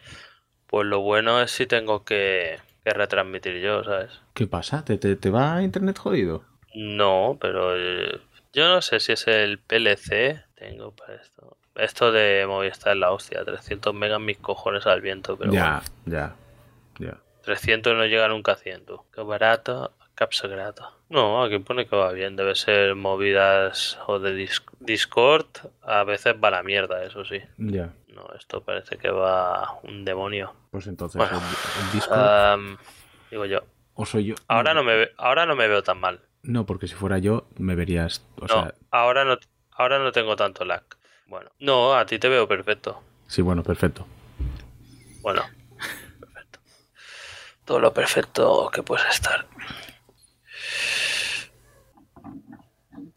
Pues 0.68 0.86
lo 0.86 1.00
bueno 1.00 1.42
es 1.42 1.50
si 1.50 1.66
tengo 1.66 2.04
que, 2.04 2.58
que 2.84 2.90
retransmitir 2.90 3.60
yo, 3.60 3.82
¿sabes? 3.82 4.20
¿Qué 4.34 4.46
pasa? 4.46 4.84
¿Te, 4.84 4.96
te, 4.96 5.16
te 5.16 5.30
va 5.30 5.56
a 5.56 5.62
internet 5.64 5.98
jodido? 5.98 6.44
No, 6.80 7.36
pero 7.40 7.76
eh, 7.76 8.20
yo 8.52 8.68
no 8.68 8.80
sé 8.82 9.00
si 9.00 9.12
es 9.12 9.26
el 9.26 9.58
PLC. 9.58 10.44
Tengo 10.54 10.92
para 10.92 11.14
esto. 11.14 11.56
Esto 11.74 12.12
de 12.12 12.44
Movistar 12.46 12.92
es 12.92 12.98
la 13.00 13.10
hostia. 13.10 13.44
300 13.44 13.92
megas 13.94 14.20
mis 14.20 14.38
cojones 14.38 14.86
al 14.86 15.00
viento, 15.00 15.36
pero 15.36 15.52
ya, 15.52 15.82
bueno. 16.06 16.16
ya, 16.18 16.36
ya. 17.00 17.16
300 17.42 17.94
no 17.94 18.04
llega 18.06 18.28
nunca 18.28 18.52
a 18.52 18.56
100. 18.56 18.84
Qué 19.12 19.20
barato, 19.22 19.92
capsa 20.14 20.46
grata. 20.46 20.90
No, 21.08 21.42
aquí 21.42 21.58
pone 21.58 21.86
que 21.88 21.96
va 21.96 22.12
bien. 22.12 22.36
Debe 22.36 22.54
ser 22.54 22.94
movidas 22.94 23.98
o 24.06 24.18
de 24.20 24.36
dis- 24.36 24.62
Discord. 24.78 25.46
A 25.82 26.04
veces 26.04 26.34
va 26.42 26.50
la 26.50 26.62
mierda, 26.62 27.02
eso 27.04 27.24
sí. 27.24 27.40
Ya. 27.56 27.92
No, 28.08 28.28
esto 28.38 28.62
parece 28.62 28.98
que 28.98 29.10
va 29.10 29.78
un 29.82 30.04
demonio. 30.04 30.54
Pues 30.70 30.86
entonces 30.86 31.18
Bueno. 31.18 31.38
el, 31.38 31.84
el 31.86 31.92
Discord 31.92 32.78
digo 33.30 33.46
yo. 33.46 33.64
o 33.94 34.06
soy 34.06 34.26
yo. 34.26 34.34
Ahora 34.48 34.74
no 34.74 34.82
me 34.84 35.08
ahora 35.16 35.44
no 35.46 35.56
me 35.56 35.66
veo 35.68 35.82
tan 35.82 35.98
mal. 35.98 36.20
No, 36.42 36.66
porque 36.66 36.88
si 36.88 36.94
fuera 36.94 37.18
yo 37.18 37.48
me 37.58 37.74
verías, 37.74 38.24
o 38.40 38.48
no, 38.48 38.48
sea, 38.48 38.74
ahora 38.90 39.24
no 39.24 39.38
ahora 39.72 39.98
no 39.98 40.12
tengo 40.12 40.34
tanto 40.36 40.64
lag. 40.64 40.84
Bueno, 41.26 41.50
no, 41.60 41.94
a 41.94 42.06
ti 42.06 42.18
te 42.18 42.28
veo 42.28 42.48
perfecto. 42.48 43.02
sí, 43.26 43.42
bueno, 43.42 43.62
perfecto. 43.62 44.06
Bueno, 45.20 45.42
perfecto. 46.20 46.60
Todo 47.64 47.80
lo 47.80 47.92
perfecto 47.94 48.70
que 48.72 48.82
puedes 48.82 49.06
estar. 49.08 49.46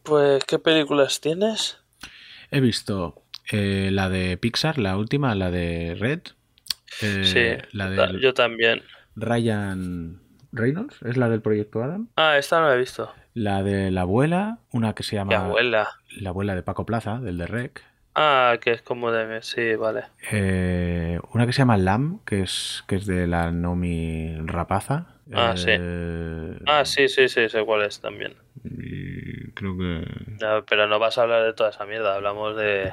Pues, 0.02 0.44
¿qué 0.44 0.58
películas 0.58 1.20
tienes? 1.20 1.78
He 2.50 2.60
visto 2.60 3.22
eh, 3.50 3.90
la 3.92 4.08
de 4.08 4.36
Pixar, 4.36 4.78
la 4.78 4.96
última, 4.96 5.34
la 5.34 5.50
de 5.50 5.96
Red. 5.98 6.20
eh, 7.02 7.24
sí, 7.24 7.68
la 7.72 7.90
de 7.90 8.20
yo 8.20 8.34
también. 8.34 8.82
Ryan 9.16 10.21
Reynolds, 10.52 11.00
es 11.02 11.16
la 11.16 11.28
del 11.28 11.40
proyecto 11.42 11.82
Adam. 11.82 12.08
Ah, 12.16 12.36
esta 12.38 12.60
no 12.60 12.68
la 12.68 12.74
he 12.74 12.78
visto. 12.78 13.12
La 13.34 13.62
de 13.62 13.90
la 13.90 14.02
abuela, 14.02 14.58
una 14.72 14.94
que 14.94 15.02
se 15.02 15.16
llama 15.16 15.34
abuela. 15.36 15.88
La 16.20 16.30
abuela 16.30 16.54
de 16.54 16.62
Paco 16.62 16.84
Plaza, 16.86 17.18
del 17.18 17.38
de 17.38 17.46
Rec. 17.46 17.82
Ah, 18.14 18.58
que 18.60 18.72
es 18.72 18.82
como 18.82 19.10
de... 19.10 19.40
Sí, 19.40 19.74
vale. 19.74 20.02
Eh, 20.30 21.18
una 21.32 21.46
que 21.46 21.52
se 21.54 21.58
llama 21.60 21.78
Lam, 21.78 22.20
que 22.26 22.42
es, 22.42 22.84
que 22.86 22.96
es 22.96 23.06
de 23.06 23.26
la 23.26 23.50
Nomi 23.52 24.36
Rapaza. 24.44 25.06
Ah, 25.32 25.54
sí. 25.56 25.68
Eh, 25.70 26.58
Ah, 26.66 26.84
sí, 26.84 27.08
sí, 27.08 27.28
sí, 27.28 27.48
sé 27.48 27.64
cuál 27.64 27.82
es 27.84 28.00
también. 28.02 28.34
y 28.64 29.50
creo 29.52 29.78
que. 29.78 30.04
No, 30.42 30.62
pero 30.68 30.86
no 30.88 30.98
vas 30.98 31.16
a 31.16 31.22
hablar 31.22 31.42
de 31.44 31.54
toda 31.54 31.70
esa 31.70 31.86
mierda. 31.86 32.14
Hablamos 32.16 32.54
de... 32.56 32.92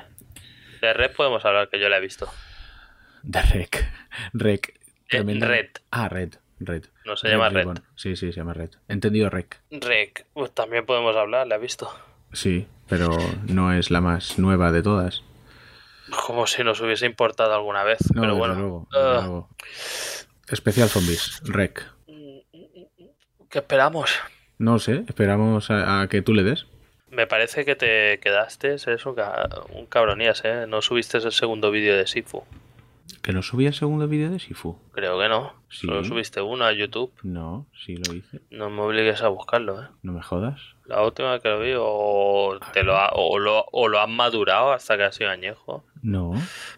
De 0.81 0.94
Red 0.94 1.11
podemos 1.18 1.44
hablar, 1.44 1.68
que 1.69 1.81
yo 1.81 1.90
la 1.90 1.98
he 1.98 2.02
visto. 2.02 2.30
De 3.23 3.41
Rec. 3.41 3.86
Rec. 4.34 4.80
tremenda- 5.10 5.48
Red. 5.48 5.68
Ah, 5.91 6.07
Red. 6.07 6.36
Red. 6.61 6.86
No 7.10 7.18
se 7.18 7.27
llama 7.27 7.49
Red. 7.49 7.61
Ribbon. 7.61 7.84
Sí, 7.95 8.15
sí, 8.15 8.31
se 8.31 8.38
llama 8.40 8.53
Red. 8.53 8.69
Entendido 8.88 9.30
Rec. 9.31 9.60
Rec, 9.72 10.26
pues 10.34 10.52
también 10.52 10.86
podemos 10.86 11.15
hablar, 11.15 11.48
la 11.48 11.56
he 11.56 11.60
visto. 11.60 11.90
Sí, 12.31 12.68
pero 12.88 13.10
no 13.48 13.73
es 13.73 13.90
la 13.90 13.99
más 13.99 14.38
nueva 14.38 14.72
de 14.72 14.84
todas. 14.84 15.23
Como 16.27 16.45
si 16.48 16.64
nos 16.64 16.80
hubiese 16.81 17.06
importado 17.07 17.53
alguna 17.56 17.84
vez. 17.84 17.98
No, 18.14 18.22
pero 18.22 18.36
bueno. 18.36 18.53
luego, 18.56 18.88
Ah, 18.94 19.19
luego. 19.22 19.49
Especial 20.48 20.88
Zombies, 20.90 21.41
Rec. 21.45 21.84
¿Qué 23.49 23.60
esperamos? 23.60 24.11
No 24.60 24.77
sé, 24.77 25.03
esperamos 25.07 25.72
a, 25.72 26.02
a 26.02 26.07
que 26.07 26.22
tú 26.22 26.34
le 26.34 26.44
des. 26.44 26.68
Me 27.10 27.26
parece 27.26 27.65
que 27.65 27.76
te 27.76 28.19
quedaste, 28.19 28.76
es 28.76 29.06
un, 29.06 29.15
ca- 29.15 29.49
un 29.73 29.88
cabronías, 29.88 30.44
¿eh? 30.45 30.65
No 30.68 30.81
subiste 30.84 31.18
el 31.18 31.31
segundo 31.31 31.72
vídeo 31.72 31.98
de 31.98 32.06
Sifu. 32.06 32.44
¿Que 33.22 33.34
no 33.34 33.41
subí 33.41 33.66
el 33.66 33.74
segundo 33.74 34.08
vídeo 34.08 34.32
de 34.32 34.40
Sifu? 34.40 34.78
Creo 34.94 35.20
que 35.20 35.28
no. 35.30 35.54
Sí. 35.70 35.88
Solo 35.88 36.04
subiste 36.04 36.41
uno 36.41 36.66
a 36.66 36.72
YouTube. 36.72 37.12
No, 37.24 37.68
sí 37.86 37.96
lo 37.98 38.14
hice. 38.16 38.41
No 38.50 38.70
me 38.70 38.82
obligues 38.82 39.22
a 39.22 39.28
buscarlo, 39.28 39.82
¿eh? 39.84 39.88
No 40.02 40.14
me 40.14 40.22
jodas. 40.24 40.60
La 40.86 41.04
última 41.04 41.40
que 41.40 41.50
lo 41.50 41.60
vi, 41.60 41.74
o, 41.78 42.58
te 42.74 42.84
lo, 42.84 42.96
ha- 42.98 43.12
o, 43.14 43.38
lo, 43.38 43.66
o 43.72 43.88
lo 43.88 44.00
han 44.00 44.16
madurado 44.16 44.72
hasta 44.72 44.98
que 44.98 45.04
ha 45.04 45.12
sido 45.12 45.30
añejo. 45.30 45.84
No, 46.02 46.32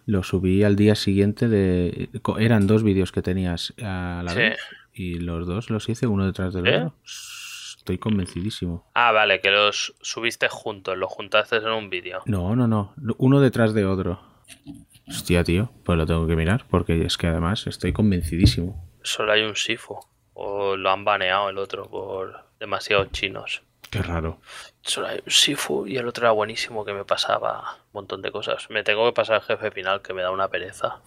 lo 0.06 0.24
subí 0.24 0.64
al 0.64 0.76
día 0.76 0.96
siguiente 0.96 1.48
de... 1.48 2.10
Eran 2.40 2.68
dos 2.68 2.84
vídeos 2.84 3.12
que 3.12 3.22
tenías 3.22 3.74
a 3.82 4.22
la 4.26 4.32
Sí. 4.32 4.38
vez 4.40 4.60
y 4.94 5.20
los 5.20 5.48
dos 5.48 5.70
los 5.70 5.88
hice 5.88 6.08
uno 6.08 6.26
detrás 6.26 6.54
del 6.54 6.68
¿Eh? 6.68 6.76
otro. 6.78 6.94
Estoy 7.06 7.98
convencidísimo. 7.98 8.86
Ah, 8.94 9.12
vale, 9.12 9.40
que 9.42 9.50
los 9.52 9.96
subiste 10.02 10.50
juntos, 10.50 10.98
los 10.98 11.10
juntaste 11.12 11.58
en 11.58 11.68
un 11.68 11.90
vídeo. 11.90 12.20
No, 12.26 12.56
no, 12.56 12.68
no. 12.68 12.94
Uno 13.18 13.40
detrás 13.40 13.74
de 13.74 13.86
otro. 13.86 14.20
Hostia, 15.08 15.44
tío. 15.44 15.72
Pues 15.84 15.98
lo 15.98 16.06
tengo 16.06 16.28
que 16.28 16.36
mirar 16.36 16.66
porque 16.70 17.06
es 17.06 17.18
que 17.18 17.28
además 17.28 17.68
estoy 17.68 17.94
convencidísimo. 17.94 18.88
Solo 19.04 19.32
hay 19.34 19.44
un 19.44 19.56
Sifu. 19.56 20.00
O 20.34 20.76
lo 20.76 20.90
han 20.90 21.04
baneado 21.04 21.50
el 21.50 21.58
otro 21.58 21.90
por 21.90 22.46
demasiados 22.60 23.12
chinos. 23.12 23.64
Qué 23.90 24.02
raro. 24.02 24.40
Solo 24.82 25.08
hay 25.08 25.20
un 25.26 25.32
Sifu 25.32 25.86
y 25.86 25.98
el 25.98 26.08
otro 26.08 26.24
era 26.26 26.32
buenísimo 26.32 26.86
que 26.86 26.94
me 26.94 27.04
pasaba 27.04 27.78
un 27.88 27.92
montón 27.94 28.22
de 28.22 28.32
cosas. 28.32 28.70
Me 28.70 28.84
tengo 28.84 29.06
que 29.06 29.14
pasar 29.14 29.38
el 29.38 29.42
jefe 29.42 29.72
final 29.72 30.02
que 30.02 30.14
me 30.14 30.22
da 30.22 30.32
una 30.32 30.48
pereza. 30.48 31.02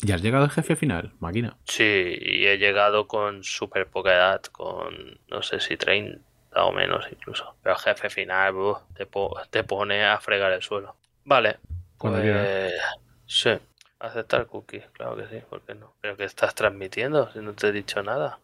¿Ya 0.00 0.16
has 0.16 0.22
llegado 0.22 0.44
al 0.44 0.50
jefe 0.50 0.76
final, 0.76 1.12
máquina? 1.20 1.56
Sí, 1.64 1.82
y 2.20 2.46
he 2.46 2.58
llegado 2.58 3.06
con 3.06 3.44
súper 3.44 3.86
poca 3.86 4.12
edad, 4.12 4.42
con 4.46 5.18
no 5.30 5.42
sé 5.42 5.60
si 5.60 5.76
30 5.76 6.20
o 6.56 6.72
menos 6.72 7.06
incluso. 7.12 7.54
Pero 7.62 7.76
el 7.76 7.80
jefe 7.80 8.10
final 8.10 8.54
te, 8.96 9.06
po- 9.06 9.36
te 9.50 9.62
pone 9.62 10.04
a 10.04 10.18
fregar 10.20 10.52
el 10.52 10.62
suelo. 10.62 10.96
Vale. 11.24 11.58
Cuando 11.98 12.20
Pues, 12.20 12.72
sí. 13.26 13.50
Aceptar 14.00 14.46
cookies, 14.46 14.84
claro 14.92 15.16
que 15.16 15.26
sí, 15.28 15.42
¿por 15.48 15.62
qué 15.62 15.74
no? 15.74 15.94
Pero 16.00 16.16
que 16.16 16.24
estás 16.24 16.54
transmitiendo 16.54 17.30
si 17.32 17.38
no 17.38 17.54
te 17.54 17.68
he 17.68 17.72
dicho 17.72 18.02
nada. 18.02 18.38